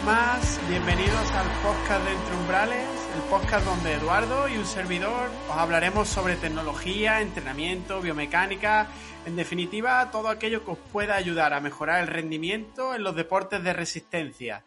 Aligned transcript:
más, 0.00 0.60
bienvenidos 0.68 1.30
al 1.32 1.46
podcast 1.62 2.04
de 2.04 2.12
Entre 2.12 2.34
Umbrales, 2.34 2.88
el 3.14 3.22
podcast 3.30 3.64
donde 3.64 3.94
Eduardo 3.94 4.48
y 4.48 4.56
un 4.56 4.64
servidor 4.64 5.30
os 5.48 5.56
hablaremos 5.56 6.08
sobre 6.08 6.36
tecnología, 6.36 7.20
entrenamiento, 7.20 8.00
biomecánica, 8.00 8.88
en 9.26 9.36
definitiva 9.36 10.10
todo 10.10 10.28
aquello 10.28 10.64
que 10.64 10.72
os 10.72 10.78
pueda 10.92 11.14
ayudar 11.14 11.52
a 11.52 11.60
mejorar 11.60 12.02
el 12.02 12.08
rendimiento 12.08 12.94
en 12.94 13.04
los 13.04 13.14
deportes 13.14 13.62
de 13.62 13.72
resistencia. 13.72 14.64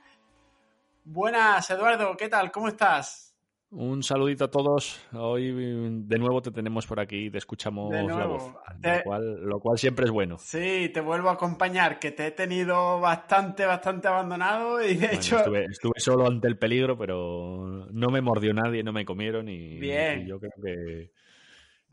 Buenas, 1.04 1.70
Eduardo, 1.70 2.16
¿qué 2.16 2.30
tal? 2.30 2.52
¿Cómo 2.52 2.70
estás? 2.70 3.35
Un 3.78 4.04
saludito 4.04 4.46
a 4.46 4.48
todos. 4.50 5.02
Hoy 5.12 5.52
de 5.52 6.18
nuevo 6.18 6.42
te 6.42 6.50
tenemos 6.50 6.88
por 6.88 7.02
aquí, 7.02 7.30
te 7.30 7.40
escuchamos 7.40 7.94
la 7.94 8.26
voz, 8.26 8.54
lo, 8.82 9.04
cual, 9.04 9.42
lo, 9.42 9.60
cual, 9.60 9.78
siempre 9.78 10.06
es 10.06 10.12
bueno. 10.12 10.38
Sí, 10.38 10.90
te 10.94 11.02
vuelvo 11.02 11.28
a 11.28 11.34
acompañar, 11.34 12.00
que 12.00 12.12
te 12.12 12.28
he 12.28 12.32
tenido 12.32 13.02
bastante, 13.02 13.66
bastante 13.66 14.08
abandonado 14.08 14.82
y 14.82 14.96
de 14.96 15.16
hecho... 15.16 15.40
Estuve, 15.54 16.00
solo 16.00 16.26
ante 16.26 16.48
el 16.48 16.58
peligro, 16.58 16.98
pero 16.98 17.90
no 17.92 18.10
me 18.12 18.22
mordió 18.22 18.54
nadie, 18.54 18.82
no 18.82 18.94
me 18.94 19.04
comieron 19.04 19.50
y, 19.50 19.78
Bien. 19.78 20.22
y 20.22 20.30
yo 20.30 20.40
creo 20.40 20.54
que 20.64 21.12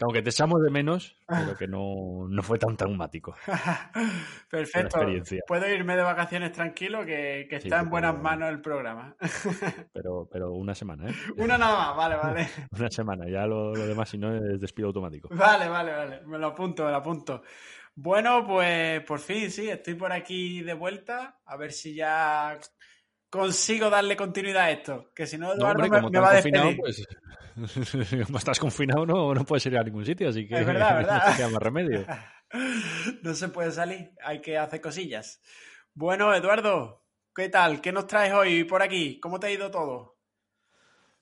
aunque 0.03 0.23
te 0.23 0.31
echamos 0.31 0.63
de 0.63 0.71
menos, 0.71 1.17
pero 1.27 1.57
que 1.57 1.69
no, 1.69 2.27
no 2.29 2.43
fue 2.43 2.59
tan 2.59 2.77
traumático. 2.77 3.35
Perfecto. 4.51 5.01
Puedo 5.47 5.69
irme 5.69 5.97
de 5.97 6.03
vacaciones 6.03 6.53
tranquilo, 6.53 7.05
que, 7.05 7.47
que 7.49 7.57
está 7.57 7.81
en 7.81 7.91
buenas 7.91 8.19
manos 8.19 8.51
el 8.51 8.61
programa. 8.61 9.17
pero, 9.93 10.29
pero 10.31 10.53
una 10.53 10.75
semana, 10.75 11.11
¿eh? 11.11 11.15
Una 11.37 11.59
nada 11.59 11.77
más, 11.77 11.97
vale, 11.97 12.17
vale. 12.17 12.49
una 12.71 12.91
semana, 12.91 13.29
ya 13.29 13.47
lo, 13.47 13.75
lo 13.75 13.87
demás, 13.87 14.09
si 14.09 14.19
no, 14.19 14.35
es 14.35 14.61
despido 14.61 14.89
automático. 14.89 15.29
Vale, 15.31 15.69
vale, 15.69 15.93
vale. 15.93 16.21
Me 16.27 16.39
lo 16.39 16.49
apunto, 16.49 16.85
me 16.85 16.91
lo 16.91 16.97
apunto. 16.97 17.43
Bueno, 17.95 18.47
pues 18.47 19.03
por 19.03 19.19
fin, 19.19 19.51
sí, 19.51 19.69
estoy 19.69 19.95
por 19.95 20.13
aquí 20.13 20.63
de 20.63 20.75
vuelta. 20.75 21.39
A 21.45 21.57
ver 21.57 21.73
si 21.73 21.95
ya 21.95 22.59
consigo 23.33 23.89
darle 23.89 24.15
continuidad 24.15 24.65
a 24.65 24.71
esto. 24.71 25.11
Que 25.15 25.27
si 25.27 25.39
no, 25.39 25.55
Eduardo 25.55 26.11
me, 26.11 26.21
va 26.21 26.31
a 26.31 26.35
despedir. 26.35 26.77
Pues, 26.77 27.07
como 28.27 28.39
estás 28.39 28.59
confinado, 28.61 29.07
no, 29.07 29.35
no 29.35 29.45
puedes 29.45 29.65
ir 29.67 29.79
a 29.79 29.83
ningún 29.83 30.05
sitio, 30.05 30.29
así 30.29 30.47
que 30.47 30.61
es 30.61 30.67
verdad, 30.67 30.97
verdad. 30.99 31.23
no 31.25 31.31
te 31.31 31.37
queda 31.39 31.49
más 31.49 31.63
remedio. 31.63 32.07
no 33.23 33.35
se 33.35 33.49
puede 33.49 33.73
salir, 33.73 34.13
hay 34.23 34.43
que 34.43 34.59
hacer 34.59 34.83
cosillas. 34.83 35.41
Bueno, 35.95 36.35
Eduardo, 36.35 37.07
¿qué 37.35 37.49
tal? 37.49 37.81
¿Qué 37.81 37.91
nos 37.91 38.07
traes 38.07 38.35
hoy 38.35 38.65
por 38.65 38.83
aquí? 38.83 39.19
¿Cómo 39.19 39.41
te 39.41 39.47
ha 39.47 39.51
ido 39.51 39.71
todo? 39.71 40.19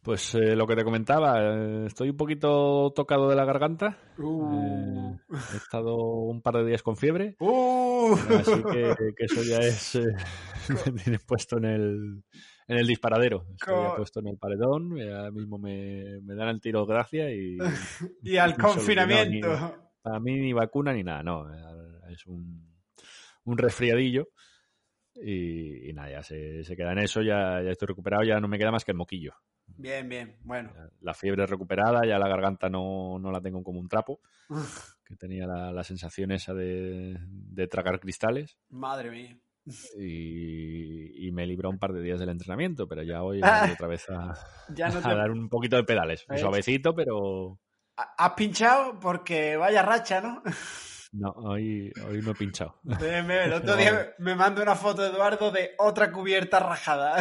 Pues 0.02 0.34
eh, 0.34 0.56
lo 0.56 0.66
que 0.66 0.76
te 0.76 0.84
comentaba, 0.84 1.42
eh, 1.42 1.84
estoy 1.86 2.08
un 2.08 2.16
poquito 2.16 2.90
tocado 2.96 3.28
de 3.28 3.36
la 3.36 3.44
garganta. 3.44 3.98
Uh. 4.16 5.12
Eh, 5.12 5.18
he 5.52 5.56
estado 5.58 5.94
un 5.94 6.40
par 6.40 6.54
de 6.54 6.64
días 6.64 6.82
con 6.82 6.96
fiebre. 6.96 7.36
Uh. 7.38 8.14
Así 8.14 8.62
que, 8.72 8.94
que, 9.14 9.24
eso 9.26 9.42
ya 9.42 9.58
es. 9.58 10.00
me 10.86 11.02
tiene 11.02 11.18
puesto 11.18 11.58
en 11.58 11.66
el, 11.66 12.24
en 12.66 12.78
el 12.78 12.86
disparadero. 12.86 13.44
Estoy 13.52 13.96
puesto 13.98 14.20
en 14.20 14.28
el 14.28 14.38
paredón, 14.38 14.98
ahora 14.98 15.30
mismo 15.32 15.58
me, 15.58 16.18
me 16.22 16.34
dan 16.34 16.48
el 16.48 16.62
tiro 16.62 16.86
de 16.86 16.94
gracia 16.94 17.30
y... 17.30 17.58
y 18.22 18.38
al 18.38 18.56
confinamiento. 18.56 19.50
para 20.00 20.18
mí 20.18 20.32
ni 20.38 20.54
vacuna 20.54 20.94
ni 20.94 21.04
nada, 21.04 21.22
no. 21.22 21.46
Es 22.08 22.26
un, 22.26 22.70
un 23.44 23.58
resfriadillo. 23.58 24.28
Y, 25.22 25.92
nada, 25.92 26.10
ya 26.10 26.22
se, 26.22 26.64
se, 26.64 26.74
queda 26.74 26.92
en 26.92 27.00
eso, 27.00 27.20
ya, 27.20 27.60
ya 27.62 27.70
estoy 27.70 27.88
recuperado, 27.88 28.24
ya 28.24 28.40
no 28.40 28.48
me 28.48 28.56
queda 28.56 28.70
más 28.70 28.86
que 28.86 28.92
el 28.92 28.96
moquillo. 28.96 29.34
Bien, 29.80 30.08
bien, 30.08 30.36
bueno. 30.42 30.72
La 31.00 31.14
fiebre 31.14 31.46
recuperada, 31.46 32.06
ya 32.06 32.18
la 32.18 32.28
garganta 32.28 32.68
no, 32.68 33.18
no 33.18 33.30
la 33.30 33.40
tengo 33.40 33.62
como 33.62 33.80
un 33.80 33.88
trapo, 33.88 34.20
que 35.04 35.16
tenía 35.16 35.46
la, 35.46 35.72
la 35.72 35.84
sensación 35.84 36.32
esa 36.32 36.54
de, 36.54 37.16
de 37.28 37.66
tragar 37.66 38.00
cristales. 38.00 38.58
Madre 38.68 39.10
mía 39.10 39.40
y, 39.96 41.30
me 41.32 41.46
libra 41.46 41.68
un 41.68 41.78
par 41.78 41.92
de 41.92 42.02
días 42.02 42.18
del 42.18 42.30
entrenamiento, 42.30 42.88
pero 42.88 43.02
ya 43.02 43.22
hoy 43.22 43.40
otra 43.72 43.86
vez 43.86 44.08
a, 44.10 44.34
dar 44.68 45.30
un 45.30 45.48
poquito 45.48 45.76
de 45.76 45.84
pedales. 45.84 46.26
Suavecito, 46.36 46.94
pero... 46.94 47.58
¿Has 47.96 48.32
pinchado? 48.32 48.98
Porque 48.98 49.56
vaya 49.56 49.82
racha, 49.82 50.20
¿no? 50.20 50.42
No, 51.12 51.30
hoy, 51.30 51.92
hoy 52.08 52.22
no 52.22 52.30
he 52.30 52.34
pinchado. 52.34 52.80
El 53.00 53.52
otro 53.52 53.76
día 53.76 54.14
me 54.18 54.34
mando 54.34 54.62
una 54.62 54.74
foto 54.74 55.02
de 55.02 55.08
Eduardo 55.08 55.50
de 55.50 55.72
otra 55.78 56.10
cubierta 56.10 56.60
rajada. 56.60 57.16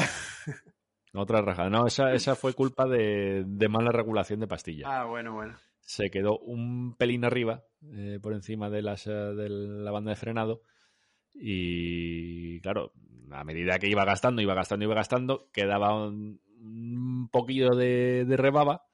Otra 1.20 1.42
rajada. 1.42 1.70
No, 1.70 1.86
esa, 1.86 2.14
esa 2.14 2.36
fue 2.36 2.54
culpa 2.54 2.88
de, 2.88 3.46
mala 3.70 3.92
regulación 3.92 4.40
de 4.40 4.48
pastilla. 4.48 4.86
Ah, 4.88 5.06
bueno, 5.06 5.34
bueno. 5.34 5.58
Se 5.82 6.10
quedó 6.10 6.40
un 6.40 6.96
pelín 6.96 7.26
arriba, 7.26 7.64
eh, 7.94 8.20
por 8.22 8.34
encima 8.34 8.70
de, 8.70 8.82
las, 8.82 9.06
de 9.06 9.50
la 9.50 9.92
banda 9.92 10.12
de 10.12 10.16
frenado, 10.16 10.62
y 11.34 12.62
claro, 12.62 12.94
a 13.32 13.44
medida 13.44 13.80
que 13.80 13.90
iba 13.90 14.06
gastando, 14.06 14.42
iba 14.42 14.54
gastando, 14.54 14.86
iba 14.86 14.96
gastando, 14.96 15.50
quedaba 15.52 16.08
un, 16.08 16.40
poquillo 17.32 17.70
de, 17.72 18.26
rebaba 18.30 18.86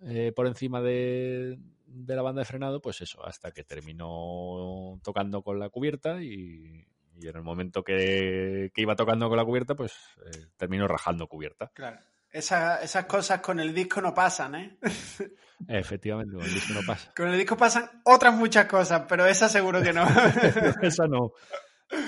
eh, 0.00 0.32
por 0.34 0.46
encima 0.46 0.80
de, 0.80 1.58
la 1.86 2.22
banda 2.22 2.40
de 2.40 2.46
frenado, 2.46 2.80
pues 2.80 3.00
eso, 3.00 3.24
hasta 3.24 3.52
que 3.52 3.62
terminó 3.62 4.98
tocando 5.04 5.42
con 5.42 5.58
la 5.58 5.68
cubierta 5.68 6.22
y, 6.22 6.86
en 7.28 7.36
el 7.36 7.42
momento 7.42 7.82
que, 7.82 8.70
iba 8.74 8.96
tocando 8.96 9.28
con 9.28 9.36
la 9.36 9.44
cubierta, 9.44 9.74
pues 9.74 9.92
eh, 10.26 10.46
terminó 10.56 10.86
rajando 10.86 11.26
cubierta. 11.26 11.70
Claro. 11.74 11.98
esas 12.30 13.04
cosas 13.06 13.40
con 13.40 13.60
el 13.60 13.74
disco 13.74 14.00
no 14.00 14.14
pasan, 14.14 14.54
¿eh? 14.54 14.78
Efectivamente, 15.68 16.34
con 16.34 16.44
el 16.44 16.54
disco 16.54 16.72
no 16.74 16.80
pasa. 16.86 17.12
Con 17.14 17.28
el 17.28 17.38
disco 17.38 17.56
pasan 17.56 17.90
otras 18.04 18.34
muchas 18.34 18.66
cosas, 18.66 19.02
pero 19.08 19.26
esa 19.26 19.48
seguro 19.48 19.82
que 19.82 19.92
no. 19.92 20.04
esa 20.82 21.06
no. 21.06 21.32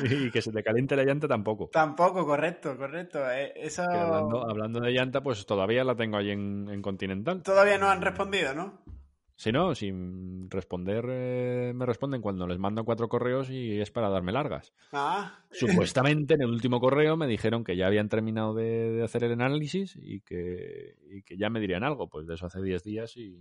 Y 0.04 0.30
que 0.30 0.40
se 0.40 0.52
te 0.52 0.62
caliente 0.62 0.94
la 0.94 1.02
llanta 1.02 1.26
tampoco. 1.26 1.68
Tampoco, 1.72 2.24
correcto, 2.24 2.76
correcto. 2.76 3.28
Eh, 3.30 3.52
eso... 3.56 3.82
Hablando, 3.82 4.80
de 4.80 4.92
llanta, 4.92 5.22
pues 5.22 5.44
todavía 5.44 5.82
la 5.82 5.96
tengo 5.96 6.18
ahí 6.18 6.30
en, 6.30 6.80
Continental. 6.80 7.42
Todavía 7.42 7.78
no 7.78 7.90
han 7.90 8.00
respondido, 8.00 8.54
¿no? 8.54 8.82
Si 9.36 9.50
no, 9.50 9.74
sin 9.74 10.48
responder, 10.50 11.04
eh, 11.08 11.72
me 11.74 11.86
responden 11.86 12.20
cuando 12.20 12.46
les 12.46 12.58
mando 12.58 12.84
cuatro 12.84 13.08
correos 13.08 13.50
y 13.50 13.80
es 13.80 13.90
para 13.90 14.08
darme 14.08 14.32
largas. 14.32 14.72
Ah. 14.92 15.40
Supuestamente 15.50 16.34
en 16.34 16.42
el 16.42 16.50
último 16.50 16.80
correo 16.80 17.16
me 17.16 17.26
dijeron 17.26 17.64
que 17.64 17.76
ya 17.76 17.86
habían 17.86 18.08
terminado 18.08 18.54
de, 18.54 19.02
hacer 19.02 19.24
el 19.24 19.32
análisis 19.32 19.96
y 20.00 20.20
que, 20.20 20.96
y 21.10 21.22
que 21.22 21.36
ya 21.36 21.50
me 21.50 21.60
dirían 21.60 21.84
algo. 21.84 22.08
Pues 22.08 22.26
de 22.26 22.34
eso 22.34 22.46
hace 22.46 22.62
10 22.62 22.84
días 22.84 23.16
y... 23.16 23.38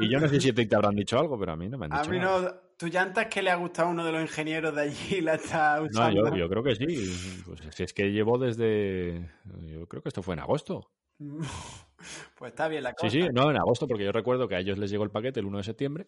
Y 0.00 0.10
yo 0.10 0.18
no 0.18 0.28
sé 0.28 0.40
si 0.40 0.52
te, 0.52 0.74
habrán 0.74 0.94
dicho 0.94 1.18
algo, 1.18 1.38
pero 1.38 1.52
a 1.52 1.56
mí 1.56 1.68
no 1.68 1.76
me 1.76 1.84
han 1.86 1.90
dicho. 1.90 2.02
A 2.02 2.08
mí 2.08 2.18
no. 2.18 2.70
¿Tu 2.76 2.86
llanta 2.86 3.22
es 3.22 3.28
que 3.28 3.42
le 3.42 3.50
ha 3.50 3.56
gustado 3.56 3.88
a 3.88 3.90
uno 3.90 4.04
de 4.04 4.12
los 4.12 4.22
ingenieros 4.22 4.74
de 4.74 4.82
allí 4.82 5.20
la 5.20 5.34
está 5.34 5.82
usando? 5.82 6.30
No, 6.30 6.36
yo, 6.36 6.48
creo 6.48 6.62
que 6.62 6.74
sí. 6.74 7.42
Pues 7.44 7.60
si 7.70 7.82
es 7.82 7.92
que 7.92 8.10
llevo 8.10 8.38
desde. 8.38 9.28
Yo 9.66 9.86
creo 9.86 10.02
que 10.02 10.08
esto 10.08 10.22
fue 10.22 10.34
en 10.34 10.40
agosto. 10.40 10.90
Pues 12.38 12.52
está 12.52 12.68
bien 12.68 12.82
la 12.82 12.94
cosa. 12.94 13.10
Sí, 13.10 13.20
sí, 13.20 13.28
no, 13.30 13.50
en 13.50 13.58
agosto, 13.58 13.86
porque 13.86 14.04
yo 14.04 14.12
recuerdo 14.12 14.48
que 14.48 14.54
a 14.54 14.60
ellos 14.60 14.78
les 14.78 14.90
llegó 14.90 15.04
el 15.04 15.10
paquete 15.10 15.40
el 15.40 15.46
1 15.46 15.58
de 15.58 15.64
septiembre. 15.64 16.04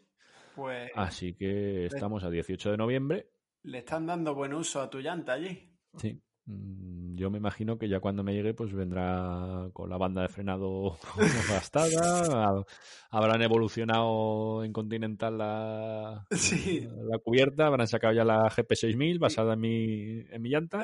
Pues. 0.56 0.90
Así 0.94 1.34
que 1.34 1.84
estamos 1.84 2.24
a 2.24 2.30
18 2.30 2.70
de 2.70 2.76
noviembre. 2.78 3.28
Le 3.62 3.78
están 3.78 4.06
dando 4.06 4.34
buen 4.34 4.54
uso 4.54 4.80
a 4.80 4.88
tu 4.88 5.00
llanta 5.00 5.34
allí. 5.34 5.70
Sí. 5.98 6.18
Mm, 6.46 7.14
yo 7.14 7.30
me 7.30 7.38
imagino 7.38 7.78
que 7.78 7.88
ya 7.88 8.00
cuando 8.00 8.24
me 8.24 8.32
llegue, 8.32 8.54
pues 8.54 8.72
vendrá 8.72 9.68
con 9.72 9.90
la 9.90 9.96
banda 9.98 10.22
de 10.22 10.28
frenado 10.28 10.98
gastada. 11.48 12.64
Habrán 13.10 13.42
evolucionado 13.42 14.64
en 14.64 14.72
Continental 14.72 15.38
la, 15.38 16.26
la 17.10 17.18
cubierta, 17.18 17.66
habrán 17.66 17.86
sacado 17.86 18.14
ya 18.14 18.24
la 18.24 18.48
GP6000 18.48 19.18
basada 19.18 19.54
en 19.54 19.60
mi, 19.60 20.24
en 20.30 20.42
mi 20.42 20.48
llanta. 20.48 20.82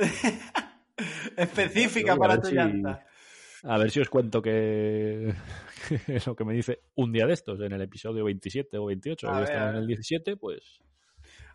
Específica 1.37 2.17
para 2.17 2.41
tu 2.41 2.51
llanta. 2.51 3.07
A 3.65 3.79
ver 3.79 3.91
si 3.91 4.01
os 4.01 4.09
cuento 4.09 4.41
que 4.41 5.35
es 6.09 6.27
lo 6.27 6.37
que 6.37 6.45
me 6.45 6.55
dice 6.55 6.83
un 6.95 7.13
día 7.13 7.27
de 7.27 7.35
estos, 7.35 7.61
en 7.61 7.73
el 7.73 7.83
episodio 7.83 8.25
27 8.25 8.79
o 8.79 8.87
28, 8.87 9.31
hoy 9.31 9.43
estamos 9.43 9.71
en 9.71 9.77
el 9.77 9.87
17, 9.87 10.37
pues 10.37 10.81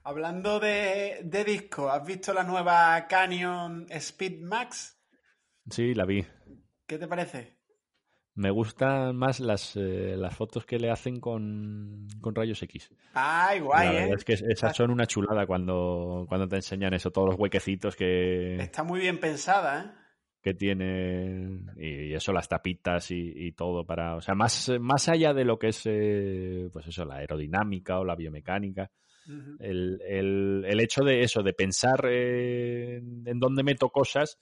Hablando 0.06 0.60
de, 0.60 1.24
disco, 1.46 1.90
¿has 1.90 2.06
visto 2.06 2.34
la 2.34 2.44
nueva 2.44 3.08
Canyon 3.08 3.86
Speed 3.90 4.42
Max? 4.42 5.00
Sí, 5.70 5.94
la 5.94 6.04
vi. 6.04 6.26
¿Qué 6.86 6.98
te 6.98 7.08
parece? 7.08 7.58
Me 8.36 8.50
gustan 8.52 9.16
más 9.16 9.40
las, 9.40 9.78
eh, 9.78 10.16
las 10.18 10.36
fotos 10.36 10.66
que 10.66 10.78
le 10.78 10.92
hacen 10.92 11.22
con, 11.22 12.08
rayos 12.22 12.62
X. 12.64 12.90
Ay, 13.14 13.62
guay, 13.62 13.88
la 13.88 14.06
¿eh? 14.08 14.14
Es 14.14 14.26
que 14.26 14.34
esas 14.34 14.76
son 14.76 14.92
una 14.92 15.06
chulada 15.06 15.46
cuando, 15.46 16.26
cuando 16.28 16.50
te 16.50 16.58
enseñan 16.58 16.94
eso, 16.94 17.12
todos 17.12 17.30
los 17.30 17.40
huequecitos 17.40 17.96
que. 17.96 18.58
Está 18.58 18.84
muy 18.84 19.00
bien 19.00 19.22
pensada, 19.22 19.84
¿eh? 19.84 20.03
Que 20.44 20.54
tiene. 20.54 21.62
Y 21.78 22.14
eso, 22.14 22.34
las 22.34 22.50
tapitas 22.50 23.10
y, 23.12 23.54
todo 23.54 23.86
para. 23.86 24.18
O 24.18 24.22
sea, 24.22 24.36
más, 24.36 24.72
más 24.80 25.08
allá 25.08 25.34
de 25.34 25.46
lo 25.46 25.58
que 25.58 25.70
es, 25.70 25.82
eh, 25.86 26.70
pues 26.72 26.86
eso, 26.88 27.06
la 27.06 27.16
aerodinámica 27.16 28.00
o 28.00 28.04
la 28.04 28.16
biomecánica 28.16 28.92
el, 29.60 30.02
el, 30.06 30.66
el, 30.68 30.80
hecho 30.80 31.04
de 31.04 31.22
eso, 31.22 31.44
de 31.44 31.54
pensar 31.54 32.06
en, 32.06 33.40
dónde 33.40 33.64
meto 33.64 33.90
cosas 33.90 34.38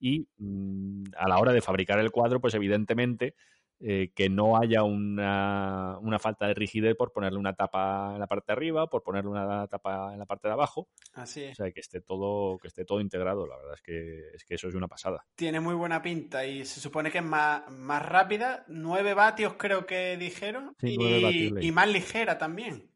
y 0.00 0.26
mm, 0.38 1.04
a 1.16 1.28
la 1.28 1.38
hora 1.38 1.52
de 1.52 1.60
fabricar 1.60 1.98
el 2.00 2.10
cuadro, 2.10 2.40
pues 2.40 2.54
evidentemente 2.54 3.34
eh, 3.80 4.10
que 4.14 4.28
no 4.30 4.56
haya 4.56 4.82
una, 4.82 5.98
una, 6.00 6.18
falta 6.18 6.46
de 6.46 6.54
rigidez 6.54 6.96
por 6.96 7.12
ponerle 7.12 7.38
una 7.38 7.54
tapa 7.54 8.12
en 8.14 8.20
la 8.20 8.26
parte 8.26 8.46
de 8.48 8.52
arriba, 8.54 8.88
por 8.88 9.02
ponerle 9.02 9.30
una 9.30 9.66
tapa 9.66 10.12
en 10.12 10.18
la 10.18 10.24
parte 10.26 10.48
de 10.48 10.54
abajo. 10.54 10.88
Así 11.12 11.42
es. 11.44 11.52
O 11.52 11.54
sea, 11.56 11.70
que 11.72 11.80
esté 11.80 12.00
todo, 12.00 12.58
que 12.58 12.68
esté 12.68 12.84
todo 12.84 13.00
integrado. 13.00 13.46
La 13.46 13.56
verdad 13.56 13.74
es 13.74 13.82
que, 13.82 14.28
es 14.34 14.44
que 14.44 14.54
eso 14.54 14.68
es 14.68 14.74
una 14.74 14.88
pasada. 14.88 15.26
Tiene 15.34 15.60
muy 15.60 15.74
buena 15.74 16.00
pinta 16.00 16.46
y 16.46 16.64
se 16.64 16.80
supone 16.80 17.10
que 17.10 17.18
es 17.18 17.24
más, 17.24 17.70
más 17.70 18.04
rápida. 18.04 18.64
9 18.68 19.14
vatios 19.14 19.54
creo 19.58 19.84
que 19.84 20.16
dijeron. 20.16 20.74
y, 20.80 21.66
y 21.66 21.72
más 21.72 21.88
ligera 21.88 22.38
también. 22.38 22.90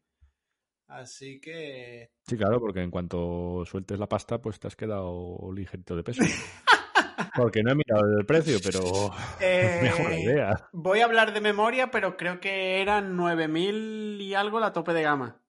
Así 0.87 1.39
que. 1.39 2.11
Sí, 2.27 2.35
claro, 2.35 2.59
porque 2.59 2.81
en 2.81 2.91
cuanto 2.91 3.63
sueltes 3.65 3.97
la 3.97 4.09
pasta, 4.09 4.41
pues 4.41 4.59
te 4.59 4.67
has 4.67 4.75
quedado 4.75 5.37
ligerito 5.53 5.95
de 5.95 6.03
peso. 6.03 6.21
Porque 7.35 7.63
no 7.63 7.71
he 7.71 7.75
mirado 7.75 8.01
el 8.19 8.25
precio, 8.25 8.57
pero 8.63 8.81
eh, 9.39 9.79
mejor 9.81 10.13
idea. 10.13 10.69
Voy 10.73 10.99
a 10.99 11.05
hablar 11.05 11.33
de 11.33 11.41
memoria, 11.41 11.91
pero 11.91 12.17
creo 12.17 12.39
que 12.39 12.81
eran 12.81 13.17
9.000 13.17 14.21
y 14.21 14.33
algo 14.33 14.59
la 14.59 14.73
tope 14.73 14.93
de 14.93 15.03
gama. 15.03 15.41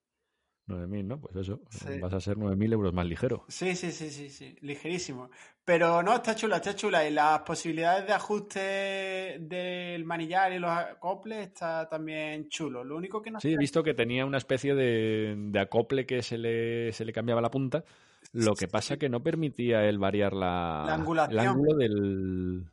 9.000, 0.68 1.04
¿no? 1.04 1.20
Pues 1.20 1.36
eso, 1.36 1.60
vas 2.00 2.12
a 2.12 2.20
ser 2.20 2.36
9.000 2.36 2.72
euros 2.72 2.92
más 2.92 3.06
ligero. 3.06 3.44
Sí, 3.48 3.74
sí, 3.74 3.90
sí, 3.90 4.10
sí, 4.10 4.30
sí, 4.30 4.56
ligerísimo. 4.60 5.30
Pero 5.64 6.02
no, 6.02 6.14
está 6.14 6.34
chula, 6.34 6.56
está 6.56 6.74
chula. 6.74 7.06
Y 7.06 7.12
las 7.12 7.40
posibilidades 7.40 8.06
de 8.06 8.12
ajuste 8.12 9.38
del 9.40 10.04
manillar 10.04 10.52
y 10.52 10.58
los 10.58 10.70
acoples 10.70 11.48
está 11.48 11.88
también 11.88 12.48
chulo. 12.48 12.84
Lo 12.84 12.96
único 12.96 13.22
que 13.22 13.30
no 13.30 13.40
Sí, 13.40 13.52
he 13.52 13.56
visto 13.58 13.82
que 13.82 13.94
tenía 13.94 14.24
una 14.24 14.38
especie 14.38 14.74
de, 14.74 15.34
de 15.36 15.60
acople 15.60 16.06
que 16.06 16.22
se 16.22 16.38
le, 16.38 16.92
se 16.92 17.04
le 17.04 17.12
cambiaba 17.12 17.40
la 17.40 17.50
punta 17.50 17.84
lo 18.32 18.54
que 18.54 18.66
pasa 18.66 18.96
que 18.96 19.08
no 19.08 19.22
permitía 19.22 19.84
él 19.84 19.98
variar 19.98 20.32
la, 20.32 20.84
el 21.30 21.38
ángulo 21.38 21.76
del... 21.76 22.64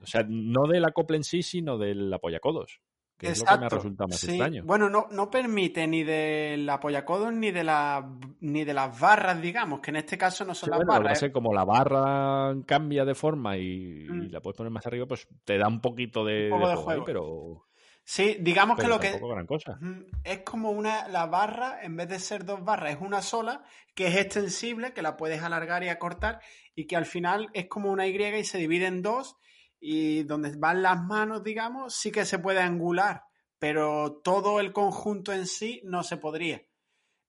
O 0.00 0.06
sea, 0.06 0.24
no 0.28 0.66
del 0.66 0.84
acople 0.84 1.16
en 1.16 1.24
sí, 1.24 1.42
sino 1.42 1.78
del 1.78 2.12
apoyacodos. 2.12 2.80
Que 3.16 3.28
es 3.28 3.40
lo 3.40 3.46
que 3.46 3.58
me 3.58 3.66
ha 3.66 3.68
resultado 3.68 4.08
más 4.08 4.24
extraño. 4.24 4.64
Bueno, 4.64 4.90
no, 4.90 5.06
no 5.12 5.30
permite 5.30 5.86
ni 5.86 6.02
del 6.02 6.68
apoyacodos 6.68 7.32
ni 7.32 7.52
de 7.52 7.62
la, 7.62 8.04
ni 8.40 8.64
de 8.64 8.74
las 8.74 8.98
barras, 8.98 9.40
digamos, 9.40 9.78
que 9.78 9.90
en 9.90 9.96
este 9.96 10.18
caso 10.18 10.44
no 10.44 10.54
son 10.54 10.70
las 10.70 10.80
barras. 10.84 11.22
¿eh? 11.22 11.30
como 11.30 11.52
la 11.52 11.64
barra 11.64 12.52
cambia 12.66 13.04
de 13.04 13.14
forma 13.14 13.56
y, 13.56 14.06
mm. 14.08 14.32
la 14.32 14.40
puedes 14.40 14.56
poner 14.56 14.72
más 14.72 14.86
arriba, 14.86 15.06
pues 15.06 15.28
te 15.44 15.56
da 15.56 15.68
un 15.68 15.80
poquito 15.80 16.24
de, 16.24 16.50
juego, 16.50 17.04
pero 17.04 17.64
Sí, 18.06 18.36
digamos 18.40 18.78
que 18.78 18.86
lo 18.86 19.00
que 19.00 19.18
gran 19.18 19.46
cosa. 19.46 19.78
es 20.24 20.40
como 20.40 20.70
una 20.70 21.08
la 21.08 21.24
barra 21.24 21.82
en 21.82 21.96
vez 21.96 22.08
de 22.10 22.18
ser 22.18 22.44
dos 22.44 22.62
barras 22.62 22.96
es 22.96 23.00
una 23.00 23.22
sola 23.22 23.64
que 23.94 24.08
es 24.08 24.16
extensible, 24.16 24.92
que 24.92 25.00
la 25.00 25.16
puedes 25.16 25.42
alargar 25.42 25.82
y 25.82 25.88
acortar 25.88 26.40
y 26.74 26.86
que 26.86 26.96
al 26.96 27.06
final 27.06 27.48
es 27.54 27.66
como 27.66 27.90
una 27.90 28.06
Y 28.06 28.22
y 28.22 28.44
se 28.44 28.58
divide 28.58 28.86
en 28.86 29.00
dos 29.00 29.38
y 29.80 30.22
donde 30.24 30.54
van 30.56 30.82
las 30.82 31.02
manos, 31.02 31.42
digamos, 31.42 31.94
sí 31.94 32.12
que 32.12 32.26
se 32.26 32.38
puede 32.38 32.60
angular, 32.60 33.24
pero 33.58 34.20
todo 34.22 34.60
el 34.60 34.72
conjunto 34.72 35.32
en 35.32 35.46
sí 35.46 35.80
no 35.84 36.02
se 36.02 36.18
podría. 36.18 36.62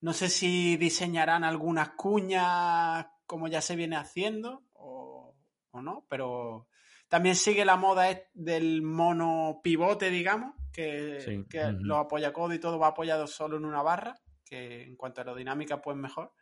No 0.01 0.12
sé 0.12 0.30
si 0.30 0.75
diseñarán 0.75 1.45
algunas 1.45 1.92
cuñas 1.92 3.07
como 3.25 3.48
ya 3.48 3.62
se 3.62 3.78
viene 3.78 3.95
haciendo 3.95 4.66
o, 4.74 5.36
o 5.71 5.81
no, 5.81 6.06
pero 6.10 6.68
también 7.07 7.36
sigue 7.36 7.63
la 7.63 7.78
moda 7.78 8.07
del 8.33 8.81
mono 8.81 9.62
pivote, 9.63 10.10
digamos, 10.10 10.54
que, 10.75 11.75
lo 11.80 11.98
apoya 11.98 12.33
codo 12.33 12.54
y 12.54 12.60
todo 12.60 12.77
va 12.77 12.88
apoyado 12.88 13.27
solo 13.27 13.57
en 13.57 13.66
una 13.66 13.81
barra, 13.81 14.16
que 14.45 14.83
en 14.83 14.95
cuanto 14.95 15.22
a 15.22 15.24
aerodinámica 15.24 15.81
pues 15.81 15.95
mejor. 15.98 16.33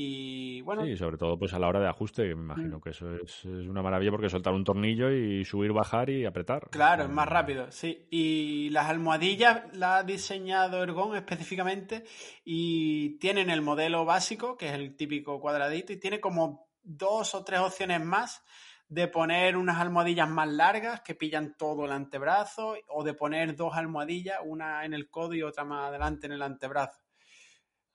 Y 0.00 0.60
bueno. 0.60 0.84
Sí, 0.84 0.96
sobre 0.96 1.16
todo 1.16 1.36
pues 1.36 1.52
a 1.54 1.58
la 1.58 1.66
hora 1.66 1.80
de 1.80 1.88
ajuste, 1.88 2.22
me 2.36 2.42
imagino 2.42 2.78
mm. 2.78 2.80
que 2.80 2.90
eso 2.90 3.12
es, 3.16 3.44
una 3.44 3.82
maravilla 3.82 4.12
porque 4.12 4.28
soltar 4.28 4.52
un 4.52 4.62
tornillo 4.62 5.10
y 5.10 5.44
subir, 5.44 5.72
bajar 5.72 6.08
y 6.10 6.24
apretar. 6.24 6.68
Claro, 6.70 7.04
es 7.04 7.10
más 7.10 7.26
rápido, 7.26 7.72
sí. 7.72 8.06
Y 8.10 8.70
las 8.70 8.88
almohadillas 8.88 9.76
las 9.76 10.00
ha 10.00 10.04
diseñado 10.04 10.84
Ergon 10.84 11.16
específicamente 11.16 12.04
y 12.44 13.18
tienen 13.18 13.50
el 13.50 13.60
modelo 13.60 14.04
básico, 14.04 14.56
que 14.56 14.68
es 14.68 14.74
el 14.74 14.94
típico 14.94 15.40
cuadradito, 15.40 15.92
y 15.92 15.98
tiene 15.98 16.20
como 16.20 16.68
dos 16.80 17.34
o 17.34 17.42
tres 17.42 17.58
opciones 17.58 18.04
más 18.04 18.44
de 18.88 19.06
poner 19.08 19.56
unas 19.56 19.78
almohadillas 19.78 20.28
más 20.28 20.48
largas 20.48 21.02
que 21.02 21.14
pillan 21.14 21.56
todo 21.56 21.84
el 21.84 21.92
antebrazo 21.92 22.74
o 22.88 23.04
de 23.04 23.14
poner 23.14 23.54
dos 23.54 23.76
almohadillas, 23.76 24.38
una 24.44 24.84
en 24.84 24.94
el 24.94 25.10
codo 25.10 25.34
y 25.34 25.42
otra 25.42 25.64
más 25.64 25.88
adelante 25.88 26.26
en 26.26 26.32
el 26.32 26.42
antebrazo. 26.42 26.98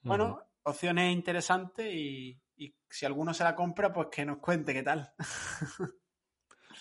Bueno, 0.01 0.41
opciones 0.63 1.11
interesantes 1.11 1.93
y, 1.93 2.39
si 2.89 3.05
alguno 3.05 3.33
se 3.33 3.43
la 3.43 3.55
compra, 3.55 3.91
pues 3.91 4.09
que 4.11 4.25
nos 4.25 4.37
cuente 4.37 4.73
qué 4.73 4.83
tal. 4.83 5.11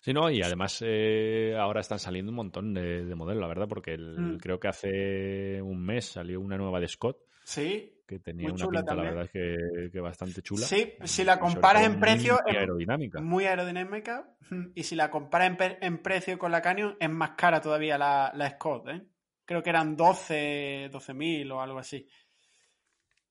Sí, 0.03 0.13
no, 0.13 0.29
y 0.31 0.43
además 0.43 0.83
eh, 0.85 1.55
ahora 1.57 1.81
están 1.81 2.01
saliendo 2.01 2.33
un 2.33 2.37
montón 2.37 2.75
de, 2.75 3.15
modelos, 3.15 3.43
la 3.43 3.47
verdad, 3.47 3.69
porque 3.69 3.97
mm. 3.97 4.39
creo 4.39 4.59
que 4.59 4.67
hace 4.67 5.63
un 5.63 5.85
mes 5.85 6.07
salió 6.07 6.41
una 6.41 6.57
nueva 6.57 6.81
de 6.81 6.89
Scott. 6.89 7.19
Sí 7.45 8.02
que 8.07 8.19
tenía 8.19 8.53
una 8.53 8.69
pinta, 8.69 8.95
la 8.95 9.03
verdad, 9.03 9.31
que, 9.31 9.91
que, 9.93 10.01
bastante 10.01 10.43
chula. 10.43 10.67
Sí, 10.67 10.95
si 11.05 11.25
la 11.25 11.39
comparas 11.39 11.85
en 11.85 11.99
precio. 11.99 12.39
Muy 12.45 12.57
aerodinámica. 12.57 13.21
Muy 13.21 13.45
aerodinámica. 13.47 14.37
Y 14.75 14.83
si 14.83 14.95
la 14.95 15.11
comparas 15.11 15.57
en, 15.81 16.03
precio 16.03 16.39
con 16.39 16.53
la 16.53 16.61
Canyon, 16.61 16.97
es 17.01 17.11
más 17.11 17.31
cara 17.31 17.61
todavía 17.61 17.97
la, 17.97 18.33
la 18.35 18.51
Scott, 18.51 18.89
¿eh? 18.89 19.07
Creo 19.45 19.63
que 19.63 19.71
eran 19.71 19.97
12 19.97 20.91
12.000 20.93 21.53
o 21.53 21.61
algo 21.61 21.79
así. 21.79 22.07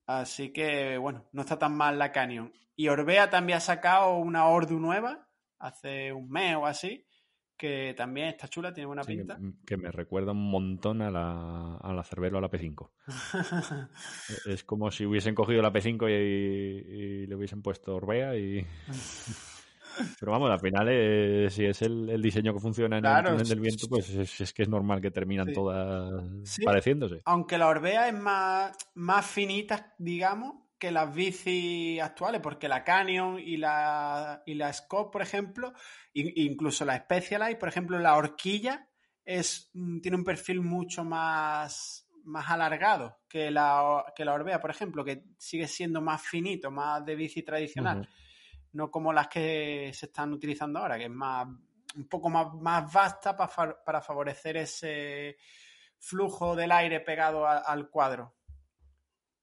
Así 0.07 0.51
que, 0.51 0.97
bueno, 0.97 1.29
no 1.31 1.41
está 1.41 1.57
tan 1.57 1.75
mal 1.75 1.97
la 1.97 2.11
Canyon. 2.11 2.51
Y 2.75 2.87
Orbea 2.87 3.29
también 3.29 3.57
ha 3.57 3.61
sacado 3.61 4.17
una 4.17 4.47
Ordu 4.47 4.79
nueva 4.79 5.27
hace 5.59 6.11
un 6.11 6.29
mes 6.29 6.55
o 6.55 6.65
así 6.65 7.05
que 7.61 7.93
también 7.95 8.29
está 8.29 8.47
chula, 8.47 8.73
tiene 8.73 8.87
buena 8.87 9.03
pinta. 9.03 9.37
Que, 9.67 9.77
me 9.77 9.91
recuerda 9.91 10.31
un 10.31 10.49
montón 10.49 10.99
a 11.03 11.11
la, 11.11 11.75
a 11.75 11.93
la 11.93 12.03
Cervelo, 12.03 12.39
a 12.39 12.41
la 12.41 12.49
P5. 12.49 12.89
es 14.47 14.63
como 14.63 14.89
si 14.89 15.05
hubiesen 15.05 15.35
cogido 15.35 15.61
la 15.61 15.71
P5 15.71 16.09
y, 16.09 17.27
le 17.27 17.35
hubiesen 17.35 17.61
puesto 17.61 17.95
Orbea 17.95 18.35
y... 18.35 18.65
Pero 20.19 20.31
vamos, 20.31 20.49
al 20.49 20.59
final, 20.59 20.87
eh, 20.89 21.49
si 21.51 21.65
es 21.65 21.83
el, 21.83 22.19
diseño 22.19 22.51
que 22.51 22.61
funciona 22.61 22.97
en 22.97 23.05
el 23.05 23.23
túnel 23.25 23.47
del 23.47 23.59
viento, 23.59 23.87
pues 23.87 24.09
es, 24.09 24.53
que 24.53 24.63
es 24.63 24.69
normal 24.69 24.99
que 24.99 25.11
terminan 25.11 25.53
todas 25.53 26.23
pareciéndose. 26.65 27.19
Aunque 27.25 27.59
la 27.59 27.67
Orbea 27.67 28.07
es 28.07 28.13
más, 28.15 28.75
más 28.95 29.27
finita, 29.27 29.93
digamos, 29.99 30.55
que 30.81 30.91
las 30.91 31.13
bicis 31.13 32.01
actuales, 32.01 32.41
porque 32.41 32.67
la 32.67 32.83
Canyon 32.83 33.37
y 33.37 33.55
la, 33.57 34.41
y 34.47 34.55
la 34.55 34.73
Scott, 34.73 35.11
por 35.11 35.21
ejemplo, 35.21 35.73
incluso 36.11 36.85
la 36.85 36.97
Specialized, 36.97 37.59
por 37.59 37.69
ejemplo, 37.69 37.99
la 37.99 38.15
horquilla 38.15 38.89
es, 39.23 39.69
mm, 39.75 39.99
tiene 39.99 40.17
un 40.17 40.23
perfil 40.23 40.61
mucho 40.61 41.03
más, 41.03 42.09
más 42.23 42.49
alargado 42.49 43.19
que 43.29 43.51
la, 43.51 44.05
que 44.15 44.25
la 44.25 44.33
Orbea, 44.33 44.59
por 44.59 44.71
ejemplo, 44.71 45.05
que 45.05 45.23
sigue 45.37 45.67
siendo 45.67 46.01
más 46.01 46.23
finito, 46.23 46.71
más 46.71 47.05
de 47.05 47.13
bici 47.13 47.43
tradicional, 47.43 48.09
no 48.71 48.89
como 48.89 49.13
las 49.13 49.27
que 49.27 49.91
se 49.93 50.07
están 50.07 50.33
utilizando 50.33 50.79
ahora, 50.79 50.97
que 50.97 51.05
es 51.05 51.11
más 51.11 51.45
un 51.95 52.07
poco 52.09 52.27
más, 52.27 52.55
más 52.55 52.91
vasta 52.91 53.37
para, 53.37 53.83
para 53.83 54.01
favorecer 54.01 54.57
ese 54.57 55.37
flujo 55.99 56.55
del 56.55 56.71
aire 56.71 57.01
pegado 57.01 57.45
al 57.45 57.87
cuadro. 57.91 58.33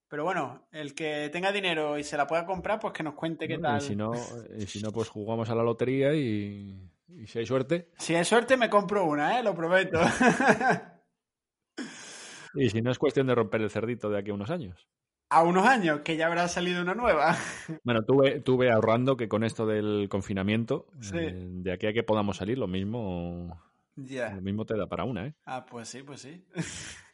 Pero 0.08 0.24
bueno, 0.24 0.66
el 0.72 0.94
que 0.94 1.28
tenga 1.30 1.52
dinero 1.52 1.98
y 1.98 2.04
se 2.04 2.16
la 2.16 2.26
pueda 2.26 2.46
comprar, 2.46 2.80
pues 2.80 2.94
que 2.94 3.02
nos 3.02 3.14
cuente 3.14 3.46
qué 3.46 3.58
tal. 3.58 3.78
Y 3.78 3.84
si, 3.84 3.94
no, 3.94 4.12
si 4.66 4.80
no, 4.80 4.90
pues 4.90 5.08
jugamos 5.08 5.50
a 5.50 5.54
la 5.54 5.62
lotería 5.62 6.14
y, 6.14 6.90
si 7.26 7.38
hay 7.38 7.46
suerte. 7.46 7.90
Si 7.98 8.14
hay 8.14 8.24
suerte, 8.24 8.56
me 8.56 8.70
compro 8.70 9.04
una, 9.04 9.38
¿eh? 9.38 9.42
Lo 9.42 9.54
prometo. 9.54 10.00
y 12.54 12.70
si 12.70 12.80
no, 12.80 12.90
es 12.90 12.98
cuestión 12.98 13.26
de 13.26 13.34
romper 13.34 13.60
el 13.60 13.70
cerdito 13.70 14.08
de 14.08 14.18
aquí 14.18 14.30
a 14.30 14.34
unos 14.34 14.50
años. 14.50 14.88
A 15.30 15.42
unos 15.42 15.66
años, 15.66 16.00
que 16.00 16.16
ya 16.16 16.26
habrá 16.26 16.48
salido 16.48 16.80
una 16.80 16.94
nueva. 16.94 17.36
Bueno, 17.84 18.02
tuve, 18.02 18.40
tuve 18.40 18.72
ahorrando 18.72 19.18
que 19.18 19.28
con 19.28 19.44
esto 19.44 19.66
del 19.66 20.08
confinamiento, 20.08 20.86
eh, 21.12 21.34
de 21.34 21.72
aquí 21.72 21.86
a 21.86 21.92
que 21.92 22.02
podamos 22.02 22.38
salir, 22.38 22.56
lo 22.56 22.66
mismo. 22.66 23.60
Ya. 23.94 24.32
Lo 24.32 24.40
mismo 24.40 24.64
te 24.64 24.74
da 24.74 24.86
para 24.86 25.04
una, 25.04 25.26
¿eh? 25.26 25.34
Ah, 25.44 25.66
pues 25.66 25.88
sí, 25.88 26.02
pues 26.02 26.22
sí. 26.22 26.46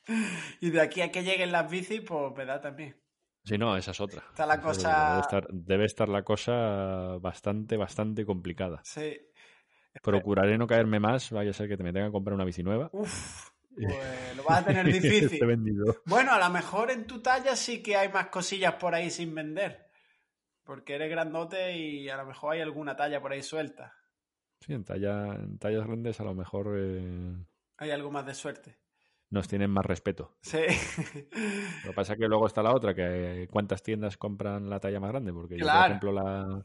y 0.60 0.70
de 0.70 0.80
aquí 0.80 1.00
a 1.00 1.10
que 1.10 1.22
lleguen 1.22 1.52
las 1.52 1.70
bicis, 1.70 2.00
pues 2.02 2.32
me 2.36 2.44
da 2.44 2.60
también. 2.60 2.96
Sí, 3.44 3.58
no, 3.58 3.76
esa 3.76 3.90
es 3.90 4.00
otra. 4.00 4.22
Está 4.30 4.46
la 4.46 4.60
cosa... 4.60 5.22
Debe 5.50 5.84
estar, 5.84 6.08
la 6.08 6.22
cosa 6.22 7.18
bastante, 7.20 7.76
bastante 7.76 8.24
complicada. 8.24 8.80
Sí. 8.84 9.20
Procuraré 10.02 10.56
no 10.56 10.66
caerme 10.66 10.98
más, 10.98 11.30
vaya 11.30 11.50
a 11.50 11.52
ser 11.52 11.68
que 11.68 11.76
te 11.76 11.84
me 11.84 11.92
tenga 11.92 12.06
que 12.06 12.12
comprar 12.12 12.34
una 12.34 12.46
bici 12.46 12.62
nueva. 12.62 12.88
Uf, 12.92 13.50
pues 13.76 14.36
lo 14.36 14.44
vas 14.44 14.62
a 14.62 14.64
tener 14.64 14.86
difícil. 14.92 15.40
bueno, 16.06 16.32
a 16.32 16.38
lo 16.38 16.50
mejor 16.50 16.90
en 16.90 17.06
tu 17.06 17.20
talla 17.20 17.54
sí 17.54 17.82
que 17.82 17.96
hay 17.96 18.08
más 18.08 18.28
cosillas 18.28 18.74
por 18.74 18.94
ahí 18.94 19.10
sin 19.10 19.34
vender. 19.34 19.90
Porque 20.64 20.94
eres 20.94 21.10
grandote 21.10 21.76
y 21.76 22.08
a 22.08 22.16
lo 22.16 22.24
mejor 22.24 22.54
hay 22.54 22.62
alguna 22.62 22.96
talla 22.96 23.20
por 23.20 23.32
ahí 23.32 23.42
suelta. 23.42 23.94
Sí, 24.60 24.72
en, 24.72 24.84
talla, 24.84 25.34
en 25.34 25.58
tallas 25.58 25.86
grandes 25.86 26.18
a 26.18 26.24
lo 26.24 26.34
mejor... 26.34 26.74
Eh, 26.78 27.36
hay 27.76 27.90
algo 27.90 28.10
más 28.10 28.24
de 28.24 28.32
suerte 28.32 28.83
nos 29.34 29.48
tienen 29.48 29.70
más 29.70 29.84
respeto. 29.84 30.32
Sí. 30.40 30.58
Lo 31.84 31.90
que 31.90 31.94
pasa 31.94 32.14
es 32.14 32.18
que 32.18 32.28
luego 32.28 32.46
está 32.46 32.62
la 32.62 32.74
otra, 32.74 32.94
que 32.94 33.48
cuántas 33.50 33.82
tiendas 33.82 34.16
compran 34.16 34.70
la 34.70 34.80
talla 34.80 35.00
más 35.00 35.10
grande, 35.10 35.32
porque 35.32 35.58
yo, 35.58 35.66
por 35.66 35.86
ejemplo, 35.86 36.12
la, 36.12 36.64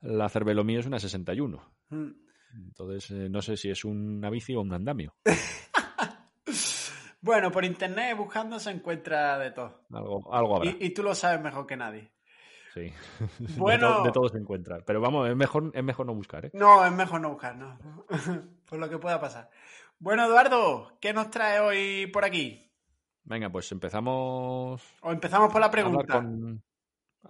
la 0.00 0.28
Cervelo 0.28 0.64
mío 0.64 0.80
es 0.80 0.86
una 0.86 0.98
61. 0.98 1.60
Mm. 1.90 2.08
Entonces, 2.54 3.10
eh, 3.10 3.28
no 3.28 3.42
sé 3.42 3.56
si 3.56 3.70
es 3.70 3.84
una 3.84 4.30
bici 4.30 4.54
o 4.54 4.60
un 4.60 4.72
andamio. 4.72 5.14
bueno, 7.20 7.50
por 7.50 7.64
internet 7.64 8.16
buscando 8.16 8.58
se 8.58 8.70
encuentra 8.70 9.38
de 9.38 9.50
todo. 9.50 9.82
Algo, 9.92 10.34
algo 10.34 10.56
habrá. 10.56 10.70
Y, 10.78 10.90
tú 10.90 11.02
lo 11.02 11.14
sabes 11.14 11.42
mejor 11.42 11.66
que 11.66 11.76
nadie. 11.76 12.10
Sí. 12.74 12.92
Bueno. 13.56 14.04
De, 14.04 14.12
todo, 14.12 14.28
se 14.28 14.38
encuentra. 14.38 14.78
Pero 14.84 15.00
vamos, 15.00 15.28
es 15.28 15.36
mejor, 15.36 15.70
es 15.74 15.84
mejor 15.84 16.06
no 16.06 16.14
buscar, 16.14 16.46
¿eh? 16.46 16.50
No, 16.54 16.84
es 16.84 16.92
mejor 16.92 17.20
no 17.20 17.30
buscar, 17.30 17.56
no. 17.56 17.78
por 18.68 18.78
lo 18.78 18.88
que 18.88 18.98
pueda 18.98 19.20
pasar. 19.20 19.50
Bueno, 20.00 20.24
Eduardo, 20.24 20.96
¿qué 21.00 21.12
nos 21.12 21.28
trae 21.30 21.58
hoy 21.58 22.06
por 22.06 22.24
aquí? 22.24 22.70
Venga, 23.24 23.50
pues 23.50 23.70
empezamos. 23.72 24.80
O 25.02 25.12
empezamos 25.12 25.52
por 25.52 25.60
la 25.60 25.70
pregunta. 25.70 26.24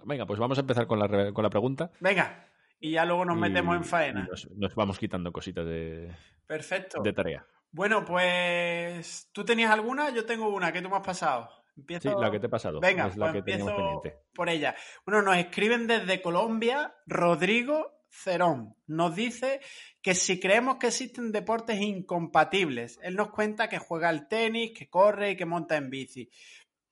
Venga, 0.05 0.25
pues 0.27 0.39
vamos 0.39 0.57
a 0.59 0.61
empezar 0.61 0.85
con 0.85 0.99
la, 0.99 1.33
con 1.33 1.43
la 1.43 1.49
pregunta. 1.49 1.91
Venga, 1.99 2.47
y 2.79 2.91
ya 2.91 3.05
luego 3.05 3.25
nos 3.25 3.37
metemos 3.37 3.75
en 3.75 3.83
faena. 3.83 4.27
Nos, 4.55 4.75
vamos 4.75 4.99
quitando 4.99 5.31
cositas 5.31 5.65
de, 5.65 6.15
Perfecto. 6.45 7.01
de 7.01 7.11
tarea. 7.11 7.45
Bueno, 7.71 8.05
pues 8.05 9.29
tú 9.33 9.43
tenías 9.43 9.71
alguna, 9.71 10.11
yo 10.11 10.25
tengo 10.25 10.49
una 10.49 10.71
que 10.71 10.81
tú 10.81 10.89
me 10.89 10.97
has 10.97 11.05
pasado. 11.05 11.49
Empiezo... 11.75 12.09
Sí, 12.09 12.15
la 12.19 12.29
que 12.29 12.39
te 12.39 12.47
he 12.47 12.49
pasado. 12.49 12.79
Venga, 12.79 13.07
es 13.07 13.17
la 13.17 13.31
pues 13.31 13.43
que 13.43 13.51
pendiente. 13.51 14.17
por 14.33 14.47
ella. 14.47 14.75
Bueno, 15.05 15.23
nos 15.23 15.37
escriben 15.37 15.87
desde 15.87 16.21
Colombia 16.21 16.95
Rodrigo 17.07 17.98
Cerón. 18.09 18.75
Nos 18.87 19.15
dice 19.15 19.61
que 20.01 20.15
si 20.15 20.39
creemos 20.39 20.77
que 20.77 20.87
existen 20.87 21.31
deportes 21.31 21.79
incompatibles, 21.79 22.99
él 23.03 23.15
nos 23.15 23.29
cuenta 23.29 23.69
que 23.69 23.79
juega 23.79 24.09
al 24.09 24.27
tenis, 24.27 24.71
que 24.77 24.89
corre 24.89 25.31
y 25.31 25.37
que 25.37 25.45
monta 25.45 25.77
en 25.77 25.89
bici. 25.89 26.29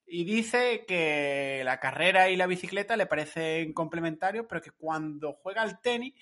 Y 0.05 0.23
dice 0.23 0.85
que 0.87 1.61
la 1.65 1.79
carrera 1.79 2.29
y 2.29 2.37
la 2.37 2.47
bicicleta 2.47 2.95
le 2.95 3.07
parecen 3.07 3.73
complementarios, 3.73 4.45
pero 4.47 4.61
que 4.61 4.71
cuando 4.71 5.33
juega 5.33 5.61
al 5.61 5.81
tenis 5.81 6.13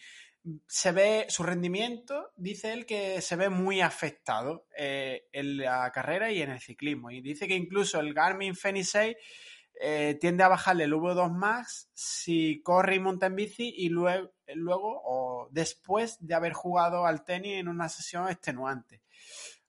se 0.67 0.91
ve 0.91 1.25
su 1.29 1.43
rendimiento, 1.43 2.31
dice 2.35 2.73
él 2.73 2.85
que 2.85 3.21
se 3.21 3.35
ve 3.35 3.49
muy 3.49 3.81
afectado 3.81 4.67
eh, 4.77 5.27
en 5.31 5.57
la 5.57 5.91
carrera 5.91 6.31
y 6.31 6.41
en 6.41 6.51
el 6.51 6.59
ciclismo. 6.59 7.11
Y 7.11 7.21
dice 7.21 7.47
que 7.47 7.55
incluso 7.55 7.99
el 7.99 8.13
Garmin 8.13 8.55
Fenix 8.55 8.89
6 8.89 9.15
eh, 9.81 10.17
tiende 10.21 10.43
a 10.43 10.47
bajarle 10.47 10.85
el 10.85 10.93
V2 10.93 11.31
Max 11.31 11.89
si 11.93 12.61
corre 12.63 12.95
y 12.95 12.99
monta 12.99 13.25
en 13.25 13.35
bici 13.35 13.73
y 13.75 13.89
luego, 13.89 14.31
luego 14.53 15.01
o 15.03 15.47
después 15.51 16.17
de 16.19 16.35
haber 16.35 16.53
jugado 16.53 17.05
al 17.05 17.23
tenis 17.23 17.59
en 17.59 17.67
una 17.67 17.89
sesión 17.89 18.29
extenuante. 18.29 19.01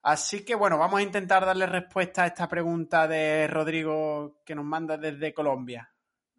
Así 0.02 0.45
que 0.45 0.54
bueno, 0.54 0.78
vamos 0.78 1.00
a 1.00 1.02
intentar 1.02 1.45
darle 1.45 1.66
respuesta 1.66 2.23
a 2.23 2.26
esta 2.26 2.49
pregunta 2.49 3.09
de 3.09 3.49
Rodrigo 3.49 4.40
que 4.45 4.54
nos 4.54 4.64
manda 4.64 4.97
desde 4.97 5.35
Colombia. 5.35 5.90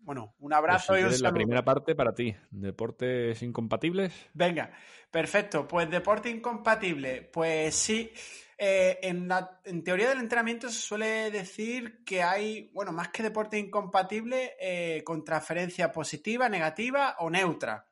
Bueno, 0.08 0.36
un 0.40 0.54
abrazo 0.54 0.94
pues 0.94 1.02
y 1.02 1.04
un 1.04 1.12
saludo. 1.12 1.28
La 1.28 1.34
primera 1.34 1.66
parte 1.66 1.94
para 1.94 2.16
ti, 2.16 2.34
deportes 2.50 3.42
incompatibles. 3.44 4.14
Venga, 4.34 4.72
perfecto. 5.12 5.68
Pues 5.68 5.90
deporte 5.90 6.30
incompatible, 6.30 7.24
pues 7.24 7.76
sí. 7.76 8.14
Eh, 8.58 9.00
en, 9.04 9.28
la, 9.28 9.60
en, 9.66 9.84
teoría 9.84 10.08
del 10.08 10.20
entrenamiento 10.20 10.70
se 10.70 10.80
suele 10.80 11.30
decir 11.30 12.06
que 12.06 12.24
hay, 12.24 12.72
bueno, 12.74 12.94
más 12.94 13.10
que 13.10 13.22
deporte 13.22 13.60
incompatible, 13.60 14.56
eh, 14.62 15.04
con 15.04 15.26
transferencia 15.26 15.92
positiva, 15.92 16.48
negativa 16.48 17.18
o 17.20 17.30
neutra. 17.30 17.86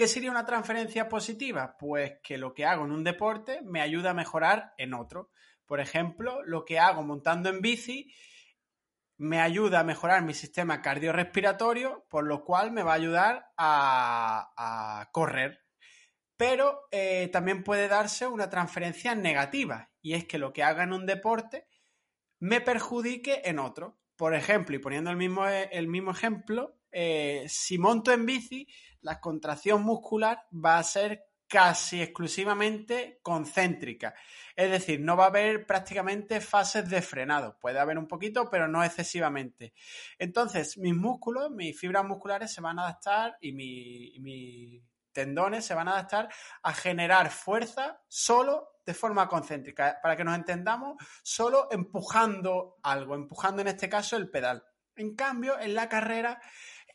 ¿Qué 0.00 0.08
sería 0.08 0.30
una 0.30 0.46
transferencia 0.46 1.10
positiva? 1.10 1.76
Pues 1.78 2.20
que 2.22 2.38
lo 2.38 2.54
que 2.54 2.64
hago 2.64 2.86
en 2.86 2.90
un 2.90 3.04
deporte 3.04 3.60
me 3.60 3.82
ayuda 3.82 4.12
a 4.12 4.14
mejorar 4.14 4.72
en 4.78 4.94
otro. 4.94 5.28
Por 5.66 5.78
ejemplo, 5.78 6.42
lo 6.42 6.64
que 6.64 6.78
hago 6.78 7.02
montando 7.02 7.50
en 7.50 7.60
bici 7.60 8.10
me 9.18 9.42
ayuda 9.42 9.80
a 9.80 9.84
mejorar 9.84 10.22
mi 10.22 10.32
sistema 10.32 10.80
cardiorrespiratorio, 10.80 12.06
por 12.08 12.24
lo 12.24 12.46
cual 12.46 12.72
me 12.72 12.82
va 12.82 12.92
a 12.92 12.94
ayudar 12.94 13.50
a, 13.58 15.06
correr. 15.12 15.66
Pero 16.38 16.80
eh, 16.90 17.28
también 17.30 17.62
puede 17.62 17.86
darse 17.86 18.26
una 18.26 18.48
transferencia 18.48 19.14
negativa, 19.14 19.90
y 20.00 20.14
es 20.14 20.24
que 20.24 20.38
lo 20.38 20.54
que 20.54 20.62
haga 20.62 20.84
en 20.84 20.94
un 20.94 21.04
deporte 21.04 21.68
me 22.38 22.62
perjudique 22.62 23.42
en 23.44 23.58
otro. 23.58 23.98
Por 24.16 24.34
ejemplo, 24.34 24.76
y 24.76 24.78
poniendo 24.78 25.10
el 25.10 25.18
mismo, 25.18 25.46
el 25.46 25.88
mismo 25.88 26.12
ejemplo, 26.12 26.80
eh, 26.92 27.44
si 27.48 27.78
monto 27.78 28.12
en 28.12 28.26
bici, 28.26 28.66
la 29.02 29.20
contracción 29.20 29.82
muscular 29.82 30.46
va 30.52 30.78
a 30.78 30.82
ser 30.82 31.30
casi 31.50 32.00
exclusivamente 32.00 33.18
concéntrica. 33.22 34.14
Es 34.54 34.70
decir, 34.70 35.00
no 35.00 35.16
va 35.16 35.24
a 35.24 35.28
haber 35.28 35.66
prácticamente 35.66 36.40
fases 36.40 36.88
de 36.88 37.02
frenado. 37.02 37.58
Puede 37.58 37.80
haber 37.80 37.98
un 37.98 38.06
poquito, 38.06 38.48
pero 38.48 38.68
no 38.68 38.84
excesivamente. 38.84 39.74
Entonces, 40.16 40.78
mis 40.78 40.94
músculos, 40.94 41.50
mis 41.50 41.78
fibras 41.78 42.04
musculares 42.04 42.52
se 42.52 42.60
van 42.60 42.78
a 42.78 42.82
adaptar 42.82 43.36
y 43.40 43.52
mis 43.52 44.82
tendones 45.10 45.64
se 45.64 45.74
van 45.74 45.88
a 45.88 45.92
adaptar 45.92 46.28
a 46.62 46.72
generar 46.72 47.30
fuerza 47.30 48.00
solo 48.06 48.68
de 48.86 48.94
forma 48.94 49.28
concéntrica. 49.28 49.98
Para 50.00 50.16
que 50.16 50.24
nos 50.24 50.36
entendamos, 50.36 51.02
solo 51.24 51.66
empujando 51.72 52.78
algo, 52.84 53.16
empujando 53.16 53.60
en 53.62 53.68
este 53.68 53.88
caso 53.88 54.16
el 54.16 54.30
pedal. 54.30 54.62
En 54.94 55.16
cambio, 55.16 55.58
en 55.58 55.74
la 55.74 55.88
carrera 55.88 56.40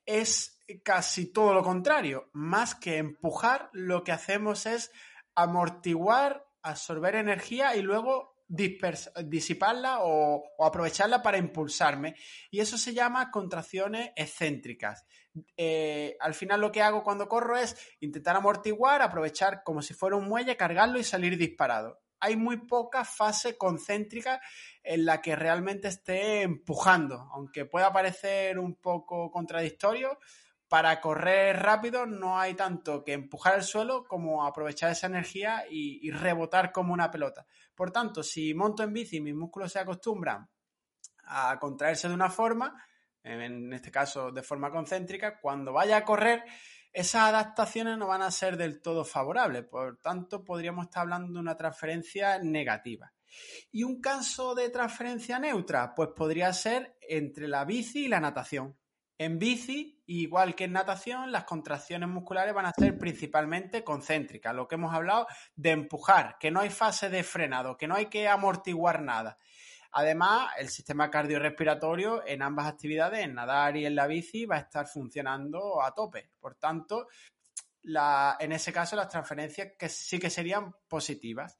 es 0.06 0.55
casi 0.84 1.32
todo 1.32 1.54
lo 1.54 1.64
contrario. 1.64 2.30
Más 2.34 2.76
que 2.76 2.98
empujar, 2.98 3.70
lo 3.74 4.04
que 4.04 4.12
hacemos 4.12 4.66
es 4.66 4.92
amortiguar, 5.36 6.46
absorber 6.62 7.16
energía 7.16 7.76
y 7.76 7.82
luego 7.82 8.36
disiparla 8.48 10.00
o, 10.02 10.44
aprovecharla 10.60 11.22
para 11.22 11.38
impulsarme. 11.38 12.16
Y 12.52 12.60
eso 12.60 12.78
se 12.78 12.94
llama 12.94 13.32
contracciones 13.32 14.12
excéntricas. 14.16 15.06
Eh, 15.58 16.16
al 16.20 16.34
final 16.34 16.62
lo 16.62 16.72
que 16.72 16.82
hago 16.82 17.04
cuando 17.04 17.28
corro 17.28 17.58
es 17.58 17.76
intentar 18.00 18.36
amortiguar, 18.36 19.02
aprovechar 19.02 19.64
como 19.64 19.82
si 19.82 19.94
fuera 19.94 20.16
un 20.16 20.28
muelle, 20.28 20.58
cargarlo 20.58 21.00
y 21.00 21.04
salir 21.04 21.38
disparado. 21.38 22.02
Hay 22.20 22.38
muy 22.38 22.58
poca 22.66 23.04
fase 23.04 23.58
concéntrica 23.58 24.42
en 24.84 25.06
la 25.06 25.22
que 25.22 25.36
realmente 25.36 25.90
esté 25.90 26.44
empujando, 26.44 27.30
aunque 27.34 27.66
pueda 27.66 27.92
parecer 27.92 28.58
un 28.58 28.76
poco 28.76 29.30
contradictorio, 29.32 30.18
para 30.68 31.00
correr 31.00 31.62
rápido 31.62 32.06
no 32.06 32.40
hay 32.40 32.56
tanto 32.56 33.04
que 33.04 33.14
empujar 33.14 33.56
el 33.56 33.64
suelo 33.64 34.04
como 34.06 34.46
aprovechar 34.46 34.92
esa 34.92 35.08
energía 35.08 35.66
y, 35.70 36.10
rebotar 36.12 36.72
como 36.72 36.94
una 36.94 37.12
pelota. 37.12 37.46
Por 37.76 37.92
tanto, 37.92 38.24
si 38.24 38.54
monto 38.54 38.84
en 38.84 38.94
bici 38.94 39.18
y 39.18 39.22
mis 39.22 39.36
músculos 39.36 39.72
se 39.72 39.80
acostumbran 39.80 40.50
a 41.26 41.60
contraerse 41.60 42.08
de 42.08 42.14
una 42.14 42.30
forma, 42.30 42.84
en 43.24 43.74
este 43.74 43.92
caso 43.92 44.32
de 44.32 44.44
forma 44.44 44.72
concéntrica, 44.72 45.40
cuando 45.40 45.74
vaya 45.74 45.98
a 45.98 46.06
correr, 46.06 46.44
esas 46.92 47.24
adaptaciones 47.24 47.98
no 47.98 48.08
van 48.08 48.22
a 48.22 48.32
ser 48.32 48.58
del 48.58 48.82
todo 48.82 49.04
favorables. 49.04 49.66
Por 49.66 49.98
tanto, 49.98 50.44
podríamos 50.44 50.86
estar 50.86 51.02
hablando 51.02 51.34
de 51.34 51.40
una 51.40 51.58
transferencia 51.58 52.40
negativa. 52.40 53.12
Y 53.72 53.84
un 53.84 54.00
caso 54.00 54.56
de 54.56 54.70
transferencia 54.70 55.38
neutra, 55.40 55.94
pues 55.94 56.10
podría 56.16 56.54
ser 56.54 56.96
entre 57.02 57.48
la 57.48 57.66
bici 57.66 58.06
y 58.06 58.08
la 58.08 58.20
natación. 58.20 58.78
En 59.18 59.40
bici, 59.40 60.04
igual 60.08 60.56
que 60.56 60.66
en 60.66 60.74
natación, 60.74 61.32
las 61.32 61.46
contracciones 61.46 62.10
musculares 62.10 62.54
van 62.54 62.66
a 62.66 62.74
ser 62.74 62.98
principalmente 62.98 63.84
concéntricas, 63.84 64.54
lo 64.54 64.68
que 64.68 64.76
hemos 64.76 64.94
hablado 64.94 65.26
de 65.56 65.72
empujar, 65.72 66.38
que 66.38 66.52
no 66.52 66.60
hay 66.60 66.70
fase 66.70 67.10
de 67.10 67.24
frenado, 67.24 67.78
que 67.78 67.88
no 67.88 67.96
hay 67.96 68.08
que 68.08 68.28
amortiguar 68.28 69.02
nada. 69.02 69.38
Además, 69.94 70.52
el 70.58 70.68
sistema 70.68 71.10
cardiorrespiratorio 71.10 72.28
en 72.28 72.42
ambas 72.42 72.68
actividades, 72.68 73.24
en 73.24 73.36
nadar 73.36 73.78
y 73.78 73.86
en 73.86 73.96
la 73.96 74.08
bici, 74.08 74.46
va 74.46 74.58
a 74.58 74.60
estar 74.60 74.86
funcionando 74.86 75.82
a 75.82 75.94
tope. 75.94 76.32
Por 76.38 76.56
tanto, 76.56 77.08
en 77.82 78.52
ese 78.52 78.74
caso, 78.74 78.98
las 78.98 79.08
transferencias 79.08 79.70
que 79.80 79.88
sí 79.88 80.20
que 80.20 80.30
serían 80.30 80.76
positivas. 80.90 81.58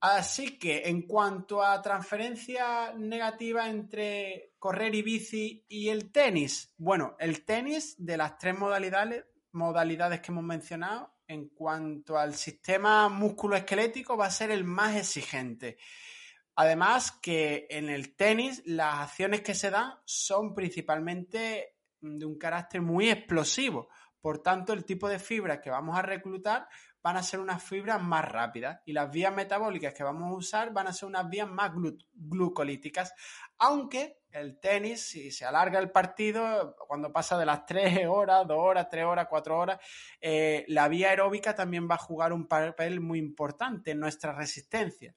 Así 0.00 0.58
que 0.58 0.82
en 0.88 1.02
cuanto 1.02 1.62
a 1.62 1.80
transferencia 1.80 2.92
negativa 2.94 3.68
entre 3.68 4.52
correr 4.58 4.94
y 4.94 5.02
bici 5.02 5.64
y 5.68 5.88
el 5.88 6.12
tenis, 6.12 6.74
bueno, 6.76 7.16
el 7.18 7.44
tenis 7.44 7.94
de 7.98 8.16
las 8.16 8.36
tres 8.38 8.58
modalidades, 8.58 9.24
modalidades 9.52 10.20
que 10.20 10.32
hemos 10.32 10.44
mencionado, 10.44 11.14
en 11.26 11.48
cuanto 11.48 12.18
al 12.18 12.34
sistema 12.34 13.08
músculo-esquelético, 13.08 14.16
va 14.16 14.26
a 14.26 14.30
ser 14.30 14.50
el 14.50 14.64
más 14.64 14.96
exigente. 14.96 15.78
Además 16.54 17.12
que 17.20 17.66
en 17.70 17.88
el 17.88 18.14
tenis 18.16 18.62
las 18.64 19.00
acciones 19.00 19.42
que 19.42 19.54
se 19.54 19.70
dan 19.70 19.94
son 20.04 20.54
principalmente 20.54 21.76
de 22.00 22.24
un 22.24 22.38
carácter 22.38 22.80
muy 22.80 23.10
explosivo. 23.10 23.88
Por 24.20 24.42
tanto, 24.42 24.72
el 24.72 24.84
tipo 24.84 25.08
de 25.08 25.18
fibras 25.18 25.60
que 25.62 25.70
vamos 25.70 25.98
a 25.98 26.02
reclutar 26.02 26.68
van 27.06 27.18
a 27.18 27.22
ser 27.22 27.38
unas 27.38 27.62
fibras 27.62 28.02
más 28.02 28.24
rápidas 28.24 28.80
y 28.84 28.92
las 28.92 29.08
vías 29.12 29.32
metabólicas 29.32 29.94
que 29.94 30.02
vamos 30.02 30.28
a 30.28 30.34
usar 30.34 30.72
van 30.72 30.88
a 30.88 30.92
ser 30.92 31.08
unas 31.08 31.30
vías 31.30 31.48
más 31.48 31.70
glucolíticas, 32.12 33.14
aunque 33.58 34.18
el 34.32 34.58
tenis, 34.58 35.02
si 35.06 35.30
se 35.30 35.44
alarga 35.44 35.78
el 35.78 35.92
partido, 35.92 36.74
cuando 36.88 37.12
pasa 37.12 37.38
de 37.38 37.46
las 37.46 37.64
3 37.64 38.08
horas, 38.08 38.44
2 38.48 38.58
horas, 38.58 38.88
3 38.90 39.04
horas, 39.04 39.28
4 39.30 39.56
horas, 39.56 39.78
eh, 40.20 40.64
la 40.66 40.88
vía 40.88 41.10
aeróbica 41.10 41.54
también 41.54 41.88
va 41.88 41.94
a 41.94 41.98
jugar 41.98 42.32
un 42.32 42.48
papel 42.48 43.00
muy 43.00 43.20
importante 43.20 43.92
en 43.92 44.00
nuestra 44.00 44.32
resistencia. 44.32 45.14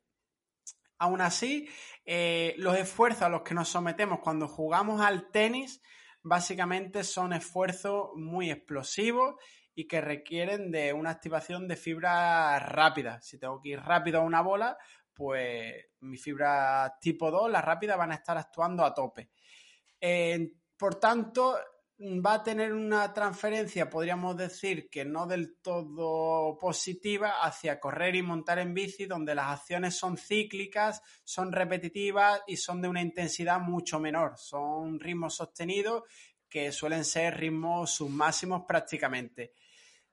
Aún 1.00 1.22
así, 1.22 1.68
eh, 2.06 2.54
los 2.58 2.78
esfuerzos 2.78 3.24
a 3.24 3.30
los 3.30 3.42
que 3.42 3.56
nos 3.56 3.68
sometemos 3.68 4.20
cuando 4.20 4.48
jugamos 4.48 5.02
al 5.02 5.32
tenis 5.32 5.82
básicamente 6.22 7.04
son 7.04 7.34
esfuerzos 7.34 8.10
muy 8.14 8.52
explosivos 8.52 9.38
y 9.80 9.88
que 9.88 10.02
requieren 10.02 10.72
de 10.72 10.92
una 10.92 11.12
activación 11.12 11.66
de 11.66 11.78
fibra 11.78 12.60
rápida. 12.60 13.22
Si 13.22 13.40
tengo 13.40 13.62
que 13.62 13.70
ir 13.70 13.80
rápido 13.80 14.20
a 14.20 14.24
una 14.26 14.42
bola, 14.42 14.78
pues 15.14 15.74
mi 16.02 16.18
fibra 16.18 16.98
tipo 17.00 17.32
2, 17.32 17.50
las 17.50 17.64
rápidas, 17.64 17.98
van 17.98 18.12
a 18.12 18.16
estar 18.16 18.38
actuando 18.38 18.84
a 18.84 18.94
tope. 18.94 19.30
por 20.78 20.96
tanto, 20.96 21.58
va 21.98 22.34
a 22.34 22.44
tener 22.44 22.74
una 22.74 23.14
transferencia, 23.14 23.90
podríamos 23.90 24.36
decir 24.36 24.90
que 24.90 25.06
no 25.06 25.26
del 25.26 25.62
todo 25.62 26.58
positiva, 26.58 27.42
hacia 27.42 27.80
correr 27.80 28.18
y 28.18 28.22
montar 28.22 28.60
en 28.60 28.74
bici, 28.74 29.06
donde 29.06 29.34
las 29.34 29.60
acciones 29.60 29.96
son 29.96 30.18
cíclicas, 30.18 31.02
son 31.24 31.54
repetitivas 31.54 32.42
y 32.48 32.58
son 32.58 32.82
de 32.82 32.90
una 32.90 33.02
intensidad 33.02 33.62
mucho 33.62 33.98
menor. 33.98 34.38
Son 34.38 35.00
ritmos 35.00 35.36
sostenidos 35.36 36.04
que 36.50 36.74
suelen 36.74 37.06
ser 37.06 37.38
ritmos 37.38 37.92
submáximos 37.92 38.64
prácticamente. 38.68 39.54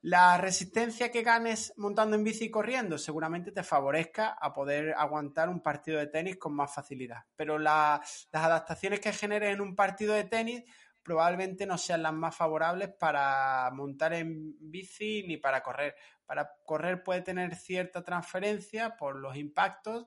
La 0.09 0.39
resistencia 0.39 1.11
que 1.11 1.25
ganes 1.25 1.73
montando 1.77 2.15
en 2.15 2.23
bici 2.23 2.45
y 2.45 2.51
corriendo 2.51 2.97
seguramente 2.97 3.51
te 3.51 3.65
favorezca 3.65 4.37
a 4.41 4.55
poder 4.55 4.95
aguantar 4.97 5.49
un 5.49 5.61
partido 5.61 5.99
de 5.99 6.07
tenis 6.07 6.37
con 6.37 6.55
más 6.55 6.73
facilidad. 6.73 7.25
Pero 7.35 7.59
las 7.59 8.29
adaptaciones 8.31 9.01
que 9.01 9.13
generes 9.13 9.53
en 9.53 9.61
un 9.61 9.75
partido 9.75 10.15
de 10.15 10.23
tenis 10.23 10.63
probablemente 11.03 11.67
no 11.67 11.77
sean 11.77 12.05
las 12.05 12.13
más 12.13 12.37
favorables 12.37 12.91
para 12.91 13.69
montar 13.73 14.13
en 14.13 14.55
bici 14.61 15.25
ni 15.27 15.39
para 15.39 15.61
correr. 15.61 15.97
Para 16.25 16.53
correr 16.65 17.03
puede 17.03 17.23
tener 17.23 17.57
cierta 17.57 18.05
transferencia 18.05 18.97
por 18.97 19.17
los 19.17 19.35
impactos, 19.35 20.07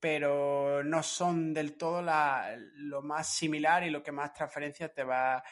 pero 0.00 0.82
no 0.82 1.00
son 1.04 1.54
del 1.54 1.76
todo 1.76 2.02
lo 2.02 3.02
más 3.02 3.28
similar 3.28 3.84
y 3.84 3.90
lo 3.90 4.02
que 4.02 4.10
más 4.10 4.32
transferencia 4.32 4.92
te 4.92 5.04
va, 5.04 5.44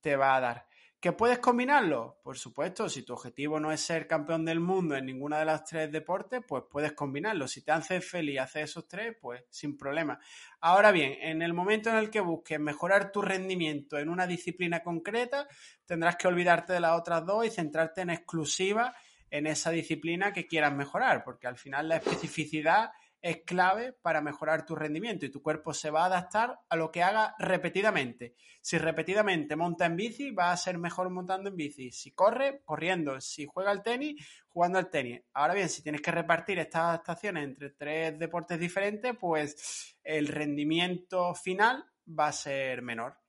te 0.00 0.14
va 0.14 0.36
a 0.36 0.40
dar. 0.40 0.75
¿Que 0.98 1.12
puedes 1.12 1.38
combinarlo? 1.40 2.18
Por 2.22 2.38
supuesto, 2.38 2.88
si 2.88 3.02
tu 3.02 3.12
objetivo 3.12 3.60
no 3.60 3.70
es 3.70 3.82
ser 3.82 4.06
campeón 4.06 4.46
del 4.46 4.60
mundo 4.60 4.96
en 4.96 5.04
ninguna 5.04 5.38
de 5.38 5.44
las 5.44 5.62
tres 5.64 5.92
deportes, 5.92 6.40
pues 6.48 6.64
puedes 6.70 6.92
combinarlo. 6.94 7.46
Si 7.46 7.62
te 7.62 7.70
haces 7.72 8.02
feliz 8.04 8.36
y 8.36 8.38
haces 8.38 8.70
esos 8.70 8.88
tres, 8.88 9.14
pues 9.20 9.44
sin 9.50 9.76
problema. 9.76 10.18
Ahora 10.60 10.92
bien, 10.92 11.18
en 11.20 11.42
el 11.42 11.52
momento 11.52 11.90
en 11.90 11.96
el 11.96 12.08
que 12.08 12.20
busques 12.20 12.58
mejorar 12.58 13.12
tu 13.12 13.20
rendimiento 13.20 13.98
en 13.98 14.08
una 14.08 14.26
disciplina 14.26 14.82
concreta, 14.82 15.46
tendrás 15.84 16.16
que 16.16 16.28
olvidarte 16.28 16.72
de 16.72 16.80
las 16.80 16.98
otras 16.98 17.26
dos 17.26 17.44
y 17.44 17.50
centrarte 17.50 18.00
en 18.00 18.10
exclusiva 18.10 18.94
en 19.30 19.46
esa 19.46 19.70
disciplina 19.70 20.32
que 20.32 20.46
quieras 20.46 20.72
mejorar, 20.72 21.24
porque 21.24 21.46
al 21.46 21.58
final 21.58 21.88
la 21.88 21.96
especificidad 21.96 22.90
es 23.22 23.42
clave 23.44 23.92
para 24.02 24.20
mejorar 24.20 24.64
tu 24.64 24.74
rendimiento 24.74 25.26
y 25.26 25.30
tu 25.30 25.42
cuerpo 25.42 25.74
se 25.74 25.90
va 25.90 26.02
a 26.02 26.06
adaptar 26.06 26.60
a 26.68 26.76
lo 26.76 26.90
que 26.90 27.02
haga 27.02 27.34
repetidamente. 27.38 28.34
Si 28.60 28.78
repetidamente 28.78 29.56
monta 29.56 29.86
en 29.86 29.96
bici, 29.96 30.30
va 30.30 30.52
a 30.52 30.56
ser 30.56 30.78
mejor 30.78 31.10
montando 31.10 31.50
en 31.50 31.56
bici. 31.56 31.90
Si 31.90 32.12
corre, 32.12 32.62
corriendo. 32.64 33.20
Si 33.20 33.46
juega 33.46 33.70
al 33.70 33.82
tenis, 33.82 34.24
jugando 34.48 34.78
al 34.78 34.90
tenis. 34.90 35.22
Ahora 35.32 35.54
bien, 35.54 35.68
si 35.68 35.82
tienes 35.82 36.02
que 36.02 36.10
repartir 36.10 36.58
estas 36.58 36.82
adaptaciones 36.82 37.44
entre 37.44 37.70
tres 37.70 38.18
deportes 38.18 38.58
diferentes, 38.58 39.16
pues 39.18 39.96
el 40.02 40.28
rendimiento 40.28 41.34
final 41.34 41.84
va 42.06 42.28
a 42.28 42.32
ser 42.32 42.82
menor. 42.82 43.25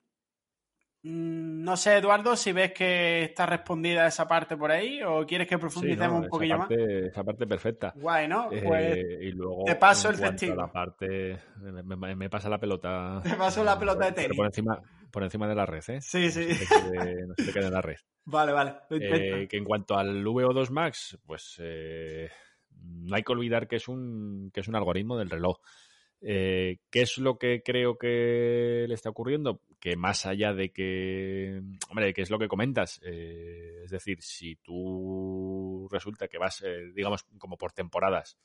Mm, 1.07 1.63
no 1.63 1.77
sé, 1.77 1.97
Eduardo, 1.97 2.35
si 2.35 2.51
ves 2.51 2.73
que 2.73 3.23
está 3.23 3.45
respondida 3.45 4.07
esa 4.07 4.27
parte 4.27 4.57
por 4.57 4.71
ahí 4.71 5.01
o 5.03 5.25
quieres 5.25 5.47
que 5.47 5.57
profundicemos 5.57 6.23
un 6.23 6.29
poquillo 6.29 6.57
más. 6.57 6.69
Esa 6.71 7.23
parte 7.23 7.47
perfecta. 7.47 7.93
Guay, 7.95 8.27
¿no? 8.27 8.51
Eh, 8.51 8.61
pues 8.65 8.97
y 9.21 9.31
luego, 9.31 9.63
te 9.65 9.75
paso 9.75 10.09
el 10.09 10.19
testigo. 10.19 10.55
La 10.55 10.71
parte, 10.71 11.37
me, 11.61 12.29
pasa 12.29 12.49
la 12.49 12.59
pelota. 12.59 13.21
Te 13.23 13.35
paso 13.35 13.63
la 13.63 13.79
pelota 13.79 14.05
de 14.07 14.11
tenis. 14.11 14.37
Por 14.37 14.47
encima, 14.47 14.81
por 15.09 15.23
encima 15.23 15.47
de 15.47 15.55
la 15.55 15.65
red, 15.65 15.83
¿eh? 15.87 16.01
Sí, 16.01 16.29
sí. 16.29 16.47
No 16.47 17.35
se 17.35 17.45
te 17.45 17.53
quede, 17.53 17.67
en 17.67 17.73
la 17.73 17.81
red. 17.81 17.97
Vale, 18.29 18.51
vale. 18.51 18.75
Eh, 18.89 19.47
que 19.49 19.55
en 19.55 19.63
cuanto 19.63 19.97
al 19.97 20.21
VO2 20.25 20.69
Max, 20.69 21.17
pues 21.25 21.55
eh, 21.63 22.29
no 22.81 23.15
hay 23.15 23.23
que 23.23 23.31
olvidar 23.31 23.69
que 23.69 23.77
es 23.77 23.87
un, 23.87 24.51
que 24.53 24.59
es 24.59 24.67
un 24.67 24.75
algoritmo 24.75 25.17
del 25.17 25.29
reloj. 25.29 25.59
Eh, 26.21 26.79
¿Qué 26.89 27.01
es 27.01 27.17
lo 27.17 27.37
que 27.37 27.61
creo 27.63 27.97
que 27.97 28.85
le 28.87 28.93
está 28.93 29.09
ocurriendo? 29.09 29.61
Que 29.79 29.95
más 29.95 30.25
allá 30.25 30.53
de 30.53 30.71
que, 30.71 31.61
hombre, 31.89 32.13
¿qué 32.13 32.21
es 32.21 32.29
lo 32.29 32.39
que 32.39 32.47
comentas? 32.47 32.99
Eh, 33.03 33.81
es 33.83 33.91
decir, 33.91 34.21
si 34.21 34.55
tú 34.55 35.87
resulta 35.91 36.27
que 36.27 36.37
vas, 36.39 36.63
eh, 36.63 36.91
digamos, 36.93 37.25
como 37.37 37.57
por 37.57 37.71
temporadas 37.71 38.37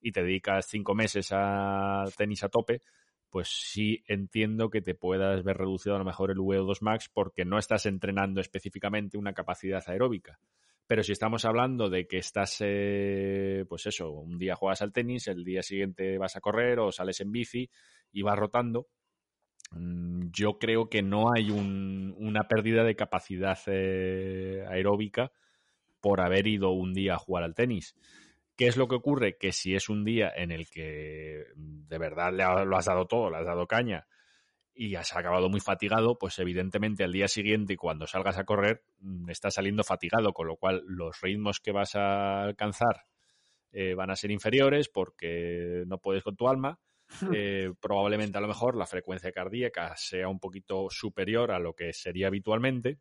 y 0.00 0.12
te 0.12 0.22
dedicas 0.22 0.66
cinco 0.66 0.94
meses 0.94 1.28
a 1.32 2.04
tenis 2.16 2.44
a 2.44 2.50
tope, 2.50 2.82
pues 3.30 3.48
sí 3.48 4.04
entiendo 4.06 4.70
que 4.70 4.82
te 4.82 4.94
puedas 4.94 5.42
ver 5.42 5.56
reducido 5.56 5.96
a 5.96 5.98
lo 5.98 6.04
mejor 6.04 6.30
el 6.30 6.38
VO2 6.38 6.82
max 6.82 7.10
porque 7.12 7.44
no 7.44 7.58
estás 7.58 7.86
entrenando 7.86 8.40
específicamente 8.40 9.18
una 9.18 9.32
capacidad 9.32 9.82
aeróbica. 9.88 10.38
Pero 10.86 11.02
si 11.02 11.12
estamos 11.12 11.44
hablando 11.44 11.88
de 11.88 12.06
que 12.06 12.18
estás, 12.18 12.58
eh, 12.60 13.64
pues 13.68 13.86
eso, 13.86 14.10
un 14.10 14.38
día 14.38 14.54
juegas 14.54 14.82
al 14.82 14.92
tenis, 14.92 15.28
el 15.28 15.44
día 15.44 15.62
siguiente 15.62 16.18
vas 16.18 16.36
a 16.36 16.40
correr 16.40 16.78
o 16.78 16.92
sales 16.92 17.20
en 17.20 17.32
bici 17.32 17.70
y 18.12 18.22
vas 18.22 18.38
rotando, 18.38 18.88
mm, 19.70 20.30
yo 20.30 20.58
creo 20.58 20.90
que 20.90 21.02
no 21.02 21.32
hay 21.32 21.50
una 21.50 22.48
pérdida 22.48 22.84
de 22.84 22.96
capacidad 22.96 23.58
eh, 23.66 24.64
aeróbica 24.68 25.32
por 26.00 26.20
haber 26.20 26.46
ido 26.46 26.70
un 26.70 26.92
día 26.92 27.14
a 27.14 27.18
jugar 27.18 27.44
al 27.44 27.54
tenis. 27.54 27.94
¿Qué 28.56 28.66
es 28.66 28.76
lo 28.76 28.86
que 28.86 28.96
ocurre? 28.96 29.36
Que 29.38 29.52
si 29.52 29.74
es 29.74 29.88
un 29.88 30.04
día 30.04 30.30
en 30.36 30.52
el 30.52 30.68
que 30.68 31.44
de 31.56 31.98
verdad 31.98 32.32
lo 32.66 32.76
has 32.76 32.84
dado 32.84 33.06
todo, 33.06 33.30
le 33.30 33.38
has 33.38 33.46
dado 33.46 33.66
caña, 33.66 34.06
y 34.74 34.96
has 34.96 35.14
acabado 35.14 35.48
muy 35.48 35.60
fatigado, 35.60 36.18
pues 36.18 36.38
evidentemente 36.38 37.04
al 37.04 37.12
día 37.12 37.28
siguiente 37.28 37.76
cuando 37.76 38.06
salgas 38.06 38.38
a 38.38 38.44
correr 38.44 38.82
mm, 38.98 39.30
estás 39.30 39.54
saliendo 39.54 39.84
fatigado, 39.84 40.32
con 40.32 40.48
lo 40.48 40.56
cual 40.56 40.82
los 40.86 41.20
ritmos 41.20 41.60
que 41.60 41.72
vas 41.72 41.94
a 41.94 42.42
alcanzar 42.42 43.06
eh, 43.70 43.94
van 43.94 44.10
a 44.10 44.16
ser 44.16 44.30
inferiores 44.30 44.88
porque 44.88 45.84
no 45.86 45.98
puedes 45.98 46.22
con 46.22 46.36
tu 46.36 46.48
alma. 46.48 46.78
Eh, 47.34 47.70
probablemente 47.80 48.38
a 48.38 48.40
lo 48.40 48.48
mejor 48.48 48.76
la 48.76 48.86
frecuencia 48.86 49.30
cardíaca 49.30 49.94
sea 49.94 50.26
un 50.26 50.40
poquito 50.40 50.88
superior 50.88 51.52
a 51.52 51.58
lo 51.58 51.74
que 51.74 51.92
sería 51.92 52.28
habitualmente 52.28 52.98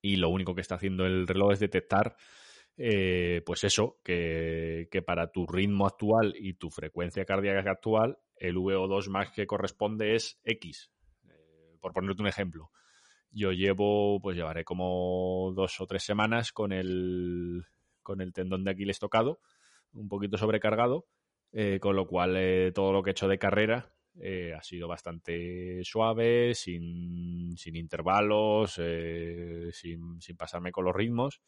y 0.00 0.16
lo 0.16 0.28
único 0.28 0.54
que 0.54 0.60
está 0.60 0.76
haciendo 0.76 1.04
el 1.04 1.26
reloj 1.26 1.54
es 1.54 1.58
detectar 1.58 2.16
eh, 2.76 3.42
pues 3.44 3.64
eso, 3.64 4.00
que, 4.04 4.88
que, 4.92 5.02
para 5.02 5.32
tu 5.32 5.44
ritmo 5.44 5.86
actual 5.86 6.34
y 6.38 6.54
tu 6.54 6.70
frecuencia 6.70 7.24
cardíaca 7.24 7.68
actual 7.68 8.18
el 8.48 8.56
VO2 8.56 9.08
más 9.08 9.30
que 9.30 9.46
corresponde 9.46 10.14
es 10.14 10.40
X. 10.44 10.90
Eh, 11.28 11.76
por 11.80 11.92
ponerte 11.92 12.22
un 12.22 12.28
ejemplo. 12.28 12.70
Yo 13.30 13.52
llevo, 13.52 14.20
pues 14.20 14.36
llevaré 14.36 14.64
como 14.64 15.52
dos 15.54 15.80
o 15.80 15.86
tres 15.86 16.04
semanas 16.04 16.52
con 16.52 16.72
el, 16.72 17.64
con 18.02 18.20
el 18.20 18.32
tendón 18.32 18.62
de 18.64 18.70
Aquiles 18.70 18.98
tocado, 18.98 19.40
un 19.92 20.08
poquito 20.08 20.38
sobrecargado, 20.38 21.06
eh, 21.52 21.80
con 21.80 21.96
lo 21.96 22.06
cual 22.06 22.36
eh, 22.36 22.70
todo 22.72 22.92
lo 22.92 23.02
que 23.02 23.10
he 23.10 23.12
hecho 23.12 23.28
de 23.28 23.38
carrera 23.38 23.90
ha 24.56 24.62
sido 24.62 24.86
bastante 24.86 25.82
suave, 25.82 26.54
sin, 26.54 27.56
sin 27.56 27.74
intervalos, 27.74 28.74
sin, 28.74 30.20
sin 30.20 30.36
pasarme 30.36 30.70
con 30.70 30.84
los 30.84 30.94
ritmos. 30.94 31.40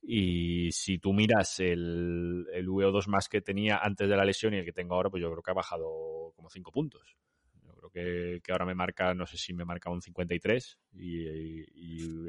Y 0.00 0.70
si 0.72 0.98
tú 0.98 1.12
miras 1.12 1.60
el, 1.60 2.46
el 2.52 2.68
VO2 2.68 3.08
más 3.08 3.28
que 3.28 3.40
tenía 3.40 3.78
antes 3.78 4.08
de 4.08 4.16
la 4.16 4.24
lesión 4.24 4.54
y 4.54 4.58
el 4.58 4.64
que 4.64 4.72
tengo 4.72 4.94
ahora, 4.94 5.10
pues 5.10 5.22
yo 5.22 5.30
creo 5.30 5.42
que 5.42 5.50
ha 5.50 5.54
bajado 5.54 6.32
como 6.36 6.48
5 6.48 6.72
puntos. 6.72 7.16
Yo 7.64 7.74
creo 7.74 7.90
que, 7.90 8.40
que, 8.42 8.52
ahora 8.52 8.64
me 8.64 8.74
marca, 8.74 9.12
no 9.14 9.26
sé 9.26 9.36
si 9.36 9.52
me 9.52 9.64
marca 9.64 9.90
un 9.90 10.00
53 10.00 10.78
y, 10.94 11.28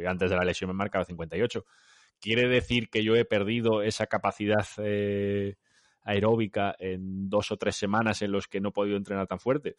y, 0.01 0.05
antes 0.05 0.29
de 0.29 0.35
la 0.35 0.43
lesión 0.43 0.69
me 0.69 0.73
marcaba 0.73 1.05
58. 1.05 1.63
¿Quiere 2.19 2.47
decir 2.47 2.89
que 2.89 3.03
yo 3.03 3.15
he 3.15 3.23
perdido 3.23 3.81
esa 3.81 4.07
capacidad 4.07 4.65
eh, 4.77 5.55
aeróbica 6.01 6.75
en 6.79 7.29
dos 7.29 7.51
o 7.51 7.57
tres 7.57 7.75
semanas 7.77 8.21
en 8.21 8.31
los 8.31 8.47
que 8.47 8.59
no 8.59 8.69
he 8.69 8.73
podido 8.73 8.97
entrenar 8.97 9.27
tan 9.27 9.39
fuerte? 9.39 9.75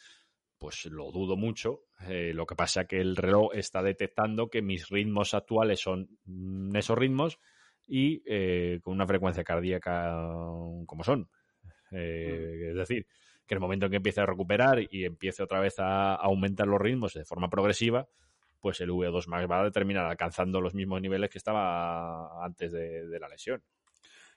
Pues 0.58 0.86
lo 0.86 1.10
dudo 1.10 1.36
mucho. 1.36 1.84
Eh, 2.08 2.32
lo 2.34 2.46
que 2.46 2.54
pasa 2.54 2.82
es 2.82 2.88
que 2.88 3.00
el 3.00 3.16
reloj 3.16 3.50
está 3.54 3.82
detectando 3.82 4.48
que 4.48 4.62
mis 4.62 4.88
ritmos 4.88 5.34
actuales 5.34 5.80
son 5.80 6.08
esos 6.74 6.96
ritmos 6.96 7.38
y 7.90 8.22
eh, 8.24 8.78
con 8.82 8.94
una 8.94 9.06
frecuencia 9.06 9.42
cardíaca 9.42 10.12
como 10.86 11.02
son. 11.02 11.28
Eh, 11.90 12.68
es 12.70 12.76
decir, 12.76 13.04
que 13.44 13.54
el 13.54 13.60
momento 13.60 13.86
en 13.86 13.90
que 13.90 13.96
empiece 13.96 14.20
a 14.20 14.26
recuperar 14.26 14.78
y 14.88 15.04
empiece 15.04 15.42
otra 15.42 15.58
vez 15.58 15.74
a, 15.80 16.14
aumentar 16.14 16.68
los 16.68 16.80
ritmos 16.80 17.14
de 17.14 17.24
forma 17.24 17.50
progresiva, 17.50 18.08
pues 18.60 18.80
el 18.80 18.90
VO2 18.90 19.26
max 19.26 19.50
va 19.50 19.66
a 19.66 19.70
terminar 19.72 20.06
alcanzando 20.06 20.60
los 20.60 20.72
mismos 20.72 21.02
niveles 21.02 21.30
que 21.30 21.38
estaba 21.38 22.44
antes 22.44 22.70
de 22.70 23.18
la 23.18 23.28
lesión. 23.28 23.60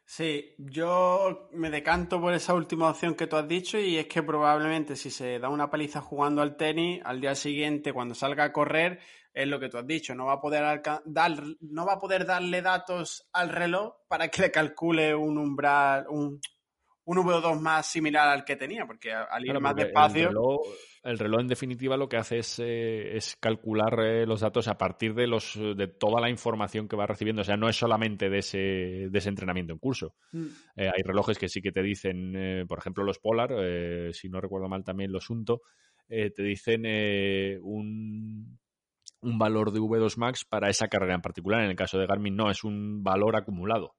Sí, 0.05 0.53
yo 0.57 1.49
me 1.53 1.69
decanto 1.69 2.19
por 2.19 2.33
esa 2.33 2.53
última 2.53 2.89
opción 2.89 3.15
que 3.15 3.27
tú 3.27 3.37
has 3.37 3.47
dicho 3.47 3.79
y 3.79 3.97
es 3.97 4.07
que 4.07 4.21
probablemente 4.21 4.95
si 4.95 5.09
se 5.09 5.39
da 5.39 5.49
una 5.49 5.69
paliza 5.69 6.01
jugando 6.01 6.41
al 6.41 6.57
tenis, 6.57 7.01
al 7.05 7.21
día 7.21 7.35
siguiente 7.35 7.93
cuando 7.93 8.13
salga 8.13 8.43
a 8.43 8.51
correr, 8.51 8.99
es 9.33 9.47
lo 9.47 9.59
que 9.59 9.69
tú 9.69 9.77
has 9.77 9.87
dicho, 9.87 10.13
no 10.13 10.27
va 10.27 10.33
a 10.33 10.41
poder 10.41 10.81
dar, 11.05 11.43
no 11.61 11.85
va 11.85 11.93
a 11.93 11.99
poder 11.99 12.25
darle 12.25 12.61
datos 12.61 13.27
al 13.33 13.49
reloj 13.49 13.95
para 14.07 14.27
que 14.27 14.43
le 14.43 14.51
calcule 14.51 15.15
un 15.15 15.37
umbral, 15.37 16.05
un, 16.09 16.39
un 17.05 17.17
VO2 17.17 17.59
más 17.59 17.87
similar 17.87 18.29
al 18.29 18.45
que 18.45 18.55
tenía, 18.55 18.85
porque 18.85 19.11
al 19.11 19.45
ir 19.45 19.59
más 19.59 19.75
despacio... 19.75 20.29
El 21.03 21.19
reloj, 21.19 21.41
en 21.41 21.47
definitiva, 21.49 21.97
lo 21.97 22.07
que 22.07 22.15
hace 22.15 22.37
es, 22.37 22.61
eh, 22.63 23.19
calcular 23.41 23.99
eh, 23.99 24.25
los 24.25 24.39
datos 24.39 24.69
a 24.69 24.77
partir 24.77 25.13
de, 25.13 25.27
los, 25.27 25.59
de 25.75 25.87
toda 25.87 26.21
la 26.21 26.29
información 26.29 26.87
que 26.87 26.95
va 26.95 27.05
recibiendo. 27.05 27.41
O 27.41 27.45
sea, 27.45 27.57
no 27.57 27.67
es 27.67 27.75
solamente 27.75 28.29
de 28.29 28.37
ese, 28.37 28.57
de 29.09 29.17
ese 29.17 29.27
entrenamiento 29.27 29.73
en 29.73 29.79
curso. 29.79 30.15
Mm. 30.31 30.45
Eh, 30.77 30.89
hay 30.95 31.03
relojes 31.03 31.37
que 31.37 31.49
sí 31.49 31.61
que 31.61 31.73
te 31.73 31.83
dicen, 31.83 32.65
por 32.69 32.79
ejemplo, 32.79 33.03
los 33.03 33.19
Polar, 33.19 33.53
si 34.13 34.29
no 34.29 34.39
recuerdo 34.39 34.69
mal 34.69 34.85
también 34.85 35.11
los 35.11 35.29
Unto, 35.29 35.61
te 36.07 36.41
dicen 36.41 36.85
un, 37.61 38.59
un 39.23 39.39
valor 39.39 39.71
de 39.71 39.79
V2 39.79 40.17
Max 40.17 40.45
para 40.45 40.69
esa 40.69 40.87
carrera 40.87 41.15
en 41.15 41.21
particular. 41.21 41.63
En 41.63 41.69
el 41.69 41.75
caso 41.75 41.97
de 41.97 42.05
Garmin 42.05 42.35
no, 42.35 42.51
es 42.51 42.63
un 42.63 43.03
valor 43.03 43.35
acumulado. 43.35 43.95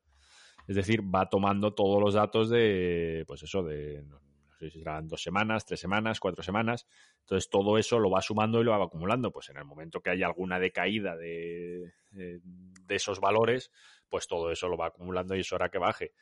Es 0.66 0.76
decir, 0.76 1.02
va 1.02 1.28
tomando 1.28 1.74
todos 1.74 2.00
los 2.00 2.14
datos 2.14 2.48
de, 2.48 3.24
pues 3.26 3.42
eso, 3.42 3.62
de, 3.62 4.02
no, 4.04 4.18
sé 4.58 4.70
si 4.70 4.78
serán 4.78 5.08
dos 5.08 5.22
semanas, 5.22 5.66
tres 5.66 5.80
semanas, 5.80 6.20
cuatro 6.20 6.42
semanas. 6.42 6.86
Entonces, 7.20 7.50
todo 7.50 7.76
eso 7.78 7.98
lo 7.98 8.10
va 8.10 8.22
sumando 8.22 8.60
y 8.60 8.64
lo 8.64 8.70
va 8.70 8.84
acumulando. 8.84 9.30
Pues 9.30 9.50
en 9.50 9.58
el 9.58 9.64
momento 9.64 10.00
que 10.00 10.10
haya 10.10 10.26
alguna 10.26 10.58
decaída 10.58 11.16
de, 11.16 11.92
de, 12.12 12.40
esos 12.88 13.20
valores, 13.20 13.70
pues 14.08 14.26
todo 14.26 14.50
eso 14.50 14.68
lo 14.68 14.76
va 14.76 14.86
acumulando 14.86 15.34
y 15.34 15.40
eso 15.40 15.56
hará 15.56 15.68
que 15.68 15.78
baje. 15.78 16.12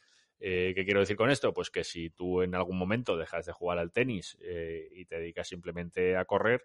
Eh, 0.41 0.73
¿Qué 0.75 0.85
quiero 0.85 1.01
decir 1.01 1.17
con 1.17 1.31
esto? 1.31 1.53
Pues 1.53 1.71
que 1.71 1.85
si 1.85 2.11
tú 2.11 2.43
en 2.43 2.57
algún 2.57 2.77
momento 2.77 3.17
dejas 3.17 3.47
de 3.47 3.53
jugar 3.53 3.79
al 3.79 3.93
tenis 3.93 4.37
eh, 4.41 4.89
y 4.91 5.05
te 5.05 5.21
dedicas 5.21 5.47
simplemente 5.47 6.17
a 6.17 6.25
correr, 6.25 6.65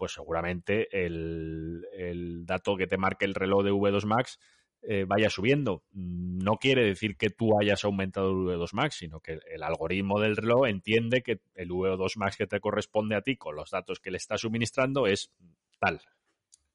pues 0.00 0.12
seguramente 0.12 0.88
el, 1.04 1.86
el, 1.92 2.46
dato 2.46 2.74
que 2.74 2.86
te 2.86 2.96
marque 2.96 3.26
el 3.26 3.34
reloj 3.34 3.62
de 3.62 3.70
V2 3.70 4.06
Max 4.06 4.40
eh, 4.80 5.04
vaya 5.06 5.28
subiendo. 5.28 5.84
No 5.92 6.56
quiere 6.56 6.82
decir 6.82 7.18
que 7.18 7.28
tú 7.28 7.60
hayas 7.60 7.84
aumentado 7.84 8.30
el 8.30 8.58
V2 8.58 8.72
Max, 8.72 8.94
sino 8.94 9.20
que 9.20 9.38
el 9.52 9.62
algoritmo 9.62 10.18
del 10.18 10.38
reloj 10.38 10.68
entiende 10.68 11.22
que 11.22 11.42
el 11.54 11.68
V2 11.68 12.16
Max 12.16 12.38
que 12.38 12.46
te 12.46 12.60
corresponde 12.60 13.14
a 13.14 13.20
ti 13.20 13.36
con 13.36 13.56
los 13.56 13.72
datos 13.72 14.00
que 14.00 14.10
le 14.10 14.16
estás 14.16 14.40
suministrando 14.40 15.06
es 15.06 15.30
tal. 15.78 16.00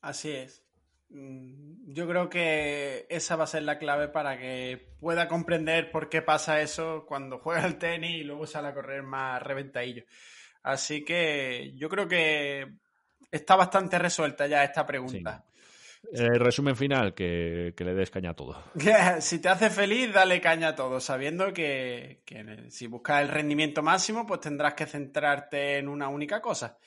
Así 0.02 0.30
es. 0.30 0.64
Mm, 1.10 1.92
yo 1.94 2.08
creo 2.08 2.30
que 2.30 3.08
esa 3.10 3.38
va 3.38 3.46
a 3.46 3.48
ser 3.48 3.64
la 3.64 3.80
clave 3.80 4.08
para 4.08 4.38
que 4.38 4.94
pueda 5.00 5.28
comprender 5.28 5.90
por 5.90 6.10
qué 6.10 6.22
pasa 6.22 6.62
eso 6.62 7.06
cuando 7.08 7.40
juega 7.40 7.66
el 7.66 7.80
tenis 7.80 8.22
y 8.22 8.24
luego 8.24 8.46
sale 8.46 8.68
a 8.68 8.76
correr 8.76 9.02
más 9.02 9.42
reventadillo. 9.42 10.04
Así 10.66 11.06
que 11.06 11.74
yo 11.76 11.90
creo 11.90 12.08
que 12.08 12.74
está 13.36 13.56
bastante 13.56 14.00
resuelta 14.00 14.48
ya 14.48 14.64
esta 14.64 14.86
pregunta. 14.86 15.46
El 16.12 16.40
resumen 16.40 16.76
final, 16.76 17.14
que, 17.14 17.74
le 17.78 17.94
des 17.94 18.12
caña 18.12 18.32
a 18.32 18.34
todo. 18.36 18.64
si 19.20 19.40
te 19.40 19.50
hace 19.50 19.70
feliz, 19.70 20.14
dale 20.14 20.42
caña 20.42 20.70
a 20.70 20.76
todo, 20.76 21.00
sabiendo 21.00 21.54
que, 21.54 22.24
si 22.70 22.88
buscas 22.88 23.22
el 23.22 23.30
rendimiento 23.30 23.82
máximo, 23.82 24.26
pues 24.26 24.42
tendrás 24.42 24.74
que 24.74 24.86
centrarte 24.86 25.78
en 25.78 25.88
una 25.88 26.08
única 26.08 26.42
cosa. 26.42 26.78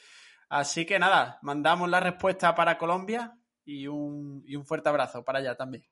Así 0.49 0.87
que 0.87 0.99
nada, 0.99 1.39
mandamos 1.43 1.89
la 1.91 2.01
respuesta 2.01 2.55
para 2.55 2.79
Colombia 2.79 3.37
y 3.65 3.87
un, 3.87 4.43
y 4.47 4.57
un 4.57 4.65
fuerte 4.65 4.89
abrazo 4.89 5.25
para 5.25 5.41
allá 5.41 5.55
también. 5.57 5.85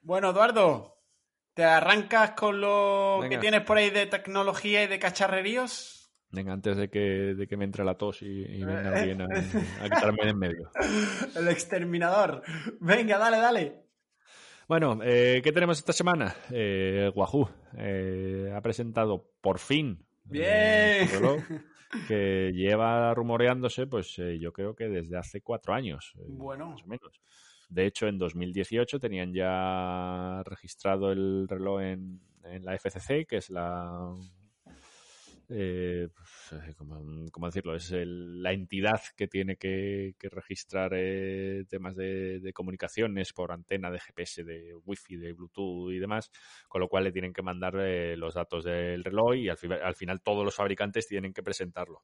Bueno, 0.00 0.30
Eduardo, 0.30 1.00
¿te 1.54 1.64
arrancas 1.64 2.32
con 2.32 2.60
lo 2.60 3.20
que 3.28 3.38
tienes 3.38 3.62
por 3.62 3.78
ahí 3.78 3.90
de 3.90 4.06
tecnología 4.06 4.84
y 4.84 4.86
de 4.86 4.98
cacharreríos? 4.98 6.03
Venga, 6.34 6.52
antes 6.52 6.76
de 6.76 6.88
que, 6.88 6.98
de 7.34 7.46
que 7.46 7.56
me 7.56 7.64
entre 7.64 7.84
la 7.84 7.94
tos 7.94 8.22
y, 8.22 8.64
venga 8.64 8.98
alguien 8.98 9.22
a, 9.22 9.26
quitarme 9.84 10.24
de 10.24 10.30
en 10.30 10.38
medio. 10.38 10.70
El 11.36 11.48
exterminador. 11.48 12.42
Venga, 12.80 13.18
dale, 13.18 13.38
dale. 13.38 13.84
Bueno, 14.66 14.98
eh, 15.04 15.40
¿qué 15.44 15.52
tenemos 15.52 15.78
esta 15.78 15.92
semana? 15.92 16.34
Eh, 16.50 17.12
Wahoo 17.14 17.48
eh, 17.76 18.52
ha 18.54 18.60
presentado 18.62 19.30
por 19.40 19.58
fin 19.58 20.04
Bien. 20.24 21.06
que 22.08 22.50
lleva 22.52 23.14
rumoreándose, 23.14 23.86
pues 23.86 24.16
yo 24.16 24.52
creo 24.52 24.74
que 24.74 24.88
desde 24.88 25.16
hace 25.16 25.42
cuatro 25.42 25.74
años, 25.74 26.14
bueno. 26.16 26.70
más 26.70 26.82
o 26.82 26.86
menos. 26.86 27.20
De 27.68 27.86
hecho, 27.86 28.08
en 28.08 28.18
2018 28.18 28.98
tenían 28.98 29.32
ya 29.32 30.42
registrado 30.44 31.12
el 31.12 31.46
reloj 31.46 31.82
en, 31.82 32.20
en 32.44 32.64
la 32.64 32.76
FCC, 32.76 33.26
que 33.26 33.36
es 33.36 33.50
la 33.50 34.14
eh, 35.50 36.08
pues, 36.14 36.62
eh, 36.62 36.74
¿cómo, 36.76 37.46
decirlo? 37.46 37.74
Es 37.74 37.92
la 37.92 38.52
entidad 38.52 39.00
que 39.16 39.28
tiene 39.28 39.56
que, 39.56 40.14
registrar 40.22 40.92
eh, 40.94 41.64
temas 41.68 41.94
de, 41.96 42.50
comunicaciones 42.54 43.32
por 43.32 43.52
antena 43.52 43.90
de 43.90 44.00
GPS, 44.00 44.44
de 44.44 44.74
Wi-Fi, 44.84 45.16
de 45.16 45.32
Bluetooth 45.32 45.92
y 45.92 45.98
demás, 45.98 46.30
con 46.68 46.80
lo 46.80 46.88
cual 46.88 47.04
le 47.04 47.12
tienen 47.12 47.32
que 47.32 47.42
mandar 47.42 47.74
los 48.16 48.34
datos 48.34 48.64
del 48.64 49.04
reloj 49.04 49.34
y 49.36 49.48
al, 49.48 49.56
final 49.94 50.22
todos 50.22 50.44
los 50.44 50.54
fabricantes 50.54 51.06
tienen 51.06 51.32
que 51.32 51.42
presentarlo. 51.42 52.02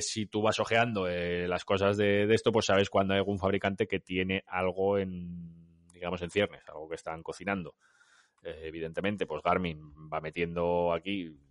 si 0.00 0.26
tú 0.26 0.42
vas 0.42 0.58
ojeando 0.58 1.06
las 1.06 1.64
cosas 1.64 1.96
de, 1.96 2.32
esto, 2.32 2.52
pues 2.52 2.66
sabes 2.66 2.88
cuando 2.88 3.14
hay 3.14 3.18
algún 3.18 3.38
fabricante 3.38 3.86
que 3.86 4.00
tiene 4.00 4.44
algo 4.46 4.98
en, 4.98 5.86
digamos, 5.92 6.22
en 6.22 6.30
ciernes, 6.30 6.62
algo 6.68 6.88
que 6.88 6.96
están 6.96 7.22
cocinando. 7.22 7.74
evidentemente, 8.42 9.26
pues 9.26 9.42
Garmin 9.42 9.92
va 10.12 10.20
metiendo 10.20 10.92
aquí 10.92 11.34
eh, 11.34 11.45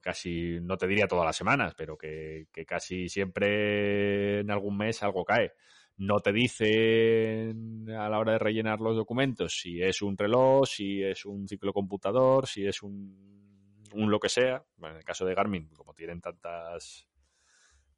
casi, 0.00 0.58
no 0.60 0.76
te 0.76 0.86
diría 0.86 1.06
todas 1.06 1.24
las 1.24 1.36
semanas, 1.36 1.74
pero 1.76 1.96
que, 1.96 2.46
casi 2.66 3.08
siempre 3.08 4.40
en 4.40 4.50
algún 4.50 4.76
mes 4.76 5.02
algo 5.02 5.24
cae. 5.24 5.52
No 5.98 6.20
te 6.20 6.32
dicen 6.32 7.88
a 7.90 8.08
la 8.08 8.18
hora 8.18 8.32
de 8.32 8.38
rellenar 8.38 8.80
los 8.80 8.96
documentos 8.96 9.58
si 9.58 9.82
es 9.82 10.02
un 10.02 10.16
reloj, 10.16 10.66
si 10.66 11.02
es 11.02 11.24
un 11.24 11.48
ciclo 11.48 11.72
computador, 11.72 12.46
si 12.46 12.66
es 12.66 12.82
un, 12.82 13.82
un 13.94 14.10
lo 14.10 14.20
que 14.20 14.28
sea. 14.28 14.64
en 14.82 14.96
el 14.96 15.04
caso 15.04 15.24
de 15.24 15.34
Garmin, 15.34 15.68
como 15.70 15.94
tienen 15.94 16.20
tantas, 16.20 17.08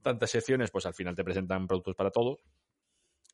tantas 0.03 0.31
secciones, 0.31 0.71
pues 0.71 0.87
al 0.87 0.95
final 0.95 1.17
te 1.17 1.25
presentan 1.25 1.67
productos 1.67 1.97
para 1.97 2.11
todos. 2.11 2.39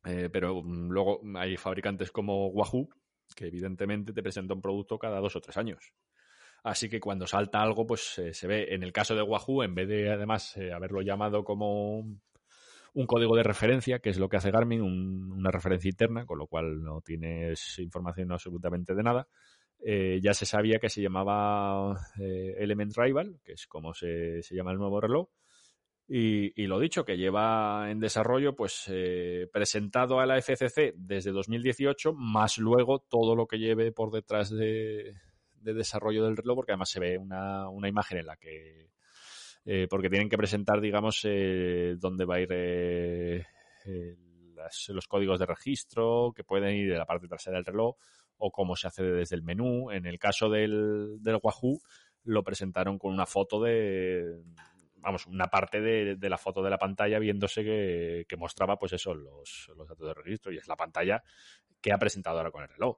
Eh, 0.05 0.29
pero 0.33 0.63
mm, 0.63 0.91
luego 0.91 1.21
hay 1.37 1.57
fabricantes 1.57 2.11
como 2.11 2.49
Wahoo, 2.49 2.89
que 3.35 3.47
evidentemente 3.47 4.13
te 4.13 4.23
presentan 4.23 4.59
un 4.59 4.63
producto 4.63 4.99
cada 4.99 5.21
dos 5.21 5.37
o 5.37 5.41
tres 5.41 5.57
años. 5.57 5.93
Así 6.65 6.89
que 6.89 6.99
cuando 6.99 7.27
salta 7.27 7.61
algo, 7.61 7.87
pues 7.87 8.19
eh, 8.19 8.33
se 8.33 8.47
ve. 8.47 8.75
En 8.75 8.83
el 8.83 8.91
caso 8.91 9.15
de 9.15 9.21
Wahoo, 9.23 9.63
en 9.63 9.75
vez 9.75 9.87
de 9.87 10.11
además 10.11 10.57
eh, 10.57 10.73
haberlo 10.73 11.03
llamado 11.03 11.45
como 11.45 11.99
un 11.99 13.07
código 13.07 13.37
de 13.37 13.43
referencia, 13.43 13.99
que 13.99 14.09
es 14.09 14.19
lo 14.19 14.31
que 14.31 14.39
hace 14.39 14.51
Garmin, 14.51 14.81
una 14.81 15.51
referencia 15.51 15.91
interna, 15.91 16.25
con 16.25 16.39
lo 16.39 16.47
cual 16.47 16.83
no 16.83 17.03
tienes 17.03 17.79
información 17.81 18.33
absolutamente 18.33 18.95
de 18.95 19.03
nada. 19.03 19.29
Eh, 19.85 20.21
ya 20.23 20.33
se 20.33 20.47
sabía 20.47 20.79
que 20.79 20.89
se 20.89 21.03
llamaba 21.03 22.01
Element 22.17 22.97
Rival, 22.97 23.41
que 23.45 23.53
es 23.53 23.67
como 23.67 23.93
se, 23.93 24.41
llama 24.51 24.73
el 24.73 24.79
nuevo 24.79 25.03
reloj. 25.03 25.29
Y, 26.09 26.63
y, 26.63 26.67
lo 26.67 26.79
dicho, 26.79 27.05
que 27.05 27.19
lleva 27.19 27.91
en 27.91 28.01
desarrollo, 28.01 28.57
pues 28.57 28.91
presentado 29.53 30.19
a 30.19 30.25
la 30.25 30.41
FCC 30.41 30.95
desde 30.97 31.31
2018, 31.31 32.15
más 32.15 32.57
luego 32.57 33.01
todo 33.01 33.37
lo 33.37 33.47
que 33.47 33.59
lleve 33.59 33.93
por 33.93 34.11
detrás 34.11 34.51
de, 34.51 35.15
de 35.65 35.75
desarrollo 35.75 36.25
del 36.25 36.37
reloj, 36.37 36.57
porque 36.57 36.73
además 36.73 36.91
se 36.91 37.01
ve 37.01 37.19
una, 37.19 37.69
una 37.69 37.89
imagen 37.89 38.19
en 38.19 38.27
la 38.27 38.37
que. 38.37 38.91
Eh, 39.65 39.87
porque 39.89 40.11
tienen 40.11 40.29
que 40.29 40.37
presentar, 40.37 40.81
digamos, 40.81 41.21
eh, 41.25 41.97
dónde 41.99 42.27
va 42.27 42.37
a 42.37 42.41
ir 42.41 42.49
eh, 42.53 43.47
los 44.89 45.09
códigos 45.09 45.39
de 45.39 45.47
registro, 45.47 46.33
que 46.37 46.45
pueden 46.45 46.77
ir 46.77 46.93
de 46.93 46.99
la 46.99 47.07
parte 47.07 47.29
trasera 47.29 47.57
del 47.57 47.65
reloj, 47.65 47.97
o 48.37 48.51
cómo 48.51 48.77
se 48.77 48.89
accede 48.89 49.13
desde 49.13 49.37
el 49.37 49.43
menú. 49.43 49.91
En 49.91 50.05
el 50.05 50.19
caso 50.19 50.51
del, 50.51 51.17
del 51.21 51.39
Wahoo, 51.43 51.81
lo 52.25 52.43
presentaron 52.43 52.99
con 52.99 53.13
una 53.13 53.27
foto 53.27 53.63
de 53.63 54.43
vamos, 55.05 55.27
una 55.27 55.49
parte 55.49 55.81
de, 55.81 56.17
de, 56.17 56.29
la 56.31 56.39
foto 56.39 56.63
de 56.63 56.71
la 56.71 56.79
pantalla 56.79 57.19
viéndose 57.19 57.63
que, 57.63 58.25
que 58.27 58.37
mostraba, 58.37 58.79
pues 58.79 58.95
eso, 58.95 59.15
los, 59.15 59.71
los, 59.77 59.87
datos 59.87 60.09
de 60.09 60.15
registro 60.15 60.51
y 60.51 60.57
es 60.57 60.67
la 60.67 60.77
pantalla 60.77 61.23
que 61.81 61.93
ha 61.93 61.99
presentado 61.99 62.39
ahora 62.39 62.51
con 62.51 62.63
el 62.63 62.71
reloj. 62.71 62.97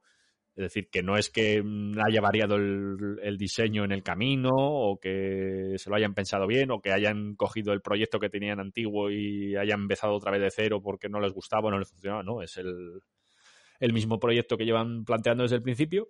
Es 0.57 0.63
decir, 0.63 0.89
que 0.89 1.03
no 1.03 1.19
es 1.19 1.29
que 1.29 1.63
mm, 1.63 1.99
haya 2.01 2.23
variado 2.23 2.57
el, 2.57 3.37
diseño 3.37 3.85
en 3.85 3.93
el 3.93 4.03
camino 4.03 4.49
o 4.55 4.99
que 4.99 5.75
se 5.77 5.91
lo 5.91 5.97
hayan 5.97 6.15
pensado 6.15 6.47
bien 6.47 6.71
o 6.71 6.81
que 6.81 6.93
hayan 6.93 7.37
cogido 7.37 7.75
el 7.75 7.83
proyecto 7.83 8.19
que 8.19 8.31
tenían 8.31 8.59
antiguo 8.59 9.11
y 9.11 9.55
hayan 9.55 9.83
empezado 9.83 10.15
otra 10.15 10.33
vez 10.33 10.41
de 10.41 10.51
cero 10.51 10.81
porque 10.83 11.11
no 11.11 11.21
les 11.21 11.35
gustaba 11.35 11.69
o 11.69 11.71
no 11.71 11.79
les 11.79 11.91
funcionaba. 11.91 12.23
No, 12.23 12.41
es 12.41 12.57
el, 12.57 13.03
el 13.81 13.93
mismo 13.93 14.19
proyecto 14.19 14.57
que 14.57 14.65
llevan 14.65 15.05
planteando 15.05 15.43
desde 15.43 15.57
el 15.57 15.63
principio, 15.63 16.09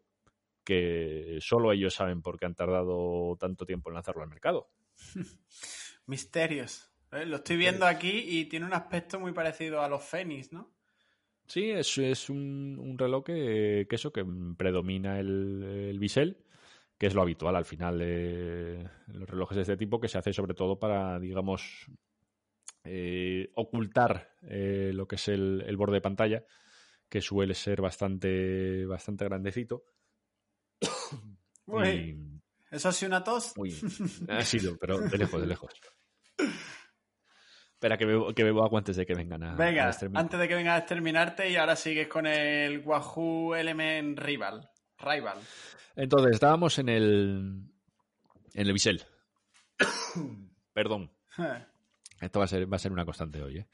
que 0.65 1.39
solo 1.41 1.73
ellos 1.73 1.95
saben 1.95 2.23
por 2.23 2.39
qué 2.39 2.47
han 2.47 2.55
tardado 2.55 3.37
tanto 3.41 3.67
tiempo 3.67 3.91
en 3.91 3.95
lanzarlo 3.95 4.23
al 4.23 4.29
mercado. 4.29 4.71
Misterios. 6.07 6.89
Eh, 7.11 7.27
lo 7.27 7.37
estoy 7.37 7.57
viendo 7.57 7.85
aquí 7.85 8.25
y 8.25 8.45
tiene 8.45 8.67
un 8.67 8.75
aspecto 8.75 9.19
muy 9.19 9.33
parecido 9.33 9.81
a 9.81 9.89
los 9.89 10.05
Fénix, 10.05 10.53
¿no? 10.53 10.73
Sí, 11.47 11.71
es, 11.71 11.97
es 11.99 12.29
un, 12.29 12.97
reloj 12.99 13.25
que, 13.25 13.87
eso, 13.89 14.13
que 14.13 14.25
predomina 14.57 15.21
el, 15.21 15.97
bisel, 15.99 16.39
que 16.99 17.07
es 17.07 17.15
lo 17.15 17.23
habitual 17.23 17.55
al 17.57 17.65
final 17.65 17.99
de 17.99 18.89
los 19.09 19.29
relojes 19.29 19.57
de 19.57 19.63
este 19.63 19.77
tipo, 19.77 20.01
que 20.01 20.09
se 20.09 20.19
hace 20.19 20.33
sobre 20.33 20.55
todo 20.55 20.79
para, 20.79 21.21
digamos, 21.21 21.87
eh, 22.85 23.51
ocultar 23.55 24.35
eh, 24.43 24.91
lo 24.93 25.07
que 25.07 25.17
es 25.17 25.29
el, 25.29 25.77
borde 25.77 25.95
de 25.95 26.01
pantalla, 26.01 26.45
que 27.09 27.21
suele 27.21 27.55
ser 27.55 27.81
bastante, 27.81 28.85
bastante 28.87 29.25
grandecito. 29.25 29.85
¿Eso 32.71 32.89
ha 32.89 32.93
sido 32.93 33.09
una 33.09 33.23
tos? 33.23 33.53
Uy, 33.57 33.73
ha 34.29 34.43
sido, 34.43 34.77
pero 34.79 34.99
de 34.99 35.17
lejos, 35.17 35.41
de 35.41 35.47
lejos. 35.47 35.73
Espera, 37.77 37.99
que 37.99 38.07
bebo, 38.07 38.33
que 38.33 38.43
bebo 38.43 38.65
agua 38.65 38.79
antes 38.79 38.97
de 38.97 39.05
que 39.05 39.15
vengan 39.15 39.43
a, 39.43 39.55
Venga, 39.55 39.91
a 39.91 40.19
antes 40.19 40.41
de 40.41 40.49
que 40.49 40.55
venga 40.55 40.77
a 40.77 40.79
exterminarte 40.79 41.51
y 41.51 41.57
ahora 41.57 41.77
sigues 41.77 42.09
con 42.09 42.27
el 42.27 42.79
Wahoo 42.79 43.55
Element 43.55 44.19
Rival. 44.19 44.71
Rival. 44.99 45.37
Entonces, 45.95 46.33
estábamos 46.33 46.79
en 46.79 46.89
el. 46.89 47.69
En 48.55 48.67
el 48.67 48.73
bisel. 48.73 49.03
Perdón. 50.73 51.11
Esto 52.19 52.39
va 52.39 52.47
a 52.47 52.49
ser, 52.49 52.73
va 52.73 52.77
a 52.77 52.79
ser 52.79 52.93
una 52.93 53.05
constante 53.05 53.43
hoy, 53.43 53.59
¿eh? 53.59 53.67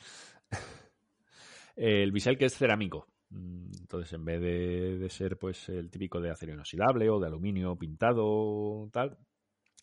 El 1.77 2.11
bisel 2.11 2.37
que 2.37 2.47
es 2.47 2.59
cerámico. 2.59 3.07
Entonces, 3.31 4.13
en 4.15 4.25
vez 4.25 4.41
de, 4.41 4.99
de 4.99 5.09
ser 5.11 5.39
pues 5.39 5.69
el 5.69 5.93
típico 5.93 6.21
de 6.21 6.31
acero 6.31 6.55
inoxidable 6.55 7.09
o 7.09 7.21
de 7.21 7.29
aluminio 7.29 7.77
pintado, 7.77 8.91
tal, 8.93 9.17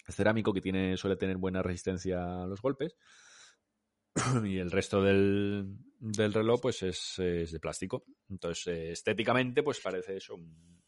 es 0.06 0.14
cerámico 0.14 0.52
que 0.52 0.60
tiene, 0.60 0.98
suele 0.98 1.16
tener 1.16 1.38
buena 1.38 1.64
resistencia 1.64 2.44
a 2.44 2.46
los 2.46 2.62
golpes. 2.62 2.98
Y 4.46 4.58
el 4.58 4.72
resto 4.72 5.02
del, 5.02 5.78
del 6.00 6.34
reloj, 6.34 6.62
pues 6.62 6.84
es, 6.84 7.20
es 7.20 7.52
de 7.52 7.60
plástico. 7.60 8.06
Entonces, 8.30 8.68
eh, 8.68 8.92
estéticamente, 8.92 9.64
pues 9.64 9.80
parece 9.80 10.18
eso. 10.18 10.36
un- 10.36 10.82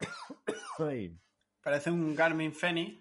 Ay. 0.78 1.16
Parece 1.62 1.90
un 1.90 2.14
Garmin 2.14 2.52
Fenix. 2.52 3.00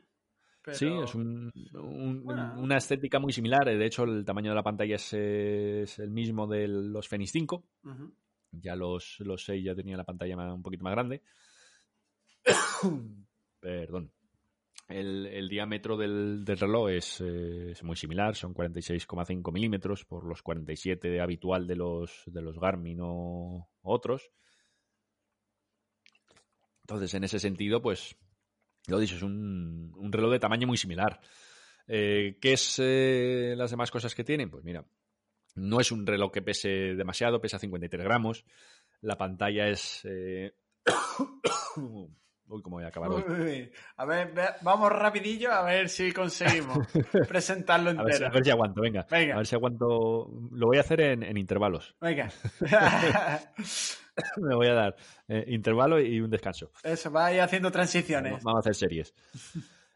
pero- 0.61 0.77
Sí, 0.77 0.87
es 0.87 1.13
un- 1.15 1.51
un- 1.73 2.23
Bueno. 2.23 2.55
una 2.57 2.77
estética 2.77 3.19
muy 3.19 3.33
similar. 3.33 3.65
De 3.65 3.85
hecho, 3.85 4.03
el 4.03 4.23
tamaño 4.23 4.51
de 4.51 4.55
la 4.55 4.63
pantalla 4.63 4.95
es, 4.95 5.13
es 5.13 5.99
el 5.99 6.09
mismo 6.11 6.47
de 6.47 6.67
los 6.67 7.07
Fenix 7.07 7.31
5. 7.31 7.65
Ujú. 7.83 8.15
Ya 8.51 8.75
los, 8.75 9.17
los 9.19 9.43
6 9.43 9.63
ya 9.65 9.75
tenía 9.75 9.97
la 9.97 10.03
pantalla 10.05 10.35
un 10.53 10.61
poquito 10.61 10.83
más 10.83 10.93
grande. 10.93 11.21
Perdón. 13.59 14.11
El, 14.87 15.47
diámetro 15.49 15.97
del, 15.97 16.45
reloj 16.45 16.89
es, 16.89 17.21
eh, 17.21 17.71
es 17.71 17.83
muy 17.83 17.95
similar, 17.95 18.35
son 18.35 18.53
46,5 18.53 19.51
milímetros 19.51 20.05
por 20.05 20.25
los 20.25 20.43
47 20.43 21.09
de 21.09 21.21
habitual 21.21 21.65
de 21.67 21.75
los, 21.75 22.23
de 22.25 22.41
los 22.41 22.59
Garmin 22.59 22.99
o 23.01 23.69
otros. 23.81 24.29
Entonces, 26.81 27.13
en 27.13 27.23
ese 27.23 27.39
sentido, 27.39 27.81
pues, 27.81 28.17
lo 28.87 28.99
dicho, 28.99 29.15
es 29.15 29.23
un, 29.23 29.93
un 29.95 30.11
reloj 30.11 30.31
de 30.31 30.39
tamaño 30.39 30.67
muy 30.67 30.77
similar. 30.77 31.21
Eh, 31.87 32.37
¿Qué 32.41 32.53
es 32.53 32.77
eh, 32.79 33.55
las 33.57 33.71
demás 33.71 33.89
cosas 33.89 34.13
que 34.13 34.25
tienen? 34.25 34.49
Pues 34.49 34.63
mira, 34.65 34.85
no 35.55 35.79
es 35.79 35.91
un 35.91 36.05
reloj 36.05 36.31
que 36.31 36.41
pese 36.41 36.69
demasiado, 36.95 37.39
pesa 37.41 37.57
53 37.57 38.03
gramos. 38.03 38.45
La 39.01 39.17
pantalla 39.17 39.69
es... 39.69 40.05
Uy, 42.53 42.61
cómo 42.61 42.75
voy 42.75 42.85
a 42.85 42.89
acabar 42.89 43.09
hoy. 43.09 43.23
Uy, 43.27 43.71
a 43.97 44.05
ver, 44.05 44.31
ve- 44.31 44.49
vamos 44.61 44.91
rapidillo 44.91 45.51
a 45.51 45.63
ver 45.63 45.89
si 45.89 46.11
conseguimos 46.11 46.77
presentarlo 47.27 47.89
A 47.89 47.93
ver, 48.03 48.03
si, 48.03 48.11
entero. 48.11 48.27
a 48.27 48.33
ver 48.33 48.43
si 48.45 48.51
aguanto, 48.51 48.81
venga. 48.81 49.07
Venga. 49.09 49.33
A 49.33 49.37
ver 49.37 49.47
si 49.47 49.55
aguanto. 49.55 50.29
Lo 50.51 50.67
voy 50.67 50.77
a 50.77 50.81
hacer 50.81 51.01
en, 51.01 51.23
en 51.23 51.37
intervalos. 51.37 51.95
Venga. 51.99 52.29
Me 54.37 54.53
voy 54.55 54.67
a 54.67 54.73
dar 54.73 54.95
eh, 55.27 55.45
intervalo 55.47 55.99
y 55.99 56.19
un 56.21 56.29
descanso. 56.29 56.71
Eso, 56.83 57.11
va 57.11 57.25
a 57.27 57.33
ir 57.33 57.41
haciendo 57.41 57.71
transiciones. 57.71 58.31
Vamos, 58.33 58.43
vamos 58.43 58.57
a 58.57 58.69
hacer 58.69 58.75
series. 58.75 59.13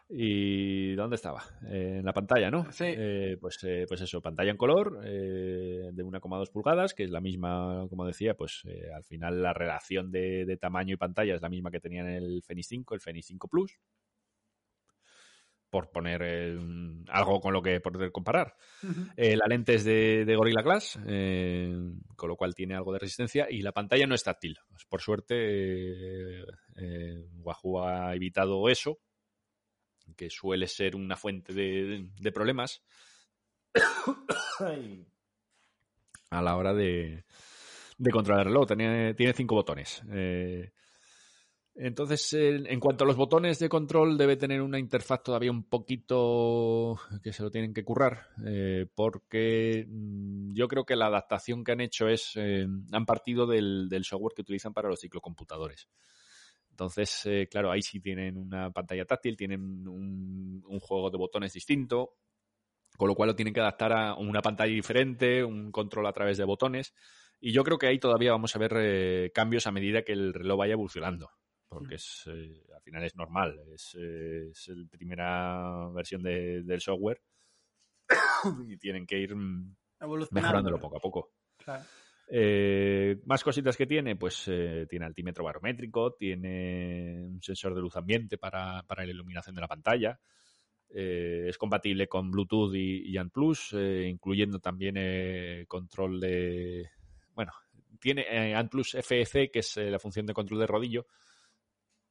¿Y 0.10 0.96
dónde 0.96 1.18
estaba? 1.18 1.44
Eh, 1.66 1.98
en 2.00 2.06
la 2.06 2.14
pantalla, 2.14 2.50
¿no? 2.50 2.72
Sí. 2.72 2.86
Eh, 2.88 3.38
pues, 3.42 3.62
eh, 3.64 3.86
pues 3.88 4.00
eso, 4.00 4.22
pantalla 4.22 4.52
en 4.52 4.58
color 4.58 5.02
eh, 5.04 5.90
de 5.92 6.04
1,2 6.04 6.50
pulgadas, 6.50 6.94
que 6.94 7.04
es 7.04 7.12
la 7.12 7.20
misma, 7.20 7.88
como 7.90 8.06
decía, 8.06 8.34
pues 8.36 8.64
al 8.96 9.04
final 9.04 9.42
la 9.42 9.54
relación 9.54 10.10
de, 10.10 10.46
de 10.46 10.58
tamaño 10.58 10.94
y 10.94 10.98
pantalla 10.98 11.36
es 11.36 11.42
la 11.42 11.50
misma 11.50 11.72
que 11.72 11.82
tenía 11.82 12.02
en 12.02 12.08
el 12.08 12.42
Fenix 12.42 12.68
5, 12.68 12.96
el 12.96 13.02
Fenix 13.02 13.28
5 13.28 13.48
Plus. 13.50 13.80
Por 15.70 15.92
poner 15.92 16.24
algo 17.10 17.42
con 17.42 17.52
lo 17.52 17.62
que 17.62 17.82
poder 17.82 18.10
comparar. 18.14 18.56
La 19.18 19.48
lente 19.48 19.74
es 19.74 19.84
de, 19.84 20.24
de 20.24 20.36
Gorilla 20.38 20.62
Glass, 20.62 20.98
con 22.16 22.30
lo 22.30 22.38
cual 22.38 22.56
tiene 22.56 22.74
algo 22.74 22.94
de 22.94 23.00
resistencia 23.00 23.48
y 23.50 23.62
la 23.62 23.74
pantalla 23.74 24.08
no 24.08 24.16
es 24.16 24.24
táctil. 24.24 24.58
Pues, 24.70 24.86
por 24.86 25.02
suerte, 25.02 26.46
Wahoo 27.42 27.84
ha 27.84 28.16
evitado 28.16 28.70
eso, 28.70 29.00
que 30.16 30.30
suele 30.30 30.68
ser 30.68 30.96
una 30.96 31.16
fuente 31.16 31.54
de, 31.54 32.10
de 32.20 32.32
problemas 32.32 32.84
a 36.30 36.42
la 36.42 36.56
hora 36.56 36.74
de, 36.74 37.26
de 37.98 38.12
controlar 38.12 38.48
el 38.48 38.54
reloj. 38.54 38.68
Tiene, 38.68 39.14
tiene 39.14 39.34
cinco 39.34 39.56
botones. 39.56 40.02
Eh, 40.12 40.72
entonces, 41.80 42.34
en, 42.34 42.80
cuanto 42.80 43.04
a 43.04 43.08
los 43.08 43.16
botones 43.16 43.60
de 43.60 43.70
control, 43.70 44.18
debe 44.18 44.36
tener 44.36 44.64
una 44.64 44.80
interfaz 44.80 45.22
todavía 45.22 45.52
un 45.52 45.70
poquito 45.70 47.00
que 47.22 47.32
se 47.32 47.44
lo 47.44 47.52
tienen 47.52 47.72
que 47.72 47.84
currar, 47.84 48.30
eh, 48.44 48.88
porque 48.96 49.86
mm, 49.88 50.56
yo 50.56 50.68
creo 50.68 50.86
que 50.86 50.96
la 50.96 51.06
adaptación 51.06 51.64
que 51.64 51.74
han 51.74 51.82
hecho 51.82 52.08
es, 52.08 52.32
eh, 52.36 52.66
han 52.92 53.06
partido 53.06 53.46
del, 53.46 53.90
del 53.90 54.06
software 54.06 54.34
que 54.36 54.42
utilizan 54.42 54.74
para 54.74 54.90
los 54.90 55.00
ciclocomputadores. 55.00 55.88
Entonces, 56.78 57.26
eh, 57.26 57.48
claro, 57.50 57.72
ahí 57.72 57.82
sí 57.82 58.00
tienen 58.00 58.38
una 58.38 58.70
pantalla 58.70 59.04
táctil, 59.04 59.36
tienen 59.36 59.88
un, 59.88 60.64
un 60.64 60.80
juego 60.80 61.10
de 61.10 61.18
botones 61.18 61.52
distinto, 61.52 62.18
con 62.96 63.08
lo 63.08 63.16
cual 63.16 63.30
lo 63.30 63.36
tienen 63.36 63.52
que 63.52 63.62
adaptar 63.62 63.94
a 63.94 64.14
una 64.14 64.44
pantalla 64.44 64.72
diferente, 64.76 65.44
un 65.44 65.72
control 65.72 66.06
a 66.06 66.14
través 66.14 66.38
de 66.38 66.44
botones. 66.44 66.94
Y 67.40 67.52
yo 67.52 67.64
creo 67.64 67.80
que 67.80 67.88
ahí 67.88 67.98
todavía 67.98 68.32
vamos 68.32 68.56
a 68.56 68.60
ver 68.60 68.74
eh, 68.78 69.32
cambios 69.34 69.66
a 69.66 69.72
medida 69.72 70.04
que 70.04 70.12
el 70.14 70.36
reloj 70.36 70.60
vaya 70.60 70.74
evolucionando. 70.74 71.32
Porque 71.68 71.96
es, 71.96 72.26
eh, 72.28 72.64
al 72.76 72.82
final 72.84 73.04
es 73.04 73.16
normal, 73.16 73.60
es, 73.74 73.98
eh, 74.00 74.50
es 74.52 74.68
la 74.68 74.88
primera 74.88 75.90
versión 75.96 76.22
de- 76.22 76.62
del 76.62 76.80
software 76.80 77.24
y 78.68 78.78
tienen 78.78 79.08
que 79.08 79.18
ir 79.18 79.36
mm, 79.36 79.76
mejorándolo 80.32 80.78
poco 80.80 80.98
a 80.98 81.00
poco. 81.00 81.32
Claro. 81.58 81.84
Eh, 82.30 83.22
más 83.26 83.44
cositas 83.44 83.78
que 83.78 83.88
tiene, 83.88 84.16
pues 84.18 84.44
eh, 84.48 84.86
tiene 84.90 85.06
altímetro 85.06 85.46
barométrico, 85.46 86.14
tiene 86.14 87.26
un 87.26 87.42
sensor 87.42 87.74
de 87.74 87.82
luz 87.82 87.96
ambiente 87.96 88.38
para, 88.38 88.84
para 88.84 89.06
la 89.06 89.12
iluminación 89.12 89.56
de 89.56 89.62
la 89.62 89.68
pantalla, 89.68 90.20
eh, 90.90 91.46
es 91.48 91.58
compatible 91.58 92.08
con 92.08 92.30
Bluetooth 92.30 92.74
y, 92.76 93.10
y 93.10 93.18
eh, 93.18 94.08
incluyendo 94.10 94.60
también 94.60 94.98
control 95.68 96.20
de... 96.20 96.90
Bueno, 97.34 97.54
tiene 98.00 98.56
ANT+, 98.56 98.74
FEC, 99.02 99.52
que 99.52 99.60
es 99.60 99.78
la 99.78 100.00
función 100.00 100.26
de 100.26 100.34
control 100.34 100.60
de 100.60 100.68
rodillo, 100.68 101.08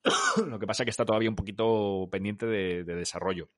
lo 0.48 0.58
que 0.58 0.66
pasa 0.66 0.84
que 0.84 0.90
está 0.90 1.04
todavía 1.04 1.30
un 1.30 1.36
poquito 1.36 2.08
pendiente 2.10 2.46
de- 2.46 2.84
de 2.84 2.94
desarrollo. 2.94 3.50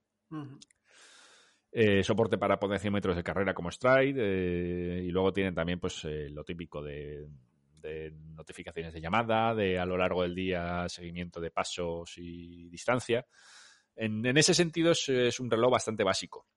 Eh, 1.81 2.03
soporte 2.03 2.39
para 2.39 2.59
potenciómetros 2.59 3.15
de 3.15 3.23
carrera 3.23 3.55
como 3.55 3.71
Stride 3.71 4.17
eh, 4.21 5.01
y 5.05 5.11
luego 5.11 5.33
tienen 5.33 5.55
también 5.55 5.79
pues 5.79 6.05
eh, 6.07 6.29
lo 6.29 6.43
típico 6.43 6.83
de, 6.83 7.29
de 7.81 8.11
notificaciones 8.35 8.93
de 8.93 9.01
llamada, 9.01 9.55
de 9.55 9.79
a 9.79 9.87
lo 9.87 9.97
largo 9.97 10.23
del 10.25 10.35
día 10.35 10.89
seguimiento 10.89 11.41
de 11.41 11.53
pasos 11.53 12.15
y 12.19 12.69
distancia. 12.69 13.25
En, 13.95 14.27
en 14.27 14.37
ese 14.37 14.55
sentido 14.55 14.91
es, 14.91 15.09
es 15.09 15.39
un 15.39 15.49
reloj 15.49 15.71
bastante 15.71 16.03
básico. 16.03 16.49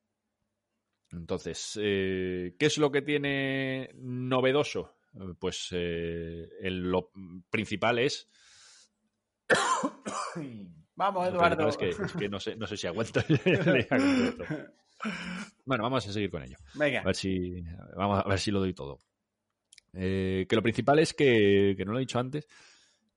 Entonces, 1.12 1.74
¿qué 1.76 2.56
es 2.58 2.78
lo 2.80 2.92
que 2.92 3.04
tiene 3.04 3.92
novedoso? 3.94 4.96
Pues 5.38 5.68
el- 5.72 6.90
lo 6.90 7.12
principal 7.52 8.00
es... 8.00 8.28
Vamos, 10.96 11.28
Eduardo. 11.28 11.68
principal 11.68 11.70
Es 11.70 11.78
que, 11.78 11.90
es 12.06 12.14
que 12.14 12.28
no, 12.30 12.40
sé, 12.40 12.56
no 12.56 12.66
sé 12.66 12.76
si 12.78 12.88
aguanto. 12.88 13.22
bueno, 15.66 15.84
vamos 15.84 16.08
a 16.08 16.12
seguir 16.12 16.30
con 16.30 16.44
ello. 16.44 16.58
Venga. 16.76 17.02
A 17.02 17.06
ver 17.06 17.16
si, 17.16 17.64
vamos 17.96 18.24
a 18.26 18.30
ver 18.30 18.40
si 18.40 18.52
lo 18.52 18.60
doy 18.60 18.74
todo. 18.74 19.00
Eh, 19.94 20.46
que 20.48 20.56
lo 20.56 20.62
principal 20.62 21.00
es 21.00 21.14
que, 21.14 21.74
que 21.78 21.86
no 21.86 21.92
lo 21.92 21.98
he 21.98 22.02
dicho 22.02 22.20
antes, 22.20 22.48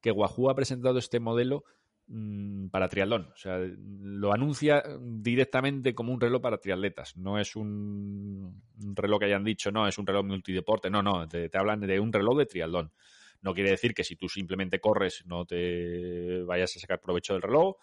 que 0.01 0.11
Wahoo 0.11 0.51
ha 0.51 0.55
presentado 0.55 0.99
este 0.99 1.21
modelo 1.21 1.65
mm, 2.09 2.69
para 2.69 2.89
triatlón. 2.89 3.31
O 3.33 3.37
sea, 3.37 3.59
lo 3.59 4.33
anuncia 4.33 4.83
directamente 5.01 5.95
como 5.95 6.13
un 6.13 6.21
reloj 6.21 6.43
para 6.43 6.59
triatletas. 6.59 7.17
No 7.17 7.39
es 7.39 7.57
un, 7.57 8.63
un 8.83 8.97
reloj 8.97 9.21
que 9.21 9.27
hayan 9.27 9.45
dicho, 9.45 9.71
no, 9.71 9.87
es 9.87 9.99
un 9.99 10.07
reloj 10.07 10.25
multideporte. 10.25 10.91
No, 10.91 11.03
no, 11.03 11.29
te, 11.29 11.49
te 11.49 11.59
hablan 11.59 11.81
de 11.81 12.01
un 12.01 12.13
reloj 12.13 12.39
de 12.39 12.47
triatlón. 12.47 12.93
No 13.41 13.53
quiere 13.53 13.71
decir 13.71 13.95
que 13.95 14.05
si 14.05 14.17
tú 14.17 14.29
simplemente 14.29 14.81
corres 14.81 15.25
no 15.27 15.45
te 15.45 16.43
vayas 16.45 16.77
a 16.77 16.81
sacar 16.81 17.01
provecho 17.01 17.35
del 17.35 17.43
reloj 17.43 17.77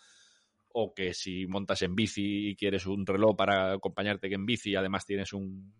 o 0.74 0.94
que 0.94 1.14
si 1.14 1.48
montas 1.48 1.82
en 1.82 1.96
bici 1.96 2.50
y 2.50 2.56
quieres 2.56 2.86
un 2.86 3.06
reloj 3.06 3.36
para 3.36 3.74
acompañarte 3.74 4.34
en 4.34 4.46
bici 4.46 4.72
y 4.72 4.76
además 4.76 5.06
tienes 5.06 5.34
un, 5.34 5.74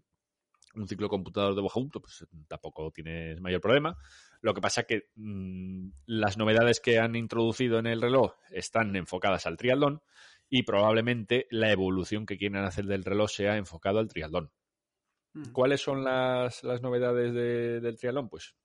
un 0.76 0.88
ciclocomputador 0.88 1.56
de 1.56 1.62
Wahoo, 1.62 1.90
pues 1.90 2.26
tampoco 2.48 2.92
tienes 2.92 3.40
mayor 3.42 3.62
problema. 3.62 3.98
Lo 4.42 4.54
que 4.54 4.62
pasa 4.62 4.84
que 4.84 5.10
mmm, 5.16 5.90
las 6.06 6.38
novedades 6.38 6.80
que 6.80 7.00
han 7.00 7.16
introducido 7.16 7.80
en 7.80 7.88
el 7.88 8.02
reloj 8.02 8.34
están 8.50 8.96
enfocadas 8.96 9.46
al 9.46 9.58
triatlón 9.58 10.02
y 10.50 10.64
probablemente 10.64 11.48
la 11.50 11.72
evolución 11.72 12.26
que 12.26 12.38
quieren 12.38 12.64
hacer 12.64 12.86
del 12.86 13.04
reloj 13.04 13.30
sea 13.30 13.58
enfocado 13.58 14.00
al 14.00 14.08
triatlón. 14.08 14.52
Ujú. 15.34 15.54
¿Cuáles 15.54 15.82
son 15.82 16.04
las, 16.04 16.64
las 16.64 16.82
novedades 16.82 17.34
de- 17.34 17.80
del 17.80 17.98
triatlón? 17.98 18.30
Pues 18.30 18.56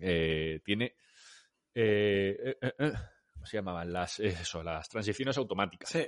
eh, 0.00 0.60
tiene... 0.64 0.94
eh, 1.74 2.56
eh, 2.60 2.92
eh, 3.42 3.44
eh, 3.44 3.46
se 3.46 3.56
llamaban? 3.56 3.92
Las, 3.92 4.20
eso, 4.20 4.62
las 4.62 4.88
transiciones 4.88 5.36
automáticas. 5.38 5.88
Sí. 5.88 6.06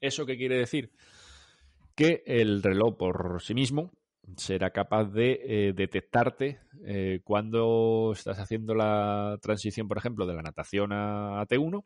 ¿Eso 0.00 0.26
qué 0.26 0.36
quiere 0.36 0.58
decir? 0.58 0.92
Que 1.94 2.22
el 2.26 2.62
reloj 2.62 2.96
por 2.96 3.42
sí 3.42 3.54
mismo 3.54 3.92
será 4.36 4.70
capaz 4.70 5.04
de 5.04 5.40
eh, 5.44 5.72
detectarte 5.74 6.60
eh, 6.84 7.20
cuando 7.24 8.12
estás 8.12 8.38
haciendo 8.38 8.74
la 8.74 9.38
transición, 9.40 9.86
por 9.86 9.98
ejemplo, 9.98 10.26
de 10.26 10.34
la 10.34 10.42
natación 10.42 10.92
a 10.92 11.44
T1. 11.46 11.84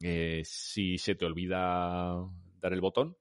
Eh, 0.00 0.42
si 0.44 0.98
se 0.98 1.14
te 1.14 1.24
olvida 1.24 2.14
dar 2.60 2.72
el 2.72 2.80
botón 2.80 3.16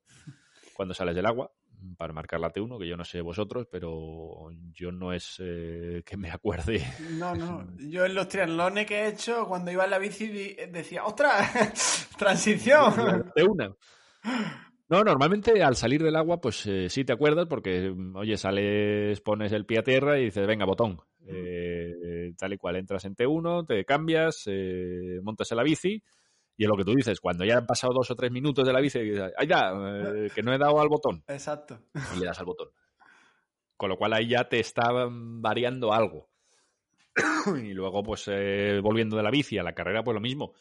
cuando 0.74 0.94
sales 0.94 1.16
del 1.16 1.26
agua 1.26 1.52
para 1.98 2.13
marcar 2.13 2.40
la 2.40 2.52
T1, 2.52 2.80
que 2.80 2.88
yo 2.88 2.98
no 2.98 3.06
sé 3.06 3.22
vosotros, 3.22 3.68
pero 3.72 4.50
yo 4.72 4.92
no 4.92 5.13
es 5.13 5.38
que 5.38 6.18
me 6.18 6.32
acuerde. 6.32 6.84
No, 7.12 7.36
no. 7.36 7.68
Yo 7.78 8.06
en 8.06 8.16
los 8.16 8.28
triatlones 8.28 8.86
que 8.86 9.00
he 9.00 9.08
hecho, 9.10 9.46
cuando 9.48 9.72
iba 9.72 9.86
en 9.86 9.92
la 9.92 9.98
bici, 9.98 10.28
decía, 10.72 11.06
¡ostras! 11.06 12.10
¡Transición! 12.18 13.32
De 13.36 13.44
una. 13.44 13.76
No, 14.90 15.04
normalmente 15.04 15.62
al 15.62 15.76
salir 15.76 16.02
del 16.02 16.16
agua, 16.16 16.40
pues 16.40 16.66
eh, 16.66 16.88
sí 16.90 17.04
te 17.04 17.12
acuerdas 17.12 17.48
porque, 17.48 17.92
mm, 17.94 18.16
oye, 18.16 18.38
sales, 18.38 19.20
pones 19.22 19.52
el 19.52 19.66
pie 19.66 19.80
a 19.80 19.84
tierra 19.84 20.18
y 20.18 20.26
dices, 20.26 20.48
venga, 20.48 20.66
botón. 20.66 21.02
Eh, 21.30 22.34
tal 22.38 22.54
y 22.54 22.58
cual, 22.58 22.78
entras 22.78 23.04
en 23.04 23.16
T1, 23.16 23.66
te 23.66 23.84
cambias, 23.84 24.44
eh, 24.46 25.20
montas 25.22 25.52
en 25.52 25.58
la 25.58 25.63
bici 25.63 26.02
y 26.58 26.63
es 26.63 26.70
lo 26.70 26.76
que 26.76 26.84
tú 26.84 26.93
dices, 26.93 27.20
cuando 27.22 27.46
ya 27.46 27.58
han 27.58 27.65
pasado 27.65 27.93
dos 27.93 28.10
o 28.12 28.15
tres 28.15 28.32
minutos 28.32 28.65
de 28.65 28.74
la 28.74 28.82
bici, 28.82 29.00
dices, 29.00 29.32
¡ay, 29.38 29.48
ya! 29.48 29.72
que 30.34 30.41
no 30.43 30.54
he 30.54 30.58
dado 30.58 30.80
al 30.82 30.89
botón. 30.89 31.24
Exacto. 31.28 31.80
Y 32.15 32.20
le 32.20 32.26
das 32.26 32.39
al 32.39 32.46
botón. 32.46 32.70
Con 33.76 33.89
lo 33.89 33.98
cual 33.98 34.13
ahí 34.13 34.28
ya 34.28 34.50
te 34.50 34.60
está 34.60 34.89
variando 35.08 35.93
algo. 35.93 36.30
y 37.63 37.74
luego, 37.74 38.02
pues, 38.04 38.28
volviendo 38.82 39.15
de 39.15 39.24
la 39.24 39.30
bici 39.30 39.58
a 39.58 39.63
la 39.63 39.74
carrera, 39.74 40.04
pues 40.04 40.15
lo 40.15 40.22
mismo 40.22 40.54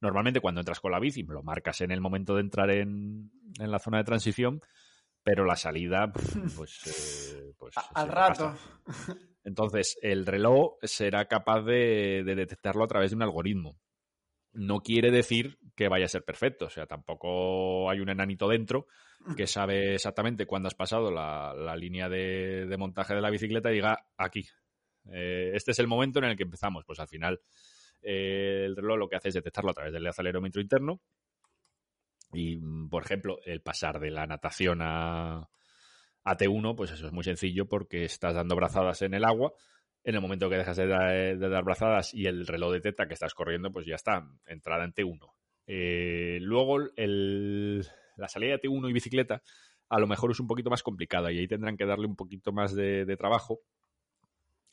Normalmente 0.00 0.40
cuando 0.40 0.60
entras 0.60 0.80
con 0.80 0.92
la 0.92 0.98
bici 0.98 1.22
lo 1.24 1.42
marcas 1.42 1.80
en 1.82 1.90
el 1.90 2.00
momento 2.00 2.34
de 2.34 2.40
entrar 2.40 2.70
en, 2.70 3.30
la 3.58 3.78
zona 3.78 3.98
de 3.98 4.04
transición, 4.04 4.62
pero 5.22 5.44
la 5.44 5.56
salida, 5.56 6.10
pues... 6.56 7.36
Eh, 7.36 7.52
pues 7.58 7.74
al 7.94 8.08
rato. 8.08 8.54
Entonces, 9.44 9.98
el 10.02 10.26
reloj 10.26 10.76
será 10.82 11.26
capaz 11.26 11.62
de, 11.62 12.22
detectarlo 12.24 12.84
a 12.84 12.88
través 12.88 13.10
de 13.10 13.16
un 13.16 13.22
algoritmo. 13.22 13.76
No 14.52 14.80
quiere 14.80 15.10
decir 15.10 15.58
que 15.76 15.88
vaya 15.88 16.06
a 16.06 16.08
ser 16.08 16.24
perfecto, 16.24 16.66
o 16.66 16.70
sea, 16.70 16.86
tampoco 16.86 17.88
hay 17.88 18.00
un 18.00 18.08
enanito 18.08 18.48
dentro 18.48 18.86
que 19.36 19.46
sabe 19.46 19.94
exactamente 19.94 20.46
cuándo 20.46 20.66
has 20.66 20.74
pasado 20.74 21.10
la, 21.10 21.76
línea 21.76 22.08
de, 22.08 22.74
montaje 22.78 23.14
de 23.14 23.20
la 23.20 23.30
bicicleta 23.30 23.70
y 23.70 23.74
diga 23.74 24.06
aquí. 24.16 24.46
Eh, 25.12 25.52
este 25.54 25.72
es 25.72 25.78
el 25.78 25.86
momento 25.86 26.18
en 26.18 26.26
el 26.26 26.36
que 26.36 26.42
empezamos. 26.42 26.84
Pues 26.84 26.98
al 27.00 27.08
final 27.08 27.40
eh, 28.02 28.64
el 28.66 28.76
reloj 28.76 28.98
lo 28.98 29.08
que 29.08 29.16
hace 29.16 29.28
es 29.28 29.34
detectarlo 29.34 29.70
a 29.70 29.74
través 29.74 29.92
del 29.92 30.06
acelerómetro 30.06 30.60
interno. 30.60 31.00
Y, 32.32 32.56
por 32.88 33.02
ejemplo, 33.02 33.38
el 33.44 33.60
pasar 33.60 33.98
de 33.98 34.10
la 34.10 34.26
natación 34.26 34.80
a, 34.82 35.48
a 36.24 36.36
T1, 36.36 36.76
pues 36.76 36.92
eso 36.92 37.06
es 37.06 37.12
muy 37.12 37.24
sencillo 37.24 37.68
porque 37.68 38.04
estás 38.04 38.34
dando 38.34 38.56
brazadas 38.56 39.02
en 39.02 39.14
el 39.14 39.24
agua. 39.24 39.52
En 40.02 40.14
el 40.14 40.20
momento 40.20 40.48
que 40.48 40.56
dejas 40.56 40.76
de, 40.76 40.86
dar 41.36 41.64
brazadas 41.64 42.14
y 42.14 42.26
el 42.26 42.46
reloj 42.46 42.72
detecta 42.72 43.06
que 43.06 43.14
estás 43.14 43.34
corriendo, 43.34 43.70
pues 43.70 43.86
ya 43.86 43.96
está, 43.96 44.26
entrada 44.46 44.84
en 44.84 44.94
T1. 44.94 45.32
Eh, 45.66 46.38
luego, 46.40 46.78
la 46.78 48.28
salida 48.28 48.52
de 48.52 48.60
T1 48.62 48.88
y 48.88 48.92
bicicleta 48.92 49.42
a 49.90 49.98
lo 49.98 50.06
mejor 50.06 50.30
es 50.30 50.40
un 50.40 50.46
poquito 50.46 50.70
más 50.70 50.82
complicada 50.82 51.32
y 51.32 51.38
ahí 51.38 51.48
tendrán 51.48 51.76
que 51.76 51.84
darle 51.84 52.06
un 52.06 52.16
poquito 52.16 52.52
más 52.52 52.74
de, 52.74 53.16
trabajo. 53.18 53.60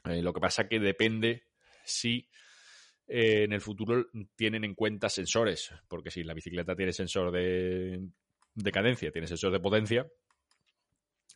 Eh, 0.06 0.22
lo 0.22 0.32
que 0.32 0.40
pasa 0.40 0.68
que 0.68 0.80
depende 0.80 1.44
si 1.84 2.30
eh, 3.08 3.44
en 3.44 3.52
el 3.52 3.62
futuro 3.62 4.08
tienen 4.36 4.64
en 4.64 4.76
cuenta 4.76 5.10
sensores, 5.10 5.74
porque 5.88 6.12
si 6.12 6.24
la 6.24 6.36
bicicleta 6.36 6.76
tiene 6.76 6.94
sensor 6.94 7.32
de, 7.32 8.00
cadencia, 8.72 9.12
tiene 9.12 9.28
sensor 9.28 9.52
de 9.52 9.60
potencia, 9.60 10.08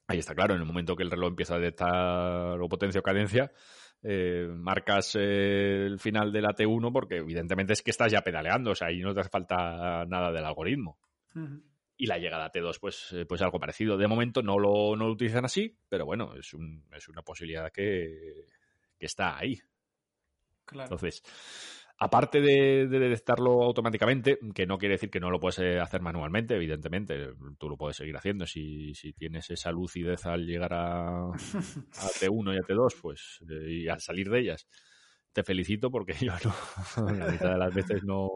ahí 0.05 0.19
está 0.19 0.35
claro, 0.35 0.53
en 0.53 0.61
el 0.61 0.67
momento 0.67 0.95
que 0.95 1.03
el 1.03 1.11
reloj 1.11 1.29
empieza 1.29 1.55
a 1.55 1.59
detectar 1.59 2.61
o 2.61 2.69
potencia 2.69 2.99
o 2.99 3.03
cadencia, 3.03 3.51
eh, 4.03 4.47
marcas 4.49 5.15
eh, 5.15 5.85
el 5.85 5.99
final 5.99 6.31
de 6.31 6.41
la 6.41 6.55
T1 6.55 6.91
porque 6.91 7.17
evidentemente 7.17 7.73
es 7.73 7.81
que 7.81 7.91
estás 7.91 8.11
ya 8.11 8.21
pedaleando, 8.21 8.71
o 8.71 8.75
sea, 8.75 8.87
ahí 8.87 8.99
no 8.99 9.13
te 9.13 9.21
hace 9.21 9.29
falta 9.29 10.05
nada 10.05 10.31
del 10.31 10.45
algoritmo. 10.45 10.99
Y 11.95 12.07
la 12.07 12.17
llegada 12.17 12.45
a 12.45 12.51
T2, 12.51 12.79
pues, 12.79 13.15
pues 13.29 13.41
algo 13.41 13.59
parecido. 13.59 13.95
De 13.95 14.07
momento 14.07 14.41
no 14.41 14.57
lo, 14.57 14.95
no 14.95 15.05
lo 15.05 15.11
utilizan 15.13 15.45
así, 15.45 15.77
pero 15.87 16.05
bueno, 16.05 16.35
es, 16.35 16.53
un, 16.53 16.83
es 16.91 17.07
una 17.07 17.21
posibilidad 17.21 17.71
que, 17.71 18.47
que 18.97 19.05
está 19.05 19.37
ahí. 19.37 19.61
Entonces, 20.73 21.21
aparte 22.01 22.41
de, 22.41 22.87
detectarlo 22.87 23.61
automáticamente, 23.61 24.39
que 24.55 24.65
no 24.65 24.79
quiere 24.79 24.95
decir 24.95 25.11
que 25.11 25.19
no 25.19 25.29
lo 25.29 25.39
puedes 25.39 25.59
eh, 25.59 25.79
hacer 25.79 26.01
manualmente, 26.01 26.55
evidentemente, 26.55 27.29
tú 27.59 27.69
lo 27.69 27.77
puedes 27.77 27.95
seguir 27.95 28.17
haciendo. 28.17 28.47
Si, 28.47 28.91
tienes 29.15 29.51
esa 29.51 29.71
lucidez 29.71 30.25
al 30.25 30.47
llegar 30.47 30.73
a, 30.73 31.27
a 31.27 31.31
T1 32.19 32.55
y 32.55 32.57
a 32.57 32.61
T2, 32.61 32.95
pues, 32.99 33.39
eh, 33.47 33.69
y 33.69 33.87
al 33.87 34.01
salir 34.01 34.31
de 34.31 34.39
ellas, 34.39 34.67
te 35.31 35.43
felicito 35.43 35.91
porque 35.91 36.13
yo 36.19 36.33
no, 36.43 37.11
la 37.11 37.31
mitad 37.31 37.51
de 37.51 37.57
las 37.59 37.73
veces 37.73 38.03
no, 38.03 38.27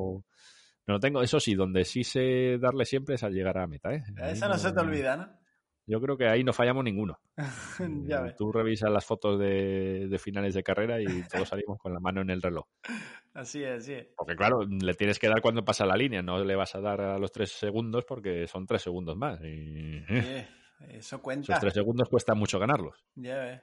no 0.86 0.94
lo 0.94 1.00
tengo. 1.00 1.24
Eso 1.24 1.40
sí, 1.40 1.56
donde 1.56 1.86
sí 1.86 2.04
sé 2.04 2.60
darle 2.60 2.86
siempre 2.86 3.16
es 3.16 3.24
al 3.24 3.34
llegar 3.34 3.58
a 3.58 3.66
meta. 3.66 3.96
¿eh? 3.96 4.04
Eso 4.30 4.48
no 4.48 4.60
se 4.60 4.74
te 4.74 4.80
olvida, 4.80 5.18
¿no? 5.18 5.45
Yo 5.88 6.02
creo 6.02 6.18
que 6.18 6.28
ahí 6.28 6.44
no 6.44 6.54
fallamos 6.54 6.84
ninguno. 6.84 7.20
Eh, 7.78 8.34
tú 8.38 8.52
revisas 8.54 8.90
las 8.90 9.06
fotos 9.06 9.38
de, 9.38 10.18
finales 10.20 10.54
de 10.54 10.64
carrera 10.64 11.02
y 11.02 11.24
todos 11.30 11.50
salimos 11.50 11.78
con 11.78 11.94
la 11.94 12.00
mano 12.00 12.22
en 12.22 12.30
el 12.30 12.42
reloj. 12.42 12.66
Así 13.34 13.62
es, 13.62 13.82
así 13.82 13.92
es. 13.92 14.08
Porque 14.16 14.34
claro, 14.34 14.64
le 14.64 14.94
tienes 14.94 15.20
que 15.20 15.28
dar 15.28 15.42
cuando 15.42 15.66
pasa 15.66 15.86
la 15.86 15.98
línea, 15.98 16.22
no 16.22 16.42
le 16.42 16.56
vas 16.56 16.74
a 16.74 16.80
dar 16.80 17.02
a 17.02 17.20
los 17.20 17.34
tres 17.34 17.52
segundos 17.52 18.06
porque 18.06 18.48
son 18.48 18.66
tres 18.66 18.82
segundos 18.82 19.18
más. 19.18 19.42
Y, 19.42 20.06
eh, 20.10 20.48
eso 20.92 21.22
cuenta. 21.22 21.52
Esos 21.52 21.60
tres 21.60 21.74
segundos 21.74 22.08
cuesta 22.08 22.34
mucho 22.34 22.60
ganarlos. 22.60 23.06
Ya 23.16 23.38
ves. 23.40 23.62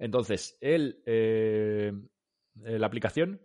Entonces, 0.00 0.58
él, 0.60 1.00
eh, 1.06 1.92
la 2.56 2.88
aplicación, 2.88 3.40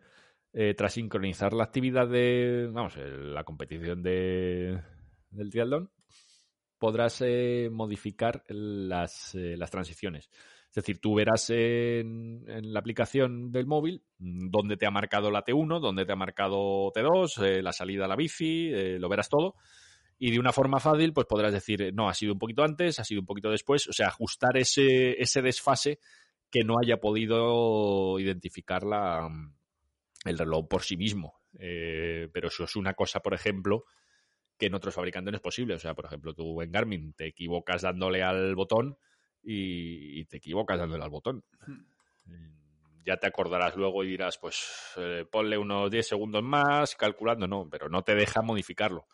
tras 0.76 0.94
sincronizar 0.94 1.54
la 1.54 1.66
actividad 1.66 2.08
de, 2.08 2.68
vamos, 2.72 2.98
la 2.98 3.44
competición 3.44 4.02
de, 4.02 4.82
del 5.30 5.52
triatlón, 5.52 5.92
podrás 6.82 7.22
eh, 7.22 7.70
modificar 7.72 8.44
las, 8.48 9.36
eh, 9.36 9.56
las, 9.56 9.70
transiciones. 9.70 10.32
Es 10.68 10.74
decir, 10.74 11.00
tú 11.00 11.14
verás 11.14 11.52
en, 11.52 12.44
la 12.74 12.80
aplicación 12.80 13.52
del 13.52 13.68
móvil 13.68 14.04
mm, 14.18 14.50
dónde 14.50 14.78
te 14.78 14.88
ha 14.88 14.92
marcado 14.92 15.30
la 15.30 15.46
T1, 15.46 15.80
dónde 15.80 16.06
te 16.06 16.12
ha 16.12 16.16
marcado 16.16 16.92
T2, 16.92 17.46
eh, 17.46 17.62
la 17.62 17.72
salida 17.72 18.06
a 18.06 18.08
la 18.08 18.16
bici, 18.16 18.72
lo 18.98 19.08
verás 19.10 19.30
todo. 19.30 19.58
Y 20.18 20.32
de 20.32 20.40
una 20.40 20.52
forma 20.52 20.80
fácil, 20.80 21.14
pues 21.14 21.28
podrás 21.28 21.54
decir, 21.54 21.94
no, 21.94 22.10
ha 22.10 22.16
sido 22.16 22.34
un 22.34 22.40
poquito 22.40 22.64
antes, 22.64 22.98
ha 22.98 23.04
sido 23.04 23.22
un 23.22 23.28
poquito 23.28 23.52
después, 23.52 23.88
o 23.88 23.94
sea, 23.94 24.08
ajustar 24.08 24.58
ese, 24.58 25.22
ese 25.22 25.44
desfase 25.44 26.00
que 26.50 26.64
no 26.64 26.78
haya 26.82 26.98
podido 26.98 28.20
identificar 28.20 28.84
la, 28.84 29.30
el 30.26 30.38
reloj 30.38 30.68
por 30.68 30.82
sí 30.82 30.98
mismo. 30.98 31.42
pero 31.54 32.48
eso 32.48 32.64
es 32.64 32.76
una 32.76 32.96
cosa, 32.96 33.20
por 33.20 33.36
ejemplo, 33.36 33.86
que 34.62 34.68
en 34.68 34.76
otros 34.76 34.94
fabricantes 34.94 35.32
no 35.32 35.38
es 35.38 35.42
posible. 35.42 35.74
O 35.74 35.80
sea, 35.80 35.96
por 35.96 36.06
ejemplo, 36.06 36.36
tú 36.36 36.62
en 36.62 36.72
Garmin 36.72 37.14
te 37.14 37.26
equivocas 37.26 37.82
dándole 37.82 38.22
al 38.22 38.54
botón 38.54 38.96
y, 39.42 40.24
te 40.26 40.38
equivocas 40.38 40.78
dándole 40.78 41.04
al 41.04 41.10
botón. 41.10 41.44
Ya 43.04 43.18
te 43.18 43.26
acordarás 43.26 43.76
luego 43.76 44.04
y 44.04 44.10
dirás, 44.10 44.38
pues 44.38 44.64
eh, 44.98 45.26
ponle 45.32 45.58
unos 45.58 45.90
10 45.90 46.08
segundos 46.08 46.44
más, 46.44 46.96
calculando, 46.96 47.48
no, 47.48 47.68
pero 47.72 47.90
no 47.90 48.04
te 48.04 48.14
deja 48.14 48.44
modificarlo. 48.44 49.08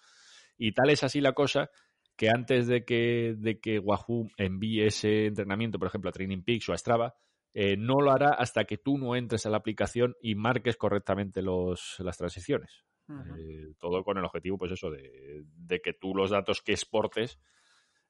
Y 0.58 0.74
tal 0.74 0.90
es 0.90 1.04
así 1.04 1.22
la 1.22 1.32
cosa 1.32 1.70
que 2.18 2.30
antes 2.30 2.68
de 2.68 2.84
que, 2.84 3.36
de 3.38 3.62
que 3.62 3.80
Wahoo 3.80 4.28
envíe 4.36 4.86
ese 4.86 5.28
entrenamiento, 5.28 5.80
por 5.80 5.88
ejemplo, 5.88 6.10
a 6.10 6.14
Training 6.14 6.44
Peaks 6.44 6.68
o 6.68 6.74
a 6.74 6.78
Strava, 6.78 7.16
eh, 7.54 7.78
no 7.78 8.02
lo 8.02 8.12
hará 8.12 8.32
hasta 8.32 8.66
que 8.66 8.78
tú 8.78 8.98
no 8.98 9.16
entres 9.16 9.46
a 9.46 9.50
la 9.50 9.58
aplicación 9.58 10.18
y 10.22 10.36
marques 10.36 10.76
correctamente 10.76 11.42
los, 11.42 11.96
las 12.00 12.18
transiciones. 12.18 12.84
Eh, 13.10 13.74
todo 13.80 14.04
con 14.04 14.18
el 14.18 14.26
objetivo, 14.26 14.58
pues 14.58 14.72
eso, 14.72 14.92
de, 14.92 15.82
que 15.82 15.94
tú 15.94 16.14
los 16.14 16.30
datos 16.30 16.62
que 16.62 16.74
exportes, 16.74 17.40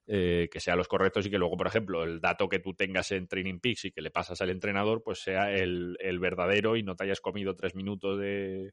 eh, 0.06 0.48
que 0.50 0.60
sean 0.60 0.78
los 0.78 0.88
correctos 0.88 1.26
y 1.26 1.30
que 1.30 1.38
luego, 1.38 1.56
por 1.56 1.66
ejemplo, 1.66 2.02
el 2.02 2.20
dato 2.20 2.48
que 2.48 2.58
tú 2.58 2.74
tengas 2.74 3.12
en 3.12 3.28
Training 3.28 3.60
Peaks 3.60 3.86
y 3.86 3.92
que 3.92 4.02
le 4.02 4.10
pasas 4.10 4.40
al 4.40 4.50
entrenador, 4.50 5.02
pues 5.02 5.20
sea 5.20 5.52
el, 5.52 5.96
el 6.00 6.18
verdadero 6.18 6.76
y 6.76 6.82
no 6.82 6.96
te 6.96 7.04
hayas 7.04 7.20
comido 7.20 7.54
tres 7.54 7.74
minutos 7.74 8.18
de, 8.18 8.72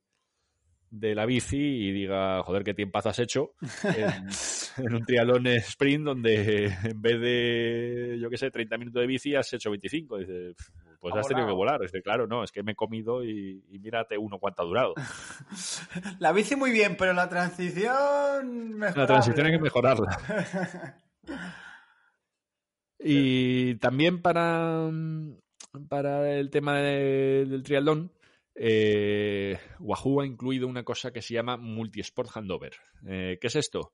de 0.89 1.15
la 1.15 1.25
bici 1.25 1.57
y 1.57 1.91
diga, 1.91 2.41
joder, 2.43 2.63
qué 2.63 2.73
tiempo 2.73 2.99
has 2.99 3.19
hecho 3.19 3.53
en, 3.83 4.27
un 4.93 5.05
trialón 5.05 5.47
sprint 5.47 6.05
donde 6.05 6.65
en 6.83 7.01
vez 7.01 7.19
de, 7.19 8.17
yo 8.19 8.29
qué 8.29 8.37
sé, 8.37 8.49
30 8.49 8.77
minutos 8.77 9.01
de 9.01 9.07
bici 9.07 9.35
has 9.35 9.51
hecho 9.53 9.69
25. 9.69 10.17
Dice, 10.19 10.55
pues 10.99 11.15
has 11.15 11.27
tenido 11.27 11.47
que 11.47 11.53
volar. 11.53 11.81
Dice, 11.81 12.01
claro, 12.01 12.27
no, 12.27 12.43
es 12.43 12.51
que 12.51 12.63
me 12.63 12.73
he 12.73 12.75
comido 12.75 13.23
y, 13.23 13.63
mírate 13.81 14.17
uno 14.17 14.39
cuánto 14.39 14.61
ha 14.61 14.65
durado. 14.65 14.93
La 16.19 16.31
bici 16.31 16.55
muy 16.55 16.71
bien, 16.71 16.95
pero 16.97 17.13
la 17.13 17.29
transición... 17.29 18.79
La 18.79 19.05
transición 19.05 19.45
hay 19.45 19.53
que 19.53 19.59
mejorarla. 19.59 20.17
y 22.99 23.75
también 23.75 24.21
para, 24.21 24.89
para 25.89 26.31
el 26.31 26.49
tema 26.49 26.79
del 26.79 27.63
triatlón, 27.63 28.11
eh, 28.55 29.59
Wahoo 29.79 30.21
ha 30.21 30.25
incluido 30.25 30.67
una 30.67 30.83
cosa 30.83 31.11
que 31.11 31.21
se 31.21 31.33
llama 31.33 31.57
Multisport 31.57 32.29
Handover. 32.35 32.73
Eh, 33.07 33.37
¿Qué 33.39 33.47
es 33.47 33.55
esto? 33.55 33.93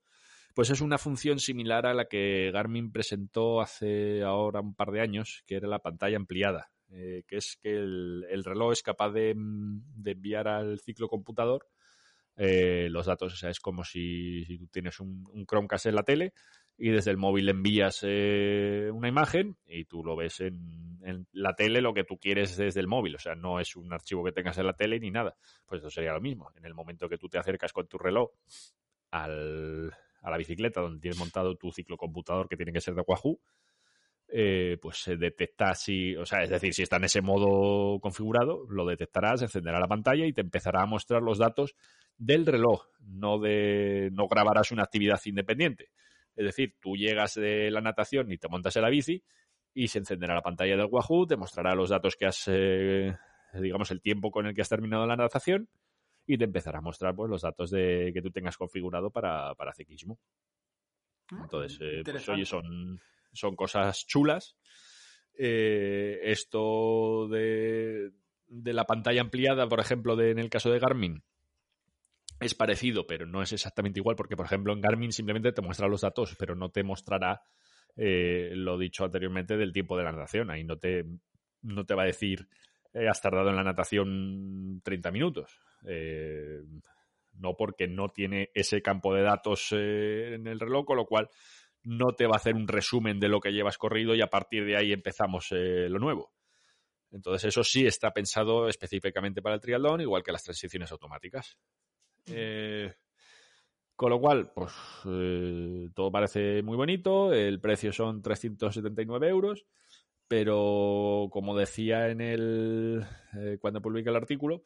Pues 0.54 0.70
es 0.70 0.82
una 0.82 0.97
función 0.97 1.39
similar 1.39 1.86
a 1.86 1.93
la 1.93 2.06
que 2.06 2.52
Garmin 2.52 2.91
presentó 2.91 3.62
hace 3.62 4.22
ahora 4.22 4.60
un 4.60 4.76
par 4.76 4.91
de 4.91 5.02
años, 5.02 5.43
que 5.47 5.56
era 5.56 5.68
la 5.68 5.80
pantalla 5.80 6.18
ampliada, 6.18 6.72
eh, 6.91 7.23
que 7.27 7.37
es 7.37 7.57
que 7.61 7.73
el, 7.73 8.43
reloj 8.43 8.73
es 8.73 8.83
capaz 8.83 9.11
de, 9.11 9.31
enviar 9.31 10.47
al 10.47 10.79
ciclo 10.79 11.07
computador 11.07 11.67
los 12.37 13.05
datos. 13.05 13.33
O 13.33 13.35
sea, 13.35 13.51
es 13.51 13.59
como 13.59 13.83
si, 13.83 14.57
tú 14.57 14.67
tienes 14.67 14.99
un, 14.99 15.45
Chromecast 15.45 15.85
en 15.85 15.95
la 15.95 16.03
tele 16.03 16.33
y 16.77 16.89
desde 16.89 17.11
el 17.11 17.17
móvil 17.17 17.47
envías 17.47 17.99
eh, 18.01 18.89
una 18.91 19.07
imagen 19.07 19.55
y 19.67 19.85
tú 19.85 20.03
lo 20.03 20.15
ves 20.15 20.39
en, 20.41 21.27
la 21.31 21.53
tele 21.53 21.79
lo 21.79 21.93
que 21.93 22.03
tú 22.03 22.17
quieres 22.17 22.57
desde 22.57 22.79
el 22.79 22.87
móvil. 22.87 23.15
O 23.15 23.19
sea, 23.19 23.35
no 23.35 23.59
es 23.59 23.75
un 23.75 23.93
archivo 23.93 24.23
que 24.23 24.31
tengas 24.31 24.57
en 24.57 24.65
la 24.65 24.73
tele 24.73 24.99
ni 24.99 25.11
nada. 25.11 25.35
Pues 25.67 25.81
eso 25.81 25.91
sería 25.91 26.13
lo 26.13 26.21
mismo. 26.21 26.51
En 26.55 26.65
el 26.65 26.73
momento 26.73 27.07
que 27.07 27.19
tú 27.19 27.29
te 27.29 27.37
acercas 27.37 27.71
con 27.71 27.87
tu 27.87 27.99
reloj 27.99 28.31
al, 29.11 29.93
a 30.21 30.31
la 30.31 30.37
bicicleta 30.37 30.81
donde 30.81 30.99
tienes 30.99 31.19
montado 31.19 31.55
tu 31.55 31.71
ciclocomputador 31.71 32.47
que 32.47 32.55
tiene 32.55 32.73
que 32.73 32.81
ser 32.81 32.95
de 32.95 33.03
Wahoo, 33.05 33.39
eh, 34.34 34.77
pues 34.82 34.97
se 34.97 35.17
detecta 35.17 35.75
si, 35.75 36.15
o 36.15 36.25
sea, 36.25 36.43
es 36.43 36.49
decir, 36.49 36.73
si 36.73 36.84
está 36.84 36.95
en 36.95 37.03
ese 37.03 37.21
modo 37.21 37.99
configurado, 37.99 38.65
lo 38.69 38.86
detectarás, 38.86 39.41
encenderá 39.41 39.79
la 39.79 39.88
pantalla 39.88 40.25
y 40.25 40.32
te 40.32 40.39
empezará 40.39 40.84
a 40.84 40.86
mostrar 40.86 41.21
los 41.21 41.38
datos 41.38 41.75
del 42.17 42.45
reloj, 42.45 42.86
no 43.01 43.39
de, 43.39 44.09
no 44.13 44.27
grabarás 44.27 44.71
una 44.71 44.84
actividad 44.84 45.19
independiente. 45.25 45.89
Es 46.36 46.45
decir, 46.45 46.75
tú 46.79 46.95
llegas 46.95 47.36
de 47.36 47.69
la 47.71 47.82
natación 47.82 48.32
y 48.32 48.38
te 48.38 48.47
montas 48.47 48.75
en 48.77 48.84
la 48.84 48.89
bici 48.89 49.21
y 49.73 49.89
se 49.89 49.99
encenderá 49.99 50.36
la 50.36 50.41
pantalla 50.41 50.77
del 50.77 50.88
Wahoo, 50.89 51.27
te 51.27 51.36
mostrará 51.36 51.75
los 51.75 51.89
datos 51.89 52.15
que 52.15 52.25
has, 52.25 52.47
eh, 52.47 53.13
digamos, 53.53 53.91
el 53.91 54.01
tiempo 54.01 54.32
con 54.32 54.45
el 54.45 54.55
que 54.55 54.61
has 54.61 54.69
terminado 54.69 55.05
la 55.05 55.17
natación 55.17 55.67
y 56.25 56.38
te 56.38 56.45
empezará 56.45 56.79
a 56.79 56.82
mostrar 56.82 57.13
pues, 57.15 57.29
los 57.29 57.41
datos 57.41 57.69
de, 57.69 58.11
que 58.13 58.21
tú 58.21 58.32
tengas 58.32 58.55
configurado 58.55 59.11
para, 59.11 59.53
ciclismo. 59.75 60.19
Ah, 61.32 61.39
Entonces, 61.43 61.77
eh, 61.82 62.01
pues, 62.05 62.29
oye, 62.29 62.45
son, 62.45 63.01
son 63.34 63.55
cosas 63.55 64.05
chulas. 64.07 64.57
Eh, 65.38 66.19
esto 66.23 67.27
de, 67.29 68.11
de, 68.47 68.73
la 68.73 68.86
pantalla 68.86 69.21
ampliada, 69.21 69.67
por 69.67 69.79
ejemplo, 69.79 70.15
de, 70.15 70.32
en 70.32 70.39
el 70.39 70.49
caso 70.49 70.69
de 70.69 70.79
Garmin, 70.79 71.23
es 72.41 72.55
parecido, 72.55 73.05
pero 73.05 73.25
no 73.25 73.41
es 73.41 73.53
exactamente 73.53 73.99
igual, 73.99 74.15
porque 74.15 74.36
por 74.36 74.47
ejemplo 74.47 74.73
en 74.73 74.82
Garmin 74.82 75.11
simplemente 75.11 75.51
te 75.51 75.61
muestra 75.61 75.88
los 75.88 76.01
datos, 76.01 76.36
pero 76.38 76.55
no 76.55 76.69
te 76.69 76.84
mostrará 76.84 77.43
eh, 77.95 78.51
lo 78.55 78.77
dicho 78.77 79.05
anteriormente 79.05 79.57
del 79.57 79.71
tiempo 79.71 79.95
de 79.95 80.03
la 80.03 80.11
natación. 80.11 80.49
Ahí 80.49 80.63
no 80.63 80.77
te, 80.77 81.05
no 81.61 81.86
te 81.86 81.93
va 81.93 82.03
a 82.03 82.07
decir 82.07 82.47
eh, 82.93 83.07
has 83.07 83.21
tardado 83.21 83.49
en 83.49 83.55
la 83.55 83.63
natación 83.63 84.82
30 84.84 85.11
minutos. 85.11 85.61
Eh, 85.86 86.61
no 87.34 87.55
porque 87.55 87.88
no 87.88 88.09
tiene 88.09 88.49
ese 88.53 88.82
campo 88.82 89.13
de 89.13 89.21
datos 89.21 89.71
en 89.71 90.47
el 90.47 90.59
reloj, 90.59 90.86
con 90.86 90.97
lo 90.97 91.05
cual 91.05 91.29
no 91.84 92.13
te 92.13 92.27
va 92.27 92.36
a 92.36 92.38
hacer 92.38 92.55
un 92.55 92.67
resumen 92.67 93.19
de 93.19 93.29
lo 93.29 93.39
que 93.39 93.51
llevas 93.51 93.77
corrido 93.77 94.15
y 94.15 94.21
a 94.21 94.29
partir 94.29 94.65
de 94.65 94.77
ahí 94.77 94.93
empezamos 94.93 95.47
lo 95.51 95.99
nuevo. 95.99 96.32
Entonces 97.11 97.49
eso 97.49 97.63
sí 97.63 97.86
está 97.86 98.11
pensado 98.13 98.67
específicamente 98.67 99.41
para 99.41 99.55
el 99.55 99.61
triatlón, 99.61 100.01
igual 100.01 100.23
que 100.23 100.32
las 100.32 100.43
transiciones 100.43 100.91
automáticas. 100.91 101.57
Eh, 102.27 102.93
con 103.95 104.09
lo 104.09 104.19
cual, 104.19 104.51
pues 104.53 104.71
eh, 105.05 105.89
todo 105.93 106.11
parece 106.11 106.63
muy 106.63 106.77
bonito. 106.77 107.34
El 107.34 107.59
precio 107.59 107.91
son 107.91 108.21
379 108.21 109.27
euros. 109.27 109.65
Pero 110.27 111.27
como 111.29 111.57
decía 111.57 112.07
en 112.07 112.21
el. 112.21 113.05
Eh, 113.38 113.57
cuando 113.59 113.82
publiqué 113.82 114.09
el 114.09 114.15
artículo, 114.15 114.63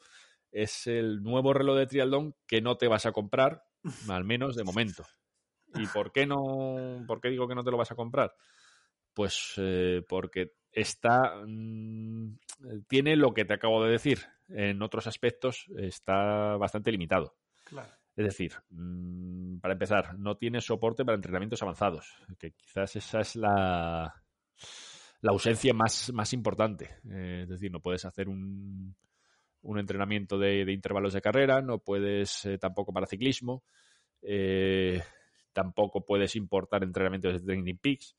es 0.52 0.86
el 0.86 1.22
nuevo 1.24 1.52
reloj 1.52 1.76
de 1.76 1.86
triatlón 1.86 2.36
que 2.46 2.60
no 2.62 2.76
te 2.76 2.86
vas 2.86 3.04
a 3.04 3.12
comprar, 3.12 3.64
al 4.08 4.24
menos 4.24 4.54
de 4.54 4.62
momento. 4.62 5.04
¿Y 5.74 5.86
por 5.88 6.12
qué 6.12 6.26
no? 6.26 7.04
¿Por 7.06 7.20
qué 7.20 7.28
digo 7.28 7.48
que 7.48 7.54
no 7.54 7.64
te 7.64 7.70
lo 7.70 7.76
vas 7.76 7.90
a 7.90 7.96
comprar? 7.96 8.34
Pues 9.12 9.54
porque 10.08 10.52
está. 10.72 11.42
Mm, 11.46 12.38
tiene 12.86 13.16
lo 13.16 13.32
que 13.34 13.44
te 13.44 13.54
acabo 13.54 13.84
de 13.84 13.90
decir. 13.90 14.20
En 14.48 14.80
otros 14.82 15.06
aspectos 15.06 15.66
está 15.76 16.56
bastante 16.56 16.92
limitado. 16.92 17.36
Es 18.16 18.24
decir, 18.24 18.52
mm, 18.70 19.58
para 19.58 19.74
empezar, 19.74 20.18
no 20.18 20.36
tiene 20.36 20.60
soporte 20.62 21.04
para 21.04 21.16
entrenamientos 21.16 21.62
avanzados, 21.62 22.14
que 22.38 22.52
quizás 22.52 22.96
esa 22.96 23.20
es 23.20 23.36
la, 23.36 24.22
la 25.20 25.30
ausencia 25.30 25.74
más, 25.74 26.10
más 26.14 26.32
importante. 26.32 26.96
Eh, 27.10 27.40
es 27.42 27.48
decir, 27.48 27.70
no 27.70 27.80
puedes 27.80 28.06
hacer 28.06 28.28
un, 28.30 28.96
un 29.62 29.78
entrenamiento 29.78 30.38
de, 30.38 30.72
intervalos 30.72 31.12
de 31.12 31.20
carrera, 31.20 31.60
no 31.60 31.78
puedes 31.78 32.46
eh, 32.46 32.56
tampoco 32.56 32.92
para 32.92 33.06
ciclismo, 33.06 33.64
eh, 34.22 35.02
tampoco 35.56 36.04
puedes 36.04 36.36
importar 36.36 36.82
entrenamientos 36.82 37.32
de 37.32 37.40
Training 37.40 37.78
Peaks. 37.78 38.14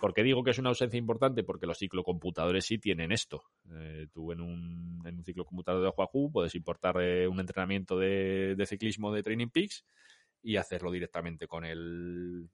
¿Por 0.00 0.12
qué 0.12 0.24
digo 0.24 0.42
que 0.42 0.50
es 0.50 0.58
una 0.58 0.70
ausencia 0.70 0.98
importante? 0.98 1.44
Porque 1.44 1.64
los 1.64 1.78
ciclocomputadores 1.78 2.66
sí 2.66 2.78
tienen 2.78 3.12
esto. 3.12 3.44
Eh, 3.72 4.08
tú 4.12 4.32
en 4.32 4.40
un, 4.40 5.00
en 5.06 5.16
un 5.16 5.24
ciclocomputador 5.24 5.82
de 5.82 5.92
Wahoo 5.96 6.32
puedes 6.32 6.52
importar 6.56 7.00
eh, 7.00 7.28
un 7.28 7.38
entrenamiento 7.38 7.96
de, 7.96 8.56
de, 8.56 8.66
ciclismo 8.66 9.12
de 9.12 9.22
Training 9.22 9.50
Peaks 9.50 9.84
y 10.42 10.56
hacerlo 10.56 10.90
directamente 10.90 11.46
con 11.46 11.64
el... 11.64 12.48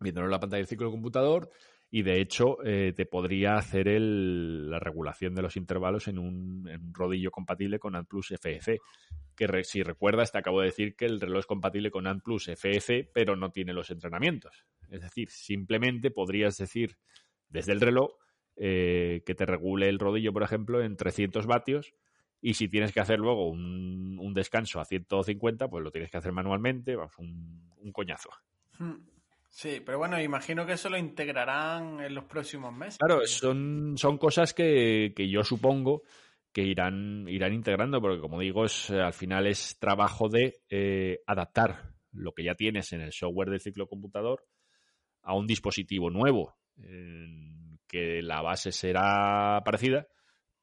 viéndolo 0.00 0.26
en 0.26 0.32
la 0.32 0.40
pantalla 0.40 0.58
del 0.58 0.66
ciclocomputador 0.66 1.48
y 1.94 2.02
de 2.02 2.20
hecho 2.20 2.56
eh, 2.64 2.92
te 2.92 3.06
podría 3.06 3.54
hacer 3.54 3.86
el, 3.86 4.68
la 4.68 4.80
regulación 4.80 5.32
de 5.36 5.42
los 5.42 5.56
intervalos 5.56 6.08
en 6.08 6.18
un, 6.18 6.68
rodillo 6.92 7.30
compatible 7.30 7.78
con 7.78 7.94
ANTPLUS 7.94 8.32
FF. 8.32 8.80
Que 9.36 9.62
si 9.62 9.84
recuerdas, 9.84 10.32
te 10.32 10.38
acabo 10.38 10.58
de 10.58 10.66
decir 10.66 10.96
que 10.96 11.04
el 11.04 11.20
reloj 11.20 11.38
es 11.38 11.46
compatible 11.46 11.92
con 11.92 12.08
ANTPLUS 12.08 12.48
FF, 12.48 13.10
pero 13.14 13.36
no 13.36 13.52
tiene 13.52 13.72
los 13.72 13.90
entrenamientos. 13.90 14.66
Es 14.90 15.02
decir, 15.02 15.30
simplemente 15.30 16.10
podrías 16.10 16.58
decir 16.58 16.96
desde 17.48 17.70
el 17.70 17.80
reloj 17.80 18.10
eh, 18.56 19.22
que 19.24 19.36
te 19.36 19.46
regule 19.46 19.88
el 19.88 20.00
rodillo, 20.00 20.32
por 20.32 20.42
ejemplo, 20.42 20.82
en 20.82 20.96
300 20.96 21.46
vatios. 21.46 21.94
Y 22.40 22.54
si 22.54 22.66
tienes 22.66 22.90
que 22.90 22.98
hacer 22.98 23.20
luego 23.20 23.48
un, 23.48 24.18
un 24.18 24.34
descanso 24.34 24.80
a 24.80 24.84
150, 24.84 25.68
pues 25.68 25.84
lo 25.84 25.92
tienes 25.92 26.10
que 26.10 26.16
hacer 26.16 26.32
manualmente. 26.32 26.96
Vamos, 26.96 27.16
un, 27.18 27.70
un 27.76 27.92
coñazo. 27.92 28.30
Hmm. 28.80 29.13
Sí, 29.54 29.80
pero 29.86 29.98
bueno, 29.98 30.20
imagino 30.20 30.66
que 30.66 30.72
eso 30.72 30.90
lo 30.90 30.98
integrarán 30.98 32.00
en 32.00 32.12
los 32.12 32.24
próximos 32.24 32.74
meses. 32.74 32.98
Claro, 32.98 33.24
son, 33.24 33.94
son 33.96 34.18
cosas 34.18 34.52
que, 34.52 35.12
que 35.14 35.30
yo 35.30 35.44
supongo 35.44 36.02
que 36.52 36.62
irán, 36.62 37.28
irán 37.28 37.52
integrando, 37.52 38.00
porque 38.00 38.20
como 38.20 38.40
digo, 38.40 38.64
es, 38.64 38.90
al 38.90 39.12
final 39.12 39.46
es 39.46 39.78
trabajo 39.78 40.28
de 40.28 40.60
eh, 40.68 41.20
adaptar 41.28 41.92
lo 42.10 42.32
que 42.32 42.42
ya 42.42 42.56
tienes 42.56 42.92
en 42.94 43.00
el 43.00 43.12
software 43.12 43.50
del 43.50 43.60
ciclo 43.60 43.86
computador 43.86 44.44
a 45.22 45.36
un 45.36 45.46
dispositivo 45.46 46.10
nuevo, 46.10 46.56
que 47.86 48.22
la 48.22 48.42
base 48.42 48.72
será 48.72 49.62
parecida, 49.64 50.08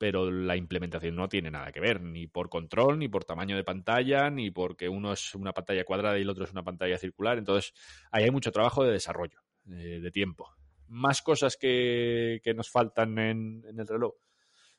pero 0.01 0.31
la 0.31 0.55
implementación 0.55 1.15
no 1.15 1.29
tiene 1.29 1.51
nada 1.51 1.71
que 1.71 1.79
ver, 1.79 2.01
ni 2.01 2.25
por 2.25 2.49
control, 2.49 2.97
ni 2.97 3.07
por 3.07 3.23
tamaño 3.23 3.55
de 3.55 3.63
pantalla, 3.63 4.31
ni 4.31 4.49
porque 4.49 4.89
uno 4.89 5.13
es 5.13 5.35
una 5.35 5.53
pantalla 5.53 5.83
cuadrada 5.83 6.17
y 6.17 6.23
el 6.23 6.29
otro 6.31 6.43
es 6.43 6.51
una 6.51 6.63
pantalla 6.63 6.97
circular. 6.97 7.37
Entonces, 7.37 7.71
ahí 8.09 8.23
hay 8.23 8.31
mucho 8.31 8.51
trabajo 8.51 8.83
de 8.83 8.93
desarrollo, 8.93 9.37
eh, 9.69 9.99
de 10.01 10.09
tiempo. 10.09 10.49
Más 10.87 11.21
cosas 11.21 11.55
que, 11.55 12.41
nos 12.55 12.71
faltan 12.71 13.15
en, 13.19 13.63
el 13.63 13.87
reloj, 13.87 14.15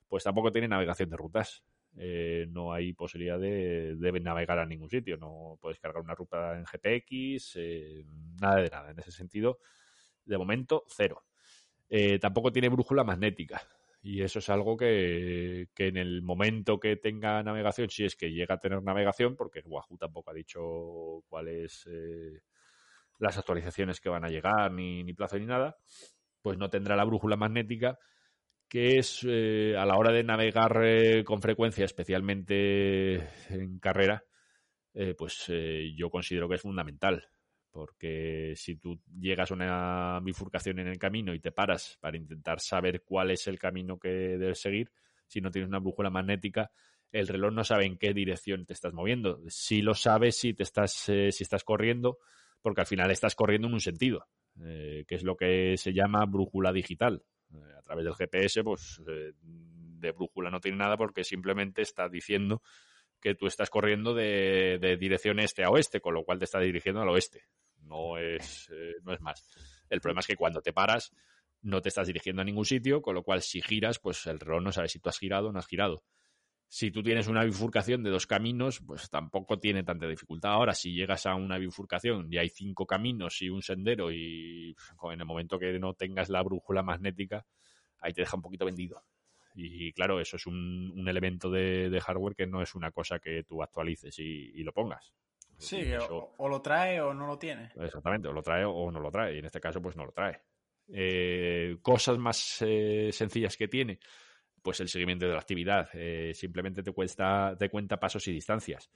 pues 0.09 0.25
tampoco 0.25 0.51
tiene 0.51 0.67
navegación 0.67 1.09
de 1.09 1.17
rutas. 1.17 1.63
Eh, 1.97 2.47
no 2.49 2.73
hay 2.73 2.93
posibilidad 2.93 3.39
de, 3.39 3.97
navegar 4.21 4.59
a 4.59 4.67
ningún 4.67 4.91
sitio. 4.91 5.19
No 5.19 5.57
puedes 5.61 5.79
cargar 5.79 6.03
una 6.03 6.17
ruta 6.17 6.59
en 6.59 6.65
GPX, 6.65 7.53
eh, 7.61 8.05
nada 8.41 8.57
de 8.57 8.71
nada. 8.71 8.91
En 8.91 8.99
ese 8.99 9.13
sentido, 9.13 9.61
de 10.25 10.37
momento, 10.37 10.83
cero. 10.89 11.23
tampoco 12.21 12.51
tiene 12.51 12.69
brújula 12.71 13.05
magnética. 13.05 13.63
Y 14.05 14.23
eso 14.23 14.41
es 14.41 14.49
algo 14.51 14.77
que, 14.77 15.69
en 15.77 15.97
el 15.97 16.23
momento 16.23 16.81
que 16.81 16.97
tenga 16.97 17.41
navegación, 17.45 17.89
si 17.89 18.05
es 18.05 18.17
que 18.17 18.33
llega 18.33 18.57
a 18.57 18.59
tener 18.59 18.83
navegación, 18.83 19.37
porque 19.37 19.63
Wahoo 19.65 19.97
tampoco 19.97 20.31
ha 20.31 20.35
dicho 20.35 21.23
cuáles 21.29 21.87
eh, 21.87 22.41
las 23.21 23.39
actualizaciones 23.39 24.01
que 24.01 24.09
van 24.09 24.25
a 24.25 24.29
llegar, 24.29 24.73
ni, 24.73 25.05
ni 25.05 25.13
plazo 25.13 25.39
ni 25.39 25.47
nada, 25.47 25.77
pues 26.41 26.59
no 26.59 26.69
tendrá 26.69 26.97
la 26.97 27.05
brújula 27.05 27.37
magnética, 27.37 27.97
que 28.69 28.99
es 28.99 29.25
eh, 29.25 29.77
a 29.79 29.87
la 29.87 29.97
hora 29.97 30.11
de 30.13 30.25
navegar 30.25 30.81
eh, 30.83 31.23
con 31.23 31.41
frecuencia, 31.41 31.85
especialmente 31.85 33.29
en 33.51 33.79
carrera, 33.79 34.25
pues 35.17 35.51
yo 35.97 36.11
considero 36.11 36.51
que 36.51 36.57
es 36.57 36.61
fundamental 36.61 37.27
porque 37.73 38.53
si 38.55 38.77
tú 38.77 39.01
llegas 39.19 39.51
a 39.51 39.55
una 39.55 40.21
bifurcación 40.21 40.79
en 40.79 40.89
el 40.89 40.99
camino 40.99 41.35
y 41.35 41.41
te 41.41 41.51
paras 41.51 41.99
para 42.01 42.19
intentar 42.19 42.61
saber 42.61 43.03
cuál 43.03 43.31
es 43.31 43.49
el 43.49 43.59
camino 43.59 43.99
que 43.99 44.09
debes 44.09 44.61
seguir, 44.61 44.93
si 45.27 45.41
no 45.41 45.51
tienes 45.51 45.69
una 45.69 45.79
brújula 45.79 46.11
magnética, 46.11 46.71
el 47.11 47.27
reloj 47.27 47.53
no 47.53 47.65
sabe 47.65 47.87
en 47.87 47.97
qué 47.97 48.13
dirección 48.13 48.67
te 48.67 48.75
estás 48.75 48.93
moviendo. 48.93 49.41
Si 49.49 49.81
lo 49.81 49.95
sabes 49.95 50.37
si 50.37 50.53
te 50.53 50.63
estás, 50.63 51.09
eh, 51.09 51.33
si 51.33 51.45
estás 51.45 51.65
corriendo, 51.65 52.19
porque 52.61 52.83
al 52.83 52.87
final 52.87 53.11
estás 53.11 53.35
corriendo 53.35 53.69
en 53.69 53.75
un 53.75 53.81
sentido, 53.81 54.27
eh, 54.63 55.05
que 55.09 55.15
es 55.15 55.23
lo 55.23 55.37
que 55.37 55.77
se 55.79 55.95
llama 55.95 56.25
brújula 56.27 56.73
digital. 56.73 57.25
Eh, 57.55 57.59
a 57.79 57.83
través 57.83 58.05
del 58.05 58.15
GPS, 58.15 58.63
pues 58.63 59.03
de 59.05 60.13
brújula 60.13 60.51
no 60.51 60.61
tiene 60.61 60.79
nada 60.79 60.97
porque 60.97 61.25
simplemente 61.25 61.81
está 61.83 62.09
diciendo 62.09 62.63
que 63.21 63.35
tú 63.35 63.47
estás 63.47 63.71
corriendo 63.71 64.15
de, 64.15 64.79
de 64.81 64.97
dirección 64.97 65.39
este 65.39 65.65
a 65.65 65.71
oeste, 65.71 66.01
con 66.01 66.13
lo 66.13 66.25
cual 66.25 66.39
te 66.39 66.45
está 66.45 66.59
dirigiendo 66.59 67.01
al 67.01 67.09
oeste. 67.09 67.45
No 67.83 68.19
es, 68.19 68.69
eh, 68.73 68.95
no 69.03 69.13
es 69.13 69.21
más. 69.21 69.45
El 69.89 70.01
problema 70.01 70.21
es 70.21 70.27
que 70.27 70.37
cuando 70.37 70.61
te 70.61 70.73
paras 70.73 71.13
no 71.63 71.81
te 71.81 71.89
estás 71.89 72.07
dirigiendo 72.07 72.43
a 72.43 72.45
ningún 72.45 72.65
sitio, 72.65 73.03
con 73.03 73.15
lo 73.15 73.23
cual 73.23 73.43
si 73.43 73.61
giras, 73.61 73.99
pues 73.99 74.27
el 74.27 74.41
reloj 74.41 74.63
no 74.63 74.73
sabe 74.73 74.89
si 74.89 74.99
tú 74.99 75.09
has 75.09 75.19
girado 75.19 75.49
o 75.49 75.53
no 75.53 75.59
has 75.59 75.67
girado. 75.67 76.03
Si 76.67 76.91
tú 76.91 77.03
tienes 77.03 77.29
una 77.29 77.45
bifurcación 77.45 78.03
de 78.03 78.11
dos 78.11 78.27
caminos, 78.27 78.81
pues 78.81 79.11
tampoco 79.11 79.59
tiene 79.59 79.85
tanta 79.85 80.07
dificultad. 80.09 80.53
Ahora, 80.53 80.73
si 80.73 80.95
llegas 80.95 81.27
a 81.27 81.35
una 81.35 81.59
bifurcación 81.59 82.33
y 82.33 82.39
hay 82.39 82.49
cinco 82.49 82.87
caminos 82.87 83.43
y 83.43 83.51
un 83.51 83.63
sendero 83.63 84.11
y 84.11 84.75
en 85.13 85.21
el 85.21 85.27
momento 85.27 85.59
que 85.59 85.79
no 85.79 85.93
tengas 85.93 86.31
la 86.31 86.43
brújula 86.43 86.83
magnética, 86.83 87.45
ahí 88.01 88.13
te 88.15 88.23
deja 88.23 88.37
un 88.37 88.43
poquito 88.43 88.65
vendido. 88.65 89.05
Y 89.55 89.93
claro, 89.93 90.21
eso 90.21 90.37
es 90.37 90.47
un, 90.47 91.05
elemento 91.07 91.51
de, 91.51 92.01
hardware 92.01 92.35
que 92.35 92.47
no 92.47 92.63
es 92.63 92.75
una 92.75 92.91
cosa 92.91 93.19
que 93.19 93.45
tú 93.45 93.63
actualices 93.63 94.19
y, 94.19 94.63
lo 94.63 94.73
pongas. 94.73 95.13
Sí, 95.63 95.83
o, 96.11 96.49
lo 96.49 96.61
trae 96.61 97.01
o 97.01 97.15
no 97.15 97.27
lo 97.27 97.39
tiene. 97.39 97.71
Exactamente, 97.77 98.29
o 98.29 98.33
lo 98.33 98.43
trae 98.43 98.65
o 98.65 98.91
no 98.91 99.01
lo 99.01 99.11
trae. 99.11 99.37
Y 99.37 99.39
en 99.39 99.45
este 99.45 99.61
caso, 99.61 99.81
pues 99.81 99.97
no 99.97 100.05
lo 100.05 100.13
trae. 100.13 100.41
Eh, 100.89 101.79
cosas 101.81 102.19
más 102.19 102.59
eh, 102.61 103.11
sencillas 103.13 103.57
que 103.57 103.69
tiene 103.69 104.01
pues 104.63 104.81
el 104.81 104.89
seguimiento 104.89 105.27
de 105.27 105.33
la 105.33 105.41
actividad. 105.41 105.89
Eh, 105.93 106.33
simplemente 106.35 106.83
te, 106.83 106.93
cuesta, 106.93 107.55
te 107.59 107.69
cuenta 107.69 107.99
pasos 108.01 108.27
y 108.29 108.33
distancias. 108.33 108.91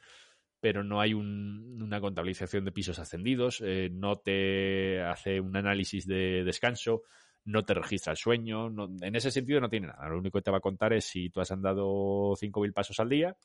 Pero 0.60 0.82
no 0.82 1.00
hay 1.00 1.12
una 1.12 2.00
contabilización 2.00 2.64
de 2.64 2.72
pisos 2.72 2.98
ascendidos, 2.98 3.62
eh, 3.64 3.90
no 3.92 4.16
te 4.16 5.02
hace 5.02 5.38
un 5.38 5.54
análisis 5.54 6.06
de 6.06 6.44
descanso, 6.44 7.02
no 7.44 7.64
te 7.64 7.74
registra 7.74 8.12
el 8.12 8.16
sueño. 8.16 8.68
en 9.02 9.14
ese 9.14 9.30
sentido 9.30 9.60
no 9.60 9.68
tiene 9.68 9.88
nada. 9.88 10.08
Lo 10.08 10.18
único 10.18 10.38
que 10.38 10.44
te 10.44 10.50
va 10.50 10.58
a 10.58 10.62
contar 10.62 10.94
es 10.94 11.04
si 11.04 11.28
tú 11.28 11.40
has 11.40 11.50
andado 11.50 12.34
5.000 12.36 12.72
pasos 12.72 12.98
al 13.00 13.10
día 13.10 13.36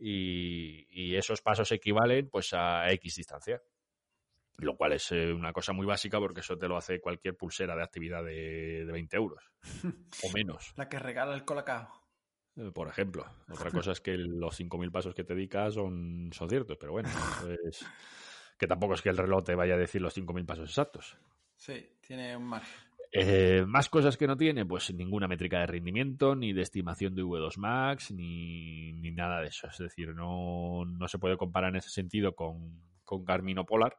y, 0.00 0.86
y, 0.90 1.16
esos 1.16 1.42
pasos 1.42 1.70
equivalen 1.72 2.28
pues 2.28 2.52
a 2.54 2.90
X 2.92 3.16
distancia 3.16 3.62
lo 4.56 4.76
cual 4.76 4.92
es 4.92 5.10
eh, 5.12 5.32
una 5.32 5.52
cosa 5.52 5.72
muy 5.72 5.86
básica 5.86 6.18
porque 6.18 6.40
eso 6.40 6.56
te 6.58 6.68
lo 6.68 6.76
hace 6.76 7.00
cualquier 7.00 7.36
pulsera 7.36 7.74
de 7.74 7.82
actividad 7.82 8.24
de, 8.24 8.84
de 8.84 8.92
20 8.92 9.16
euros 9.16 9.42
o 10.22 10.32
menos. 10.32 10.72
La 10.76 10.88
que 10.88 10.98
regala 10.98 11.34
el 11.34 11.44
colacao. 11.44 11.88
Eh, 12.56 12.70
por 12.72 12.88
ejemplo. 12.88 13.24
Otra 13.50 13.70
cosa 13.70 13.92
es 13.92 14.00
que 14.00 14.16
los 14.16 14.58
5.000 14.58 14.90
pasos 14.90 15.14
que 15.14 15.24
te 15.24 15.34
dedicas 15.34 15.74
son, 15.74 16.30
son 16.32 16.48
ciertos, 16.48 16.76
pero 16.78 16.92
bueno, 16.92 17.08
es, 17.64 17.84
que 18.58 18.66
tampoco 18.66 18.94
es 18.94 19.02
que 19.02 19.08
el 19.08 19.16
reloj 19.16 19.44
te 19.44 19.54
vaya 19.54 19.74
a 19.74 19.78
decir 19.78 20.02
los 20.02 20.16
5.000 20.16 20.44
pasos 20.46 20.68
exactos. 20.68 21.16
Sí, 21.56 21.96
tiene 22.00 22.36
un 22.36 22.44
margen. 22.44 22.89
Eh, 23.12 23.64
más 23.66 23.88
cosas 23.88 24.16
que 24.16 24.28
no 24.28 24.36
tiene, 24.36 24.64
pues 24.64 24.94
ninguna 24.94 25.26
métrica 25.26 25.58
de 25.58 25.66
rendimiento, 25.66 26.36
ni 26.36 26.52
de 26.52 26.62
estimación 26.62 27.14
de 27.14 27.24
V2 27.24 27.56
Max, 27.58 28.12
ni, 28.12 28.92
ni 28.92 29.10
nada 29.10 29.40
de 29.40 29.48
eso. 29.48 29.66
Es 29.66 29.78
decir, 29.78 30.14
no, 30.14 30.84
no, 30.84 31.08
se 31.08 31.18
puede 31.18 31.36
comparar 31.36 31.70
en 31.70 31.76
ese 31.76 31.90
sentido 31.90 32.36
con, 32.36 32.80
con 33.04 33.24
Garmin 33.24 33.58
o 33.58 33.66
Polar, 33.66 33.98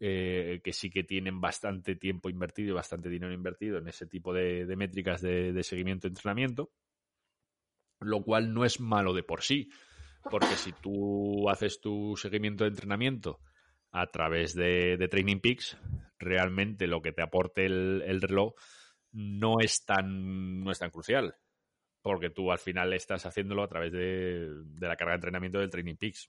eh, 0.00 0.60
que 0.64 0.72
sí 0.72 0.90
que 0.90 1.04
tienen 1.04 1.40
bastante 1.40 1.96
tiempo 1.96 2.30
invertido 2.30 2.70
y 2.70 2.74
bastante 2.74 3.10
dinero 3.10 3.32
invertido 3.32 3.78
en 3.78 3.88
ese 3.88 4.06
tipo 4.06 4.32
de, 4.32 4.66
métricas 4.76 5.20
de, 5.20 5.62
seguimiento 5.62 6.06
y 6.06 6.10
entrenamiento, 6.10 6.72
lo 8.00 8.22
cual 8.22 8.54
no 8.54 8.64
es 8.64 8.80
malo 8.80 9.12
de 9.12 9.22
por 9.22 9.42
sí, 9.42 9.68
porque 10.30 10.56
si 10.56 10.72
tú 10.72 11.48
haces 11.50 11.80
tu 11.80 12.16
seguimiento 12.16 12.64
de 12.64 12.70
entrenamiento 12.70 13.40
a 13.94 14.08
través 14.08 14.54
de, 14.54 15.06
Training 15.08 15.38
Peaks, 15.38 15.78
realmente 16.18 16.88
lo 16.88 17.00
que 17.00 17.12
te 17.12 17.22
aporte 17.22 17.64
el, 17.64 18.20
reloj 18.20 18.54
no 19.12 19.60
es 19.60 19.84
tan, 19.84 20.64
no 20.64 20.72
es 20.72 20.80
tan 20.80 20.90
crucial, 20.90 21.36
porque 22.02 22.28
tú 22.28 22.50
al 22.50 22.58
final 22.58 22.92
estás 22.92 23.24
haciéndolo 23.24 23.62
a 23.62 23.68
través 23.68 23.92
de, 23.92 24.48
de 24.50 24.88
la 24.88 24.96
carga 24.96 25.12
de 25.12 25.18
entrenamiento 25.18 25.60
del 25.60 25.70
Training 25.70 25.94
Peaks. 25.94 26.28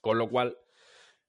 Con 0.00 0.16
lo 0.16 0.30
cual, 0.30 0.56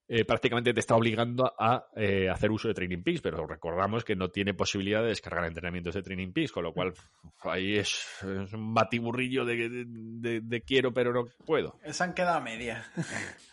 eh, 0.08 0.24
prácticamente 0.24 0.72
te 0.72 0.80
está 0.80 0.96
obligando 0.96 1.52
a 1.58 1.88
eh, 1.94 2.30
hacer 2.30 2.50
uso 2.50 2.68
de 2.68 2.74
Training 2.74 3.02
Peaks, 3.02 3.20
pero 3.20 3.46
recordamos 3.46 4.04
que 4.04 4.16
no 4.16 4.30
tiene 4.30 4.54
posibilidad 4.54 5.02
de 5.02 5.08
descargar 5.08 5.44
entrenamientos 5.44 5.94
de 5.94 6.02
Training 6.02 6.32
Peaks, 6.32 6.52
con 6.52 6.64
lo 6.64 6.72
cual 6.72 6.94
ahí 7.42 7.76
es, 7.76 8.02
un 8.22 8.72
batiburrillo 8.72 9.44
de, 9.44 10.62
quiero 10.66 10.94
pero 10.94 11.12
no 11.12 11.26
puedo. 11.44 11.78
Se 11.84 12.02
han 12.02 12.14
quedado 12.14 12.38
a 12.38 12.40
media. 12.40 12.90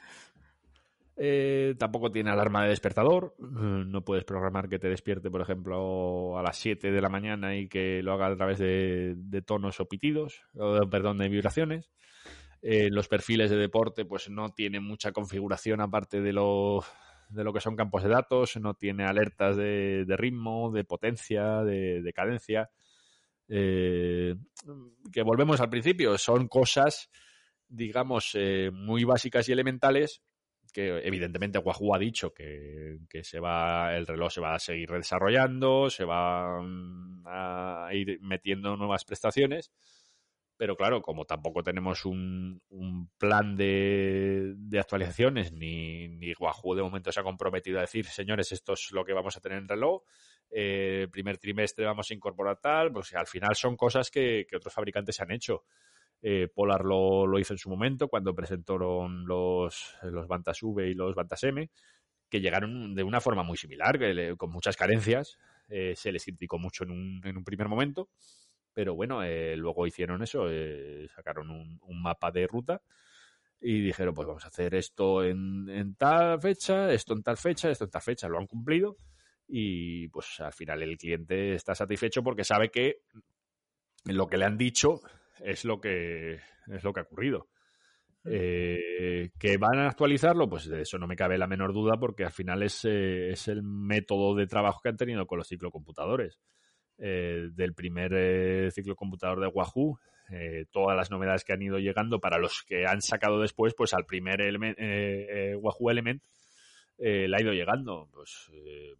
Eh, 1.21 1.75
tampoco 1.77 2.09
tiene 2.13 2.31
alarma 2.31 2.63
de 2.63 2.69
despertador. 2.69 3.35
No 3.39 4.05
puedes 4.05 4.23
programar 4.23 4.69
que 4.69 4.79
te 4.79 4.87
despierte, 4.87 5.29
por 5.29 5.41
ejemplo, 5.41 6.39
a 6.39 6.41
las 6.41 6.57
7 6.57 6.91
de 6.91 7.01
la 7.01 7.09
mañana 7.09 7.57
y 7.57 7.67
que 7.67 8.01
lo 8.01 8.13
haga 8.13 8.27
a 8.27 8.35
través 8.37 8.57
de, 8.57 9.43
tonos 9.45 9.81
o 9.81 9.89
pitidos, 9.89 10.43
o, 10.55 10.89
perdón, 10.89 11.17
de 11.17 11.27
vibraciones. 11.27 11.91
Eh, 12.61 12.89
los 12.89 13.09
perfiles 13.09 13.49
de 13.49 13.57
deporte 13.57 14.05
pues 14.05 14.29
no 14.29 14.49
tienen 14.49 14.83
mucha 14.83 15.11
configuración 15.11 15.81
aparte 15.81 16.21
de 16.21 16.33
lo, 16.33 16.83
de 17.29 17.43
lo 17.43 17.51
que 17.51 17.61
son 17.61 17.75
campos 17.75 18.03
de 18.03 18.09
datos, 18.09 18.55
no 18.55 18.73
tiene 18.73 19.03
alertas 19.03 19.57
de, 19.57 20.05
ritmo, 20.17 20.71
de 20.71 20.85
potencia, 20.85 21.63
de, 21.63 22.13
cadencia. 22.15 22.69
Eh, 23.49 24.35
que 25.11 25.23
volvemos 25.23 25.59
al 25.59 25.69
principio, 25.69 26.17
son 26.17 26.47
cosas, 26.47 27.09
digamos, 27.67 28.31
eh, 28.35 28.71
muy 28.71 29.03
básicas 29.03 29.49
y 29.49 29.51
elementales 29.51 30.21
que 30.71 30.99
evidentemente 31.05 31.59
Wahoo 31.59 31.95
ha 31.95 31.99
dicho 31.99 32.33
que, 32.33 32.99
que, 33.09 33.23
se 33.23 33.39
va, 33.39 33.95
el 33.95 34.07
reloj 34.07 34.33
se 34.33 34.41
va 34.41 34.55
a 34.55 34.59
seguir 34.59 34.89
desarrollando, 34.91 35.89
se 35.89 36.05
va 36.05 36.61
mm, 36.61 37.23
a 37.25 37.89
ir 37.93 38.19
metiendo 38.21 38.75
nuevas 38.77 39.05
prestaciones, 39.05 39.71
pero 40.59 40.75
claro, 40.75 41.01
como 41.01 41.23
tampoco 41.23 41.63
tenemos 41.63 42.03
un, 42.03 42.61
plan 43.17 43.55
de, 43.55 44.55
actualizaciones, 44.77 45.53
ni, 45.53 46.09
ni 46.09 46.33
Wahoo 46.37 46.75
de 46.75 46.81
momento 46.81 47.13
se 47.13 47.21
ha 47.21 47.23
comprometido 47.23 47.77
a 47.77 47.81
decir, 47.81 48.05
señores, 48.05 48.51
esto 48.51 48.73
es 48.73 48.91
lo 48.91 49.05
que 49.05 49.13
vamos 49.13 49.37
a 49.37 49.39
tener 49.39 49.57
en 49.57 49.69
reloj, 49.69 50.03
eh, 50.51 51.07
primer 51.11 51.37
trimestre 51.37 51.85
vamos 51.85 52.11
a 52.11 52.13
incorporar 52.13 52.59
tal, 52.59 52.91
pues 52.91 53.13
al 53.13 53.27
final 53.27 53.55
son 53.55 53.77
cosas 53.77 54.11
que, 54.11 54.45
otros 54.53 54.73
fabricantes 54.73 55.21
han 55.21 55.31
hecho. 55.31 55.63
Eh, 56.21 56.47
Polar 56.53 56.83
lo, 56.83 57.39
hizo 57.39 57.53
en 57.53 57.59
su 57.59 57.69
momento 57.69 58.07
cuando 58.07 58.35
presentaron 58.35 59.25
los, 59.25 59.95
los 60.03 60.27
Bantas 60.27 60.61
V 60.61 60.89
y 60.89 60.93
los 60.93 61.15
Bantas 61.15 61.43
M, 61.43 61.69
que 62.29 62.41
llegaron 62.41 62.93
de 62.93 63.03
una 63.03 63.21
forma 63.21 63.43
muy 63.43 63.57
similar, 63.57 63.99
con 64.37 64.51
muchas 64.51 64.75
carencias. 64.75 65.37
Eh, 65.69 65.93
se 65.95 66.11
les 66.11 66.23
criticó 66.23 66.57
mucho 66.57 66.83
en 66.83 66.91
un, 66.91 67.21
en 67.23 67.37
un 67.37 67.43
primer 67.43 67.67
momento 67.67 68.09
pero 68.79 68.95
bueno, 68.95 69.23
eh, 69.23 69.57
luego 69.57 69.87
hicieron 69.87 70.23
eso, 70.23 70.45
sacaron 71.13 71.49
un, 71.49 72.01
mapa 72.01 72.31
de 72.31 72.47
ruta 72.47 72.81
y 73.59 73.81
dijeron, 73.81 74.13
pues 74.13 74.25
vamos 74.25 74.45
a 74.45 74.47
hacer 74.47 74.73
esto 74.75 75.23
en, 75.23 75.95
tal 75.95 76.39
fecha, 76.39 76.89
esto 76.93 77.13
en 77.13 77.21
tal 77.21 77.35
fecha, 77.35 77.69
esto 77.69 77.83
en 77.83 77.89
tal 77.89 78.01
fecha, 78.01 78.29
lo 78.29 78.39
han 78.39 78.47
cumplido 78.47 78.95
y 79.47 80.07
pues 80.07 80.39
al 80.39 80.53
final 80.53 80.81
el 80.81 80.97
cliente 80.97 81.55
está 81.55 81.75
satisfecho 81.75 82.23
porque 82.23 82.45
sabe 82.45 82.69
que 82.71 83.01
lo 84.05 84.27
que 84.27 84.37
le 84.37 84.45
han 84.45 84.57
dicho 84.57 85.01
es 85.43 85.65
lo 85.65 85.79
que 85.79 86.35
es 86.67 86.83
lo 86.83 86.93
que 86.93 86.99
ha 86.99 87.03
ocurrido. 87.03 87.47
Eh, 88.25 89.29
que 89.39 89.57
van 89.57 89.79
a 89.79 89.87
actualizarlo, 89.87 90.49
pues 90.49 90.67
de 90.67 90.81
eso 90.81 90.97
no 90.97 91.07
me 91.07 91.15
cabe 91.15 91.37
la 91.37 91.47
menor 91.47 91.73
duda 91.73 91.97
porque 91.97 92.25
al 92.25 92.31
final 92.31 92.63
es, 92.63 92.83
es 92.85 93.47
el 93.47 93.63
método 93.63 94.35
de 94.35 94.45
trabajo 94.45 94.81
que 94.83 94.89
han 94.89 94.97
tenido 94.97 95.25
con 95.25 95.37
los 95.37 95.47
ciclocomputadores. 95.47 96.39
Eh, 97.01 97.47
del 97.53 97.73
primer 97.73 98.13
eh, 98.13 98.71
ciclo 98.71 98.93
computador 98.93 99.39
de 99.39 99.47
Wahoo, 99.47 99.97
eh, 100.31 100.65
todas 100.69 100.97
las 100.97 101.09
novedades 101.09 101.45
que 101.45 101.53
han 101.53 101.61
ido 101.61 101.79
llegando 101.79 102.19
para 102.19 102.37
los 102.37 102.63
que 102.67 102.85
han 102.85 103.01
sacado 103.01 103.39
después, 103.39 103.73
pues 103.73 103.93
al 103.93 104.05
primer 104.05 104.41
Wahoo 105.59 105.89
Element 105.89 106.21
le 106.97 107.33
ha 107.33 107.41
ido 107.41 107.53
llegando. 107.53 108.09
Pues, 108.11 108.51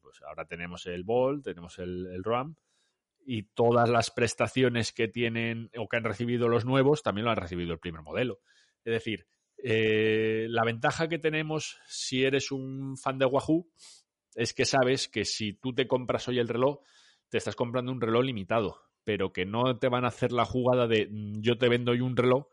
pues 0.01 0.21
ahora 0.21 0.45
tenemos 0.45 0.85
el 0.85 1.03
Volt, 1.03 1.43
tenemos 1.43 1.77
el, 1.79 2.23
RAM 2.23 2.55
y 3.31 3.43
todas 3.43 3.87
las 3.87 4.09
prestaciones 4.09 4.91
que 4.91 5.07
tienen 5.07 5.69
o 5.77 5.87
que 5.87 5.97
han 5.97 6.03
recibido 6.03 6.47
los 6.47 6.65
nuevos 6.65 7.03
también 7.03 7.25
lo 7.25 7.31
han 7.31 7.37
recibido 7.37 7.73
el 7.73 7.79
primer 7.79 8.01
modelo. 8.01 8.39
Es 8.83 8.91
decir, 8.91 9.27
la 9.61 10.63
ventaja 10.63 11.07
que 11.07 11.19
tenemos 11.19 11.77
si 11.87 12.23
eres 12.23 12.51
un 12.51 12.97
fan 12.97 13.19
de 13.19 13.27
Wahoo 13.27 13.69
es 14.33 14.55
que 14.55 14.65
sabes 14.65 15.07
que 15.07 15.25
si 15.25 15.53
tú 15.53 15.75
te 15.75 15.87
compras 15.87 16.27
hoy 16.27 16.39
el 16.39 16.47
reloj, 16.47 16.79
te 17.29 17.37
estás 17.37 17.55
comprando 17.55 17.91
un 17.91 18.01
reloj 18.01 18.23
limitado, 18.23 18.81
pero 19.03 19.31
que 19.31 19.45
no 19.45 19.77
te 19.77 19.89
van 19.89 20.05
a 20.05 20.07
hacer 20.07 20.31
la 20.31 20.45
jugada 20.45 20.87
de 20.87 21.07
mm, 21.11 21.41
yo 21.41 21.59
te 21.59 21.69
vendo 21.69 21.91
hoy 21.91 22.01
un 22.01 22.17
reloj 22.17 22.47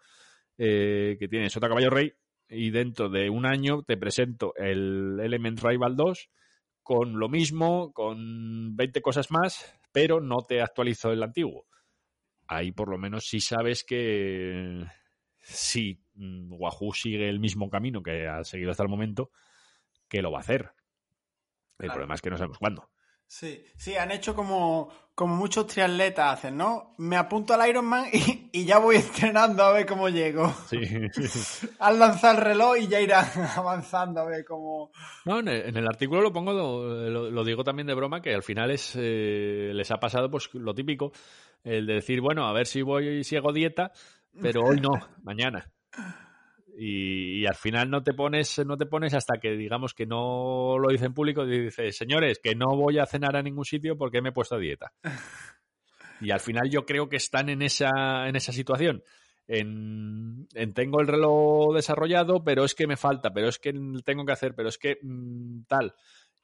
eh, 0.59 1.16
que 1.18 1.27
tiene 1.27 1.49
Sota 1.49 1.68
Caballo 1.68 1.89
Rey 1.89 2.12
y 2.51 2.68
dentro 2.68 3.09
de 3.09 3.31
un 3.31 3.47
año 3.47 3.83
te 3.83 3.97
presento 3.97 4.53
el 4.57 5.18
Element 5.22 5.59
Rival 5.62 5.97
2 5.97 6.29
con 6.87 7.18
lo 7.18 7.28
mismo, 7.28 7.93
con 7.93 8.76
20 8.76 9.03
cosas 9.03 9.32
más, 9.32 9.76
pero 9.91 10.20
no 10.20 10.37
te 10.47 10.62
actualizo 10.62 11.11
el 11.11 11.20
antiguo. 11.24 11.66
Ahí 12.47 12.70
por 12.70 12.89
lo 12.89 12.97
menos 12.97 13.26
sí 13.26 13.41
sabes 13.41 13.82
que 13.82 14.87
si 15.41 16.01
Wahoo 16.14 16.95
sigue 16.95 17.28
el 17.28 17.41
mismo 17.41 17.68
camino 17.70 18.05
que 18.05 18.28
ha 18.28 18.45
seguido 18.45 18.70
hasta 18.70 18.84
el 18.84 18.89
momento, 18.89 19.32
que 20.09 20.22
lo 20.22 20.30
va 20.30 20.39
a 20.39 20.43
hacer. 20.43 20.70
El 21.80 21.91
problema 21.91 22.14
es 22.14 22.22
que 22.22 22.30
no 22.30 22.37
sabemos 22.37 22.59
cuándo. 22.59 22.89
Sí, 23.29 23.64
sí, 23.77 23.97
han 23.97 24.12
hecho 24.12 24.35
como, 24.35 24.89
como 25.14 25.35
muchos 25.35 25.66
triatletas 25.66 26.35
hacen, 26.35 26.57
¿no? 26.57 26.95
Me 26.99 27.16
apunto 27.16 27.55
al 27.55 27.68
Ironman 27.68 28.07
y, 28.12 28.51
y 28.53 28.64
ya 28.64 28.79
voy 28.79 28.97
entrenando 29.07 29.62
a 29.64 29.72
ver 29.72 29.87
cómo 29.87 30.09
llego. 30.09 30.55
Sí. 30.68 30.79
Al 31.81 31.99
lanzar 31.99 32.37
el 32.37 32.43
reloj 32.43 32.77
y 32.79 32.87
ya 32.87 33.01
irán 33.01 33.27
avanzando 33.57 34.20
a 34.20 34.24
ver 34.27 34.45
cómo... 34.45 34.91
No, 35.24 35.41
en 35.41 35.49
el, 35.49 35.68
en 35.68 35.77
el 35.77 35.87
artículo 35.87 36.20
lo 36.20 36.33
pongo, 36.33 36.53
lo, 36.53 37.45
digo 37.45 37.64
también 37.64 37.87
de 37.87 37.95
broma, 37.95 38.20
que 38.22 38.35
al 38.35 38.43
final 38.43 38.70
es 38.70 38.95
eh, 38.97 39.72
les 39.74 39.91
ha 39.91 39.99
pasado 39.99 40.31
pues 40.31 40.49
lo 40.55 40.74
típico, 40.74 41.12
el 41.64 41.87
de 41.87 41.95
decir, 41.95 42.20
bueno, 42.20 42.47
a 42.47 42.53
ver 42.53 42.66
si 42.66 42.83
voy 42.83 43.24
si 43.24 43.37
hago 43.37 43.53
dieta, 43.53 43.93
pero 44.41 44.62
hoy 44.62 44.81
no, 44.81 44.91
mañana. 45.22 45.72
Y, 46.79 47.41
y 47.41 47.47
al 47.47 47.55
final 47.55 47.89
no 47.89 48.03
te 48.03 48.12
pones 48.12 48.59
no 48.66 48.77
te 48.77 48.85
pones 48.85 49.14
hasta 49.14 49.39
que 49.41 49.53
digamos 49.53 49.95
que 49.95 50.05
no 50.05 50.77
lo 50.79 50.91
dice 50.91 51.07
en 51.07 51.14
público 51.14 51.47
y 51.47 51.64
dices, 51.64 51.97
señores, 51.97 52.39
que 52.39 52.55
no 52.55 52.77
voy 52.77 52.99
a 52.99 53.07
cenar 53.07 53.35
a 53.35 53.43
ningún 53.43 53.64
sitio 53.64 53.97
porque 53.97 54.20
me 54.20 54.29
he 54.29 54.33
puesto 54.33 54.57
a 54.57 54.59
dieta. 54.59 54.93
Y 56.20 56.31
al 56.31 56.41
final 56.41 56.70
yo 56.70 56.87
creo 56.87 57.09
que 57.09 57.16
están 57.16 57.49
en 57.49 57.62
esa, 57.62 58.27
en 58.29 58.37
esa 58.37 58.53
situación. 58.53 59.03
En, 59.49 60.49
en 60.55 60.74
tengo 60.74 61.01
el 61.01 61.07
reloj 61.07 61.74
desarrollado, 61.74 62.43
pero 62.43 62.64
es 62.64 62.74
que 62.74 62.87
me 62.87 62.97
falta, 62.97 63.33
pero 63.33 63.49
es 63.49 63.59
que 63.59 63.72
tengo 64.05 64.24
que 64.24 64.33
hacer, 64.33 64.55
pero 64.55 64.68
es 64.68 64.79
que 64.79 64.99
mm, 65.03 65.64
tal. 65.68 65.95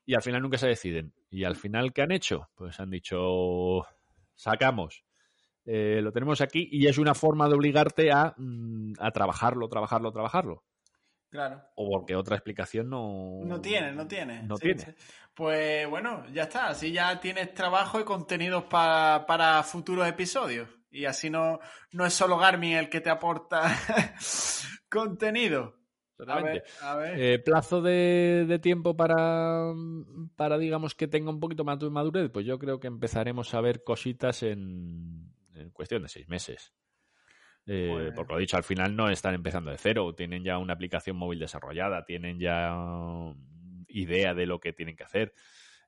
Y 0.05 0.15
al 0.15 0.23
final 0.23 0.43
nunca 0.43 0.59
se 0.59 0.69
deciden. 0.69 1.13
Y 1.31 1.45
al 1.45 1.57
final, 1.57 1.93
¿qué 1.93 2.03
han 2.03 2.13
hecho? 2.13 2.49
Pues 2.55 2.81
han 2.81 2.91
dicho, 2.91 3.87
sacamos. 4.35 5.05
Eh, 5.65 6.01
lo 6.03 6.11
tenemos 6.13 6.41
aquí 6.41 6.69
y 6.73 6.87
es 6.87 6.99
una 6.99 7.15
forma 7.15 7.49
de 7.49 7.55
obligarte 7.55 8.11
a, 8.11 8.35
mm, 8.37 8.95
a 8.99 9.11
trabajarlo, 9.13 9.69
trabajarlo, 9.69 10.11
trabajarlo. 10.13 10.65
Claro. 11.31 11.63
O 11.77 11.89
porque 11.91 12.15
otra 12.15 12.37
explicación 12.37 12.91
no... 12.91 13.41
No 13.45 13.61
tiene, 13.61 13.93
no 13.93 14.07
tiene. 14.07 14.43
No 14.43 14.57
Sí, 14.57 14.65
tiene. 14.75 14.81
sí. 14.81 14.91
Pues 15.35 15.89
bueno, 15.89 16.27
ya 16.33 16.43
está. 16.43 16.67
Así 16.69 16.93
ya 16.93 17.19
tienes 17.21 17.55
trabajo 17.55 17.99
y 17.99 18.05
contenidos 18.05 18.65
pa- 18.65 19.25
para 19.27 19.63
futuros 19.63 20.07
episodios. 20.07 20.69
Y 20.91 21.07
así 21.07 21.31
no, 21.31 21.59
no 21.93 22.05
es 22.05 22.13
solo 22.13 22.37
Garmin 22.37 22.75
el 22.77 22.91
que 22.91 23.01
te 23.01 23.09
aporta 23.09 23.63
contenido. 24.91 25.79
A 26.29 26.41
ver, 26.41 26.63
a 26.83 26.97
ver. 26.97 27.21
Eh, 27.21 27.39
plazo 27.41 27.83
de, 27.83 28.45
de 28.47 28.59
tiempo 28.61 28.95
para, 28.97 29.73
para, 30.37 30.57
digamos, 30.59 30.95
que 30.95 31.09
tenga 31.09 31.31
un 31.31 31.41
poquito 31.41 31.65
más 31.65 31.81
de 31.81 31.91
madurez, 31.91 32.31
pues 32.31 32.47
yo 32.47 32.59
creo 32.61 32.79
que 32.79 32.87
empezaremos 32.87 33.55
a 33.55 33.61
ver 33.61 33.83
cositas 33.83 34.43
en, 34.45 35.32
en 35.63 35.71
cuestión 35.71 36.03
de 36.03 36.09
seis 36.09 36.29
meses. 36.29 36.75
Eh, 37.67 37.89
Pues- 37.91 38.13
Porque 38.15 38.33
lo 38.33 38.39
dicho, 38.39 38.57
al 38.57 38.65
final 38.65 38.95
no 38.97 39.09
están 39.09 39.35
empezando 39.35 39.71
de 39.71 39.79
cero, 39.79 40.15
tienen 40.15 40.45
ya 40.45 40.59
una 40.59 40.75
aplicación 40.75 41.17
móvil 41.17 41.39
desarrollada, 41.39 42.05
tienen 42.05 42.39
ya 42.39 42.75
um, 42.77 43.85
idea 43.89 44.35
de 44.35 44.47
lo 44.47 44.59
que 44.61 44.73
tienen 44.73 44.97
que 44.97 45.05
hacer. 45.05 45.33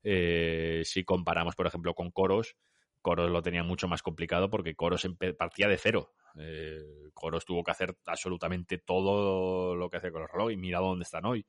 Eh, 0.02 0.82
si 0.84 1.04
comparamos, 1.04 1.56
por 1.56 1.66
ejemplo, 1.66 1.94
con 1.94 2.10
Coros, 2.10 2.56
Coros 3.00 3.30
lo 3.30 3.42
tenía 3.42 3.62
mucho 3.62 3.86
más 3.88 4.02
complicado 4.02 4.48
porque 4.48 4.74
Coros 4.74 5.06
partía 5.36 5.68
de 5.68 5.76
cero. 5.76 6.14
Eh, 6.38 7.10
Coros 7.12 7.44
tuvo 7.44 7.62
que 7.62 7.70
hacer 7.70 7.96
absolutamente 8.06 8.78
todo 8.78 9.74
lo 9.76 9.90
que 9.90 9.98
hace 9.98 10.10
con 10.10 10.22
los 10.22 10.30
relojes 10.30 10.54
y 10.54 10.60
mira 10.60 10.78
dónde 10.78 11.02
están 11.02 11.26
hoy. 11.26 11.46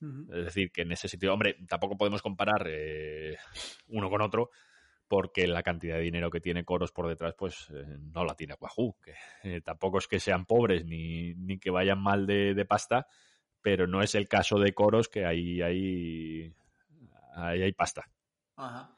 Es 0.00 0.44
decir, 0.44 0.70
que 0.70 0.82
en 0.82 0.92
ese 0.92 1.08
sitio, 1.08 1.32
hombre, 1.32 1.56
tampoco 1.68 1.96
podemos 1.96 2.22
comparar 2.22 2.66
eh, 2.68 3.36
uno 3.88 4.08
con 4.08 4.20
otro 4.20 4.50
porque 5.08 5.46
la 5.46 5.62
cantidad 5.62 5.96
de 5.96 6.02
dinero 6.02 6.30
que 6.30 6.40
tiene 6.40 6.64
Coros 6.64 6.92
por 6.92 7.08
detrás, 7.08 7.34
pues 7.36 7.68
eh, 7.70 7.98
no 8.12 8.24
la 8.24 8.34
tiene 8.34 8.54
Wahoo. 8.60 8.96
Que, 9.02 9.14
eh, 9.42 9.60
tampoco 9.62 9.98
es 9.98 10.06
que 10.06 10.20
sean 10.20 10.44
pobres 10.44 10.84
ni, 10.84 11.34
ni 11.34 11.58
que 11.58 11.70
vayan 11.70 11.98
mal 12.00 12.26
de, 12.26 12.54
de 12.54 12.64
pasta, 12.66 13.06
pero 13.62 13.86
no 13.86 14.02
es 14.02 14.14
el 14.14 14.28
caso 14.28 14.58
de 14.58 14.74
Coros 14.74 15.08
que 15.08 15.24
ahí 15.24 15.62
hay, 15.62 16.54
ahí 17.34 17.62
hay 17.62 17.72
pasta. 17.72 18.08
Ajá. 18.56 18.90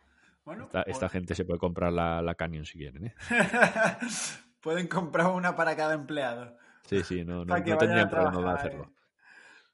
Bueno, 0.44 0.64
Esta, 0.64 0.84
pues- 0.84 1.12
gente 1.12 1.34
se 1.34 1.44
puede 1.44 1.60
comprar 1.60 1.92
la, 1.92 2.20
la 2.22 2.34
Canyon 2.34 2.64
si 2.64 2.78
quieren, 2.78 3.06
¿eh? 3.06 3.14
Pueden 4.60 4.88
comprar 4.88 5.28
una 5.28 5.54
para 5.54 5.76
cada 5.76 5.94
empleado. 5.94 6.56
Sí, 6.86 7.02
sí, 7.04 7.24
no, 7.24 7.44
no, 7.44 7.56
no 7.56 7.78
tendrían 7.78 8.10
problema 8.10 8.52
de 8.52 8.58
hacerlo. 8.58 8.92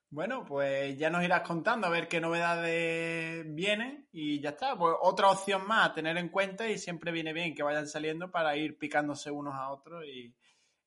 Bueno, 0.08 0.44
pues 0.44 0.96
ya 0.96 1.10
nos 1.10 1.24
irás 1.24 1.42
contando 1.42 1.86
a 1.86 1.90
ver 1.90 2.08
qué 2.08 2.20
novedades 2.20 3.44
vienen 3.54 4.08
y 4.12 4.40
ya 4.40 4.50
está. 4.50 4.76
Pues 4.76 4.94
otra 5.02 5.30
opción 5.30 5.66
más 5.66 5.90
a 5.90 5.94
tener 5.94 6.16
en 6.16 6.28
cuenta 6.28 6.68
y 6.68 6.78
siempre 6.78 7.10
viene 7.12 7.32
bien 7.32 7.54
que 7.54 7.62
vayan 7.62 7.88
saliendo 7.88 8.30
para 8.30 8.56
ir 8.56 8.78
picándose 8.78 9.30
unos 9.30 9.54
a 9.54 9.70
otros 9.70 10.04
y, 10.06 10.34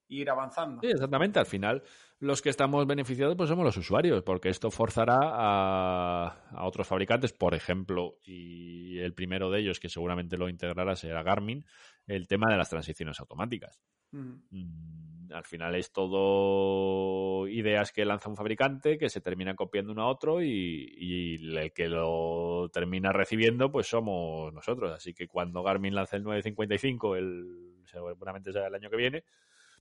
y 0.07 0.21
ir 0.21 0.29
avanzando. 0.29 0.81
Sí, 0.81 0.87
exactamente. 0.87 1.37
Al 1.37 1.45
final, 1.45 1.83
los 2.19 2.41
que 2.41 2.49
estamos 2.49 2.87
beneficiados 2.87 3.35
pues 3.35 3.49
somos 3.49 3.65
los 3.65 3.77
usuarios, 3.77 4.23
porque 4.23 4.49
esto 4.49 4.71
forzará 4.71 5.19
a, 5.21 6.49
a 6.51 6.65
otros 6.65 6.87
fabricantes, 6.87 7.33
por 7.33 7.53
ejemplo, 7.53 8.17
y 8.23 8.99
el 8.99 9.13
primero 9.13 9.51
de 9.51 9.59
ellos 9.59 9.79
que 9.79 9.89
seguramente 9.89 10.37
lo 10.37 10.47
integrará 10.47 10.95
será 10.95 11.23
Garmin, 11.23 11.65
el 12.07 12.27
tema 12.27 12.49
de 12.49 12.57
las 12.57 12.69
transiciones 12.69 13.19
automáticas. 13.19 13.81
Mm, 14.11 15.31
Al 15.31 15.43
final 15.45 15.75
es 15.75 15.91
todo 15.91 17.47
ideas 17.47 17.91
que 17.91 18.05
lanza 18.05 18.29
un 18.29 18.35
fabricante 18.35 18.97
que 18.97 19.09
se 19.09 19.21
terminan 19.21 19.55
copiando 19.55 19.91
uno 19.91 20.03
a 20.03 20.07
otro 20.07 20.41
y, 20.41 20.93
y 20.97 21.35
el 21.55 21.71
que 21.73 21.87
lo 21.87 22.69
termina 22.73 23.11
recibiendo 23.11 23.71
pues 23.71 23.87
somos 23.87 24.51
nosotros. 24.53 24.91
Así 24.91 25.13
que 25.13 25.27
cuando 25.27 25.63
Garmin 25.63 25.95
lance 25.95 26.15
el 26.15 26.23
955, 26.23 27.15
el, 27.15 27.83
seguramente 27.85 28.51
será 28.51 28.67
el 28.67 28.75
año 28.75 28.89
que 28.89 28.97
viene, 28.97 29.23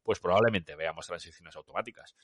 pues 0.02 0.20
probablemente 0.20 0.76
veamos 0.76 1.06
transiciones 1.06 1.56
automáticas. 1.56 2.14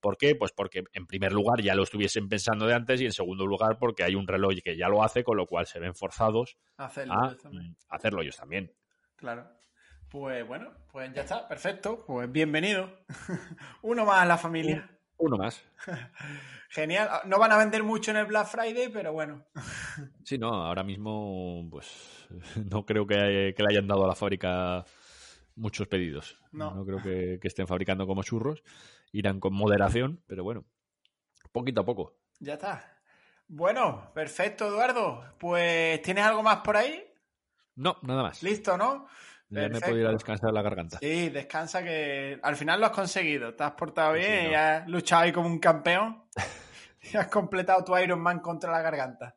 ¿Por 0.00 0.18
qué? 0.18 0.34
Pues 0.34 0.52
porque 0.52 0.84
en 0.92 1.06
primer 1.06 1.32
lugar 1.32 1.62
ya 1.62 1.74
lo 1.74 1.82
estuviesen 1.82 2.28
pensando 2.28 2.66
de 2.66 2.74
antes 2.74 3.00
y 3.00 3.06
en 3.06 3.12
segundo 3.12 3.46
lugar 3.46 3.78
porque 3.78 4.04
hay 4.04 4.14
un 4.14 4.26
reloj 4.26 4.54
que 4.62 4.76
ya 4.76 4.88
lo 4.88 5.02
hace, 5.02 5.24
con 5.24 5.38
lo 5.38 5.46
cual 5.46 5.66
se 5.66 5.80
ven 5.80 5.94
forzados 5.94 6.58
Hacerlo 6.76 7.14
a 7.14 7.30
mm, 7.30 7.76
hacerlo 7.88 8.20
ellos 8.20 8.36
también. 8.36 8.70
Claro. 9.16 9.48
Pues 10.14 10.46
bueno, 10.46 10.70
pues 10.92 11.12
ya 11.12 11.22
está, 11.22 11.48
perfecto. 11.48 12.04
Pues 12.06 12.30
bienvenido. 12.30 12.88
Uno 13.82 14.04
más 14.04 14.22
a 14.22 14.24
la 14.24 14.38
familia. 14.38 14.88
Uno 15.16 15.36
más. 15.36 15.60
Genial. 16.70 17.08
No 17.24 17.40
van 17.40 17.50
a 17.50 17.56
vender 17.56 17.82
mucho 17.82 18.12
en 18.12 18.18
el 18.18 18.26
Black 18.26 18.46
Friday, 18.46 18.90
pero 18.92 19.12
bueno. 19.12 19.44
Sí, 20.24 20.38
no, 20.38 20.50
ahora 20.50 20.84
mismo 20.84 21.66
pues 21.68 22.28
no 22.70 22.86
creo 22.86 23.08
que, 23.08 23.54
que 23.56 23.62
le 23.64 23.70
hayan 23.70 23.88
dado 23.88 24.04
a 24.04 24.06
la 24.06 24.14
fábrica 24.14 24.84
muchos 25.56 25.88
pedidos. 25.88 26.38
No. 26.52 26.86
creo 26.86 27.02
que, 27.02 27.40
que 27.42 27.48
estén 27.48 27.66
fabricando 27.66 28.06
como 28.06 28.22
churros. 28.22 28.62
Irán 29.10 29.40
con 29.40 29.52
moderación, 29.52 30.22
pero 30.28 30.44
bueno, 30.44 30.64
poquito 31.50 31.80
a 31.80 31.84
poco. 31.84 32.20
Ya 32.38 32.52
está. 32.52 33.00
Bueno, 33.48 34.12
perfecto, 34.14 34.68
Eduardo. 34.68 35.24
Pues, 35.40 36.00
¿tienes 36.02 36.24
algo 36.24 36.44
más 36.44 36.58
por 36.58 36.76
ahí? 36.76 37.04
No, 37.74 37.96
nada 38.02 38.22
más. 38.22 38.44
Listo, 38.44 38.78
¿no? 38.78 39.08
Ya 39.54 39.68
me 39.68 39.98
ir 40.00 40.06
a 40.06 40.12
descansar 40.12 40.52
la 40.52 40.62
garganta. 40.62 40.98
Sí, 40.98 41.28
descansa 41.30 41.82
que 41.82 42.38
al 42.42 42.56
final 42.56 42.80
lo 42.80 42.86
has 42.86 42.92
conseguido. 42.92 43.54
Te 43.54 43.64
has 43.64 43.72
portado 43.72 44.14
Sí, 44.14 44.20
bien 44.20 44.44
no. 44.44 44.50
y 44.50 44.54
has 44.54 44.88
luchado 44.88 45.22
ahí 45.22 45.32
como 45.32 45.48
un 45.48 45.58
campeón. 45.58 46.24
y 47.12 47.16
has 47.16 47.28
completado 47.28 47.84
tu 47.84 47.96
Iron 47.96 48.20
Man 48.20 48.40
contra 48.40 48.70
la 48.72 48.82
garganta. 48.82 49.36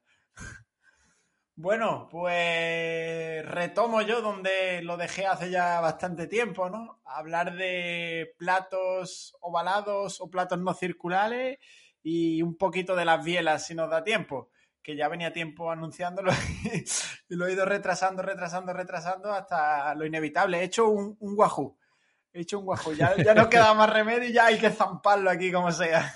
Bueno, 1.60 2.08
pues 2.12 3.44
retomo 3.46 4.02
yo 4.04 4.22
donde 4.22 4.84
lo 4.84 4.96
dejé 4.96 5.26
hace 5.26 5.50
ya 5.50 5.80
bastante 5.80 6.28
tiempo, 6.28 6.70
¿no? 6.70 7.02
Hablar 7.04 7.56
de 7.56 8.36
platos 8.38 9.36
ovalados 9.42 10.22
o 10.22 10.30
platos 10.30 10.60
no 10.60 10.76
circulares 10.76 11.58
y 12.04 12.44
un 12.44 12.58
poquito 12.58 12.96
de 12.96 13.06
las 13.06 13.26
bielas 13.26 13.66
si 13.66 13.74
nos 13.74 13.90
da 13.90 14.04
tiempo, 14.04 14.52
que 14.88 14.96
ya 14.96 15.10
venía 15.10 15.34
tiempo 15.34 15.70
anunciándolo 15.70 16.32
y 17.30 17.36
lo 17.36 17.46
he 17.46 17.52
ido 17.52 17.66
retrasando, 17.66 18.24
retrasando, 18.24 18.72
retrasando 18.72 19.34
hasta 19.34 19.94
lo 19.96 20.06
inevitable. 20.06 20.62
He 20.62 20.64
hecho 20.64 20.88
un, 20.88 21.18
guajú, 21.20 21.78
he 22.32 22.40
hecho 22.40 22.60
un 22.60 22.64
guajú, 22.64 22.94
ya, 22.94 23.14
ya 23.18 23.36
no 23.36 23.50
queda 23.50 23.74
más 23.74 23.90
remedio 23.90 24.30
y 24.30 24.32
ya 24.32 24.46
hay 24.46 24.58
que 24.58 24.70
zamparlo 24.70 25.30
aquí 25.30 25.52
como 25.52 25.74
sea. 25.74 26.16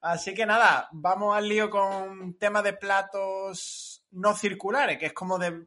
Así 0.00 0.32
que 0.32 0.46
nada, 0.46 0.88
vamos 0.92 1.36
al 1.36 1.46
lío 1.46 1.68
con 1.68 2.38
tema 2.38 2.62
de 2.62 2.72
platos 2.72 3.89
no 4.12 4.34
circulares, 4.34 4.98
que 4.98 5.06
es 5.06 5.12
como 5.12 5.38
de, 5.38 5.66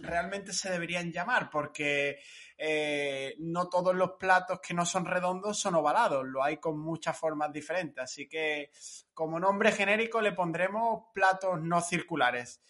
realmente 0.00 0.52
se 0.52 0.70
deberían 0.70 1.12
llamar, 1.12 1.50
porque 1.50 2.18
eh, 2.58 3.34
no 3.38 3.68
todos 3.68 3.94
los 3.94 4.12
platos 4.12 4.60
que 4.60 4.74
no 4.74 4.86
son 4.86 5.04
redondos 5.04 5.58
son 5.58 5.74
ovalados, 5.74 6.26
lo 6.26 6.42
hay 6.42 6.56
con 6.56 6.78
muchas 6.78 7.16
formas 7.18 7.52
diferentes. 7.52 8.02
Así 8.02 8.28
que 8.28 8.70
como 9.14 9.38
nombre 9.38 9.72
genérico 9.72 10.20
le 10.20 10.32
pondremos 10.32 11.04
platos 11.12 11.60
no 11.60 11.80
circulares. 11.80 12.60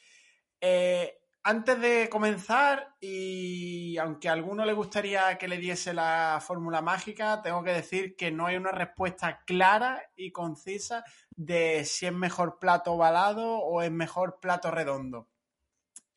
Eh, 0.61 1.26
antes 1.49 1.81
de 1.81 2.09
comenzar, 2.09 2.97
y 3.01 3.97
aunque 3.99 4.29
a 4.29 4.33
alguno 4.33 4.65
le 4.65 4.73
gustaría 4.73 5.39
que 5.39 5.47
le 5.47 5.59
diese 5.59 5.95
la 5.95 6.43
fórmula 6.45 6.83
mágica, 6.83 7.41
tengo 7.41 7.63
que 7.63 7.71
decir 7.71 8.17
que 8.17 8.33
no 8.33 8.47
hay 8.47 8.57
una 8.57 8.73
respuesta 8.73 9.45
clara 9.47 10.11
y 10.17 10.33
concisa 10.33 11.05
de 11.31 11.85
si 11.85 12.07
es 12.07 12.13
mejor 12.13 12.59
plato 12.59 12.95
ovalado 12.95 13.59
o 13.59 13.81
es 13.81 13.93
mejor 13.93 14.41
plato 14.41 14.73
redondo. 14.73 15.29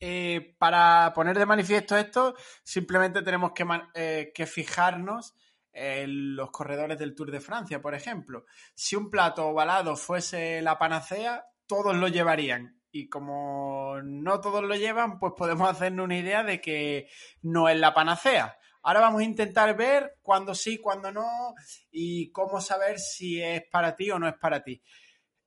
Eh, 0.00 0.56
para 0.58 1.12
poner 1.14 1.38
de 1.38 1.46
manifiesto 1.46 1.96
esto, 1.96 2.34
simplemente 2.64 3.22
tenemos 3.22 3.52
eh, 3.94 4.32
que 4.34 4.46
fijarnos 4.46 5.36
en 5.72 6.34
los 6.34 6.50
corredores 6.50 6.98
del 6.98 7.14
Tour 7.14 7.30
de 7.30 7.40
Francia, 7.40 7.80
por 7.80 7.94
ejemplo. 7.94 8.46
Si 8.74 8.96
un 8.96 9.08
plato 9.08 9.46
ovalado 9.46 9.94
fuese 9.94 10.60
la 10.60 10.76
panacea, 10.76 11.46
todos 11.68 11.94
lo 11.94 12.08
llevarían 12.08 12.79
y 12.92 13.08
como 13.08 14.00
no 14.02 14.40
todos 14.40 14.62
lo 14.62 14.74
llevan, 14.74 15.18
pues 15.18 15.34
podemos 15.36 15.68
hacernos 15.68 16.04
una 16.04 16.18
idea 16.18 16.42
de 16.42 16.60
que 16.60 17.08
no 17.42 17.68
es 17.68 17.78
la 17.78 17.94
panacea. 17.94 18.58
Ahora 18.82 19.00
vamos 19.00 19.20
a 19.20 19.24
intentar 19.24 19.76
ver 19.76 20.18
cuándo 20.22 20.54
sí, 20.54 20.78
cuándo 20.78 21.12
no 21.12 21.54
y 21.90 22.30
cómo 22.32 22.60
saber 22.60 22.98
si 22.98 23.42
es 23.42 23.62
para 23.70 23.94
ti 23.94 24.10
o 24.10 24.18
no 24.18 24.26
es 24.28 24.36
para 24.38 24.62
ti. 24.62 24.82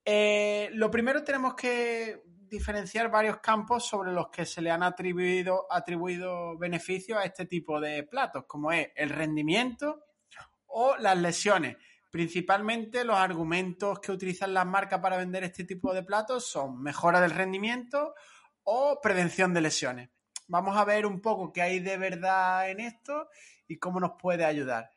Eh, 0.05 0.69
lo 0.73 0.91
primero 0.91 1.23
tenemos 1.23 1.55
que 1.55 2.21
diferenciar 2.53 3.09
varios 3.09 3.37
campos 3.37 3.85
sobre 3.85 4.11
los 4.11 4.29
que 4.29 4.45
se 4.45 4.61
le 4.61 4.69
han 4.69 4.83
atribuido, 4.83 5.65
atribuido 5.71 6.57
beneficios 6.57 7.17
a 7.17 7.23
este 7.23 7.45
tipo 7.45 7.81
de 7.81 8.03
platos, 8.03 8.45
como 8.47 8.71
es 8.71 8.89
el 8.95 9.09
rendimiento 9.09 10.05
o 10.67 10.95
las 10.97 11.17
lesiones. 11.17 11.77
Principalmente 12.13 13.03
los 13.03 13.17
argumentos 13.17 13.99
que 13.99 14.11
utilizan 14.11 14.53
las 14.53 14.67
marcas 14.67 14.99
para 14.99 15.17
vender 15.17 15.45
este 15.45 15.63
tipo 15.63 15.95
de 15.95 16.03
platos 16.03 16.45
son 16.45 16.79
mejora 16.79 17.19
del 17.19 17.31
rendimiento 17.31 18.13
o 18.61 18.99
prevención 19.01 19.51
de 19.51 19.61
lesiones. 19.61 20.09
Vamos 20.47 20.77
a 20.77 20.85
ver 20.85 21.07
un 21.07 21.21
poco 21.21 21.51
qué 21.51 21.63
hay 21.63 21.79
de 21.79 21.97
verdad 21.97 22.69
en 22.69 22.81
esto 22.81 23.29
y 23.67 23.79
cómo 23.79 23.99
nos 23.99 24.11
puede 24.11 24.45
ayudar. 24.45 24.91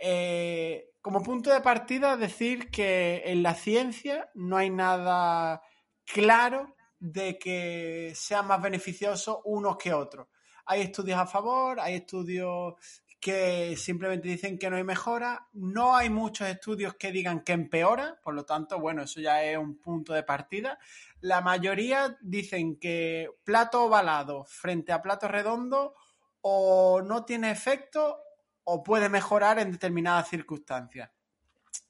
Eh, 0.00 0.92
como 1.00 1.24
punto 1.24 1.52
de 1.52 1.62
partida, 1.62 2.16
decir 2.16 2.70
que 2.70 3.22
en 3.24 3.42
la 3.42 3.56
ciencia 3.56 4.30
no 4.34 4.56
hay 4.56 4.70
nada 4.70 5.62
claro 6.04 6.76
de 7.00 7.40
que 7.40 8.12
sea 8.14 8.42
más 8.42 8.62
beneficioso 8.62 9.42
unos 9.46 9.78
que 9.78 9.92
otros. 9.92 10.28
Hay 10.66 10.82
estudios 10.82 11.18
a 11.18 11.26
favor, 11.26 11.80
hay 11.80 11.94
estudios 11.96 12.74
que 13.22 13.76
simplemente 13.76 14.26
dicen 14.26 14.58
que 14.58 14.68
no 14.68 14.76
hay 14.76 14.82
mejora. 14.82 15.46
No 15.52 15.94
hay 15.94 16.10
muchos 16.10 16.48
estudios 16.48 16.94
que 16.94 17.12
digan 17.12 17.44
que 17.44 17.52
empeora, 17.52 18.18
por 18.20 18.34
lo 18.34 18.44
tanto, 18.44 18.80
bueno, 18.80 19.04
eso 19.04 19.20
ya 19.20 19.44
es 19.44 19.56
un 19.56 19.78
punto 19.78 20.12
de 20.12 20.24
partida. 20.24 20.76
La 21.20 21.40
mayoría 21.40 22.18
dicen 22.20 22.80
que 22.80 23.30
plato 23.44 23.84
ovalado 23.84 24.44
frente 24.44 24.90
a 24.90 25.00
plato 25.00 25.28
redondo 25.28 25.94
o 26.40 27.00
no 27.00 27.24
tiene 27.24 27.52
efecto 27.52 28.18
o 28.64 28.82
puede 28.82 29.08
mejorar 29.08 29.60
en 29.60 29.70
determinadas 29.70 30.28
circunstancias. 30.28 31.08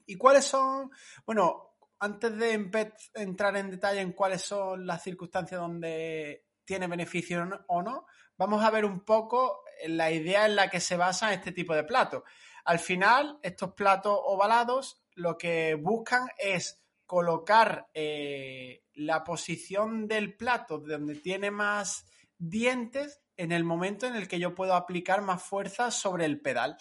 ¿Y 0.04 0.16
cuáles 0.16 0.44
son? 0.44 0.90
Bueno, 1.24 1.76
antes 2.00 2.36
de 2.36 2.70
entrar 3.14 3.56
en 3.56 3.70
detalle 3.70 4.02
en 4.02 4.12
cuáles 4.12 4.42
son 4.42 4.86
las 4.86 5.02
circunstancias 5.02 5.58
donde 5.58 6.44
tiene 6.66 6.86
beneficio 6.88 7.48
o 7.68 7.82
no, 7.82 8.04
vamos 8.42 8.64
a 8.64 8.70
ver 8.70 8.84
un 8.84 9.04
poco 9.04 9.62
la 9.86 10.10
idea 10.10 10.46
en 10.46 10.56
la 10.56 10.68
que 10.68 10.80
se 10.80 10.96
basa 10.96 11.32
este 11.32 11.52
tipo 11.52 11.76
de 11.76 11.84
platos. 11.84 12.24
Al 12.64 12.80
final, 12.80 13.38
estos 13.42 13.74
platos 13.74 14.18
ovalados 14.20 15.00
lo 15.14 15.38
que 15.38 15.76
buscan 15.76 16.28
es 16.38 16.82
colocar 17.06 17.88
eh, 17.94 18.82
la 18.94 19.22
posición 19.22 20.08
del 20.08 20.36
plato 20.36 20.78
donde 20.78 21.14
tiene 21.14 21.52
más 21.52 22.04
dientes 22.36 23.20
en 23.36 23.52
el 23.52 23.62
momento 23.62 24.08
en 24.08 24.16
el 24.16 24.26
que 24.26 24.40
yo 24.40 24.56
puedo 24.56 24.74
aplicar 24.74 25.22
más 25.22 25.40
fuerza 25.40 25.92
sobre 25.92 26.24
el 26.24 26.40
pedal. 26.40 26.76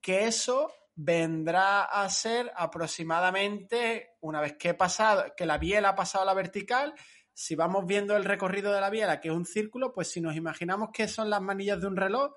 Que 0.00 0.26
eso 0.26 0.72
vendrá 0.94 1.82
a 1.82 2.08
ser 2.10 2.52
aproximadamente 2.54 4.10
una 4.20 4.40
vez 4.40 4.56
que 4.56 4.68
he 4.68 4.74
pasado, 4.74 5.32
que 5.36 5.46
la 5.46 5.58
biela 5.58 5.90
ha 5.90 5.94
pasado 5.96 6.22
a 6.22 6.26
la 6.26 6.34
vertical, 6.34 6.94
si 7.34 7.54
vamos 7.54 7.86
viendo 7.86 8.16
el 8.16 8.24
recorrido 8.24 8.72
de 8.72 8.80
la 8.80 8.90
biela, 8.90 9.20
que 9.20 9.28
es 9.28 9.34
un 9.34 9.44
círculo, 9.44 9.92
pues 9.92 10.08
si 10.08 10.20
nos 10.20 10.36
imaginamos 10.36 10.90
que 10.92 11.08
son 11.08 11.30
las 11.30 11.40
manillas 11.40 11.80
de 11.80 11.86
un 11.86 11.96
reloj, 11.96 12.32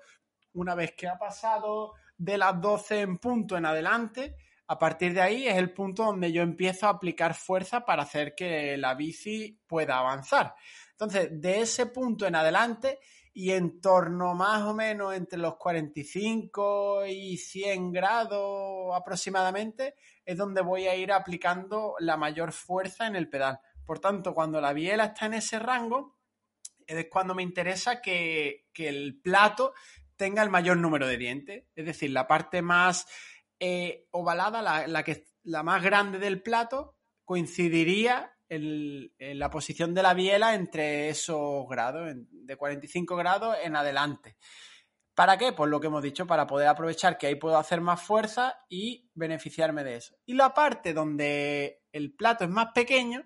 una 0.54 0.74
vez 0.74 0.94
que 0.96 1.06
ha 1.08 1.18
pasado 1.18 1.92
de 2.16 2.38
las 2.38 2.60
12 2.60 3.00
en 3.00 3.18
punto 3.18 3.56
en 3.56 3.66
adelante, 3.66 4.36
a 4.68 4.78
partir 4.78 5.14
de 5.14 5.20
ahí 5.20 5.46
es 5.46 5.56
el 5.56 5.72
punto 5.72 6.04
donde 6.04 6.32
yo 6.32 6.42
empiezo 6.42 6.86
a 6.86 6.90
aplicar 6.90 7.34
fuerza 7.34 7.84
para 7.84 8.02
hacer 8.02 8.34
que 8.34 8.76
la 8.76 8.94
bici 8.94 9.60
pueda 9.66 9.98
avanzar. 9.98 10.54
Entonces, 10.90 11.28
de 11.30 11.60
ese 11.60 11.86
punto 11.86 12.26
en 12.26 12.34
adelante 12.34 12.98
y 13.32 13.52
en 13.52 13.80
torno 13.80 14.34
más 14.34 14.62
o 14.62 14.74
menos 14.74 15.14
entre 15.14 15.38
los 15.38 15.56
45 15.56 17.06
y 17.06 17.36
100 17.36 17.92
grados 17.92 18.94
aproximadamente, 18.94 19.94
es 20.24 20.36
donde 20.36 20.62
voy 20.62 20.88
a 20.88 20.96
ir 20.96 21.12
aplicando 21.12 21.94
la 22.00 22.16
mayor 22.16 22.50
fuerza 22.50 23.06
en 23.06 23.14
el 23.14 23.28
pedal. 23.28 23.60
Por 23.86 24.00
tanto, 24.00 24.34
cuando 24.34 24.60
la 24.60 24.72
biela 24.72 25.04
está 25.06 25.26
en 25.26 25.34
ese 25.34 25.60
rango, 25.60 26.18
es 26.86 27.06
cuando 27.08 27.34
me 27.34 27.42
interesa 27.42 28.02
que, 28.02 28.66
el 28.74 29.20
plato 29.22 29.72
tenga 30.16 30.42
el 30.42 30.50
mayor 30.50 30.76
número 30.76 31.06
de 31.06 31.16
dientes. 31.16 31.64
Es 31.74 31.86
decir, 31.86 32.10
la 32.10 32.26
parte 32.26 32.62
más 32.62 33.06
eh, 33.60 34.06
ovalada, 34.10 34.86
la, 34.86 35.02
que, 35.04 35.26
la 35.44 35.62
más 35.62 35.82
grande 35.82 36.18
del 36.18 36.42
plato, 36.42 36.96
coincidiría 37.24 38.32
en, 38.48 39.10
la 39.18 39.50
posición 39.50 39.94
de 39.94 40.02
la 40.02 40.14
biela 40.14 40.54
entre 40.54 41.08
esos 41.08 41.66
grados, 41.68 42.12
de 42.30 42.56
45 42.56 43.16
grados 43.16 43.56
en 43.62 43.76
adelante. 43.76 44.36
¿Para 45.14 45.38
qué? 45.38 45.52
Pues 45.52 45.70
lo 45.70 45.80
que 45.80 45.86
hemos 45.86 46.02
dicho, 46.02 46.26
para 46.26 46.46
poder 46.46 46.68
aprovechar 46.68 47.16
que 47.16 47.28
ahí 47.28 47.36
puedo 47.36 47.56
hacer 47.56 47.80
más 47.80 48.02
fuerza 48.02 48.58
y 48.68 49.10
beneficiarme 49.14 49.82
de 49.82 49.96
eso. 49.96 50.16
Y 50.26 50.34
la 50.34 50.52
parte 50.52 50.92
donde 50.92 51.82
el 51.90 52.14
plato 52.14 52.44
es 52.44 52.50
más 52.50 52.72
pequeño, 52.74 53.24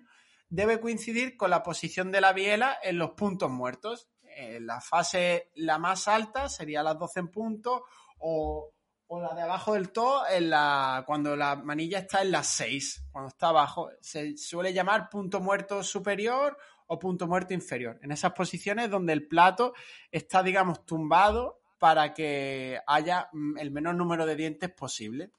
debe 0.51 0.81
coincidir 0.81 1.37
con 1.37 1.49
la 1.49 1.63
posición 1.63 2.11
de 2.11 2.21
la 2.21 2.33
biela 2.33 2.77
en 2.83 2.97
los 2.97 3.11
puntos 3.11 3.49
muertos. 3.49 4.09
En 4.21 4.67
la 4.67 4.81
fase 4.81 5.49
la 5.55 5.79
más 5.79 6.07
alta 6.07 6.49
sería 6.49 6.83
las 6.83 6.99
12 6.99 7.19
en 7.21 7.27
puntos 7.29 7.81
o, 8.19 8.73
la 9.09 9.33
de 9.33 9.41
abajo 9.41 9.73
del 9.73 9.91
todo 9.91 10.25
en 10.27 10.49
la, 10.49 11.03
cuando 11.05 11.35
la 11.35 11.55
manilla 11.55 11.99
está 11.99 12.21
en 12.21 12.31
las 12.31 12.47
6, 12.47 13.07
cuando 13.11 13.29
está 13.29 13.49
abajo. 13.49 13.89
Se 14.01 14.37
suele 14.37 14.73
llamar 14.73 15.09
punto 15.09 15.39
muerto 15.39 15.83
superior 15.83 16.57
o 16.87 16.99
punto 16.99 17.27
muerto 17.27 17.53
inferior. 17.53 17.97
En 18.01 18.11
esas 18.11 18.33
posiciones 18.33 18.89
donde 18.89 19.13
el 19.13 19.27
plato 19.27 19.73
está, 20.11 20.43
digamos, 20.43 20.85
tumbado 20.85 21.61
para 21.77 22.13
que 22.13 22.79
haya 22.87 23.29
mm, 23.31 23.57
el 23.57 23.71
menor 23.71 23.95
número 23.95 24.25
de 24.25 24.35
dientes 24.35 24.69
posible. 24.69 25.31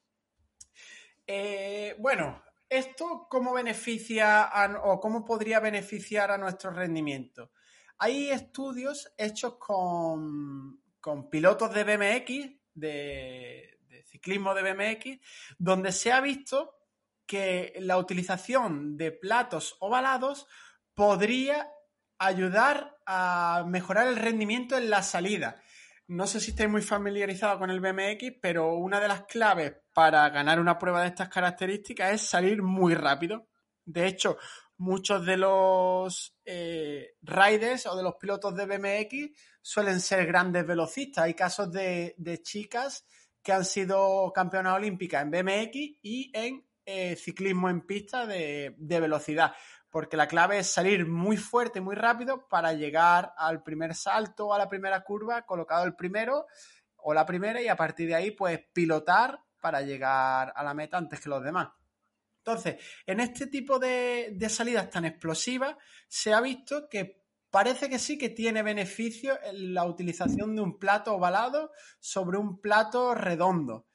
Eh, 1.27 1.95
bueno, 1.99 2.43
¿Esto 2.73 3.27
cómo 3.29 3.53
beneficia 3.53 4.51
o 4.85 4.99
cómo 4.99 5.27
podría 5.27 5.61
beneficiar 5.61 6.31
a 6.31 6.39
nuestro 6.39 6.71
rendimiento? 6.71 7.53
Hay 7.99 8.31
estudios 8.31 9.13
hechos 9.19 9.59
con, 9.59 10.81
pilotos 11.31 11.75
de 11.75 11.85
BMX, 11.85 12.51
de, 12.73 13.79
ciclismo 14.07 14.55
de 14.55 14.73
BMX, 14.73 15.21
donde 15.59 15.93
se 15.93 16.13
ha 16.13 16.23
visto 16.23 16.75
que 17.27 17.75
la 17.81 17.99
utilización 17.99 18.97
de 18.97 19.13
platos 19.13 19.77
ovalados 19.81 20.47
podría 20.95 21.71
ayudar 22.17 22.97
a 23.05 23.67
mejorar 23.69 24.07
el 24.07 24.17
rendimiento 24.17 24.79
en 24.79 24.89
la 24.89 25.03
salida. 25.03 25.63
No 26.13 26.27
sé 26.27 26.41
si 26.41 26.51
estáis 26.51 26.69
muy 26.69 26.83
familiarizados 26.83 27.59
con 27.59 27.71
el 27.71 27.81
BMX, 27.81 28.35
pero 28.43 28.75
una 28.75 29.01
de 29.01 29.09
las 29.09 29.23
claves 29.23 29.73
para 29.95 30.29
ganar 30.29 30.61
una 30.61 30.79
prueba 30.79 31.01
de 31.01 31.09
estas 31.09 31.31
características 31.31 32.13
es 32.13 32.21
salir 32.29 32.63
muy 32.63 32.95
rápido. 32.95 33.49
De 33.87 34.07
hecho, 34.07 34.37
muchos 34.77 35.25
de 35.25 35.39
los 35.39 36.37
eh, 36.45 37.15
riders 37.23 37.87
o 37.87 37.97
de 37.97 38.03
los 38.03 38.17
pilotos 38.17 38.55
de 38.55 38.67
BMX 38.67 39.41
suelen 39.63 40.01
ser 40.01 40.27
grandes 40.27 40.67
velocistas. 40.67 41.25
Hay 41.25 41.33
casos 41.33 41.73
de, 41.73 42.15
chicas 42.43 43.07
que 43.43 43.53
han 43.53 43.65
sido 43.65 44.31
campeonas 44.35 44.75
olímpicas 44.75 45.23
en 45.23 45.31
BMX 45.31 45.77
y 46.03 46.31
en 46.35 46.63
eh, 46.85 47.17
ciclismo 47.17 47.71
en 47.71 47.87
pista 47.87 48.27
de, 48.27 48.75
de 48.77 49.01
velocidad 49.01 49.55
porque 49.93 50.17
la 50.17 50.27
clave 50.27 50.59
es 50.59 50.73
salir 50.73 51.07
muy 51.07 51.37
fuerte, 51.37 51.83
muy 51.83 51.95
rápido 51.95 52.49
para 52.49 52.73
llegar 52.73 53.35
al 53.37 53.63
primer 53.63 53.95
salto 53.95 54.55
a 54.55 54.59
la 54.59 54.67
primera 54.67 55.05
curva, 55.05 55.43
colocado 55.43 55.85
el 55.85 55.95
primero 55.95 56.47
o 56.97 57.13
la 57.13 57.27
primera 57.27 57.61
y 57.61 57.69
a 57.69 57.77
partir 57.77 58.09
de 58.09 58.15
ahí 58.15 58.31
pues 58.31 58.59
pilotar 58.73 59.39
para 59.61 59.83
llegar 59.83 60.51
a 60.57 60.65
la 60.65 60.73
meta 60.73 60.97
antes 60.97 61.21
que 61.21 61.29
los 61.29 61.45
demás. 61.45 61.69
Entonces, 62.39 62.83
en 63.07 63.21
este 63.21 63.47
tipo 63.49 63.79
de, 63.79 64.35
salidas 64.49 64.89
tan 64.89 65.05
explosivas 65.05 65.77
se 66.09 66.33
ha 66.33 66.41
visto 66.41 66.89
que 66.89 67.23
parece 67.51 67.91
que 67.91 67.99
sí 67.99 68.17
que 68.17 68.31
tiene 68.31 68.63
beneficio 68.63 69.39
la 69.53 69.85
utilización 69.85 70.57
de 70.57 70.63
un 70.63 70.79
plato 70.79 71.15
ovalado 71.15 71.71
sobre 72.01 72.39
un 72.39 72.63
plato 72.63 73.15
redondo 73.15 73.87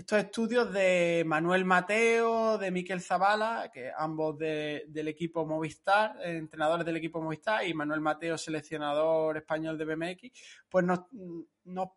estos 0.00 0.18
estudios 0.18 0.72
de 0.72 1.24
Manuel 1.26 1.66
Mateo, 1.66 2.56
de 2.56 2.70
Miquel 2.70 3.02
Zavala, 3.02 3.70
que 3.72 3.92
ambos 3.94 4.38
del 4.38 5.08
equipo 5.08 5.44
Movistar, 5.44 6.16
eh, 6.24 6.38
entrenadores 6.38 6.86
del 6.86 6.96
equipo 6.96 7.20
Movistar, 7.20 7.66
y 7.66 7.74
Manuel 7.74 8.00
Mateo, 8.00 8.38
seleccionador 8.38 9.36
español 9.36 9.76
de 9.76 9.84
BMX, 9.84 10.30
pues 10.70 10.86
nos, 10.86 11.00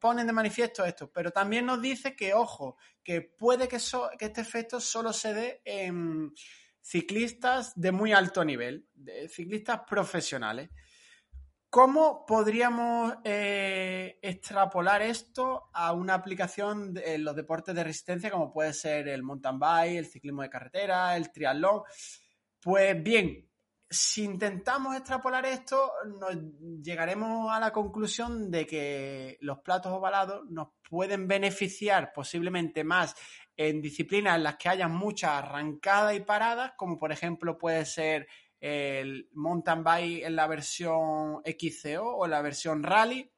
ponen 0.02 0.28
de 0.28 0.34
manifiesto 0.34 0.84
esto, 0.84 1.10
pero 1.14 1.32
también 1.32 1.66
nos 1.66 1.82
dice 1.82 2.14
que, 2.14 2.34
ojo, 2.34 2.76
que 3.02 3.22
puede 3.22 3.70
que, 3.70 3.78
que 4.20 4.26
este 4.26 4.42
efecto 4.42 4.82
solo 4.82 5.14
se 5.14 5.34
dé 5.34 5.62
en 5.64 6.34
ciclistas 6.82 7.72
de 7.80 7.94
muy 7.94 8.12
alto 8.12 8.44
nivel, 8.44 8.86
de 8.94 9.30
ciclistas 9.30 9.80
profesionales. 9.88 10.70
¿Cómo 11.74 12.24
podríamos 12.28 13.16
eh, 13.24 14.20
extrapolar 14.22 15.02
esto 15.02 15.72
a 15.74 15.92
una 15.94 16.14
aplicación 16.14 16.94
en 17.04 17.24
los 17.24 17.36
deportes 17.36 17.74
de 17.74 17.84
resistencia 17.84 18.30
como 18.30 18.54
puede 18.54 18.74
ser 18.74 19.08
el 19.08 19.24
mountain 19.24 19.58
bike, 19.58 19.98
el 19.98 20.06
ciclismo 20.06 20.44
de 20.44 20.52
carretera, 20.52 21.18
el 21.18 21.32
triatlón? 21.32 21.82
Pues 22.62 23.02
bien, 23.02 23.50
si 23.90 24.24
intentamos 24.24 24.96
extrapolar 24.96 25.48
esto, 25.48 25.92
nos 26.20 26.38
llegaremos 26.84 27.52
a 27.52 27.60
la 27.60 27.74
conclusión 27.74 28.52
de 28.52 28.68
que 28.68 29.40
los 29.42 29.58
platos 29.62 29.94
ovalados 29.94 30.48
nos 30.52 30.68
pueden 30.88 31.28
beneficiar 31.28 32.14
posiblemente 32.14 32.84
más 32.84 33.16
en 33.58 33.82
disciplinas 33.82 34.36
en 34.36 34.44
las 34.44 34.58
que 34.58 34.70
haya 34.70 34.88
mucha 34.88 35.40
arrancada 35.40 36.14
y 36.14 36.20
paradas, 36.20 36.74
como 36.78 37.00
por 37.00 37.12
ejemplo 37.12 37.58
puede 37.58 37.84
ser 37.86 38.28
el 38.64 39.28
mountain 39.34 39.84
bike 39.84 40.24
en 40.24 40.38
la 40.38 40.48
versión 40.48 41.42
XCO 41.44 42.16
o 42.16 42.28
la 42.28 42.42
versión 42.42 42.82
rally, 42.82 43.30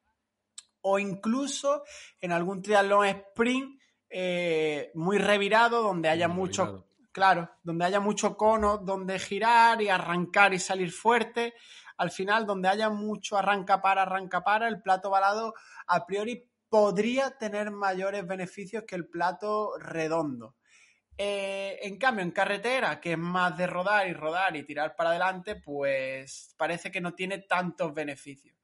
o 0.82 1.00
incluso 1.00 1.84
en 2.22 2.32
algún 2.32 2.62
triatlón 2.62 3.08
sprint 3.08 3.82
eh, 4.08 4.92
muy 4.94 5.18
revirado 5.18 5.82
donde 5.82 6.10
haya 6.10 6.28
mucho, 6.28 6.90
claro, 7.12 7.50
donde 7.64 7.86
haya 7.86 8.00
mucho 8.00 8.38
cono 8.38 8.78
donde 8.78 9.18
girar 9.18 9.82
y 9.82 9.90
arrancar 9.90 10.54
y 10.54 10.60
salir 10.60 10.92
fuerte. 10.92 11.56
Al 11.98 12.12
final, 12.12 12.46
donde 12.46 12.70
haya 12.70 12.92
mucho 12.92 13.36
arranca 13.36 13.82
para, 13.82 14.04
arranca 14.04 14.44
para, 14.44 14.68
el 14.68 14.80
plato 14.80 15.10
balado 15.10 15.56
a 15.88 16.06
priori 16.06 16.48
podría 16.70 17.32
tener 17.32 17.72
mayores 17.72 18.28
beneficios 18.28 18.84
que 18.88 18.96
el 18.96 19.08
plato 19.08 19.72
redondo. 19.80 20.56
Eh, 21.18 21.80
en 21.82 21.98
cambio, 21.98 22.24
en 22.24 22.32
carretera, 22.32 23.00
que 23.00 23.14
es 23.14 23.18
más 23.18 23.58
de 23.58 23.68
rodar 23.68 24.08
y 24.08 24.14
rodar 24.14 24.56
y 24.56 24.64
tirar 24.64 24.96
para 24.96 25.12
adelante, 25.12 25.56
pues 25.56 26.54
parece 26.58 26.92
que 26.92 27.02
no 27.02 27.14
tiene 27.14 27.40
tantos 27.40 27.94
beneficios. 27.94 28.56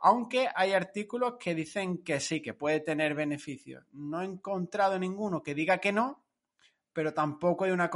Aunque 0.00 0.48
hay 0.54 0.72
artículos 0.72 1.34
que 1.40 1.54
dicen 1.54 2.04
que 2.04 2.20
sí, 2.20 2.40
que 2.40 2.54
puede 2.54 2.80
tener 2.80 3.14
beneficios. 3.14 3.84
No 3.92 4.20
he 4.20 4.24
encontrado 4.24 4.98
ninguno 4.98 5.42
que 5.42 5.54
diga 5.54 5.78
que 5.78 5.90
no, 5.90 6.22
pero 6.92 7.12
tampoco 7.12 7.64
hay 7.64 7.72
una... 7.72 7.90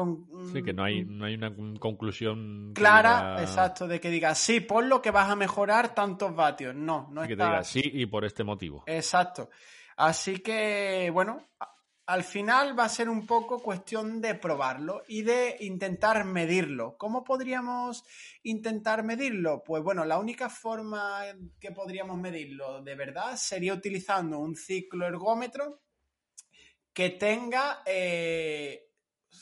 sí, 0.52 0.62
que 0.62 0.72
no 0.72 0.82
hay, 0.82 1.04
no 1.04 1.24
hay 1.24 1.34
una 1.34 1.54
conclusión... 1.78 2.72
Clara, 2.74 3.36
exacto, 3.40 3.86
de 3.86 4.00
que 4.00 4.10
diga, 4.10 4.34
sí, 4.34 4.60
por 4.60 4.84
lo 4.84 5.00
que 5.00 5.10
vas 5.10 5.30
a 5.30 5.36
mejorar 5.36 5.94
tantos 5.94 6.34
vatios. 6.34 6.74
No, 6.74 7.08
no 7.12 7.22
Que 7.22 7.28
te 7.28 7.44
diga 7.44 7.64
sí 7.64 7.80
y 7.82 8.06
por 8.06 8.24
este 8.24 8.44
motivo. 8.44 8.82
Exacto. 8.86 9.50
Así 9.96 10.40
que, 10.40 11.10
bueno, 11.12 11.48
al 12.10 12.24
final 12.24 12.76
va 12.76 12.86
a 12.86 12.88
ser 12.88 13.08
un 13.08 13.24
poco 13.24 13.62
cuestión 13.62 14.20
de 14.20 14.34
probarlo 14.34 15.04
y 15.06 15.22
de 15.22 15.56
intentar 15.60 16.24
medirlo. 16.24 16.96
¿Cómo 16.98 17.22
podríamos 17.22 18.02
intentar 18.42 19.04
medirlo? 19.04 19.62
Pues 19.62 19.80
bueno, 19.84 20.04
la 20.04 20.18
única 20.18 20.50
forma 20.50 21.22
que 21.60 21.70
podríamos 21.70 22.18
medirlo 22.18 22.82
de 22.82 22.96
verdad 22.96 23.36
sería 23.36 23.74
utilizando 23.74 24.40
un 24.40 24.56
ciclo 24.56 25.06
ergómetro 25.06 25.82
que 26.92 27.10
tenga, 27.10 27.84
eh, 27.86 28.88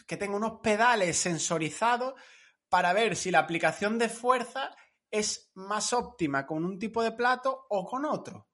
que 0.06 0.18
tenga 0.18 0.36
unos 0.36 0.60
pedales 0.60 1.16
sensorizados 1.16 2.20
para 2.68 2.92
ver 2.92 3.16
si 3.16 3.30
la 3.30 3.38
aplicación 3.38 3.96
de 3.96 4.10
fuerza 4.10 4.76
es 5.10 5.50
más 5.54 5.94
óptima 5.94 6.44
con 6.44 6.66
un 6.66 6.78
tipo 6.78 7.02
de 7.02 7.12
plato 7.12 7.64
o 7.70 7.86
con 7.86 8.04
otro. 8.04 8.47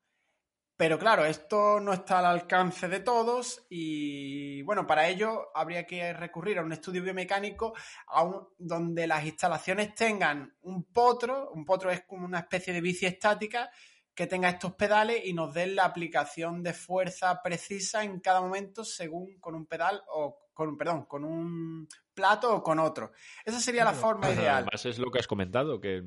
Pero 0.77 0.99
claro, 0.99 1.25
esto 1.25 1.79
no 1.79 1.93
está 1.93 2.19
al 2.19 2.27
alcance 2.27 2.89
de 2.89 2.99
todos 2.99 3.65
y 3.71 4.63
bueno, 4.63 4.89
para 4.89 5.09
ello 5.09 5.57
habría 5.57 5.87
que 5.87 6.13
recurrir 6.13 6.59
a 6.59 6.63
un 6.63 6.73
estudio 6.73 7.01
biomecánico 7.03 7.75
donde 8.59 9.07
las 9.07 9.25
instalaciones 9.25 9.95
tengan 9.95 10.53
un 10.63 10.83
potro, 10.93 11.53
un 11.53 11.65
potro 11.65 11.93
es 11.93 12.03
como 12.03 12.25
una 12.25 12.41
especie 12.41 12.73
de 12.73 12.81
bici 12.81 13.07
estática 13.07 13.71
que 14.17 14.27
tenga 14.27 14.49
estos 14.49 14.75
pedales 14.75 15.25
y 15.25 15.33
nos 15.33 15.55
den 15.55 15.77
la 15.77 15.85
aplicación 15.85 16.61
de 16.65 16.73
fuerza 16.73 17.41
precisa 17.41 18.03
en 18.03 18.19
cada 18.19 18.41
momento 18.41 18.85
según 18.85 19.39
con 19.39 19.55
un 19.55 19.67
pedal 19.67 20.03
o 20.09 20.49
con, 20.53 20.77
perdón, 20.77 21.05
con 21.07 21.25
un 21.25 21.89
plato 22.15 22.55
o 22.55 22.63
con 22.63 22.79
otro. 22.79 23.13
Esa 23.45 23.61
sería 23.61 23.85
la 23.85 23.93
forma 23.93 24.31
ideal. 24.31 24.63
Además 24.63 24.87
es 24.87 24.99
lo 24.99 25.11
que 25.11 25.19
has 25.19 25.27
comentado, 25.27 25.81
que, 25.81 26.03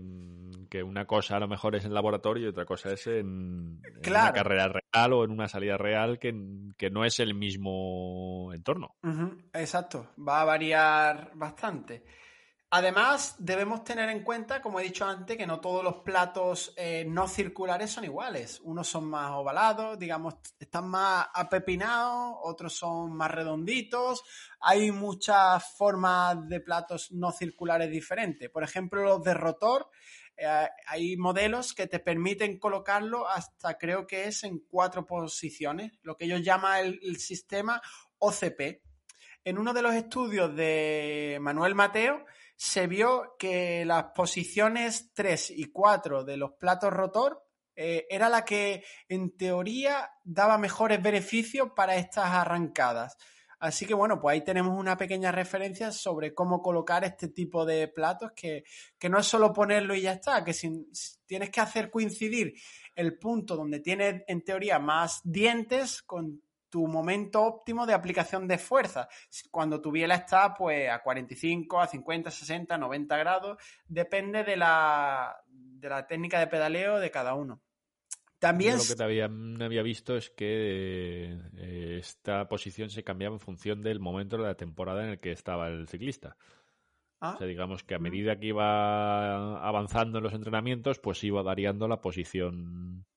que, 0.69 0.83
una 0.83 1.05
cosa 1.05 1.37
a 1.37 1.39
lo 1.39 1.47
mejor 1.47 1.75
es 1.75 1.85
en 1.85 1.93
laboratorio 1.93 2.45
y 2.45 2.49
otra 2.49 2.65
cosa 2.65 2.91
es 2.91 3.07
en, 3.07 3.81
una 4.07 4.33
carrera 4.33 4.67
real 4.67 5.13
o 5.13 5.23
en 5.23 5.31
una 5.31 5.47
salida 5.47 5.77
real 5.77 6.19
que, 6.19 6.33
que 6.77 6.89
no 6.89 7.05
es 7.05 7.19
el 7.19 7.33
mismo 7.33 8.51
entorno. 8.53 8.95
Exacto, 9.53 10.11
va 10.17 10.41
a 10.41 10.45
variar 10.45 11.31
bastante. 11.35 12.03
Además, 12.69 13.35
debemos 13.39 13.85
tener 13.85 14.09
en 14.09 14.25
cuenta, 14.25 14.61
como 14.61 14.81
he 14.81 14.83
dicho 14.83 15.05
antes, 15.05 15.37
que 15.37 15.47
no 15.47 15.61
todos 15.61 15.81
los 15.85 16.01
platos 16.03 16.73
eh, 16.75 17.05
no 17.07 17.25
circulares 17.29 17.91
son 17.91 18.03
iguales. 18.03 18.59
Unos 18.61 18.89
son 18.89 19.09
más 19.09 19.31
ovalados, 19.31 19.97
digamos, 19.97 20.35
están 20.59 20.89
más 20.89 21.27
apepinados, 21.33 22.35
otros 22.43 22.73
son 22.73 23.15
más 23.15 23.31
redonditos. 23.31 24.21
Hay 24.59 24.91
muchas 24.91 25.77
formas 25.77 26.45
de 26.49 26.59
platos 26.59 27.13
no 27.13 27.31
circulares 27.31 27.89
diferentes. 27.89 28.49
Por 28.49 28.63
ejemplo, 28.63 29.01
los 29.01 29.23
de 29.23 29.33
rotor, 29.33 29.89
eh, 30.35 30.67
hay 30.87 31.15
modelos 31.15 31.73
que 31.73 31.87
te 31.87 31.99
permiten 31.99 32.59
colocarlo 32.59 33.29
hasta 33.29 33.77
creo 33.77 34.05
que 34.05 34.25
es 34.25 34.43
en 34.43 34.59
cuatro 34.59 35.05
posiciones, 35.05 35.93
lo 36.01 36.17
que 36.17 36.25
ellos 36.25 36.41
llaman 36.41 36.99
el 37.01 37.15
sistema 37.15 37.81
OCP. 38.19 38.81
En 39.45 39.57
uno 39.57 39.73
de 39.73 39.81
los 39.81 39.93
estudios 39.93 40.53
de 40.53 41.37
Manuel 41.39 41.73
Mateo, 41.73 42.25
se 42.57 42.87
vio 42.87 43.35
que 43.37 43.85
las 43.85 44.05
posiciones 44.15 45.11
3 45.13 45.51
y 45.51 45.65
4 45.65 46.23
de 46.23 46.37
los 46.37 46.53
platos 46.53 46.91
rotor 46.91 47.45
eh, 47.75 48.07
era 48.09 48.27
la 48.29 48.43
que 48.43 48.83
en 49.07 49.37
teoría 49.37 50.09
daba 50.23 50.57
mejores 50.57 51.01
beneficios 51.01 51.69
para 51.75 51.95
estas 51.95 52.25
arrancadas. 52.25 53.15
Así 53.59 53.85
que 53.85 53.93
bueno, 53.93 54.19
pues 54.19 54.33
ahí 54.33 54.43
tenemos 54.43 54.77
una 54.77 54.97
pequeña 54.97 55.31
referencia 55.31 55.91
sobre 55.91 56.33
cómo 56.33 56.61
colocar 56.61 57.03
este 57.03 57.27
tipo 57.27 57.63
de 57.65 57.87
platos, 57.87 58.31
que, 58.35 58.63
no 59.09 59.19
es 59.19 59.27
solo 59.27 59.53
ponerlo 59.53 59.93
y 59.93 60.01
ya 60.01 60.13
está, 60.13 60.43
que 60.43 60.53
tienes 61.27 61.49
que 61.51 61.61
hacer 61.61 61.91
coincidir 61.91 62.55
el 62.95 63.17
punto 63.19 63.55
donde 63.55 63.79
tiene 63.79 64.23
en 64.27 64.43
teoría 64.43 64.79
más 64.79 65.21
dientes 65.23 66.01
con 66.01 66.41
tu 66.69 66.87
momento 66.87 67.43
óptimo 67.43 67.85
de 67.85 67.93
aplicación 67.93 68.47
de 68.47 68.57
fuerza. 68.57 69.07
Cuando 69.51 69.81
tu 69.81 69.91
biela 69.91 70.15
está 70.15 70.53
pues 70.53 70.89
a 70.89 71.01
45, 71.01 71.79
a 71.79 71.87
50, 71.87 72.31
60, 72.31 72.77
90 72.77 73.17
grados, 73.17 73.57
depende 73.87 74.43
de 74.43 74.57
la, 74.57 75.35
de 75.47 75.89
la 75.89 76.07
técnica 76.07 76.39
de 76.39 76.47
pedaleo 76.47 76.99
de 76.99 77.11
cada 77.11 77.33
uno. 77.33 77.61
También... 78.39 78.77
lo 78.77 78.83
que 78.87 78.95
te 78.95 79.03
había, 79.03 79.25
había 79.25 79.81
visto 79.81 80.15
es 80.15 80.29
que 80.29 81.39
eh, 81.57 81.97
esta 81.99 82.47
posición 82.47 82.89
se 82.89 83.03
cambiaba 83.03 83.35
en 83.35 83.39
función 83.39 83.81
del 83.81 83.99
momento 83.99 84.37
de 84.37 84.43
la 84.43 84.55
temporada 84.55 85.03
en 85.03 85.09
el 85.11 85.19
que 85.19 85.31
estaba 85.31 85.67
el 85.69 85.87
ciclista. 85.87 86.37
Ah. 87.19 87.33
O 87.33 87.37
sea, 87.39 87.47
digamos 87.47 87.83
que 87.83 87.95
a 87.95 87.99
medida 87.99 88.39
que 88.39 88.47
iba 88.47 89.57
avanzando 89.67 90.19
en 90.19 90.23
los 90.23 90.33
entrenamientos, 90.33 90.99
pues 90.99 91.23
iba 91.23 91.41
variando 91.41 91.87
la 91.87 91.99
posición. 91.99 93.07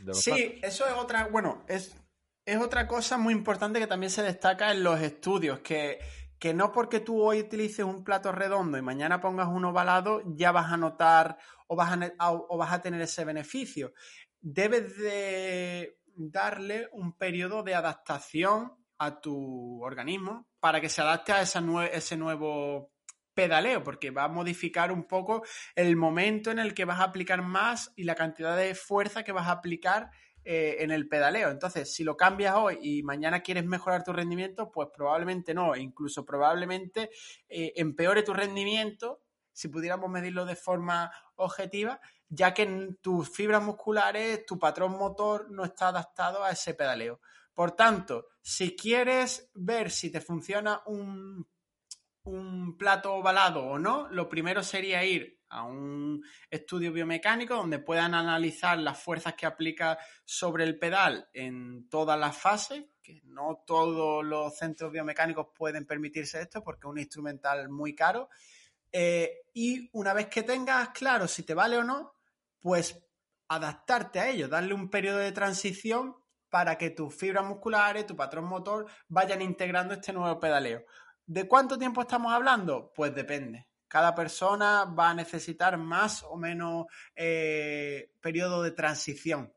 De 0.00 0.06
los 0.06 0.20
sí, 0.20 0.58
eso 0.60 0.86
es 0.86 0.94
otra. 0.94 1.28
Bueno, 1.28 1.64
es 1.68 1.96
es 2.44 2.60
otra 2.60 2.86
cosa 2.86 3.18
muy 3.18 3.34
importante 3.34 3.78
que 3.78 3.86
también 3.86 4.10
se 4.10 4.22
destaca 4.22 4.72
en 4.72 4.82
los 4.82 5.00
estudios, 5.00 5.60
que, 5.60 5.98
que 6.38 6.54
no 6.54 6.72
porque 6.72 7.00
tú 7.00 7.22
hoy 7.22 7.40
utilices 7.40 7.84
un 7.84 8.02
plato 8.02 8.32
redondo 8.32 8.78
y 8.78 8.82
mañana 8.82 9.20
pongas 9.20 9.48
uno 9.48 9.70
ovalado, 9.70 10.22
ya 10.26 10.50
vas 10.52 10.72
a 10.72 10.76
notar 10.76 11.38
o 11.68 11.76
vas 11.76 11.96
a, 12.18 12.32
o 12.32 12.56
vas 12.56 12.72
a 12.72 12.80
tener 12.80 13.00
ese 13.00 13.24
beneficio. 13.24 13.92
Debes 14.40 14.96
de 14.98 15.98
darle 16.16 16.88
un 16.92 17.16
periodo 17.16 17.62
de 17.62 17.74
adaptación 17.74 18.72
a 18.98 19.20
tu 19.20 19.82
organismo 19.82 20.48
para 20.60 20.80
que 20.80 20.88
se 20.88 21.00
adapte 21.00 21.32
a 21.32 21.42
esa 21.42 21.62
ese 21.92 22.16
nuevo 22.16 22.92
pedaleo, 23.34 23.82
porque 23.82 24.10
va 24.10 24.24
a 24.24 24.28
modificar 24.28 24.92
un 24.92 25.04
poco 25.04 25.42
el 25.74 25.96
momento 25.96 26.50
en 26.50 26.58
el 26.58 26.74
que 26.74 26.84
vas 26.84 27.00
a 27.00 27.04
aplicar 27.04 27.42
más 27.42 27.92
y 27.96 28.04
la 28.04 28.14
cantidad 28.14 28.56
de 28.56 28.74
fuerza 28.74 29.22
que 29.22 29.32
vas 29.32 29.48
a 29.48 29.52
aplicar 29.52 30.10
eh, 30.44 30.76
en 30.80 30.90
el 30.90 31.08
pedaleo. 31.08 31.50
Entonces, 31.50 31.92
si 31.92 32.04
lo 32.04 32.16
cambias 32.16 32.54
hoy 32.56 32.78
y 32.82 33.02
mañana 33.02 33.42
quieres 33.42 33.64
mejorar 33.64 34.02
tu 34.02 34.12
rendimiento, 34.12 34.70
pues 34.70 34.88
probablemente 34.94 35.54
no, 35.54 35.76
incluso 35.76 36.24
probablemente 36.24 37.10
eh, 37.48 37.72
empeore 37.76 38.22
tu 38.22 38.32
rendimiento 38.32 39.22
si 39.52 39.68
pudiéramos 39.68 40.10
medirlo 40.10 40.44
de 40.44 40.56
forma 40.56 41.12
objetiva, 41.36 42.00
ya 42.28 42.54
que 42.54 42.96
tus 43.00 43.30
fibras 43.30 43.62
musculares, 43.62 44.46
tu 44.46 44.58
patrón 44.58 44.92
motor 44.92 45.50
no 45.50 45.64
está 45.64 45.88
adaptado 45.88 46.42
a 46.42 46.50
ese 46.50 46.74
pedaleo. 46.74 47.20
Por 47.54 47.72
tanto, 47.72 48.28
si 48.40 48.74
quieres 48.74 49.50
ver 49.54 49.90
si 49.90 50.10
te 50.10 50.20
funciona 50.20 50.82
un, 50.86 51.46
un 52.24 52.76
plato 52.76 53.14
ovalado 53.14 53.64
o 53.64 53.78
no, 53.78 54.08
lo 54.10 54.28
primero 54.28 54.62
sería 54.62 55.04
ir 55.04 55.40
a 55.48 55.64
un 55.64 56.24
estudio 56.50 56.92
biomecánico 56.92 57.54
donde 57.54 57.78
puedan 57.78 58.14
analizar 58.14 58.78
las 58.78 59.02
fuerzas 59.02 59.34
que 59.34 59.44
aplica 59.44 59.98
sobre 60.24 60.64
el 60.64 60.78
pedal 60.78 61.28
en 61.34 61.88
todas 61.90 62.18
las 62.18 62.36
fases, 62.36 62.84
que 63.02 63.20
no 63.24 63.62
todos 63.66 64.24
los 64.24 64.56
centros 64.56 64.92
biomecánicos 64.92 65.48
pueden 65.54 65.84
permitirse 65.84 66.40
esto 66.40 66.62
porque 66.62 66.86
es 66.86 66.90
un 66.90 66.98
instrumental 66.98 67.68
muy 67.68 67.94
caro. 67.94 68.30
Eh, 68.92 69.42
y 69.52 69.90
una 69.92 70.14
vez 70.14 70.28
que 70.28 70.42
tengas 70.42 70.90
claro 70.90 71.26
si 71.28 71.42
te 71.42 71.54
vale 71.54 71.76
o 71.76 71.84
no, 71.84 72.14
pues 72.60 73.04
adaptarte 73.48 74.20
a 74.20 74.30
ello, 74.30 74.48
darle 74.48 74.72
un 74.72 74.88
periodo 74.88 75.18
de 75.18 75.32
transición 75.32 76.16
para 76.48 76.76
que 76.76 76.90
tus 76.90 77.14
fibras 77.14 77.44
musculares, 77.44 78.06
tu 78.06 78.14
patrón 78.14 78.44
motor 78.44 78.86
vayan 79.08 79.42
integrando 79.42 79.94
este 79.94 80.12
nuevo 80.12 80.38
pedaleo. 80.38 80.84
¿De 81.32 81.48
cuánto 81.48 81.78
tiempo 81.78 82.02
estamos 82.02 82.30
hablando? 82.30 82.92
Pues 82.94 83.14
depende 83.14 83.66
Cada 83.88 84.14
persona 84.14 84.84
va 84.84 85.08
a 85.08 85.14
necesitar 85.14 85.78
más 85.78 86.22
o 86.24 86.36
menos 86.36 86.84
eh, 87.16 88.12
periodo 88.20 88.62
de 88.62 88.72
transición. 88.72 89.50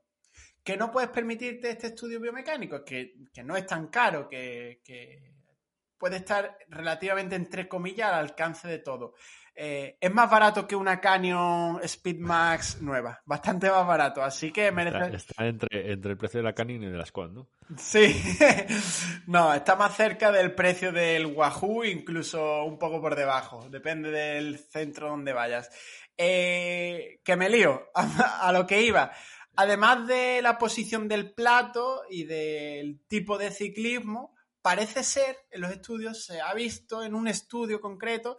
¿Que 0.64 0.78
no 0.78 0.90
puedes 0.90 1.10
permitirte 1.10 1.70
este 1.70 1.88
estudio 1.88 2.22
biomecánico? 2.22 2.86
Que, 2.86 3.16
que 3.34 3.44
no 3.44 3.58
es 3.58 3.66
tan 3.66 3.88
caro, 3.88 4.30
que, 4.30 4.80
que 4.86 5.34
puede 5.98 6.16
estar 6.16 6.58
relativamente, 6.70 7.36
entre 7.36 7.68
comillas, 7.68 8.08
al 8.08 8.20
alcance 8.20 8.70
de 8.70 8.80
todo. 8.80 9.16
Eh, 9.58 9.98
es 10.02 10.14
más 10.14 10.30
barato 10.30 10.68
que 10.68 10.76
una 10.76 11.00
Canyon 11.00 11.80
Speedmax 11.88 12.82
nueva, 12.82 13.22
bastante 13.26 13.72
más 13.72 13.88
barato, 13.88 14.22
así 14.22 14.52
que 14.52 14.70
merece... 14.70 15.16
Está, 15.16 15.48
entre, 15.48 15.94
entre, 15.94 16.12
el 16.12 16.18
precio 16.18 16.42
de 16.42 16.44
la 16.44 16.54
Canyon 16.54 16.84
y 16.84 16.88
de 16.88 16.98
la 16.98 17.06
Squad, 17.06 17.30
¿no? 17.30 17.48
Sí, 17.78 18.22
no, 19.28 19.54
está 19.54 19.78
más 19.78 19.96
cerca 19.96 20.30
del 20.34 20.54
precio 20.54 20.92
del 20.92 21.28
Wahoo, 21.28 21.86
incluso 21.86 22.66
un 22.66 22.78
poco 22.78 23.00
por 23.00 23.16
debajo, 23.16 23.70
depende 23.70 24.12
del 24.12 24.60
centro 24.60 25.10
donde 25.10 25.32
vayas. 25.32 25.70
Eh, 26.18 27.22
que 27.24 27.38
me 27.38 27.50
lío, 27.50 27.90
a, 27.96 28.02
a 28.48 28.52
lo 28.52 28.68
que 28.68 28.82
iba. 28.82 29.14
Además 29.56 30.06
de 30.06 30.42
la 30.42 30.58
posición 30.58 31.08
del 31.08 31.34
plato 31.34 32.02
y 32.10 32.26
del 32.26 33.00
tipo 33.08 33.38
de 33.38 33.52
ciclismo, 33.52 34.36
parece 34.66 35.04
ser, 35.04 35.38
en 35.52 35.62
los 35.62 35.72
estudios, 35.72 36.26
se 36.26 36.42
ha 36.42 36.52
visto 36.56 37.04
en 37.04 37.14
un 37.14 37.28
estudio 37.28 37.80
concreto 37.80 38.36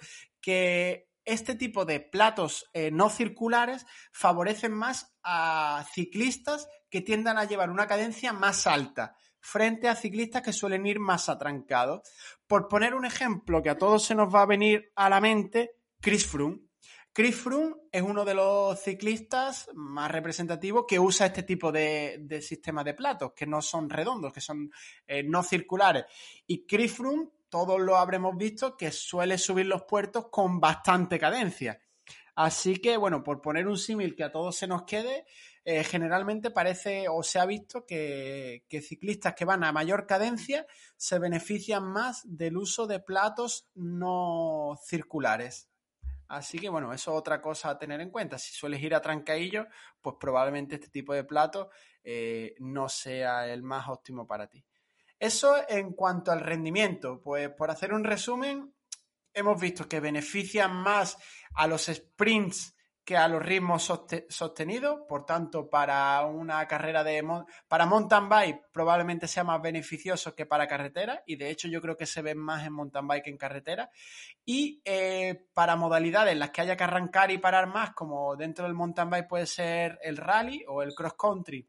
que 0.47 1.09
este 1.25 1.57
tipo 1.57 1.85
de 1.85 1.99
platos 1.99 2.71
eh, 2.73 2.93
no 2.93 3.11
circulares 3.11 3.85
favorecen 4.13 4.73
más 4.73 5.13
a 5.25 5.85
ciclistas 5.93 6.69
que 6.89 7.01
tiendan 7.01 7.37
a 7.37 7.47
llevar 7.47 7.69
una 7.69 7.89
cadencia 7.89 8.33
más 8.33 8.69
alta 8.69 9.17
frente 9.41 9.89
a 9.89 9.97
ciclistas 9.97 10.43
que 10.43 10.53
suelen 10.53 10.87
ir 10.87 11.01
más 11.01 11.29
atrancados. 11.29 12.09
Por 12.47 12.69
poner 12.69 12.95
un 12.95 13.05
ejemplo 13.05 13.61
que 13.61 13.71
a 13.71 13.77
todos 13.77 14.05
se 14.05 14.15
nos 14.15 14.33
va 14.33 14.43
a 14.43 14.47
venir 14.47 14.93
a 14.95 15.11
la 15.11 15.21
mente, 15.21 15.73
Chris 16.01 16.25
Froome. 16.25 16.61
Chris 17.13 17.35
Froome 17.35 17.75
es 17.91 18.03
uno 18.03 18.25
de 18.25 18.35
los 18.35 18.81
ciclistas 18.81 19.69
más 19.75 20.13
representativos 20.13 20.85
que 20.87 21.01
usa 21.01 21.27
este 21.27 21.43
tipo 21.43 21.73
de, 21.73 22.19
de 22.21 22.41
sistema 22.41 22.85
de 22.85 22.95
platos, 22.95 23.33
que 23.35 23.47
no 23.47 23.61
son 23.63 23.91
redondos, 23.91 24.33
que 24.33 24.41
son 24.41 24.71
eh, 25.09 25.25
no 25.25 25.43
circulares. 25.43 26.05
Y 26.47 26.65
Chris 26.67 26.93
Froome 26.93 27.31
todos 27.49 27.81
lo 27.81 27.97
habremos 27.97 28.37
visto 28.37 28.77
que 28.77 28.91
suele 28.91 29.39
subir 29.39 29.67
los 29.67 29.85
puertos 29.85 30.29
con 30.31 30.61
bastante 30.61 31.19
cadencia. 31.19 31.81
Así 32.35 32.77
que, 32.77 32.99
bueno, 32.99 33.23
por 33.25 33.41
poner 33.41 33.67
un 33.67 33.79
símil 33.79 34.15
que 34.15 34.25
a 34.25 34.31
todos 34.31 34.57
se 34.57 34.67
nos 34.67 34.85
quede, 34.85 35.25
eh, 35.65 35.83
generalmente 35.83 36.51
parece 36.51 37.09
o 37.09 37.23
se 37.23 37.41
ha 37.41 37.47
visto 37.47 37.87
que, 37.87 38.63
ciclistas 38.83 39.35
que 39.35 39.45
van 39.45 39.65
a 39.65 39.73
mayor 39.73 40.07
cadencia 40.07 40.67
se 40.97 41.19
benefician 41.19 41.83
más 41.83 42.23
del 42.25 42.57
uso 42.57 42.87
de 42.87 43.01
platos 43.01 43.69
no 43.75 44.79
circulares. 44.85 45.69
Así 46.29 46.59
que 46.59 46.69
bueno, 46.69 46.93
eso 46.93 47.13
es 47.13 47.19
otra 47.19 47.41
cosa 47.41 47.71
a 47.71 47.79
tener 47.79 48.01
en 48.01 48.11
cuenta. 48.11 48.39
Si 48.39 48.53
sueles 48.55 48.83
ir 48.83 48.95
a 48.95 49.01
trancaillo, 49.01 49.67
pues 50.03 50.17
probablemente 50.21 50.77
este 50.77 50.89
tipo 50.89 51.15
de 51.15 51.25
plato 51.25 51.71
eh, 52.05 52.55
no 52.59 52.89
sea 52.89 53.49
el 53.49 53.63
más 53.63 53.89
óptimo 53.89 54.27
para 54.27 54.49
ti. 54.49 54.65
Eso 55.19 55.57
en 55.69 55.93
cuanto 55.93 56.31
al 56.31 56.41
rendimiento, 56.41 57.21
pues 57.23 57.49
por 57.51 57.71
hacer 57.71 57.93
un 57.93 58.05
resumen, 58.05 58.75
hemos 59.33 59.61
visto 59.61 59.89
que 59.89 60.01
benefician 60.01 60.75
más 60.75 61.17
a 61.55 61.67
los 61.67 61.87
sprints 61.87 62.77
que 63.07 63.17
a 63.17 63.29
los 63.29 63.41
ritmos 63.41 63.85
sostenidos, 64.29 65.03
por 65.09 65.25
tanto, 65.25 65.71
para 65.71 66.27
una 66.27 66.67
carrera 66.67 67.05
de 67.05 67.25
para 67.69 67.87
mountain 67.87 68.29
bike 68.29 68.63
probablemente 68.73 69.29
sea 69.29 69.45
más 69.45 69.63
beneficioso 69.63 70.35
que 70.35 70.45
para 70.45 70.67
carretera, 70.67 71.23
y 71.25 71.37
de 71.37 71.49
hecho 71.51 71.69
yo 71.69 71.81
creo 71.81 71.97
que 71.97 72.05
se 72.05 72.21
ven 72.21 72.37
más 72.37 72.67
en 72.67 72.73
mountain 72.73 73.07
bike 73.07 73.23
que 73.23 73.31
en 73.31 73.39
carretera. 73.39 73.91
Y 74.45 74.83
eh, 74.85 75.47
para 75.55 75.77
modalidades 75.77 76.33
en 76.33 76.41
las 76.41 76.51
que 76.51 76.63
haya 76.63 76.77
que 76.77 76.83
arrancar 76.83 77.31
y 77.31 77.39
parar 77.39 77.69
más, 77.69 77.95
como 77.95 78.35
dentro 78.35 78.65
del 78.65 78.75
mountain 78.75 79.09
bike 79.09 79.29
puede 79.29 79.47
ser 79.47 80.01
el 80.03 80.17
rally 80.17 80.65
o 80.67 80.83
el 80.83 80.93
cross 80.93 81.15
country, 81.15 81.65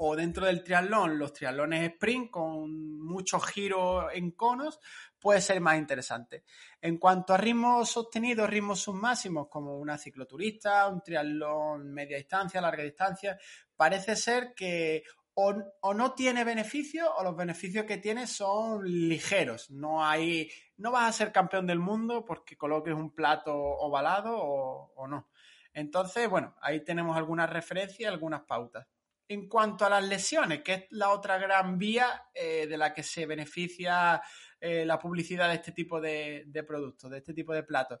o 0.00 0.14
dentro 0.14 0.46
del 0.46 0.62
triatlón, 0.62 1.18
los 1.18 1.32
triatlones 1.32 1.90
sprint 1.90 2.30
con 2.30 3.00
muchos 3.00 3.44
giros 3.46 4.06
en 4.14 4.30
conos, 4.30 4.78
puede 5.18 5.40
ser 5.40 5.60
más 5.60 5.76
interesante. 5.76 6.44
En 6.80 6.98
cuanto 6.98 7.34
a 7.34 7.36
ritmos 7.36 7.90
sostenidos, 7.90 8.48
ritmos 8.48 8.80
submáximos, 8.80 9.48
como 9.48 9.76
una 9.76 9.98
cicloturista, 9.98 10.86
un 10.86 11.02
triatlón 11.02 11.92
media 11.92 12.16
distancia, 12.16 12.60
larga 12.60 12.84
distancia, 12.84 13.38
parece 13.74 14.14
ser 14.14 14.54
que 14.54 15.02
o, 15.34 15.94
no 15.94 16.14
tiene 16.14 16.44
beneficios 16.44 17.08
o 17.16 17.24
los 17.24 17.36
beneficios 17.36 17.84
que 17.84 17.98
tiene 17.98 18.28
son 18.28 18.84
ligeros. 18.84 19.68
No 19.70 20.04
hay, 20.04 20.48
no 20.76 20.92
vas 20.92 21.08
a 21.08 21.12
ser 21.12 21.32
campeón 21.32 21.66
del 21.66 21.80
mundo 21.80 22.24
porque 22.24 22.56
coloques 22.56 22.94
un 22.94 23.14
plato 23.14 23.52
ovalado 23.52 24.36
o, 24.36 24.92
o 24.94 25.08
no. 25.08 25.28
Entonces, 25.72 26.30
bueno, 26.30 26.54
ahí 26.60 26.84
tenemos 26.84 27.16
algunas 27.16 27.50
referencias, 27.50 28.12
algunas 28.12 28.42
pautas 28.42 28.86
en 29.28 29.48
cuanto 29.48 29.84
a 29.84 29.90
las 29.90 30.04
lesiones, 30.08 30.62
que 30.62 30.74
es 30.74 30.84
la 30.90 31.10
otra 31.10 31.38
gran 31.38 31.78
vía 31.78 32.28
eh, 32.34 32.66
de 32.66 32.78
la 32.78 32.94
que 32.94 33.02
se 33.02 33.26
beneficia 33.26 34.22
eh, 34.58 34.86
la 34.86 34.98
publicidad 34.98 35.48
de 35.48 35.56
este 35.56 35.72
tipo 35.72 36.00
de, 36.00 36.64
productos, 36.66 37.10
de 37.10 37.18
este 37.18 37.34
tipo 37.34 37.52
de 37.52 37.62
platos. 37.62 38.00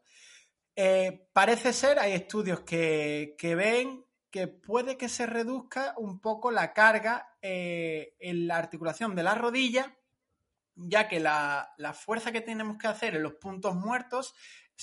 Eh, 0.74 1.28
parece 1.32 1.72
ser, 1.72 1.98
hay 1.98 2.12
estudios 2.12 2.60
que, 2.60 3.36
ven 3.42 4.04
que 4.30 4.48
puede 4.48 4.96
que 4.96 5.08
se 5.08 5.26
reduzca 5.26 5.94
un 5.98 6.20
poco 6.20 6.50
la 6.50 6.72
carga 6.72 7.36
en 7.40 8.46
la 8.46 8.56
articulación 8.56 9.14
de 9.14 9.22
la 9.22 9.34
rodilla, 9.34 9.97
ya 10.78 11.08
que 11.08 11.20
la, 11.20 11.72
la, 11.76 11.92
fuerza 11.92 12.32
que 12.32 12.40
tenemos 12.40 12.78
que 12.78 12.86
hacer 12.86 13.16
en 13.16 13.22
los 13.22 13.34
puntos 13.34 13.74
muertos 13.74 14.34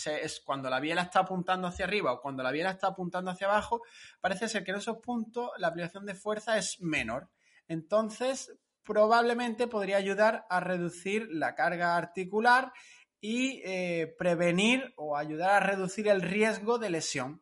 es 0.06 0.42
cuando 0.42 0.70
la 0.70 0.80
biela 0.80 1.04
está 1.04 1.22
apuntando 1.22 1.68
hacia 1.68 1.86
arriba 1.86 2.12
o 2.12 2.22
cuando 2.22 2.44
la 2.44 2.52
biela 2.52 2.72
está 2.72 2.88
apuntando 2.88 3.32
hacia 3.32 3.48
abajo, 3.48 3.82
parece 4.20 4.50
ser 4.50 4.64
que 4.64 4.72
en 4.72 4.78
esos 4.78 4.98
puntos 4.98 5.50
la 5.58 5.68
aplicación 5.68 6.06
de 6.06 6.16
fuerza 6.16 6.58
es 6.58 6.82
menor. 6.82 7.30
Entonces, 7.68 8.54
probablemente 8.84 9.68
podría 9.68 9.98
ayudar 9.98 10.46
a 10.50 10.60
reducir 10.60 11.28
la 11.32 11.56
carga 11.56 11.96
articular 11.96 12.74
y 13.22 13.62
eh, 13.66 14.14
prevenir 14.20 14.94
o 14.98 15.18
ayudar 15.18 15.52
a 15.52 15.66
reducir 15.66 16.08
el 16.08 16.22
riesgo 16.22 16.78
de 16.78 16.90
lesión. 16.90 17.42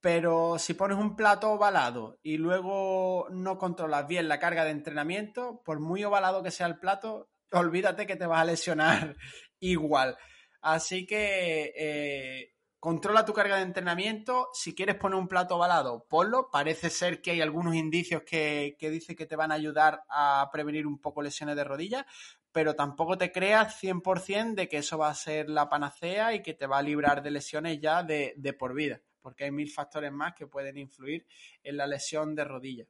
Pero 0.00 0.58
si 0.58 0.74
pones 0.74 0.98
un 0.98 1.16
plato 1.16 1.52
ovalado 1.52 2.18
y 2.22 2.36
luego 2.36 3.26
no 3.30 3.56
controlas 3.56 4.06
bien 4.06 4.28
la 4.28 4.38
carga 4.38 4.64
de 4.64 4.70
entrenamiento, 4.70 5.62
por 5.64 5.80
muy 5.80 6.04
ovalado 6.04 6.42
que 6.42 6.50
sea 6.50 6.66
el 6.66 6.78
plato, 6.78 7.30
olvídate 7.58 8.06
que 8.06 8.16
te 8.16 8.26
vas 8.26 8.40
a 8.40 8.44
lesionar 8.44 9.16
igual. 9.60 10.16
Así 10.60 11.06
que 11.06 11.72
eh, 11.76 12.54
controla 12.78 13.24
tu 13.24 13.32
carga 13.32 13.56
de 13.56 13.62
entrenamiento. 13.62 14.48
Si 14.52 14.74
quieres 14.74 14.96
poner 14.96 15.18
un 15.18 15.28
plato 15.28 15.56
ovalado, 15.56 16.06
ponlo. 16.08 16.50
Parece 16.50 16.90
ser 16.90 17.20
que 17.20 17.32
hay 17.32 17.40
algunos 17.40 17.74
indicios 17.74 18.22
que, 18.22 18.76
que 18.78 18.90
dicen 18.90 19.16
que 19.16 19.26
te 19.26 19.36
van 19.36 19.52
a 19.52 19.56
ayudar 19.56 20.04
a 20.08 20.48
prevenir 20.52 20.86
un 20.86 21.00
poco 21.00 21.22
lesiones 21.22 21.56
de 21.56 21.64
rodillas, 21.64 22.04
pero 22.52 22.74
tampoco 22.74 23.18
te 23.18 23.32
creas 23.32 23.82
100% 23.82 24.54
de 24.54 24.68
que 24.68 24.78
eso 24.78 24.96
va 24.96 25.08
a 25.08 25.14
ser 25.14 25.50
la 25.50 25.68
panacea 25.68 26.34
y 26.34 26.42
que 26.42 26.54
te 26.54 26.66
va 26.66 26.78
a 26.78 26.82
librar 26.82 27.22
de 27.22 27.32
lesiones 27.32 27.80
ya 27.80 28.02
de, 28.02 28.32
de 28.36 28.52
por 28.52 28.74
vida, 28.74 29.00
porque 29.20 29.44
hay 29.44 29.50
mil 29.50 29.70
factores 29.70 30.12
más 30.12 30.34
que 30.34 30.46
pueden 30.46 30.78
influir 30.78 31.26
en 31.62 31.76
la 31.76 31.86
lesión 31.86 32.34
de 32.34 32.44
rodilla. 32.44 32.86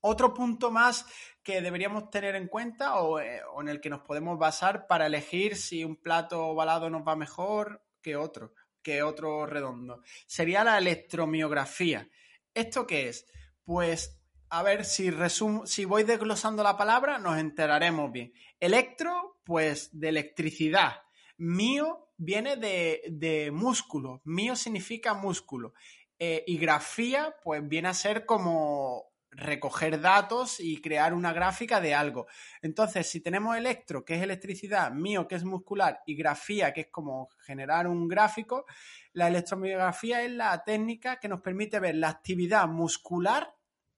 Otro 0.00 0.32
punto 0.32 0.70
más 0.70 1.06
que 1.42 1.60
deberíamos 1.60 2.10
tener 2.10 2.34
en 2.36 2.48
cuenta 2.48 2.94
eh, 3.22 3.40
o, 3.52 3.60
en 3.60 3.68
el 3.68 3.80
que 3.80 3.90
nos 3.90 4.00
podemos 4.02 4.38
basar 4.38 4.86
para 4.86 5.06
elegir 5.06 5.56
si 5.56 5.84
un 5.84 5.96
plato 5.96 6.46
ovalado 6.46 6.90
nos 6.90 7.06
va 7.06 7.16
mejor 7.16 7.84
que 8.02 8.16
otro, 8.16 8.54
que 8.82 9.02
otro 9.02 9.46
redondo, 9.46 10.02
sería 10.26 10.64
la 10.64 10.78
electromiografía. 10.78 12.08
¿Esto 12.54 12.86
qué 12.86 13.08
es? 13.08 13.26
Pues 13.64 14.20
a 14.48 14.62
ver 14.62 14.84
si 14.84 15.10
resumo, 15.10 15.66
si 15.66 15.84
voy 15.84 16.02
desglosando 16.02 16.62
la 16.62 16.76
palabra, 16.76 17.18
nos 17.18 17.38
enteraremos 17.38 18.10
bien. 18.10 18.32
Electro, 18.58 19.40
pues 19.44 19.90
de 19.92 20.08
electricidad. 20.08 21.02
Mío 21.36 22.08
viene 22.16 22.56
de, 22.56 23.02
de 23.10 23.50
músculo. 23.50 24.20
Mío 24.24 24.56
significa 24.56 25.14
músculo. 25.14 25.74
Eh, 26.18 26.44
y 26.46 26.58
grafía, 26.58 27.34
pues 27.42 27.66
viene 27.66 27.88
a 27.88 27.94
ser 27.94 28.26
como 28.26 29.09
recoger 29.30 30.00
datos 30.00 30.58
y 30.60 30.80
crear 30.80 31.14
una 31.14 31.32
gráfica 31.32 31.80
de 31.80 31.94
algo. 31.94 32.26
Entonces, 32.62 33.08
si 33.08 33.20
tenemos 33.20 33.56
electro, 33.56 34.04
que 34.04 34.16
es 34.16 34.22
electricidad, 34.22 34.90
mío, 34.92 35.28
que 35.28 35.36
es 35.36 35.44
muscular, 35.44 36.00
y 36.06 36.16
grafía, 36.16 36.72
que 36.72 36.82
es 36.82 36.88
como 36.90 37.28
generar 37.40 37.86
un 37.86 38.08
gráfico, 38.08 38.66
la 39.12 39.28
electromiografía 39.28 40.22
es 40.22 40.32
la 40.32 40.62
técnica 40.64 41.18
que 41.18 41.28
nos 41.28 41.40
permite 41.40 41.80
ver 41.80 41.94
la 41.94 42.08
actividad 42.08 42.66
muscular 42.68 43.54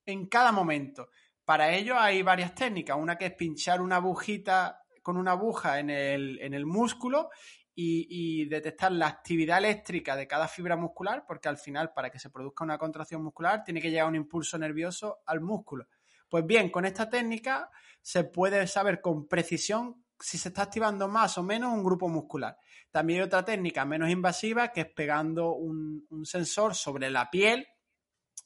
en 0.06 0.26
cada 0.26 0.52
momento. 0.52 1.08
Para 1.44 1.72
ello 1.72 1.98
hay 1.98 2.22
varias 2.22 2.54
técnicas. 2.54 2.96
Una 2.96 3.16
que 3.16 3.26
es 3.26 3.34
pinchar 3.34 3.80
una 3.80 3.96
agujita 3.96 4.82
con 5.02 5.16
una 5.16 5.32
aguja 5.32 5.80
en 5.80 5.90
el, 5.90 6.38
en 6.40 6.54
el 6.54 6.64
músculo 6.64 7.30
y, 7.74 8.44
detectar 8.46 8.92
la 8.92 9.06
actividad 9.06 9.58
eléctrica 9.58 10.16
de 10.16 10.26
cada 10.26 10.48
fibra 10.48 10.76
muscular, 10.76 11.24
porque 11.26 11.48
al 11.48 11.56
final, 11.56 11.92
para 11.92 12.10
que 12.10 12.18
se 12.18 12.30
produzca 12.30 12.64
una 12.64 12.78
contracción 12.78 13.22
muscular, 13.22 13.64
tiene 13.64 13.80
que 13.80 13.90
llegar 13.90 14.06
un 14.08 14.16
impulso 14.16 14.58
nervioso 14.58 15.20
al 15.26 15.40
músculo. 15.40 15.86
Pues 16.28 16.46
bien, 16.46 16.70
con 16.70 16.84
esta 16.84 17.08
técnica 17.08 17.70
se 18.00 18.24
puede 18.24 18.66
saber 18.66 19.00
con 19.00 19.28
precisión 19.28 20.02
si 20.22 20.38
se 20.38 20.48
está 20.48 20.62
activando 20.62 21.08
más 21.08 21.36
o 21.36 21.42
menos 21.42 21.72
un 21.72 21.82
grupo 21.82 22.08
muscular. 22.08 22.56
También 22.90 23.20
hay 23.20 23.26
otra 23.26 23.44
técnica 23.44 23.84
menos 23.84 24.08
invasiva 24.08 24.68
que 24.68 24.82
es 24.82 24.86
pegando 24.86 25.54
un, 25.54 26.06
sensor 26.24 26.74
sobre 26.74 27.10
la 27.10 27.28
piel 27.30 27.66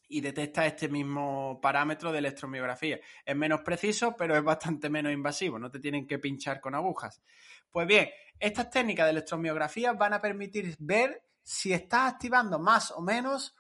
y 0.09 0.21
detecta 0.21 0.67
este 0.67 0.89
mismo 0.89 1.61
parámetro 1.61 2.13
de 2.13 2.19
electromiografía. 2.19 2.99
Es 3.25 3.37
menos 3.37 3.61
preciso, 3.61 4.15
pero 4.17 4.37
es 4.37 4.43
bastante 4.43 4.89
menos 4.89 5.13
invasivo, 5.13 5.59
no 5.59 5.71
te 5.71 5.81
tienen 5.81 6.07
que 6.07 6.19
pinchar 6.19 6.61
con 6.61 6.75
agujas. 6.75 7.23
Pues 7.71 7.87
bien, 7.87 8.09
estas 8.39 8.71
técnicas 8.71 9.07
de 9.07 9.13
electromiografía 9.13 9.93
van 9.93 10.15
a 10.15 10.21
permitir 10.21 10.75
ver 10.79 11.23
si 11.43 11.73
estás 11.73 12.13
activando 12.15 12.59
más 12.59 12.91
o 12.91 13.01
menos 13.01 13.55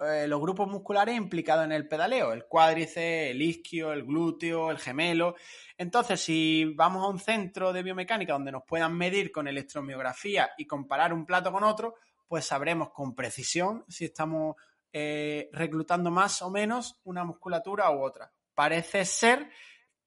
eh, 0.00 0.26
los, 0.26 0.40
grupos 0.40 0.66
musculares 0.68 1.16
implicados 1.16 1.64
en 1.64 1.70
el 1.70 1.86
pedaleo, 1.86 2.32
el 2.32 2.46
cuádriceps, 2.46 3.30
el 3.30 3.40
isquio, 3.40 3.92
el 3.92 4.04
glúteo, 4.04 4.70
el 4.70 4.78
gemelo. 4.78 5.36
Entonces, 5.78 6.20
si 6.20 6.64
vamos 6.74 7.04
a 7.04 7.08
un 7.08 7.20
centro 7.20 7.72
de 7.72 7.84
biomecánica 7.84 8.32
donde 8.32 8.50
nos 8.50 8.64
puedan 8.64 8.96
medir 8.96 9.30
con 9.30 9.46
electromiografía 9.46 10.50
y 10.58 10.66
comparar 10.66 11.12
un 11.12 11.24
plato 11.24 11.52
con 11.52 11.62
otro, 11.62 11.94
pues 12.26 12.46
sabremos 12.46 12.90
con 12.90 13.14
precisión 13.14 13.84
si 13.88 14.06
estamos 14.06 14.56
eh, 14.92 15.50
reclutando 15.52 16.10
más 16.10 16.42
o 16.42 16.50
menos 16.50 17.00
una 17.04 17.22
musculatura 17.22 17.92
u 17.92 18.02
otra. 18.02 18.32
Parece 18.54 19.04
ser 19.04 19.50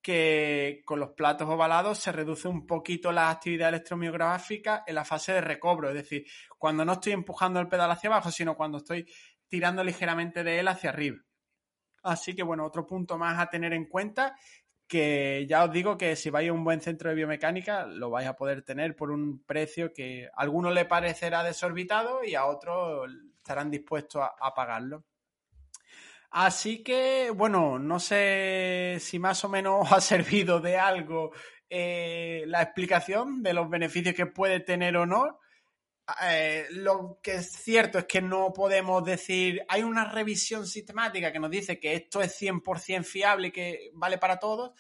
que 0.08 0.84
con 0.86 1.02
los 1.02 1.10
platos 1.10 1.50
ovalados 1.50 1.98
se 1.98 2.14
reduce 2.14 2.48
un 2.48 2.66
poquito 2.66 3.12
la 3.12 3.30
actividad 3.30 3.68
electromiográfica 3.68 4.86
en 4.88 4.96
la 4.96 5.04
fase 5.04 5.34
de 5.34 5.42
recobro, 5.42 5.90
es 5.90 5.96
decir, 5.96 6.26
cuando 6.58 6.86
no 6.86 6.94
estoy 6.94 7.12
empujando 7.12 7.60
el 7.60 7.68
pedal 7.68 7.92
hacia 7.92 8.10
abajo, 8.10 8.32
sino 8.32 8.56
cuando 8.56 8.78
estoy 8.78 9.06
tirando 9.50 9.84
ligeramente 9.84 10.46
de 10.46 10.60
él 10.60 10.70
hacia 10.70 10.92
arriba. 10.92 11.18
Así 12.04 12.34
que 12.34 12.42
bueno, 12.42 12.66
otro 12.66 12.88
punto 12.88 13.18
más 13.18 13.38
a 13.38 13.50
tener 13.50 13.74
en 13.74 13.84
cuenta 13.84 14.38
que 14.88 15.46
ya 15.50 15.66
os 15.66 15.74
digo 15.74 15.98
que 15.98 16.16
si 16.16 16.30
vais 16.30 16.50
a 16.50 16.54
un 16.54 16.64
buen 16.64 16.80
centro 16.80 17.10
de 17.10 17.16
biomecánica 17.18 17.86
lo 17.86 18.10
vais 18.10 18.30
a 18.30 18.38
poder 18.38 18.62
tener 18.62 18.96
por 18.96 19.12
un 19.12 19.44
precio 19.44 19.92
que 19.92 20.30
a 20.34 20.42
algunos 20.42 20.74
le 20.74 20.86
parecerá 20.86 21.44
desorbitado 21.44 22.24
y 22.24 22.36
a 22.36 22.46
otros 22.46 23.10
estarán 23.36 23.70
dispuestos 23.70 24.24
a, 24.24 24.54
pagarlo. 24.54 25.04
Así 26.30 26.84
que, 26.84 27.32
bueno, 27.34 27.80
no 27.80 28.00
sé 28.00 28.98
si 29.00 29.20
más 29.20 29.44
o 29.44 29.50
menos 29.50 29.92
ha 29.92 30.02
servido 30.02 30.60
de 30.60 30.78
algo 30.78 31.32
eh, 31.70 32.44
la 32.48 32.62
explicación 32.62 33.44
de 33.44 33.54
los 33.54 33.70
beneficios 33.70 34.16
que 34.16 34.26
puede 34.26 34.60
tener 34.60 34.98
o 34.98 35.06
no. 35.06 35.40
Eh, 36.24 36.68
lo 36.72 37.20
que 37.22 37.36
es 37.36 37.52
cierto 37.52 38.00
es 38.00 38.06
que 38.06 38.22
no 38.22 38.54
podemos 38.54 39.04
decir, 39.04 39.62
hay 39.68 39.84
una 39.84 40.06
revisión 40.06 40.66
sistemática 40.66 41.34
que 41.34 41.40
nos 41.40 41.52
dice 41.52 41.80
que 41.80 41.96
esto 41.96 42.22
es 42.22 42.42
100% 42.42 43.04
fiable 43.04 43.50
y 43.50 43.52
que 43.52 43.90
vale 43.94 44.18
para 44.18 44.40
todos, 44.40 44.72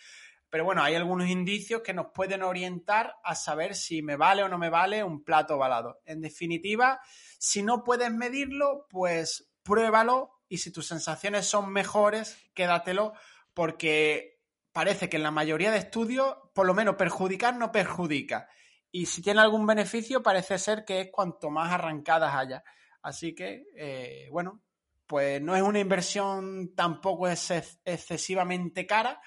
pero 0.49 0.63
bueno, 0.63 0.81
hay 0.81 0.95
algunos 0.95 1.27
indicios 1.27 1.81
que 1.81 1.93
nos 1.93 2.07
pueden 2.13 2.43
orientar 2.43 3.15
a 3.25 3.35
saber 3.35 3.75
si 3.75 4.01
me 4.01 4.15
vale 4.15 4.43
o 4.43 4.47
no 4.47 4.57
me 4.57 4.69
vale 4.69 5.03
un 5.03 5.25
plato 5.25 5.55
ovalado. 5.55 5.99
En 6.05 6.21
definitiva, 6.21 7.01
si 7.37 7.61
no 7.61 7.83
puedes 7.83 8.09
medirlo, 8.09 8.87
pues 8.89 9.49
pruébalo 9.63 10.36
y 10.49 10.57
si 10.59 10.71
tus 10.71 10.87
sensaciones 10.87 11.45
son 11.45 11.71
mejores, 11.71 12.37
quédatelo 12.53 13.13
porque 13.53 14.39
parece 14.71 15.09
que 15.09 15.17
en 15.17 15.23
la 15.23 15.31
mayoría 15.31 15.71
de 15.71 15.79
estudios, 15.79 16.35
por 16.53 16.67
lo 16.67 16.73
menos 16.73 16.95
perjudicar 16.95 17.55
no 17.55 17.71
perjudica. 17.71 18.47
Y 18.91 19.07
si 19.07 19.21
tiene 19.21 19.41
algún 19.41 19.65
beneficio, 19.65 20.23
parece 20.23 20.59
ser 20.59 20.85
que 20.85 21.01
es 21.01 21.09
cuanto 21.11 21.49
más 21.49 21.71
arrancadas 21.71 22.35
haya. 22.35 22.63
Así 23.01 23.33
que, 23.33 23.65
eh, 23.75 24.27
bueno, 24.31 24.61
pues 25.07 25.41
no 25.41 25.55
es 25.55 25.61
una 25.61 25.79
inversión 25.79 26.73
tampoco 26.75 27.27
es 27.27 27.51
excesivamente 27.83 28.85
cara. 28.85 29.21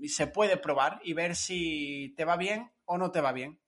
Y 0.00 0.08
se 0.08 0.26
puede 0.26 0.56
probar 0.56 1.00
y 1.02 1.12
ver 1.12 1.36
si 1.36 2.14
te 2.16 2.24
va 2.24 2.36
bien 2.36 2.70
o 2.84 2.98
no 2.98 3.10
te 3.10 3.20
va 3.20 3.32
bien. 3.32 3.58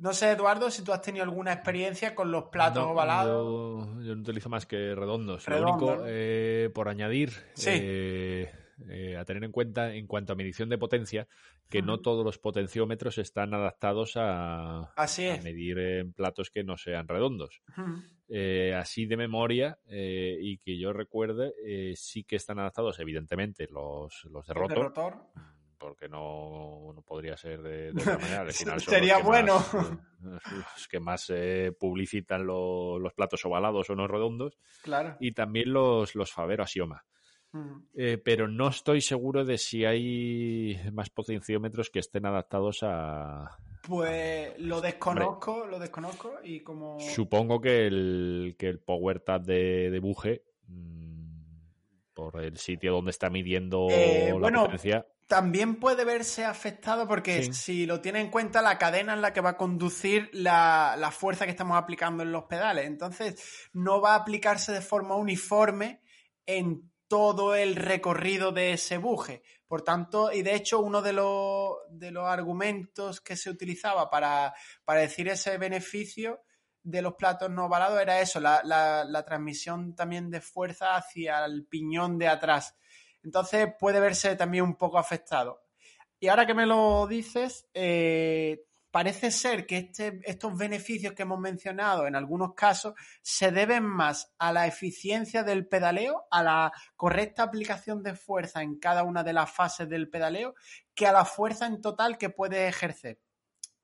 No 0.00 0.14
sé, 0.14 0.30
Eduardo, 0.30 0.70
si 0.70 0.82
tú 0.82 0.92
has 0.94 1.02
tenido 1.02 1.24
alguna 1.24 1.52
experiencia 1.52 2.14
con 2.14 2.32
los 2.32 2.44
platos 2.44 2.84
ovalados. 2.84 3.86
Yo, 4.02 4.14
no 4.14 4.22
utilizo 4.22 4.48
más 4.48 4.64
que 4.64 4.94
redondos. 4.94 5.46
Lo 5.46 5.62
único, 5.62 5.98
eh, 6.06 6.70
por 6.74 6.88
añadir, 6.88 7.32
eh, 7.66 8.50
eh, 8.88 9.16
a 9.18 9.24
tener 9.26 9.44
en 9.44 9.52
cuenta 9.52 9.94
en 9.94 10.06
cuanto 10.06 10.32
a 10.32 10.36
medición 10.36 10.70
de 10.70 10.78
potencia, 10.78 11.28
que 11.68 11.82
no 11.82 12.00
todos 12.00 12.24
los 12.24 12.38
potenciómetros 12.38 13.18
están 13.18 13.52
adaptados 13.52 14.14
a, 14.16 14.94
medir 15.44 15.78
en 15.78 16.14
platos 16.14 16.50
que 16.50 16.64
no 16.64 16.78
sean 16.78 17.06
redondos. 17.06 17.60
Así 18.74 19.04
de 19.04 19.16
memoria 19.18 19.78
y 19.86 20.56
que 20.58 20.78
yo 20.78 20.94
recuerde, 20.94 21.52
sí 21.94 22.24
que 22.24 22.36
están 22.36 22.58
adaptados, 22.58 22.98
evidentemente, 23.00 23.68
los, 23.70 24.24
los 24.30 24.46
de 24.46 24.54
rotor. 24.54 25.26
Mm, 25.80 25.86
porque 25.86 26.08
no, 26.08 26.94
podría 27.06 27.36
ser 27.36 27.62
de, 27.62 27.90
otra 27.90 28.18
manera. 28.18 28.40
Al 28.42 28.52
final 28.52 28.80
Sería 28.80 29.18
bueno. 29.18 29.64
los 30.20 30.88
que 30.88 31.00
más 31.00 31.32
publicitan 31.78 32.46
los 32.46 33.12
platos 33.14 33.44
ovalados 33.44 33.88
o 33.90 33.94
no 33.94 34.06
redondos. 34.06 34.58
Claro. 34.82 35.16
Y 35.20 35.32
también 35.32 35.72
los, 35.72 36.14
los 36.14 36.32
Favero 36.32 36.62
Asioma. 36.62 37.04
Eh, 37.96 38.16
pero 38.24 38.46
no 38.46 38.68
estoy 38.68 39.00
seguro 39.00 39.44
de 39.44 39.58
si 39.58 39.84
hay 39.84 40.80
más 40.92 41.10
potenciómetros 41.10 41.90
que 41.90 41.98
estén 41.98 42.24
adaptados 42.24 42.78
a. 42.82 43.58
Pues 43.88 44.56
lo 44.58 44.80
desconozco, 44.80 45.66
lo 45.66 45.80
desconozco 45.80 46.34
y 46.44 46.60
como. 46.60 47.00
Supongo 47.00 47.60
que 47.60 47.86
el, 47.86 48.54
que 48.56 48.68
el 48.68 48.78
Power 48.78 49.20
Tab 49.20 49.42
de, 49.42 49.90
de 49.90 49.98
Buje, 49.98 50.44
mm, 50.68 51.09
por 52.20 52.42
el 52.42 52.58
sitio 52.58 52.92
donde 52.92 53.10
está 53.10 53.30
midiendo 53.30 53.86
eh, 53.90 54.34
la 54.38 54.50
potencia. 54.50 55.06
También 55.26 55.76
puede 55.76 56.04
verse 56.04 56.44
afectado 56.44 57.06
porque 57.06 57.52
si 57.52 57.86
lo 57.86 58.00
tiene 58.00 58.20
en 58.20 58.30
cuenta 58.30 58.62
la 58.62 58.78
cadena 58.78 59.12
en 59.14 59.22
la 59.22 59.32
que 59.32 59.40
va 59.40 59.50
a 59.50 59.56
conducir 59.56 60.28
la, 60.32 60.96
la 60.98 61.12
fuerza 61.12 61.44
que 61.44 61.52
estamos 61.52 61.78
aplicando 61.78 62.24
en 62.24 62.32
los 62.32 62.44
pedales. 62.44 62.86
Entonces, 62.86 63.68
no 63.72 64.00
va 64.00 64.14
a 64.14 64.16
aplicarse 64.16 64.72
de 64.72 64.80
forma 64.80 65.14
uniforme 65.14 66.02
en 66.46 66.90
todo 67.10 67.56
el 67.56 67.74
recorrido 67.74 68.52
de 68.52 68.72
ese 68.72 68.98
buje. 68.98 69.42
Por 69.66 69.82
tanto, 69.82 70.32
y 70.32 70.42
de 70.42 70.54
hecho, 70.54 70.80
uno 70.80 71.02
de 71.02 71.12
los, 71.12 71.76
de 71.90 72.12
los 72.12 72.26
argumentos 72.26 73.20
que 73.20 73.36
se 73.36 73.50
utilizaba 73.50 74.10
para, 74.10 74.54
decir 74.86 75.28
ese 75.28 75.58
beneficio 75.58 76.40
de 76.82 77.02
los 77.02 77.14
platos 77.14 77.50
no 77.50 77.66
ovalados 77.66 78.00
era 78.00 78.20
eso, 78.20 78.40
la, 78.40 78.62
la, 78.64 79.24
transmisión 79.24 79.94
también 79.94 80.30
de 80.30 80.40
fuerza 80.40 80.96
hacia 80.96 81.44
el 81.44 81.66
piñón 81.66 82.18
de 82.18 82.28
atrás. 82.28 82.76
Entonces 83.22 83.68
puede 83.78 84.00
verse 84.00 84.36
también 84.36 84.64
un 84.64 84.76
poco 84.76 84.98
afectado. 84.98 85.62
Y 86.18 86.28
ahora 86.28 86.46
que 86.46 86.54
me 86.54 86.66
lo 86.66 87.06
dices, 87.06 87.66
eh, 87.74 88.64
parece 88.90 89.30
ser 89.30 89.66
que 89.66 89.78
este, 89.78 90.20
estos 90.24 90.56
beneficios 90.56 91.14
que 91.14 91.22
hemos 91.22 91.38
mencionado 91.38 92.06
en 92.06 92.16
algunos 92.16 92.54
casos 92.54 92.94
se 93.22 93.50
deben 93.52 93.84
más 93.84 94.32
a 94.38 94.52
la 94.52 94.66
eficiencia 94.66 95.44
del 95.44 95.66
pedaleo, 95.66 96.26
a 96.30 96.42
la 96.42 96.72
correcta 96.96 97.42
aplicación 97.42 98.02
de 98.02 98.14
fuerza 98.14 98.62
en 98.62 98.78
cada 98.78 99.02
una 99.04 99.22
de 99.22 99.32
las 99.32 99.50
fases 99.50 99.88
del 99.88 100.08
pedaleo, 100.08 100.54
que 100.94 101.06
a 101.06 101.12
la 101.12 101.24
fuerza 101.24 101.66
en 101.66 101.80
total 101.80 102.18
que 102.18 102.30
puede 102.30 102.68
ejercer. 102.68 103.18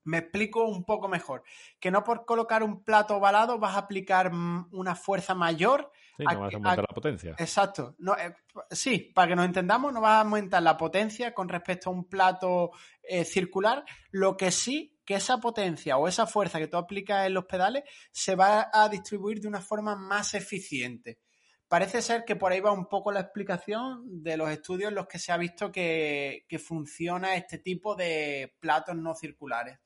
Me 0.07 0.19
explico 0.19 0.65
un 0.65 0.85
poco 0.85 1.07
mejor. 1.07 1.43
Que 1.79 1.91
no 1.91 2.03
por 2.03 2.25
colocar 2.25 2.63
un 2.63 2.83
plato 2.83 3.17
ovalado 3.17 3.59
vas 3.59 3.75
a 3.75 3.79
aplicar 3.79 4.31
mm, 4.31 4.69
una 4.71 4.95
fuerza 4.95 5.35
mayor. 5.35 5.91
Sí, 6.17 6.23
no 6.23 6.39
vas 6.39 6.53
a 6.53 6.57
aumentar 6.57 6.85
la 6.89 6.95
potencia. 6.95 7.35
Exacto. 7.37 7.95
No, 7.99 8.15
eh, 8.17 8.33
sí, 8.71 9.11
para 9.13 9.27
que 9.27 9.35
nos 9.35 9.45
entendamos, 9.45 9.93
no 9.93 10.01
vas 10.01 10.13
a 10.13 10.21
aumentar 10.21 10.63
la 10.63 10.77
potencia 10.77 11.33
con 11.33 11.49
respecto 11.49 11.89
a 11.89 11.93
un 11.93 12.07
plato 12.07 12.71
eh, 13.03 13.25
circular. 13.25 13.83
Lo 14.11 14.37
que 14.37 14.51
sí 14.51 14.97
que 15.05 15.15
esa 15.15 15.37
potencia 15.37 15.97
o 15.97 16.07
esa 16.07 16.27
fuerza 16.27 16.59
que 16.59 16.67
tú 16.67 16.75
aplicas 16.75 17.25
en 17.25 17.33
los 17.33 17.45
pedales 17.45 17.83
se 18.11 18.35
va 18.35 18.69
a 18.73 18.89
distribuir 18.89 19.39
de 19.39 19.47
una 19.47 19.61
forma 19.61 19.95
más 19.95 20.33
eficiente. 20.33 21.19
Parece 21.67 22.01
ser 22.01 22.23
que 22.23 22.37
por 22.37 22.51
ahí 22.51 22.61
va 22.61 22.71
un 22.71 22.87
poco 22.87 23.11
la 23.11 23.19
explicación 23.19 24.23
de 24.23 24.37
los 24.37 24.49
estudios 24.49 24.89
en 24.89 24.95
los 24.95 25.07
que 25.07 25.19
se 25.19 25.31
ha 25.31 25.37
visto 25.37 25.71
que, 25.71 26.45
funciona 26.65 27.35
este 27.35 27.57
tipo 27.57 27.95
de 27.95 28.55
platos 28.59 28.95
no 28.95 29.13
circulares. 29.13 29.79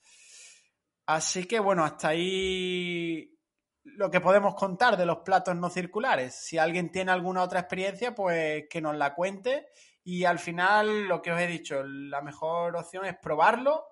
Así 1.08 1.46
que 1.46 1.60
bueno, 1.60 1.84
hasta 1.84 2.10
ahí 2.10 3.36
lo 3.84 4.12
que 4.12 4.22
podemos 4.22 4.54
contar 4.54 4.96
de 4.96 5.08
los 5.08 5.20
platos 5.20 5.56
no 5.56 5.70
circulares. 5.70 6.36
Si 6.36 6.60
alguien 6.60 6.92
tiene 6.92 7.12
alguna 7.12 7.42
otra 7.42 7.62
experiencia, 7.62 8.14
pues 8.14 8.66
que 8.70 8.80
nos 8.80 8.96
la 8.96 9.16
cuente. 9.16 9.68
Y 10.04 10.26
al 10.26 10.38
final, 10.38 11.08
lo 11.08 11.22
que 11.22 11.32
os 11.32 11.40
he 11.40 11.48
dicho, 11.48 11.84
la 11.84 12.22
mejor 12.22 12.76
opción 12.76 13.06
es 13.06 13.16
probarlo 13.20 13.86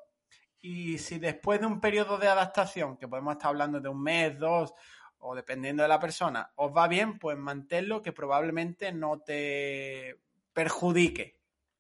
y 0.62 0.98
si 0.98 1.20
después 1.20 1.60
de 1.62 1.68
un 1.68 1.80
periodo 1.80 2.18
de 2.18 2.28
adaptación, 2.28 2.98
que 2.98 3.08
podemos 3.08 3.34
estar 3.34 3.50
hablando 3.50 3.80
de 3.80 3.90
un 3.90 4.02
mes, 4.02 4.38
dos, 4.38 4.74
o 5.20 5.36
dependiendo 5.36 5.84
de 5.84 5.90
la 5.90 6.00
persona, 6.00 6.52
os 6.56 6.76
va 6.76 6.88
bien, 6.88 7.20
pues 7.20 7.38
manténlo, 7.38 8.02
que 8.02 8.12
probablemente 8.12 8.92
no 8.92 9.20
te 9.20 10.20
perjudique. 10.54 11.40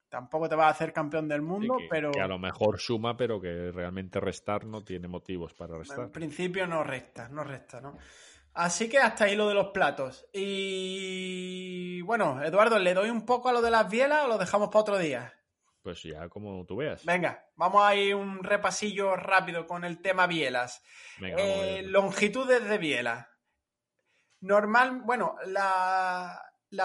Tampoco 0.09 0.49
te 0.49 0.55
va 0.55 0.67
a 0.67 0.71
hacer 0.71 0.91
campeón 0.91 1.27
del 1.27 1.43
mundo, 1.43 1.77
pero. 1.89 2.11
Que 2.11 2.21
a 2.21 2.27
lo 2.27 2.39
mejor 2.39 2.79
suma, 2.79 3.15
pero 3.15 3.39
que 3.39 3.71
realmente 3.71 4.19
restar 4.19 4.65
no 4.65 4.83
tiene 4.83 5.07
motivos 5.07 5.53
para 5.53 5.77
restar. 5.77 5.99
En 5.99 6.11
principio 6.11 6.65
no 6.65 6.83
resta, 6.83 7.29
no 7.29 7.43
resta, 7.43 7.79
¿no? 7.79 7.95
Así 8.53 8.89
que 8.89 8.97
hasta 8.97 9.25
ahí 9.25 9.35
lo 9.35 9.47
de 9.47 9.53
los 9.53 9.67
platos. 9.67 10.27
Y 10.33 12.01
bueno, 12.01 12.41
Eduardo, 12.43 12.79
¿le 12.79 12.95
doy 12.95 13.11
un 13.11 13.25
poco 13.25 13.49
a 13.49 13.53
lo 13.53 13.61
de 13.61 13.69
las 13.69 13.89
bielas 13.89 14.25
o 14.25 14.27
lo 14.27 14.39
dejamos 14.39 14.69
para 14.69 14.81
otro 14.81 14.97
día? 14.97 15.33
Pues 15.83 16.03
ya 16.03 16.27
como 16.27 16.65
tú 16.65 16.77
veas. 16.77 17.05
Venga, 17.05 17.47
vamos 17.55 17.83
a 17.83 17.95
ir 17.95 18.15
un 18.15 18.43
repasillo 18.43 19.15
rápido 19.15 19.65
con 19.65 19.83
el 19.83 20.01
tema 20.01 20.27
bielas. 20.27 20.83
Eh, 21.21 21.83
longitudes 21.85 22.67
de 22.67 22.77
biela. 22.77 23.28
Normal, 24.41 25.01
bueno, 25.03 25.35
la, 25.45 26.41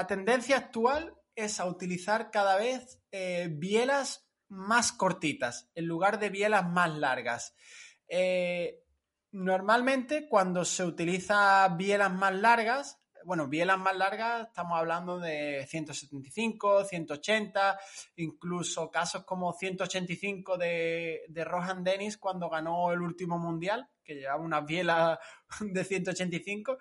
tendencia 0.09 0.56
actual 0.56 1.14
es 1.36 1.60
a 1.60 1.66
utilizar 1.66 2.31
cada 2.31 2.56
vez 2.56 3.01
eh, 3.12 3.48
bielas 3.51 4.28
más 4.48 4.93
cortitas 4.93 5.70
en 5.74 5.86
lugar 5.86 6.18
de 6.18 6.31
bielas 6.31 6.68
más 6.68 6.97
largas. 6.97 7.55
Eh, 8.09 8.82
normalmente 9.32 10.28
cuando 10.28 10.64
se 10.64 10.85
utiliza 10.85 11.68
bielas 11.76 12.12
más 12.12 12.35
largas, 12.35 13.01
bueno, 13.24 13.48
bielas 13.48 13.78
más 13.78 13.97
largas, 13.97 14.48
estamos 14.48 14.78
hablando 14.78 15.18
de 15.18 15.66
175, 15.66 16.85
180, 16.85 17.78
incluso 18.16 18.90
casos 18.90 19.24
como 19.24 19.52
185 19.52 20.59
de, 20.59 21.22
de 21.28 21.44
Rohan 21.44 21.82
Dennis 21.82 22.18
cuando 22.18 22.51
ganó 22.51 22.93
el 22.93 23.01
último 23.01 23.39
mundial, 23.39 23.89
que 24.05 24.14
llevaba 24.14 24.43
unas 24.43 24.66
bielas 24.66 25.18
de 25.60 25.85
185. 25.85 26.78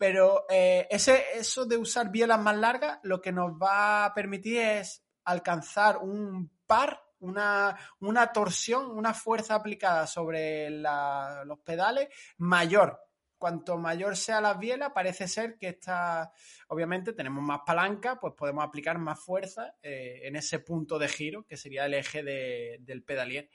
Pero 0.00 0.46
eh, 0.48 0.86
ese, 0.88 1.22
eso 1.34 1.66
de 1.66 1.76
usar 1.76 2.10
bielas 2.10 2.40
más 2.40 2.56
largas 2.56 3.00
lo 3.02 3.20
que 3.20 3.32
nos 3.32 3.52
va 3.52 4.06
a 4.06 4.14
permitir 4.14 4.56
es 4.56 5.04
alcanzar 5.24 5.98
un 5.98 6.50
par 6.66 7.04
una, 7.18 7.76
una, 7.98 8.32
torsión, 8.32 8.90
una 8.92 9.12
fuerza 9.12 9.56
aplicada 9.56 10.06
sobre 10.06 10.70
los 10.70 11.58
pedales 11.66 12.08
mayor 12.38 12.98
cuanto 13.36 13.76
mayor 13.76 14.16
sea 14.16 14.40
la 14.40 14.54
biela, 14.54 14.92
parece 14.92 15.26
ser 15.26 15.56
que 15.58 15.68
está, 15.68 16.30
obviamente 16.68 17.14
tenemos 17.14 17.42
más 17.42 17.60
palanca, 17.66 18.20
pues 18.20 18.34
podemos 18.34 18.62
aplicar 18.62 18.98
más 18.98 19.18
fuerza 19.18 19.74
eh, 19.82 20.20
en 20.24 20.36
ese 20.36 20.60
punto 20.60 20.98
de 20.98 21.08
giro, 21.08 21.46
que 21.46 21.56
sería 21.56 21.86
el 21.86 21.94
eje 21.94 22.22
del 22.22 23.02
pedalier. 23.02 23.48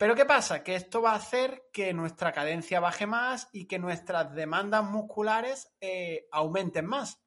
Pero 0.00 0.14
¿qué 0.14 0.24
pasa? 0.24 0.62
Que 0.62 0.76
esto 0.76 1.02
va 1.02 1.12
a 1.12 1.16
hacer 1.16 1.64
que 1.74 1.92
nuestra 1.92 2.32
cadencia 2.32 2.80
baje 2.80 3.06
más 3.06 3.50
y 3.52 3.66
que 3.66 3.78
nuestras 3.78 4.34
demandas 4.34 4.82
musculares 4.82 5.74
eh, 5.78 6.26
aumenten 6.32 6.86
más. 6.86 7.22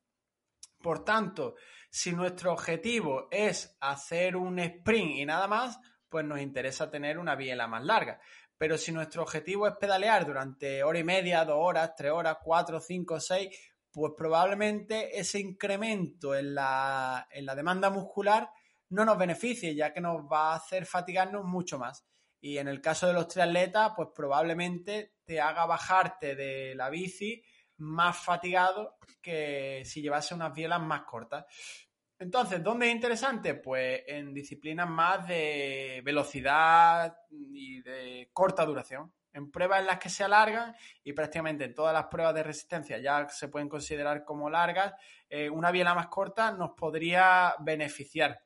Por 0.82 1.06
tanto, 1.06 1.54
si 1.92 2.14
nuestro 2.14 2.52
objetivo 2.52 3.28
es 3.30 3.78
hacer 3.80 4.36
un 4.36 4.58
sprint 4.58 5.18
y 5.18 5.24
nada 5.24 5.48
más, 5.48 5.78
pues 6.10 6.26
nos 6.26 6.42
interesa 6.42 6.90
tener 6.90 7.20
una 7.20 7.36
biela 7.36 7.68
más 7.68 7.84
larga. 7.84 8.20
Pero 8.58 8.80
si 8.80 8.92
nuestro 8.92 9.22
objetivo 9.22 9.68
es 9.68 9.76
pedalear 9.80 10.26
durante 10.26 10.84
hora 10.84 10.98
y 10.98 11.04
media, 11.04 11.46
dos 11.46 11.60
horas, 11.60 11.94
tres 11.96 12.12
horas, 12.12 12.38
cuatro, 12.44 12.80
cinco, 12.80 13.20
seis, 13.20 13.56
pues 13.92 14.14
probablemente 14.18 15.20
ese 15.20 15.40
incremento 15.40 16.34
en 16.34 16.56
la, 16.56 17.28
demanda 17.56 17.92
muscular 17.92 18.50
no 18.90 19.06
nos 19.06 19.20
beneficie, 19.20 19.76
ya 19.76 19.94
que 19.94 20.02
nos 20.02 20.24
va 20.24 20.54
a 20.54 20.56
hacer 20.56 20.88
fatigarnos 20.88 21.46
mucho 21.46 21.78
más. 21.78 22.04
Y 22.44 22.58
en 22.58 22.68
el 22.68 22.82
caso 22.82 23.08
de 23.08 23.14
los 23.14 23.30
triatletas, 23.30 23.94
pues 23.96 24.10
probablemente 24.14 25.14
te 25.24 25.40
haga 25.40 25.66
bajarte 25.66 26.36
de 26.36 26.76
la 26.76 26.90
bici 26.90 27.42
más 27.78 28.18
fatigado 28.18 28.98
que 29.22 29.84
si 29.86 30.02
llevase 30.02 30.36
unas 30.36 30.54
bielas 30.54 30.82
más 30.82 31.04
cortas. 31.04 31.46
Entonces, 32.20 32.62
¿dónde 32.62 32.88
es 32.88 32.96
interesante? 32.96 33.54
Pues 33.54 34.02
en 34.08 34.34
disciplinas 34.34 34.90
más 34.90 35.26
de 35.26 36.02
velocidad 36.04 37.16
y 37.32 37.82
de 37.82 38.30
corta 38.34 38.66
duración. 38.66 39.14
En 39.32 39.50
pruebas 39.50 39.80
en 39.80 39.88
las 39.88 40.00
que 40.00 40.10
se 40.10 40.26
alargan 40.26 40.76
y 41.02 41.14
prácticamente 41.14 41.64
en 41.64 41.74
todas 41.74 41.94
las 41.94 42.08
pruebas 42.08 42.36
de 42.36 42.44
resistencia 42.44 42.98
ya 42.98 43.26
se 43.30 43.48
pueden 43.48 43.70
considerar 43.70 44.26
como 44.26 44.50
largas, 44.50 44.96
eh, 45.30 45.50
una 45.50 45.72
biela 45.72 45.96
más 45.96 46.08
corta 46.08 46.52
nos 46.52 46.72
podría 46.72 47.56
beneficiar. 47.62 48.44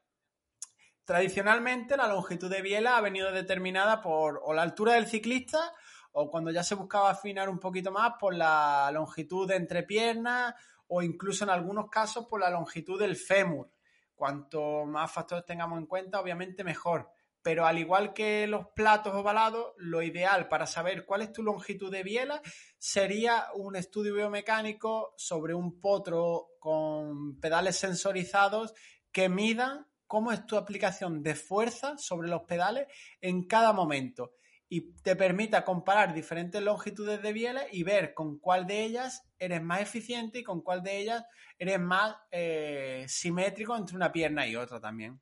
Tradicionalmente 1.08 1.96
la 1.96 2.10
longitud 2.10 2.50
de 2.50 2.62
biela 2.62 2.98
ha 2.98 3.02
venido 3.02 3.32
determinada 3.32 4.02
por 4.02 4.42
o 4.44 4.52
la 4.52 4.62
altura 4.62 4.96
del 4.96 5.08
ciclista 5.08 5.74
o 6.12 6.30
cuando 6.30 6.52
ya 6.52 6.64
se 6.64 6.76
buscaba 6.76 7.10
afinar 7.10 7.48
un 7.48 7.60
poquito 7.60 7.94
más 7.94 8.16
por 8.20 8.36
la 8.36 8.92
longitud 8.92 9.48
de 9.48 9.56
entrepiernas 9.56 10.54
o 10.88 11.02
incluso 11.02 11.46
en 11.46 11.52
algunos 11.52 11.90
casos 11.90 12.26
por 12.26 12.42
la 12.42 12.50
longitud 12.50 13.00
del 13.00 13.16
fémur. 13.16 13.72
Cuanto 14.16 14.84
más 14.84 15.10
factores 15.10 15.46
tengamos 15.46 15.80
en 15.80 15.86
cuenta, 15.86 16.20
obviamente 16.20 16.66
mejor. 16.66 17.10
Pero 17.42 17.66
al 17.66 17.80
igual 17.80 18.14
que 18.14 18.46
los 18.46 18.68
platos 18.76 19.16
ovalados, 19.16 19.76
lo 19.78 20.02
ideal 20.02 20.50
para 20.50 20.68
saber 20.68 21.06
cuál 21.06 21.22
es 21.22 21.32
tu 21.32 21.42
longitud 21.42 21.90
de 21.90 22.04
biela 22.04 22.42
sería 22.78 23.46
un 23.56 23.78
estudio 23.78 24.14
biomecánico 24.14 25.14
sobre 25.16 25.54
un 25.54 25.80
potro 25.80 26.50
con 26.60 27.40
pedales 27.40 27.78
sensorizados 27.78 28.74
que 29.14 29.30
midan 29.30 29.88
cómo 30.08 30.32
es 30.32 30.46
tu 30.46 30.58
aplicación 30.58 31.22
de 31.22 31.36
fuerza 31.36 31.98
sobre 31.98 32.30
los 32.30 32.44
pedales 32.44 32.88
en 33.22 33.44
cada 33.44 33.74
momento 33.74 34.32
y 34.70 34.94
te 35.02 35.16
permita 35.16 35.64
comparar 35.64 36.14
diferentes 36.14 36.62
longitudes 36.62 37.22
de 37.22 37.34
bielas 37.34 37.66
y 37.72 37.84
ver 37.84 38.14
con 38.14 38.38
cuál 38.38 38.68
de 38.68 38.84
ellas 38.84 39.30
eres 39.40 39.62
más 39.62 39.82
eficiente 39.82 40.40
y 40.40 40.44
con 40.44 40.62
cuál 40.62 40.84
de 40.84 40.98
ellas 40.98 41.24
eres 41.58 41.80
más 41.80 42.16
eh, 42.32 43.06
simétrico 43.08 43.76
entre 43.78 43.96
una 43.96 44.12
pierna 44.12 44.46
y 44.48 44.56
otra 44.56 44.80
también. 44.80 45.20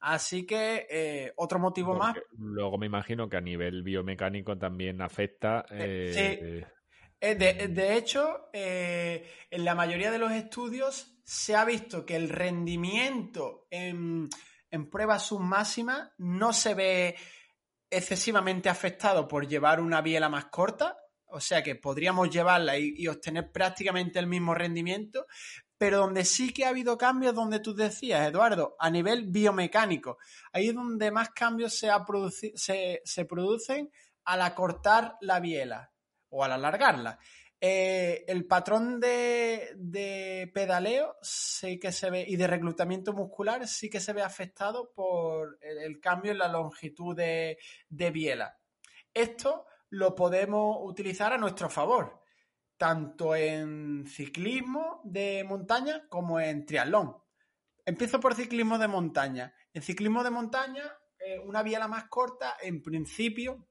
Así 0.00 0.44
que 0.44 0.86
eh, 0.90 1.32
otro 1.36 1.58
motivo 1.58 1.94
más. 1.94 2.16
Luego 2.36 2.78
me 2.78 2.86
imagino 2.86 3.28
que 3.28 3.36
a 3.36 3.40
nivel 3.40 3.82
biomecánico 3.82 4.58
también 4.58 5.00
afecta. 5.00 5.64
Eh, 5.70 6.12
sí. 6.12 6.66
De, 7.18 7.68
de, 7.68 7.96
hecho, 7.96 8.50
en 8.52 9.64
la 9.64 9.74
mayoría 9.74 10.10
de 10.10 10.18
los 10.18 10.30
estudios 10.32 11.15
se 11.26 11.56
ha 11.56 11.64
visto 11.64 12.06
que 12.06 12.14
el 12.14 12.28
rendimiento 12.28 13.66
en, 13.68 14.28
en 14.70 14.88
pruebas 14.88 15.26
submáximas 15.26 16.12
no 16.18 16.52
se 16.52 16.74
ve 16.74 17.16
excesivamente 17.90 18.68
afectado 18.68 19.26
por 19.26 19.48
llevar 19.48 19.80
una 19.80 20.02
biela 20.02 20.28
más 20.28 20.46
corta, 20.46 20.96
o 21.26 21.40
sea 21.40 21.64
que 21.64 21.74
podríamos 21.74 22.30
llevarla 22.30 22.78
y, 22.78 23.08
obtener 23.08 23.50
prácticamente 23.50 24.20
el 24.20 24.28
mismo 24.28 24.54
rendimiento, 24.54 25.26
pero 25.76 25.98
donde 25.98 26.24
sí 26.24 26.52
que 26.52 26.64
ha 26.64 26.68
habido 26.68 26.96
cambios, 26.96 27.34
donde 27.34 27.58
tú 27.58 27.74
decías, 27.74 28.28
Eduardo, 28.28 28.76
a 28.78 28.88
nivel 28.88 29.26
biomecánico, 29.26 30.18
ahí 30.52 30.68
es 30.68 30.74
donde 30.76 31.10
más 31.10 31.30
cambios 31.30 31.76
se, 31.76 33.02
se 33.04 33.24
producen 33.24 33.90
al 34.24 34.42
acortar 34.42 35.16
la 35.20 35.40
biela 35.40 35.92
o 36.28 36.44
al 36.44 36.52
alargarla. 36.52 37.18
Eh, 37.68 38.24
el 38.28 38.46
patrón 38.46 39.00
de, 39.00 40.48
pedaleo 40.54 41.16
sí 41.20 41.80
que 41.80 41.90
se 41.90 42.10
ve 42.10 42.24
y 42.24 42.36
de 42.36 42.46
reclutamiento 42.46 43.12
muscular 43.12 43.66
sí 43.66 43.90
que 43.90 43.98
se 43.98 44.12
ve 44.12 44.22
afectado 44.22 44.92
por 44.94 45.58
el, 45.60 45.98
cambio 45.98 46.30
en 46.30 46.38
la 46.38 46.46
longitud 46.46 47.16
de, 47.16 47.58
biela. 47.88 48.56
Esto 49.12 49.66
lo 49.90 50.14
podemos 50.14 50.76
utilizar 50.82 51.32
a 51.32 51.38
nuestro 51.38 51.68
favor, 51.68 52.22
tanto 52.76 53.34
en 53.34 54.06
ciclismo 54.06 55.00
de 55.02 55.42
montaña 55.42 56.06
como 56.08 56.38
en 56.38 56.66
triatlón. 56.66 57.16
Empiezo 57.84 58.20
por 58.20 58.36
ciclismo 58.36 58.78
de 58.78 58.86
montaña. 58.86 59.52
En 59.72 59.82
ciclismo 59.82 60.22
de 60.22 60.30
montaña, 60.30 60.84
eh, 61.18 61.40
una 61.40 61.64
biela 61.64 61.88
más 61.88 62.04
corta, 62.04 62.58
en 62.62 62.80
principio, 62.80 63.66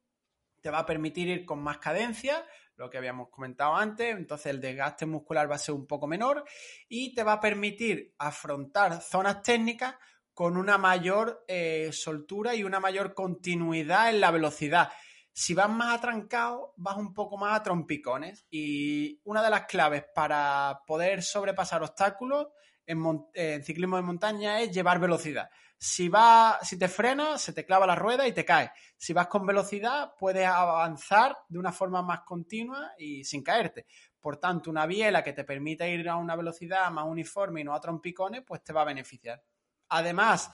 te 0.60 0.70
va 0.70 0.80
a 0.80 0.86
permitir 0.86 1.30
ir 1.30 1.46
con 1.46 1.64
más 1.64 1.78
cadencia, 1.78 2.46
lo 2.78 2.90
que 2.90 2.98
habíamos 2.98 3.30
comentado 3.30 3.76
antes, 3.76 4.16
entonces 4.16 4.48
el 4.48 4.62
desgaste 4.62 5.06
muscular 5.06 5.50
va 5.50 5.56
a 5.56 5.60
ser 5.60 5.76
un 5.76 5.88
poco 5.88 6.08
menor 6.08 6.44
y 6.90 7.14
te 7.14 7.24
va 7.24 7.34
a 7.34 7.40
permitir 7.40 8.14
afrontar 8.18 9.02
zonas 9.02 9.42
técnicas 9.42 9.96
con 10.34 10.58
una 10.58 10.78
mayor 10.78 11.46
eh, 11.48 11.92
soltura 11.94 12.54
y 12.56 12.64
una 12.64 12.82
mayor 12.82 13.14
continuidad 13.14 14.10
en 14.10 14.20
la 14.20 14.32
velocidad. 14.32 14.90
Si 15.32 15.54
vas 15.54 15.70
más 15.70 15.98
atrancado, 15.98 16.74
vas 16.76 16.98
un 16.98 17.14
poco 17.14 17.38
más 17.38 17.60
a 17.60 17.64
trompicones. 17.64 18.46
Y 18.50 19.22
una 19.24 19.42
de 19.42 19.50
las 19.50 19.66
claves 19.66 20.06
para 20.14 20.82
poder 20.86 21.24
sobrepasar 21.24 21.84
obstáculos 21.84 22.48
en, 22.86 23.64
ciclismo 23.64 23.96
de 23.96 24.02
montaña 24.02 24.62
es 24.62 24.72
llevar 24.72 25.00
velocidad. 25.00 25.50
Si, 25.86 26.10
va, 26.10 26.58
si 26.64 26.80
te 26.80 26.88
frenas, 26.88 27.40
se 27.40 27.54
te 27.54 27.64
clava 27.64 27.86
la 27.86 27.94
rueda 27.94 28.28
y 28.28 28.32
te 28.32 28.44
caes. 28.44 28.72
Si 28.98 29.14
vas 29.14 29.28
con 29.28 29.46
velocidad, 29.46 30.16
puedes 30.18 30.48
avanzar 30.48 31.38
de 31.48 31.60
una 31.60 31.72
forma 31.72 32.02
más 32.02 32.22
continua 32.22 32.94
y 32.98 33.24
sin 33.24 33.44
caerte. 33.44 33.86
Por 34.20 34.38
tanto, 34.38 34.72
una 34.72 34.88
biela 34.88 35.24
que 35.24 35.34
te 35.34 35.44
permita 35.44 35.88
ir 35.88 36.10
a 36.10 36.16
una 36.16 36.36
velocidad 36.36 36.90
más 36.90 37.06
uniforme 37.06 37.62
y 37.62 37.64
no 37.64 37.76
a 37.76 37.80
trompicones, 37.80 38.42
pues 38.44 38.64
te 38.64 38.74
va 38.74 38.82
a 38.82 38.86
beneficiar. 38.86 39.44
Además, 39.90 40.52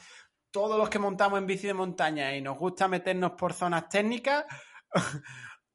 todos 0.51 0.77
los 0.77 0.89
que 0.89 0.99
montamos 0.99 1.39
en 1.39 1.47
bici 1.47 1.65
de 1.65 1.75
montaña 1.75 2.35
y 2.35 2.41
nos 2.41 2.57
gusta 2.57 2.89
meternos 2.89 3.31
por 3.31 3.53
zonas 3.53 3.87
técnicas, 3.87 4.43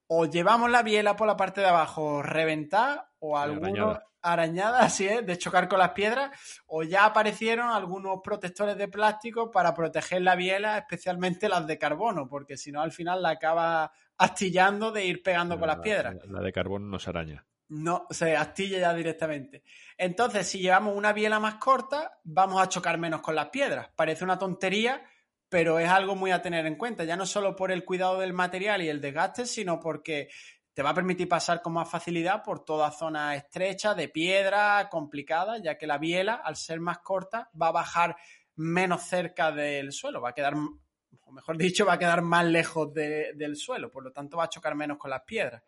o 0.07 0.27
llevamos 0.27 0.71
la 0.71 0.83
biela 0.83 1.17
por 1.17 1.27
la 1.27 1.37
parte 1.39 1.63
de 1.63 1.69
abajo 1.69 2.23
reventada 2.23 3.11
o 3.21 3.39
algunos 3.39 3.99
arañada, 4.33 4.81
así 4.81 5.07
es, 5.07 5.25
de 5.25 5.39
chocar 5.39 5.69
con 5.69 5.79
las 5.79 5.91
piedras, 5.91 6.31
o 6.67 6.83
ya 6.83 7.05
aparecieron 7.05 7.71
algunos 7.71 8.21
protectores 8.23 8.77
de 8.77 8.89
plástico 8.89 9.51
para 9.51 9.75
proteger 9.75 10.23
la 10.23 10.37
biela, 10.37 10.79
especialmente 10.79 11.49
las 11.49 11.67
de 11.67 11.79
carbono, 11.79 12.29
porque 12.29 12.57
si 12.57 12.73
no 12.73 12.81
al 12.81 12.93
final 12.93 13.23
la 13.23 13.31
acaba 13.31 13.93
astillando 14.19 14.93
de 14.93 15.05
ir 15.05 15.23
pegando 15.23 15.59
con 15.59 15.69
las 15.69 15.79
piedras. 15.79 16.17
La 16.29 16.41
de 16.41 16.53
carbono 16.53 16.87
no 16.87 16.99
se 16.99 17.11
araña. 17.11 17.45
No, 17.69 18.07
se 18.11 18.37
astilla 18.37 18.79
ya 18.79 18.95
directamente. 18.95 19.65
Entonces, 19.99 20.47
si 20.47 20.61
llevamos 20.61 20.97
una 20.97 21.13
biela 21.13 21.41
más 21.41 21.57
corta, 21.57 22.21
vamos 22.23 22.63
a 22.63 22.69
chocar 22.69 22.97
menos 22.97 23.23
con 23.23 23.35
las 23.35 23.49
piedras. 23.49 23.89
Parece 23.97 24.23
una 24.23 24.39
tontería, 24.39 25.03
pero 25.49 25.79
es 25.79 25.89
algo 25.89 26.15
muy 26.15 26.31
a 26.31 26.43
tener 26.43 26.67
en 26.67 26.77
cuenta, 26.77 27.05
ya 27.05 27.17
no 27.17 27.27
solo 27.27 27.57
por 27.57 27.73
el 27.73 27.85
cuidado 27.85 28.21
del 28.21 28.33
material 28.33 28.83
y 28.83 28.89
el 28.89 29.01
desgaste, 29.01 29.47
sino 29.47 29.81
porque 29.81 30.29
te 30.77 30.83
va 30.83 30.91
a 30.91 30.95
permitir 30.95 31.27
pasar 31.27 31.63
con 31.63 31.73
más 31.73 31.89
facilidad 31.89 32.43
por 32.43 32.63
toda 32.63 32.91
zona 32.91 33.35
estrecha, 33.35 33.95
de 33.95 34.11
piedra, 34.11 34.91
complicada, 34.91 35.57
ya 35.57 35.79
que 35.79 35.87
la 35.87 35.97
biela, 35.97 36.35
al 36.35 36.55
ser 36.55 36.81
más 36.81 36.99
corta, 36.99 37.51
va 37.59 37.69
a 37.69 37.73
bajar 37.73 38.15
menos 38.57 39.01
cerca 39.05 39.51
del 39.53 39.91
suelo, 39.91 40.21
va 40.21 40.29
a 40.29 40.35
quedar, 40.35 40.53
o 40.55 41.33
mejor 41.33 41.57
dicho, 41.57 41.87
va 41.87 41.95
a 41.95 41.99
quedar 41.99 42.21
más 42.21 42.45
lejos 42.45 42.93
del 42.93 43.57
suelo, 43.57 43.91
por 43.91 44.05
lo 44.05 44.13
tanto 44.13 44.37
va 44.37 44.45
a 44.45 44.49
chocar 44.51 44.75
menos 44.75 44.99
con 44.99 45.09
las 45.09 45.23
piedras. 45.23 45.63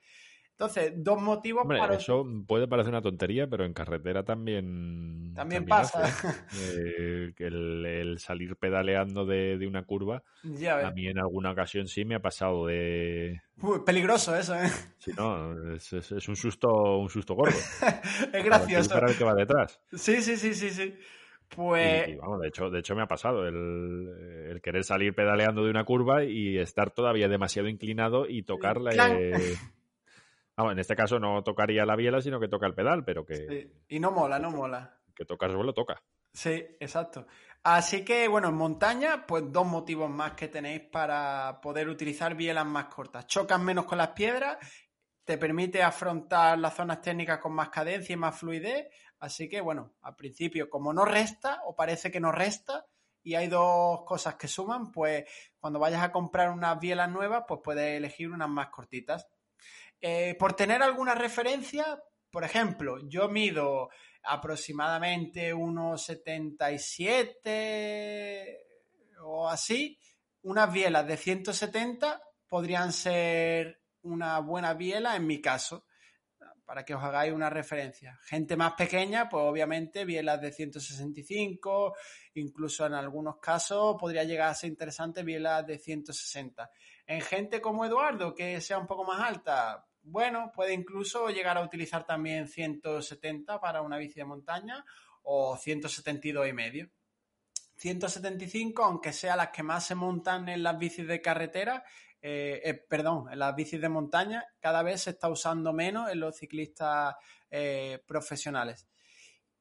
Entonces, 0.59 0.93
dos 0.97 1.23
motivos 1.23 1.65
para. 1.69 1.95
Eso 1.95 2.27
puede 2.45 2.67
parecer 2.67 2.91
una 2.91 3.01
tontería, 3.01 3.47
pero 3.47 3.65
en 3.65 3.73
carretera 3.73 4.25
también. 4.25 5.33
También, 5.33 5.65
pasa. 5.65 6.09
¿eh? 6.53 7.33
el, 7.39 8.19
salir 8.19 8.57
pedaleando 8.57 9.25
de, 9.25 9.65
una 9.69 9.85
curva. 9.85 10.25
a 10.43 10.91
mí 10.91 11.07
en 11.07 11.19
alguna 11.21 11.53
ocasión 11.53 11.87
sí 11.87 12.05
me 12.05 12.17
ha 12.17 12.21
pasado 12.21 12.67
de. 12.67 13.41
peligroso 13.87 14.35
eso, 14.35 14.57
¿eh? 14.57 14.69
Sí, 14.99 15.13
no, 15.17 15.75
es, 15.75 15.93
un 16.29 16.35
susto, 16.35 16.69
un 16.99 17.09
susto 17.09 17.37
gordo. 17.37 17.55
es 18.33 18.45
gracioso. 18.45 18.91
Para 18.91 19.13
el 19.13 19.17
que 19.17 19.23
va 19.23 19.35
detrás. 19.35 19.81
Sí, 19.93 20.21
sí, 20.21 20.37
sí, 20.37 20.55
sí, 20.55 20.71
sí. 20.71 20.93
Pues. 21.55 22.19
vamos, 22.19 22.41
de 22.41 22.49
hecho, 22.49 22.69
de 22.69 22.81
hecho 22.81 22.97
me 22.97 23.03
ha 23.03 23.07
pasado 23.07 23.47
el, 23.47 24.49
el, 24.51 24.61
querer 24.61 24.83
salir 24.83 25.15
pedaleando 25.15 25.63
de 25.63 25.71
una 25.71 25.85
curva 25.85 26.25
y 26.25 26.59
estar 26.59 26.91
todavía 26.91 27.29
demasiado 27.29 27.69
inclinado 27.69 28.27
y 28.29 28.43
en 30.59 30.79
este 30.79 30.97
caso 30.97 31.19
no 31.19 31.43
tocaría 31.43 31.87
la 31.87 31.97
biela, 31.97 32.21
sino 32.21 32.41
que 32.41 32.49
toca 32.49 32.67
el 32.67 32.75
pedal, 32.75 33.05
pero 33.05 33.25
que. 33.25 33.71
Y 33.89 34.01
no 34.01 34.11
mola, 34.11 34.39
no 34.39 34.51
mola. 34.51 35.01
Que 35.15 35.25
toca 35.25 35.47
el 35.47 35.53
suelo, 35.53 35.73
toca. 35.73 36.03
Sí, 36.33 36.77
exacto. 36.81 37.27
Así 37.63 38.05
que, 38.05 38.29
bueno, 38.29 38.49
en 38.49 38.55
montaña, 38.55 39.27
pues 39.27 39.51
dos 39.51 39.67
motivos 39.67 40.11
más 40.11 40.33
que 40.33 40.49
tenéis 40.49 40.83
para 40.83 41.61
poder 41.61 41.89
utilizar 41.89 42.35
bielas 42.35 42.67
más 42.67 42.87
cortas. 42.87 43.27
Chocan 43.27 43.65
menos 43.65 43.85
con 43.85 43.99
las 43.99 44.11
piedras, 44.11 44.59
te 45.25 45.39
permite 45.39 45.83
afrontar 45.83 46.59
las 46.59 46.75
zonas 46.75 47.03
técnicas 47.03 47.39
con 47.39 47.53
más 47.53 47.69
cadencia 47.69 48.13
y 48.13 48.17
más 48.17 48.39
fluidez. 48.39 48.87
Así 49.19 49.49
que, 49.49 49.61
bueno, 49.61 49.95
al 50.03 50.15
principio, 50.15 50.71
como 50.71 50.93
no 50.93 51.05
resta, 51.05 51.61
o 51.65 51.75
parece 51.75 52.11
que 52.11 52.21
no 52.21 52.31
resta, 52.31 52.87
y 53.23 53.35
hay 53.35 53.49
dos 53.49 54.05
cosas 54.07 54.37
que 54.37 54.49
suman, 54.49 54.91
pues 54.93 55.25
cuando 55.59 55.79
vayas 55.79 56.03
a 56.03 56.13
comprar 56.13 56.51
unas 56.51 56.79
bielas 56.79 57.11
nuevas, 57.11 57.45
pues 57.47 57.61
puedes 57.63 57.97
elegir 57.97 58.31
unas 58.31 58.49
más 58.49 58.69
cortitas. 58.69 59.29
Eh, 60.01 60.37
por 60.39 60.55
tener 60.55 60.83
alguna 60.83 61.15
referencia, 61.15 62.03
por 62.31 62.45
ejemplo, 62.45 62.99
yo 63.09 63.29
mido 63.29 63.91
aproximadamente 64.23 65.53
unos 65.55 66.05
77 66.05 68.67
o 69.23 69.49
así. 69.49 69.99
Unas 70.43 70.73
bielas 70.73 71.05
de 71.07 71.17
170 71.17 72.23
podrían 72.47 72.93
ser 72.93 73.81
una 74.03 74.39
buena 74.41 74.75
biela 74.75 75.17
en 75.17 75.27
mi 75.27 75.41
caso, 75.41 75.87
para 76.69 76.85
que 76.85 76.95
os 76.95 77.03
hagáis 77.03 77.33
una 77.33 77.49
referencia. 77.49 78.21
Gente 78.25 78.55
más 78.55 78.75
pequeña, 78.75 79.27
pues 79.27 79.43
obviamente 79.43 80.05
bielas 80.05 80.39
de 80.39 80.53
165, 80.53 81.97
incluso 82.35 82.85
en 82.85 82.93
algunos 82.93 83.39
casos 83.39 83.97
podría 83.99 84.25
llegar 84.25 84.51
a 84.51 84.55
ser 84.55 84.69
interesante 84.69 85.23
bielas 85.23 85.67
de 85.67 85.79
160. 85.79 86.71
En 87.07 87.23
gente 87.23 87.63
como 87.63 87.87
Eduardo, 87.87 88.35
que 88.35 88.61
sea 88.61 88.77
un 88.77 88.87
poco 88.87 89.03
más 89.05 89.19
alta, 89.19 89.87
bueno, 90.03 90.53
puede 90.55 90.75
incluso 90.75 91.31
llegar 91.31 91.57
a 91.57 91.63
utilizar 91.63 92.05
también 92.05 92.47
170 92.47 93.59
para 93.59 93.81
una 93.81 93.97
bici 93.97 94.17
de 94.17 94.27
montaña 94.27 94.85
o 95.23 95.57
172 95.57 96.49
y 96.49 96.53
medio. 96.53 96.91
175, 97.77 98.85
aunque 98.85 99.15
sea 99.15 99.37
las 99.37 99.49
que 99.49 99.63
más 99.63 99.87
se 99.87 99.95
montan 99.95 100.51
en 100.51 100.63
las 100.63 100.77
bicis 100.77 101.07
de 101.07 101.23
carretera, 101.23 101.83
eh, 102.21 102.61
eh, 102.65 102.75
perdón, 102.75 103.27
en 103.31 103.39
las 103.39 103.55
bicis 103.55 103.81
de 103.81 103.89
montaña, 103.89 104.45
cada 104.61 104.83
vez 104.83 105.03
se 105.03 105.11
está 105.11 105.29
usando 105.29 105.73
menos 105.73 106.11
en 106.11 106.21
los 106.21 106.37
ciclistas 106.37 107.15
eh, 107.51 108.03
profesionales. 108.07 108.89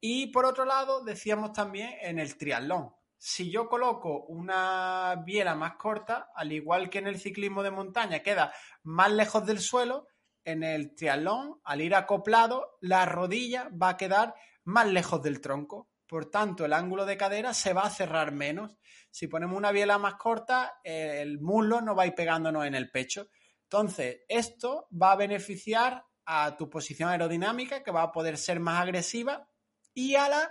Y 0.00 0.28
por 0.28 0.44
otro 0.44 0.64
lado, 0.64 1.04
decíamos 1.04 1.52
también 1.52 1.94
en 2.00 2.18
el 2.18 2.36
triatlón. 2.36 2.90
Si 3.16 3.50
yo 3.50 3.68
coloco 3.68 4.24
una 4.26 5.22
biela 5.24 5.54
más 5.54 5.74
corta, 5.76 6.30
al 6.34 6.52
igual 6.52 6.88
que 6.88 6.98
en 6.98 7.08
el 7.08 7.18
ciclismo 7.18 7.62
de 7.62 7.72
montaña, 7.72 8.20
queda 8.20 8.52
más 8.82 9.10
lejos 9.12 9.44
del 9.44 9.60
suelo, 9.60 10.06
en 10.44 10.62
el 10.62 10.94
triatlón, 10.94 11.60
al 11.64 11.80
ir 11.80 11.94
acoplado, 11.94 12.78
la 12.80 13.04
rodilla 13.06 13.68
va 13.70 13.90
a 13.90 13.96
quedar 13.96 14.34
más 14.64 14.86
lejos 14.86 15.22
del 15.22 15.40
tronco. 15.40 15.88
Por 16.08 16.30
tanto, 16.30 16.64
el 16.64 16.72
ángulo 16.72 17.04
de 17.04 17.18
cadera 17.18 17.52
se 17.52 17.74
va 17.74 17.82
a 17.82 17.90
cerrar 17.90 18.32
menos. 18.32 18.78
Si 19.10 19.26
ponemos 19.26 19.56
una 19.56 19.72
biela 19.72 19.98
más 19.98 20.14
corta, 20.14 20.80
el 20.82 21.38
muslo 21.40 21.82
no 21.82 21.94
va 21.94 22.04
a 22.04 22.06
ir 22.06 22.14
pegándonos 22.14 22.64
en 22.64 22.74
el 22.74 22.90
pecho. 22.90 23.28
Entonces, 23.64 24.20
esto 24.26 24.88
va 24.90 25.12
a 25.12 25.16
beneficiar 25.16 26.02
a 26.24 26.56
tu 26.56 26.70
posición 26.70 27.10
aerodinámica, 27.10 27.82
que 27.82 27.90
va 27.90 28.02
a 28.02 28.12
poder 28.12 28.38
ser 28.38 28.58
más 28.58 28.80
agresiva, 28.80 29.46
y 29.92 30.14
a 30.14 30.28
la 30.28 30.50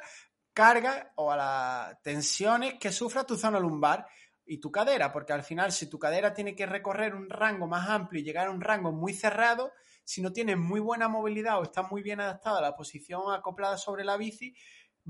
carga 0.54 1.12
o 1.16 1.32
a 1.32 1.38
las 1.38 2.02
tensiones 2.04 2.76
que 2.76 2.92
sufra 2.92 3.24
tu 3.24 3.36
zona 3.36 3.60
lumbar, 3.60 4.08
y 4.48 4.60
tu 4.60 4.72
cadera, 4.72 5.12
porque 5.12 5.34
al 5.34 5.44
final 5.44 5.72
si 5.72 5.90
tu 5.90 6.00
cadera 6.00 6.34
tiene 6.34 6.56
que 6.56 6.66
recorrer 6.66 7.14
un 7.14 7.30
rango 7.30 7.68
más 7.68 7.90
amplio 7.90 8.22
y 8.22 8.24
llegar 8.24 8.48
a 8.48 8.52
un 8.52 8.62
rango 8.62 8.92
muy 8.92 9.14
cerrado, 9.14 9.74
si 10.06 10.22
no 10.22 10.32
tienes 10.32 10.58
muy 10.58 10.80
buena 10.80 11.10
movilidad 11.10 11.60
o 11.60 11.64
estás 11.64 11.92
muy 11.92 12.02
bien 12.02 12.22
adaptada 12.22 12.60
a 12.60 12.62
la 12.62 12.76
posición 12.76 13.24
acoplada 13.34 13.78
sobre 13.78 14.06
la 14.06 14.16
bici, 14.16 14.56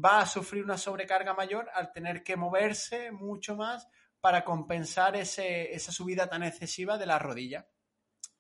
va 0.03 0.21
a 0.21 0.25
sufrir 0.25 0.63
una 0.63 0.77
sobrecarga 0.77 1.33
mayor 1.33 1.69
al 1.73 1.91
tener 1.91 2.23
que 2.23 2.35
moverse 2.35 3.11
mucho 3.11 3.55
más 3.55 3.87
para 4.19 4.43
compensar 4.43 5.15
esa 5.15 5.91
subida 5.91 6.27
tan 6.27 6.43
excesiva 6.43 6.97
de 6.97 7.05
la 7.05 7.19
rodilla. 7.19 7.67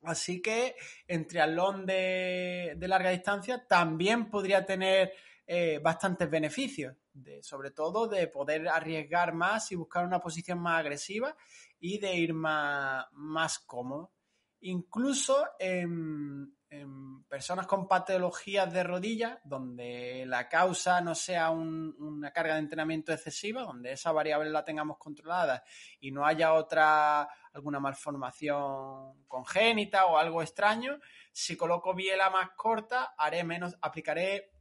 Así 0.03 0.41
que 0.41 0.75
en 1.07 1.27
triatlón 1.27 1.85
de, 1.85 2.77
larga 2.79 3.09
distancia 3.09 3.65
también 3.67 4.29
podría 4.29 4.65
tener 4.65 5.13
eh, 5.45 5.79
bastantes 5.81 6.29
beneficios, 6.29 6.95
sobre 7.41 7.71
todo 7.71 8.07
de 8.07 8.27
poder 8.27 8.67
arriesgar 8.67 9.33
más 9.33 9.71
y 9.71 9.75
buscar 9.75 10.05
una 10.05 10.19
posición 10.19 10.59
más 10.59 10.79
agresiva 10.79 11.35
y 11.79 11.97
de 11.99 12.15
ir 12.15 12.33
más, 12.33 13.05
más 13.13 13.59
cómodo. 13.59 14.11
Incluso 14.61 15.47
en, 15.59 16.56
personas 17.29 17.65
con 17.67 17.87
patologías 17.87 18.71
de 18.71 18.83
rodillas, 18.83 19.39
donde 19.43 20.25
la 20.27 20.49
causa 20.49 20.99
no 21.01 21.15
sea 21.15 21.49
una 21.49 22.31
carga 22.31 22.55
de 22.55 22.59
entrenamiento 22.59 23.13
excesiva, 23.13 23.63
donde 23.63 23.93
esa 23.93 24.11
variable 24.11 24.49
la 24.49 24.65
tengamos 24.65 24.97
controlada 24.97 25.63
y 25.99 26.11
no 26.11 26.25
haya 26.25 26.53
otra, 26.53 27.29
alguna 27.53 27.79
malformación 27.79 29.25
congénita 29.27 30.05
o 30.07 30.17
algo 30.17 30.41
extraño, 30.41 30.99
si 31.31 31.55
coloco 31.55 31.93
biela 31.93 32.29
más 32.29 32.49
corta, 32.55 33.13
haré 33.17 33.43
menos, 33.43 33.77
aplicaré 33.81 34.56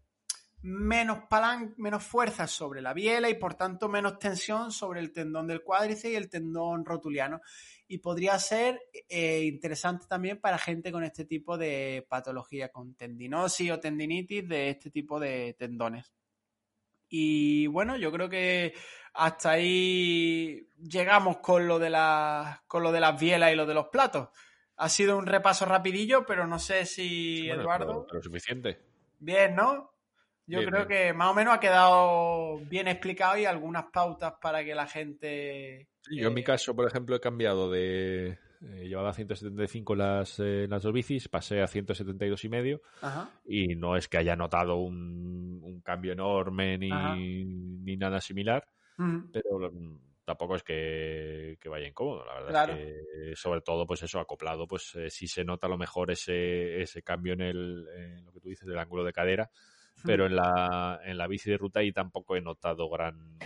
menos 0.63 1.25
palan 1.29 1.75
menos 1.77 2.03
fuerza 2.03 2.47
sobre 2.47 2.81
la 2.83 2.93
biela 2.93 3.29
y 3.29 3.35
por 3.35 3.55
tanto 3.55 3.89
menos 3.89 4.19
tensión 4.19 4.73
sobre 4.73 5.01
el 5.01 5.13
tendón 5.13 5.47
del 5.47 5.63
cuádriceps 5.63 6.13
y 6.13 6.17
el 6.17 6.29
tendón 6.29 6.85
rotuliano. 6.85 7.41
Y 7.89 7.99
podría 7.99 8.39
ser 8.39 8.81
eh, 9.09 9.45
interesante 9.45 10.07
también 10.09 10.41
para 10.41 10.59
gente 10.59 10.91
con 10.91 11.05
este 11.05 11.25
tipo 11.25 11.57
de 11.57 12.05
patología, 12.09 12.71
con 12.71 12.95
tendinosis 12.95 13.71
o 13.71 13.79
tendinitis 13.79 14.49
de 14.49 14.71
este 14.71 14.91
tipo 14.91 15.21
de 15.21 15.55
tendones. 15.59 16.13
Y 17.09 17.69
bueno, 17.69 17.97
yo 17.97 18.11
creo 18.11 18.29
que 18.29 18.75
hasta 19.15 19.51
ahí 19.51 20.69
llegamos 20.77 21.39
con 21.39 21.69
lo 21.69 21.79
de 21.79 21.91
las, 21.91 22.61
con 22.63 22.83
lo 22.83 22.93
de 22.93 23.01
las 23.01 23.19
bielas 23.19 23.53
y 23.53 23.57
lo 23.57 23.67
de 23.67 23.75
los 23.75 23.89
platos. 23.89 24.29
Ha 24.77 24.89
sido 24.89 25.17
un 25.17 25.27
repaso 25.27 25.65
rapidillo, 25.65 26.27
pero 26.27 26.47
no 26.47 26.59
sé 26.59 26.85
si 26.85 27.49
Eduardo. 27.49 28.07
lo 28.13 28.23
suficiente. 28.23 28.81
Bien, 29.19 29.55
¿no? 29.55 29.96
Yo 30.47 30.65
creo 30.65 30.87
que 30.87 31.13
más 31.13 31.31
o 31.31 31.35
menos 31.35 31.55
ha 31.55 31.61
quedado 31.61 32.59
bien 32.69 32.89
explicado 32.89 33.37
y 33.37 33.45
algunas 33.45 33.87
pautas 33.93 34.35
para 34.41 34.65
que 34.65 34.75
la 34.75 34.87
gente. 34.87 35.89
yo 36.11 36.29
en 36.29 36.35
mi 36.35 36.43
eh, 36.43 36.45
caso, 36.45 36.75
por 36.75 36.87
ejemplo, 36.87 37.17
he 37.17 37.21
cambiado 37.21 37.71
de. 37.71 38.39
Eh, 38.63 38.89
llevaba 38.89 39.11
a 39.11 39.15
175 39.15 39.95
las, 39.95 40.39
eh, 40.39 40.67
las 40.69 40.83
dos 40.83 40.93
bicis, 40.93 41.29
pasé 41.29 41.61
a 41.63 41.67
172 41.67 42.45
y 42.45 42.49
medio. 42.49 42.83
Y 43.45 43.75
no 43.75 43.97
es 43.97 44.09
que 44.09 44.19
haya 44.19 44.37
notado 44.37 44.77
un, 44.77 45.81
cambio 45.85 46.13
enorme 46.13 46.79
ni, 46.79 47.97
nada 47.97 48.21
similar, 48.21 48.67
pero 48.97 49.71
tampoco 50.25 50.57
es 50.57 50.65
que, 50.65 51.59
vaya 51.67 51.87
incómodo, 51.87 52.25
la 52.25 52.41
verdad 52.41 52.71
es 52.71 52.77
que 52.77 53.37
sobre 53.37 53.61
todo 53.61 53.87
pues 53.87 54.03
eso 54.03 54.19
acoplado 54.19 54.67
pues 54.67 54.95
eh, 54.97 55.09
sí 55.09 55.29
se 55.29 55.45
nota 55.45 55.69
a 55.69 55.71
lo 55.71 55.79
mejor 55.79 56.11
ese, 56.11 56.83
ese 56.83 57.03
cambio 57.03 57.35
en 57.35 57.43
el 57.43 57.87
en 57.95 58.25
lo 58.25 58.33
que 58.33 58.41
tú 58.41 58.49
dices 58.49 58.67
del 58.67 58.79
ángulo 58.79 59.05
de 59.05 59.13
cadera 59.13 59.49
pero 60.05 60.27
en 60.27 60.37
la, 60.37 61.01
en 61.05 61.19
la 61.19 61.27
bici 61.27 61.51
de 61.51 61.59
ruta 61.59 61.81
ahí 61.81 61.93
tampoco 61.93 62.37
he 62.37 62.41
notado 62.41 62.89
gran... 62.89 63.39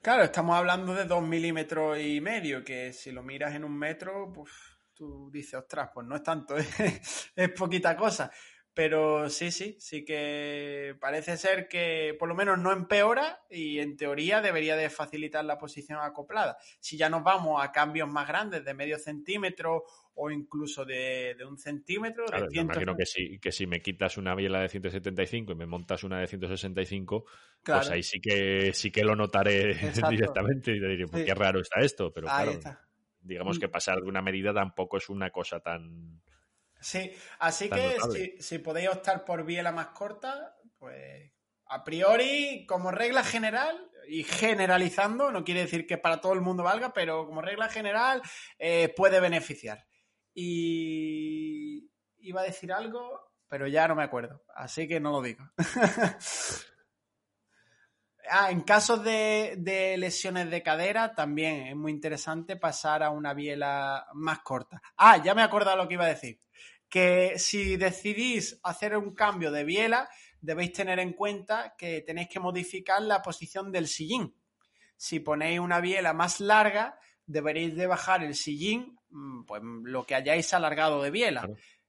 Claro, 0.00 0.22
estamos 0.22 0.56
hablando 0.56 0.94
de 0.94 1.04
dos 1.04 1.22
milímetros 1.22 1.98
y 1.98 2.20
medio, 2.20 2.64
que 2.64 2.92
si 2.92 3.10
lo 3.10 3.22
miras 3.22 3.54
en 3.54 3.64
un 3.64 3.76
metro, 3.76 4.32
pues 4.32 4.50
tú 4.98 5.30
dices, 5.32 5.54
ostras, 5.54 5.90
pues 5.94 6.06
no 6.06 6.16
es 6.16 6.22
tanto, 6.22 6.56
es, 7.36 7.50
poquita 7.56 7.96
cosa. 7.96 8.30
Pero 8.74 9.28
sí, 9.28 9.50
sí, 9.50 9.76
sí 9.80 10.04
que 10.04 10.96
parece 11.00 11.36
ser 11.36 11.66
que 11.66 12.14
por 12.16 12.28
lo 12.28 12.36
menos 12.36 12.60
no 12.60 12.70
empeora 12.70 13.40
y 13.50 13.80
en 13.80 13.96
teoría 13.96 14.40
debería 14.40 14.76
de 14.76 14.88
facilitar 14.88 15.44
la 15.44 15.58
posición 15.58 15.98
acoplada. 16.00 16.58
Si 16.78 16.96
ya 16.96 17.08
nos 17.10 17.24
vamos 17.24 17.60
a 17.60 17.72
cambios 17.72 18.08
más 18.08 18.28
grandes 18.28 18.64
de 18.64 18.74
medio 18.74 18.96
centímetro 18.98 19.82
o 20.20 20.30
incluso 20.30 20.84
de, 20.84 21.36
un 21.48 21.56
centímetro. 21.56 22.26
Claro, 22.26 22.48
de 22.48 22.60
imagino 22.60 22.96
que 22.96 23.06
si, 23.06 23.38
que 23.38 23.52
si 23.52 23.66
me 23.66 23.80
quitas 23.80 24.16
una 24.18 24.34
biela 24.34 24.60
de 24.60 24.68
175 24.68 25.52
y 25.52 25.54
me 25.54 25.66
montas 25.66 26.02
una 26.02 26.18
de 26.18 26.26
165, 26.26 27.24
pues 27.62 27.90
ahí 27.90 28.02
sí 28.02 28.20
que 28.20 28.72
sí 28.74 28.90
que 28.90 29.04
lo 29.04 29.14
notaré 29.14 29.74
directamente 30.10 30.74
y 30.74 30.80
te 30.80 30.88
diré, 30.88 31.06
pues 31.06 31.24
qué 31.24 31.34
raro 31.34 31.60
está 31.60 31.80
esto, 31.80 32.12
pero 32.12 32.26
claro, 32.26 32.58
digamos 33.20 33.58
mm. 33.58 33.60
que 33.60 33.68
pasar 33.68 34.00
de 34.00 34.08
una 34.08 34.22
medida 34.22 34.52
tampoco 34.52 34.96
es 34.96 35.08
una 35.08 35.30
cosa 35.30 35.60
tan 35.60 36.20
Sí, 36.80 37.12
así 37.40 37.68
que 37.68 38.36
si, 38.38 38.58
podéis 38.58 38.88
optar 38.88 39.24
por 39.24 39.44
biela 39.44 39.72
más 39.72 39.88
corta, 39.88 40.56
pues 40.78 41.32
a 41.66 41.84
priori, 41.84 42.64
como 42.66 42.92
regla 42.92 43.24
general, 43.24 43.90
y 44.06 44.24
generalizando, 44.24 45.30
no 45.30 45.44
quiere 45.44 45.62
decir 45.62 45.86
que 45.86 45.98
para 45.98 46.20
todo 46.20 46.32
el 46.32 46.40
mundo 46.40 46.62
valga, 46.62 46.92
pero 46.92 47.26
como 47.26 47.42
regla 47.42 47.68
general 47.68 48.22
eh, 48.58 48.92
puede 48.96 49.20
beneficiar. 49.20 49.87
Y 50.40 51.90
iba 52.20 52.42
a 52.42 52.44
decir 52.44 52.72
algo, 52.72 53.32
pero 53.48 53.66
ya 53.66 53.88
no 53.88 53.96
me 53.96 54.04
acuerdo, 54.04 54.44
así 54.54 54.86
que 54.86 55.00
no 55.00 55.10
lo 55.10 55.20
digo. 55.20 55.44
ah, 58.30 58.52
en 58.52 58.60
casos 58.60 59.02
de, 59.02 59.96
lesiones 59.98 60.48
de 60.48 60.62
cadera 60.62 61.12
también 61.12 61.66
es 61.66 61.74
muy 61.74 61.90
interesante 61.90 62.54
pasar 62.54 63.02
a 63.02 63.10
una 63.10 63.34
biela 63.34 64.06
más 64.14 64.38
corta. 64.38 64.80
Ah, 64.96 65.20
ya 65.20 65.34
me 65.34 65.42
he 65.42 65.44
acordado 65.44 65.76
lo 65.76 65.88
que 65.88 65.94
iba 65.94 66.04
a 66.04 66.14
decir 66.14 66.40
que 66.88 67.36
si 67.36 67.76
decidís 67.76 68.60
hacer 68.62 68.96
un 68.96 69.16
cambio 69.16 69.50
de 69.50 69.64
biela, 69.64 70.08
debéis 70.40 70.72
tener 70.72 71.00
en 71.00 71.14
cuenta 71.14 71.74
que 71.76 72.02
tenéis 72.02 72.28
que 72.28 72.38
modificar 72.38 73.02
la 73.02 73.22
posición 73.22 73.72
del 73.72 73.88
sillín. 73.88 74.36
Si 74.96 75.18
ponéis 75.18 75.58
una 75.58 75.80
biela 75.80 76.12
más 76.12 76.38
larga, 76.38 76.96
deberéis 77.26 77.74
de 77.74 77.88
bajar 77.88 78.22
el 78.22 78.36
sillín, 78.36 78.97
pues 79.46 79.62
lo 79.62 80.04
que 80.04 80.14
hayáis 80.14 80.52
alargado 80.54 81.02
de 81.02 81.10
biela, 81.10 81.48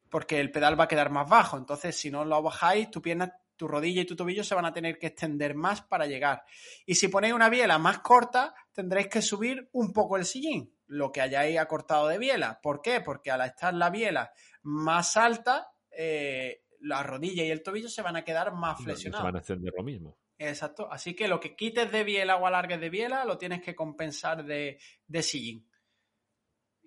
porque 0.09 0.39
el 0.39 0.51
pedal 0.51 0.79
va 0.79 0.85
a 0.85 0.87
quedar 0.87 1.09
más 1.09 1.29
bajo. 1.29 1.57
Entonces, 1.57 1.95
si 1.95 2.09
no 2.09 2.25
lo 2.25 2.41
bajáis, 2.41 2.89
tu 2.89 3.01
pierna, 3.01 3.33
tu 3.55 3.67
rodilla 3.67 4.01
y 4.01 4.05
tu 4.05 4.15
tobillo 4.15 4.43
se 4.43 4.55
van 4.55 4.65
a 4.65 4.73
tener 4.73 4.97
que 4.97 5.07
extender 5.07 5.55
más 5.55 5.81
para 5.81 6.05
llegar. 6.05 6.43
Y 6.85 6.95
si 6.95 7.09
ponéis 7.09 7.33
una 7.33 7.49
biela 7.49 7.77
más 7.77 7.99
corta, 7.99 8.55
tendréis 8.71 9.07
que 9.07 9.21
subir 9.21 9.69
un 9.73 9.91
poco 9.91 10.17
el 10.17 10.25
sillín, 10.25 10.73
lo 10.87 11.11
que 11.11 11.21
hayáis 11.21 11.59
acortado 11.59 12.07
de 12.07 12.17
biela. 12.17 12.59
¿Por 12.61 12.81
qué? 12.81 13.01
Porque 13.01 13.31
al 13.31 13.41
estar 13.41 13.73
la 13.73 13.89
biela 13.89 14.31
más 14.63 15.17
alta, 15.17 15.71
eh, 15.91 16.63
la 16.81 17.03
rodilla 17.03 17.43
y 17.43 17.51
el 17.51 17.61
tobillo 17.61 17.89
se 17.89 18.01
van 18.01 18.15
a 18.15 18.23
quedar 18.23 18.53
más 18.53 18.81
flexionados. 18.81 19.21
se 19.21 19.25
van 19.25 19.35
a 19.35 19.39
extender 19.39 19.73
lo 19.75 19.83
mismo. 19.83 20.17
Exacto. 20.37 20.89
Así 20.89 21.13
que 21.13 21.27
lo 21.27 21.39
que 21.39 21.55
quites 21.55 21.91
de 21.91 22.05
biela 22.05 22.37
o 22.37 22.47
alargues 22.47 22.79
de 22.79 22.89
biela 22.89 23.25
lo 23.25 23.37
tienes 23.37 23.61
que 23.61 23.75
compensar 23.75 24.45
de, 24.45 24.79
de 25.05 25.21
sillín. 25.21 25.68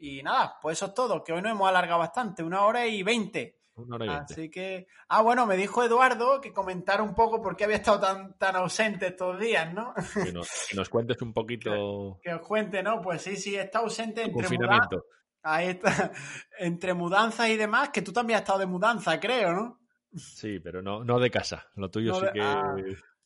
Y 0.05 0.21
nada, 0.21 0.59
pues 0.61 0.79
eso 0.79 0.87
es 0.87 0.95
todo, 0.95 1.23
que 1.23 1.33
hoy 1.33 1.41
nos 1.43 1.53
hemos 1.53 1.69
alargado 1.69 2.01
bastante, 2.01 2.43
una 2.43 2.63
hora 2.63 2.85
y 2.89 3.05
veinte. 3.05 3.61
Una 3.77 3.95
hora 3.95 4.05
y 4.05 4.09
veinte. 4.09 4.35
Así 4.35 4.51
que. 4.51 4.89
Ah, 5.07 5.23
bueno, 5.23 5.47
me 5.47 5.57
dijo 5.57 5.85
Eduardo 5.85 6.41
que 6.41 6.53
comentara 6.53 7.05
un 7.05 7.15
poco 7.15 7.41
por 7.41 7.55
qué 7.55 7.63
había 7.63 7.77
estado 7.77 8.01
tan, 8.01 8.37
tan 8.37 8.57
ausente 8.57 9.07
estos 9.07 9.39
días, 9.39 9.73
¿no? 9.73 9.95
Que 10.25 10.33
nos, 10.33 10.89
cuentes 10.89 11.23
un 11.23 11.33
poquito. 11.33 11.71
Que, 12.21 12.35
os 12.35 12.41
cuente, 12.41 12.83
¿no? 12.83 13.01
Pues 13.01 13.23
sí, 13.23 13.37
sí, 13.37 13.55
está 13.55 13.79
ausente 13.79 14.23
entre 14.23 14.43
confinamiento. 14.43 15.05
Ahí 15.45 15.69
está. 15.69 16.11
Entre 16.59 16.95
mudanzas 16.95 17.49
y 17.51 17.57
demás, 17.57 17.91
que 17.91 18.03
tú 18.03 18.13
también 18.13 18.39
has 18.39 18.43
estado 18.43 18.59
de 18.59 18.67
mudanza, 18.67 19.21
creo, 19.21 19.53
¿no? 19.53 19.81
Sí, 20.17 20.59
pero 20.59 20.83
no, 20.83 21.05
no 21.05 21.21
de 21.21 21.31
casa. 21.31 21.69
Lo 21.77 21.91
tuyo 21.91 22.15
sí 22.17 22.27
que. 22.33 22.41
Ah, 22.43 22.75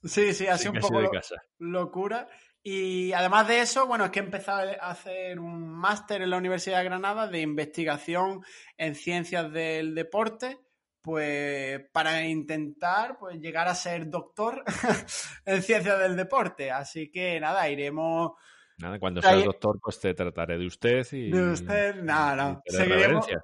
sí, 0.04 0.34
sí, 0.34 0.46
ha 0.46 0.58
sido 0.58 0.72
un 0.72 0.80
poco 0.80 1.00
de 1.00 1.08
casa. 1.08 1.36
locura. 1.56 2.28
Y 2.68 3.12
además 3.12 3.46
de 3.46 3.60
eso, 3.60 3.86
bueno, 3.86 4.06
es 4.06 4.10
que 4.10 4.18
he 4.18 4.24
empezado 4.24 4.68
a 4.80 4.90
hacer 4.90 5.38
un 5.38 5.70
máster 5.70 6.20
en 6.20 6.30
la 6.30 6.36
Universidad 6.36 6.78
de 6.78 6.86
Granada 6.86 7.28
de 7.28 7.40
investigación 7.40 8.42
en 8.76 8.96
ciencias 8.96 9.52
del 9.52 9.94
deporte, 9.94 10.58
pues 11.00 11.88
para 11.92 12.26
intentar 12.26 13.18
pues, 13.20 13.38
llegar 13.38 13.68
a 13.68 13.74
ser 13.76 14.10
doctor 14.10 14.64
en 15.46 15.62
ciencias 15.62 15.96
del 16.00 16.16
deporte. 16.16 16.72
Así 16.72 17.08
que 17.08 17.38
nada, 17.38 17.68
iremos 17.68 18.32
Nada, 18.78 18.98
cuando 18.98 19.22
seas 19.22 19.42
doctor, 19.42 19.80
pues 19.82 19.98
te 19.98 20.12
trataré 20.12 20.58
de 20.58 20.66
usted 20.66 21.06
y. 21.12 21.30
De 21.30 21.50
usted, 21.50 21.94
nada, 22.02 22.36
no. 22.36 22.62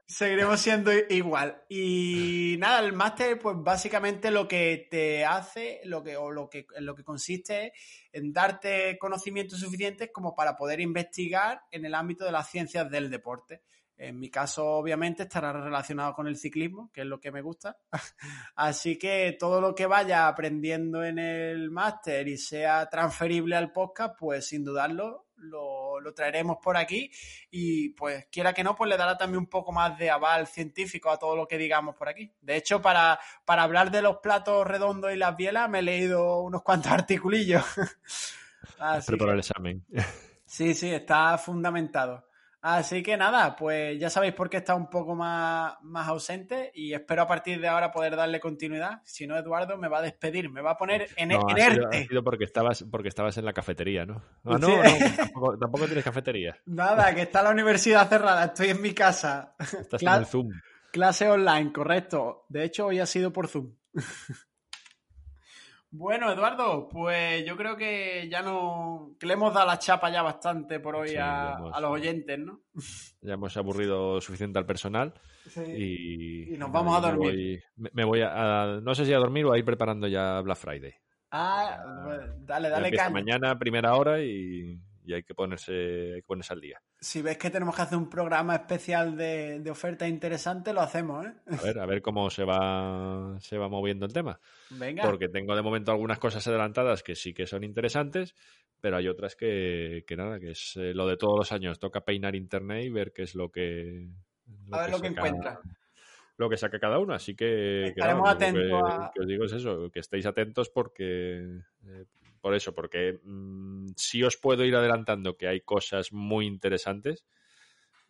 Seguiremos, 0.07 0.61
siendo 0.61 0.93
igual. 1.09 1.63
Y 1.71 2.57
nada, 2.59 2.81
el 2.81 2.93
máster, 2.93 3.39
pues 3.39 3.57
básicamente 3.59 4.31
lo 4.31 4.47
que 4.47 4.89
te 4.91 5.25
hace, 5.25 5.81
lo 5.85 6.03
que, 6.03 6.19
o 6.19 6.31
lo 6.31 6.51
que, 6.51 6.67
lo 6.81 6.95
que 6.95 7.03
consiste 7.03 7.73
en 8.13 8.35
darte 8.35 8.99
conocimientos 8.99 9.61
suficientes 9.61 10.11
como 10.13 10.35
para 10.35 10.55
poder 10.55 10.81
investigar 10.81 11.63
en 11.71 11.87
el 11.87 11.95
ámbito 11.95 12.27
de 12.27 12.33
las 12.33 12.51
ciencias 12.51 12.91
del 12.91 13.11
deporte. 13.11 13.63
En 14.03 14.19
mi 14.19 14.31
caso, 14.31 14.67
obviamente, 14.67 15.23
estará 15.23 15.53
relacionado 15.53 16.13
con 16.13 16.27
el 16.27 16.37
ciclismo, 16.37 16.91
que 16.93 17.03
es 17.03 17.07
lo 17.07 17.21
que 17.21 17.31
me 17.31 17.41
gusta. 17.41 17.79
Así 18.57 18.99
que 18.99 19.37
todo 19.39 19.61
lo 19.61 19.77
que 19.77 19.87
vaya 19.87 20.27
aprendiendo 20.27 21.05
en 21.05 21.21
el 21.21 21.71
máster 21.71 22.27
y 22.27 22.37
sea 22.37 22.87
transferible 22.87 23.55
al 23.55 23.71
podcast, 23.71 24.19
pues 24.19 24.49
sin 24.49 24.65
dudarlo, 24.65 25.29
lo, 25.37 26.01
lo, 26.01 26.15
traeremos 26.15 26.57
por 26.61 26.77
aquí. 26.77 27.13
Y 27.49 27.91
pues 27.91 28.27
quiera 28.27 28.53
que 28.53 28.65
no, 28.65 28.75
pues 28.75 28.91
le 28.91 28.97
dará 28.97 29.17
también 29.17 29.39
un 29.39 29.47
poco 29.47 29.71
más 29.71 29.97
de 29.97 30.11
aval 30.11 30.49
científico 30.49 31.09
a 31.09 31.17
todo 31.17 31.37
lo 31.37 31.47
que 31.47 31.57
digamos 31.57 31.95
por 31.95 32.09
aquí. 32.09 32.35
De 32.41 32.57
hecho, 32.57 32.83
para, 32.83 33.21
para 33.45 33.63
hablar 33.63 33.93
de 33.93 34.03
los 34.03 34.17
platos 34.17 34.67
redondos 34.67 35.13
y 35.13 35.17
las 35.17 35.37
bielas, 35.37 35.71
me 35.71 35.79
he 35.79 35.83
leído 35.83 36.41
unos 36.41 36.63
cuantos 36.63 36.91
articulillos. 36.91 37.65
Preparar 39.07 39.35
el 39.35 39.41
examen. 39.41 39.87
Sí, 40.45 40.75
sí, 40.75 40.93
está 40.93 41.39
fundamentado. 41.39 42.32
Así 42.63 43.03
que 43.03 43.17
nada, 43.17 43.57
pues 43.57 43.99
ya 43.99 44.09
sabéis 44.09 44.35
por 44.35 44.49
qué 44.49 44.59
está 44.59 44.77
un 44.77 44.89
poco 44.89 45.17
más, 45.17 45.75
más 45.83 46.07
ausente 46.07 46.71
y 46.73 46.95
espero 46.95 47.23
a 47.23 47.27
partir 47.27 47.61
de 47.61 47.67
ahora 47.67 47.91
poder 47.91 48.15
darle 48.15 48.39
continuidad. 48.39 49.03
Si 49.05 49.27
no, 49.27 49.37
Eduardo 49.37 49.77
me 49.77 49.89
va 49.89 49.99
a 49.99 50.03
despedir, 50.03 50.49
me 50.49 50.61
va 50.61 50.71
a 50.71 50.77
poner 50.77 51.09
en 51.17 51.31
no, 51.31 51.41
Ha 51.49 51.93
sido, 51.93 52.23
porque 52.23 52.45
estabas, 52.45 52.85
porque 52.89 53.09
estabas 53.09 53.37
en 53.37 53.47
la 53.47 53.53
cafetería, 53.53 54.07
¿no? 54.07 54.23
No, 54.45 54.59
no, 54.59 54.69
tampoco, 55.59 55.87
tienes 55.87 56.05
cafetería. 56.05 56.57
Nada, 56.67 57.13
que 57.13 57.23
está 57.23 57.43
la 57.43 57.51
universidad 57.51 58.09
cerrada, 58.09 58.45
estoy 58.45 58.69
en 58.69 58.81
mi 58.81 58.95
casa. 58.95 59.57
Estás 59.59 60.01
en 60.01 60.09
el 60.09 60.27
Zoom. 60.27 60.51
Clase 60.93 61.29
online, 61.29 61.73
correcto. 61.73 62.47
De 62.49 62.63
hecho, 62.63 62.87
hoy 62.87 63.01
ha 63.01 63.07
sido 63.07 63.33
por 63.33 63.49
Zoom. 63.49 63.75
Bueno, 65.95 66.33
Eduardo, 66.33 66.89
pues 66.89 67.45
yo 67.45 67.55
creo 67.55 67.77
que 67.77 68.27
ya 68.31 68.41
no. 68.41 69.15
que 69.21 69.27
le 69.27 69.35
hemos 69.35 69.53
dado 69.53 69.67
la 69.67 69.79
chapa 69.79 70.11
ya 70.11 70.23
bastante 70.23 70.81
por 70.81 70.97
hoy 70.97 71.17
a, 71.19 71.59
los 71.81 71.91
oyentes, 71.91 72.39
¿no? 72.39 72.61
Ya 73.21 73.35
hemos 73.35 73.55
aburrido 73.59 74.19
suficiente 74.21 74.59
al 74.59 74.65
personal. 74.65 75.13
Y, 75.77 76.57
nos 76.57 76.73
vamos 76.73 76.97
a 76.97 77.01
dormir. 77.03 77.63
Me 77.77 78.05
voy, 78.05 78.23
a, 78.23 78.81
No 78.83 78.95
sé 78.95 79.05
si 79.05 79.13
a 79.13 79.19
dormir 79.19 79.45
o 79.45 79.53
a 79.53 79.59
ir 79.59 79.67
preparando 79.67 80.09
ya 80.09 80.41
Black 80.41 80.57
Friday. 80.57 80.95
Ah, 81.31 81.85
dale, 82.41 82.71
dale 82.71 82.91
caña. 82.91 83.11
Mañana, 83.11 83.59
primera 83.59 83.95
hora 83.95 84.21
y 84.23 84.81
y 85.05 85.15
hay 85.15 85.23
que 85.23 85.35
ponerse, 85.35 86.15
hay 86.15 86.21
que 86.21 86.27
ponerse 86.27 86.53
al 86.53 86.61
día. 86.61 86.81
Si 87.01 87.23
ves 87.23 87.37
que 87.39 87.51
tenemos 87.51 87.75
que 87.75 87.83
hacer 87.83 87.99
un 87.99 88.09
programa 88.09 88.55
especial 88.55 89.17
de, 89.17 89.61
de 89.61 89.71
ofertas 89.71 90.09
interesantes, 90.09 90.73
lo 90.73 90.81
hacemos, 90.81 91.27
¿eh? 91.27 91.33
A 91.47 91.63
ver, 91.63 91.79
a 91.79 91.87
ver 91.87 92.03
cómo 92.03 92.31
se 92.31 92.45
va, 92.45 93.37
se 93.41 93.59
va 93.59 93.69
moviendo 93.69 94.07
el 94.07 94.13
tema. 94.13 94.39
Venga. 94.71 95.03
Porque 95.03 95.29
tengo 95.29 95.57
de 95.57 95.63
momento 95.63 95.91
algunas 95.91 96.19
cosas 96.19 96.47
adelantadas 96.47 97.03
que 97.03 97.15
sí 97.15 97.35
que 97.35 97.47
son 97.47 97.65
interesantes, 97.65 98.35
pero 98.81 98.97
hay 98.97 99.09
otras 99.09 99.37
que, 99.37 100.05
que 100.07 100.17
nada, 100.17 100.39
que 100.39 100.51
es 100.51 100.77
eh, 100.77 100.95
lo 100.95 101.07
de 101.07 101.17
todos 101.17 101.39
los 101.39 101.53
años. 101.53 101.79
Toca 101.79 102.05
peinar 102.05 102.35
internet 102.35 102.85
y 102.85 102.91
ver 102.91 103.13
qué 103.13 103.23
es 103.23 103.35
lo 103.35 103.51
que. 103.51 104.09
a 104.71 104.81
ver 104.83 104.91
lo 104.91 105.01
que 105.01 105.09
encuentra 105.09 105.61
lo 106.39 106.51
que 106.51 106.57
saca 106.57 106.79
cada 106.79 106.99
uno. 106.99 107.15
Así 107.15 107.35
que, 107.35 107.87
Estaremos 107.89 108.29
atentos 108.29 109.11
que, 109.15 109.21
os 109.21 109.27
digo 109.27 109.45
es 109.45 109.53
eso, 109.53 109.91
que 109.91 110.01
estéis 110.01 110.27
atentos 110.27 110.71
porque 110.71 111.61
eh, 111.87 112.05
por 112.43 112.55
eso, 112.55 112.75
porque 112.75 113.21
mm, 113.23 113.93
si 113.97 114.23
os 114.23 114.37
puedo 114.37 114.65
ir 114.65 114.75
adelantando 114.75 115.37
que 115.37 115.49
hay 115.49 115.61
cosas 115.61 116.13
muy 116.13 116.47
interesantes. 116.47 117.25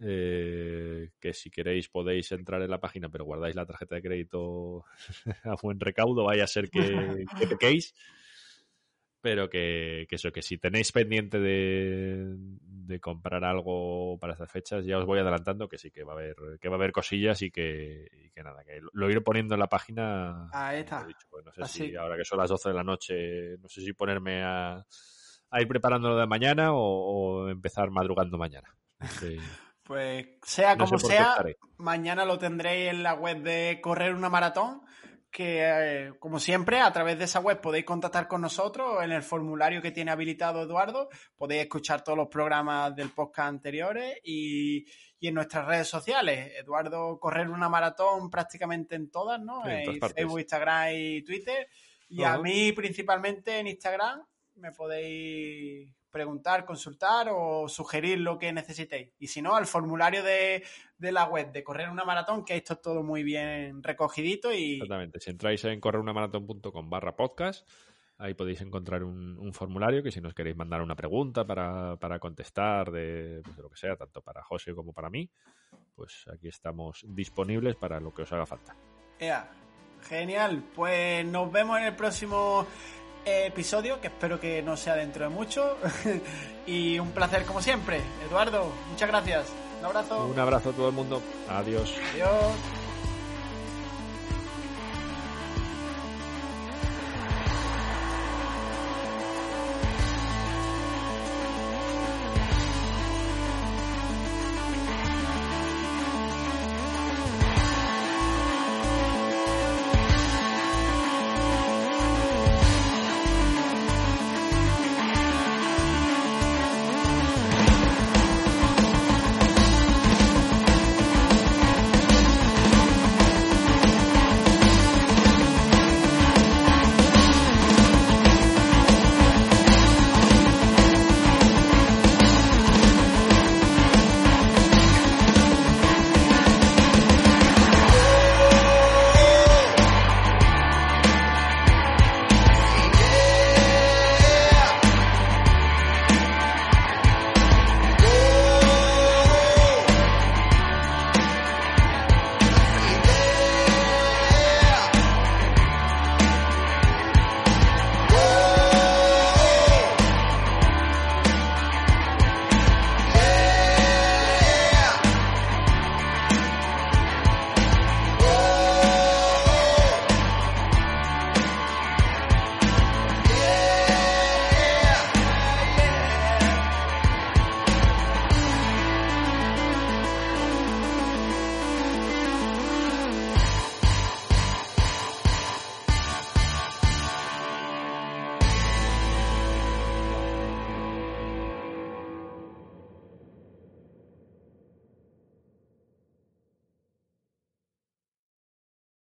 Eh, 0.05 1.11
que 1.21 1.33
si 1.33 1.49
queréis 1.49 1.89
podéis 1.89 2.33
entrar 2.33 2.61
en 2.63 2.71
la 2.71 2.81
página, 2.81 3.09
pero 3.09 3.25
guardáis 3.25 3.55
la 3.55 3.67
tarjeta 3.67 3.95
de 3.95 4.03
crédito 4.03 4.85
a 5.45 5.55
buen 5.63 5.79
recaudo, 5.79 6.25
vaya 6.25 6.43
a 6.43 6.49
ser 6.49 6.71
que, 6.71 7.25
que 7.39 7.47
pequéis 7.47 7.95
pero 9.23 9.49
que, 9.49 10.07
eso, 10.11 10.33
que 10.33 10.43
si 10.43 10.59
tenéis 10.59 10.91
pendiente 10.91 11.39
de, 11.39 12.37
comprar 13.01 13.43
algo 13.45 14.19
para 14.21 14.35
estas 14.35 14.51
fechas, 14.51 14.85
ya 14.85 14.99
os 14.99 15.07
voy 15.07 15.21
adelantando 15.21 15.69
que 15.69 15.79
sí 15.79 15.91
que 15.91 16.05
va 16.05 16.13
a 16.13 16.17
haber, 16.17 16.37
que 16.61 16.69
va 16.69 16.75
a 16.75 16.79
haber 16.79 16.93
cosillas 16.93 17.41
y 17.41 17.51
que, 17.51 18.31
nada, 18.37 18.63
que 18.65 18.81
lo 18.93 19.11
iré 19.11 19.23
poniendo 19.23 19.55
en 19.55 19.61
la 19.61 19.69
página. 19.69 20.51
Ahí 20.53 20.81
está. 20.81 21.07
Pues 21.31 21.45
no 21.47 21.53
sé 21.53 21.65
si 21.67 21.97
ahora 21.97 22.17
que 22.17 22.25
son 22.25 22.39
las 22.39 22.51
12 22.51 22.69
de 22.69 22.75
la 22.75 22.85
noche, 22.85 23.57
no 23.59 23.69
sé 23.69 23.81
si 23.81 23.95
ponerme 23.95 24.43
a, 24.43 24.85
ir 25.59 25.69
preparándolo 25.69 26.17
de 26.17 26.27
mañana 26.27 26.73
o, 26.75 27.49
empezar 27.49 27.91
madrugando 27.91 28.37
mañana. 28.37 28.69
Pues 29.85 30.27
sea 30.45 30.77
como 30.77 30.97
sea, 30.97 31.35
mañana 31.77 32.25
lo 32.25 32.39
tendréis 32.39 32.91
en 32.91 33.03
la 33.03 33.15
web 33.15 33.43
de 33.43 33.81
Correr 33.83 34.15
una 34.15 34.29
Maratón 34.29 34.83
que, 35.33 35.63
eh, 35.63 36.13
como 36.19 36.39
siempre, 36.39 36.81
a 36.81 36.93
través 36.93 37.19
de 37.19 37.25
esa 37.25 37.41
web 37.41 37.61
podéis 37.61 37.87
contactar 37.87 38.29
con 38.29 38.43
nosotros 38.43 39.03
en 39.03 39.13
el 39.13 39.23
formulario 39.23 39.81
que 39.81 39.91
tiene 39.91 40.11
habilitado 40.11 40.63
Eduardo. 40.63 41.09
Podéis 41.37 41.63
escuchar 41.63 42.05
todos 42.05 42.19
los 42.19 42.29
programas 42.29 42.95
del 42.95 43.09
podcast 43.11 43.49
anteriores 43.49 44.19
y, 44.23 44.85
en 45.21 45.35
nuestras 45.35 45.67
redes 45.67 45.89
sociales. 45.89 46.53
Eduardo, 46.61 47.19
correr 47.19 47.49
una 47.49 47.71
maratón 47.71 48.29
prácticamente 48.29 48.95
en 48.95 49.11
todas, 49.11 49.41
¿no? 49.41 49.67
en 49.67 49.99
Facebook, 49.99 50.41
Instagram 50.41 50.91
y 50.93 51.23
Twitter. 51.23 51.67
Y 52.11 52.23
a 52.25 52.37
mí, 52.37 52.73
principalmente 52.73 53.59
en 53.59 53.69
Instagram, 53.69 54.23
me 54.57 54.71
podéis 54.73 55.95
preguntar, 56.13 56.65
consultar 56.65 57.29
o 57.31 57.69
sugerir 57.69 58.21
lo 58.21 58.39
que 58.39 58.53
necesitéis. 58.53 59.11
Y 59.19 59.27
si 59.27 59.43
no, 59.43 59.57
al 59.57 59.67
formulario 59.67 60.23
de, 60.23 60.63
la 60.99 61.25
web 61.25 61.51
de 61.51 61.65
Correr 61.65 61.91
una 61.91 62.05
Maratón, 62.05 62.45
que 62.45 62.55
esto 62.55 62.75
es 62.75 62.83
todo 62.83 63.03
muy 63.03 63.25
bien 63.25 63.83
recogidito 63.83 64.53
y... 64.53 64.75
Exactamente. 64.75 65.19
Si 65.19 65.31
entráis 65.31 65.65
en 65.65 65.81
correrunamaratón.com 65.81 66.89
barra 66.89 67.17
podcast, 67.17 67.69
ahí 68.19 68.35
podéis 68.35 68.61
encontrar 68.61 69.03
un, 69.03 69.53
formulario 69.53 70.03
que 70.03 70.13
si 70.13 70.21
nos 70.21 70.35
queréis 70.35 70.57
mandar 70.57 70.83
una 70.83 70.95
pregunta 70.95 71.45
para, 71.45 72.19
contestar 72.21 72.93
de, 72.93 73.41
pues, 73.43 73.57
de, 73.57 73.63
lo 73.63 73.71
que 73.71 73.77
sea, 73.77 73.97
tanto 73.97 74.21
para 74.21 74.45
José 74.45 74.75
como 74.75 74.93
para 74.93 75.11
mí, 75.11 75.29
pues 75.97 76.27
aquí 76.33 76.49
estamos 76.49 77.05
disponibles 77.09 77.75
para 77.75 77.99
lo 77.99 78.15
que 78.15 78.23
os 78.23 78.33
haga 78.33 78.47
falta. 78.47 78.77
Ea, 79.19 79.51
genial. 80.03 80.63
Pues 80.75 81.25
nos 81.27 81.51
vemos 81.51 81.79
en 81.79 81.85
el 81.85 81.97
próximo 81.97 82.67
episodio, 83.25 84.01
que 84.01 84.09
espero 84.09 84.41
que 84.41 84.63
no 84.63 84.77
sea 84.77 84.95
dentro 84.95 85.25
de 85.25 85.31
mucho. 85.31 85.77
y 86.67 86.99
un 86.99 87.11
placer 87.11 87.45
como 87.45 87.61
siempre. 87.61 88.01
Eduardo, 88.29 88.73
muchas 88.91 89.09
gracias. 89.09 89.47
Un 89.81 89.87
abrazo. 89.87 90.27
Un 90.27 90.39
abrazo 90.39 90.71
a 90.71 90.73
todo 90.73 90.89
el 90.89 90.95
mundo. 90.95 91.23
Adiós. 91.49 91.95
Adiós. 92.13 92.82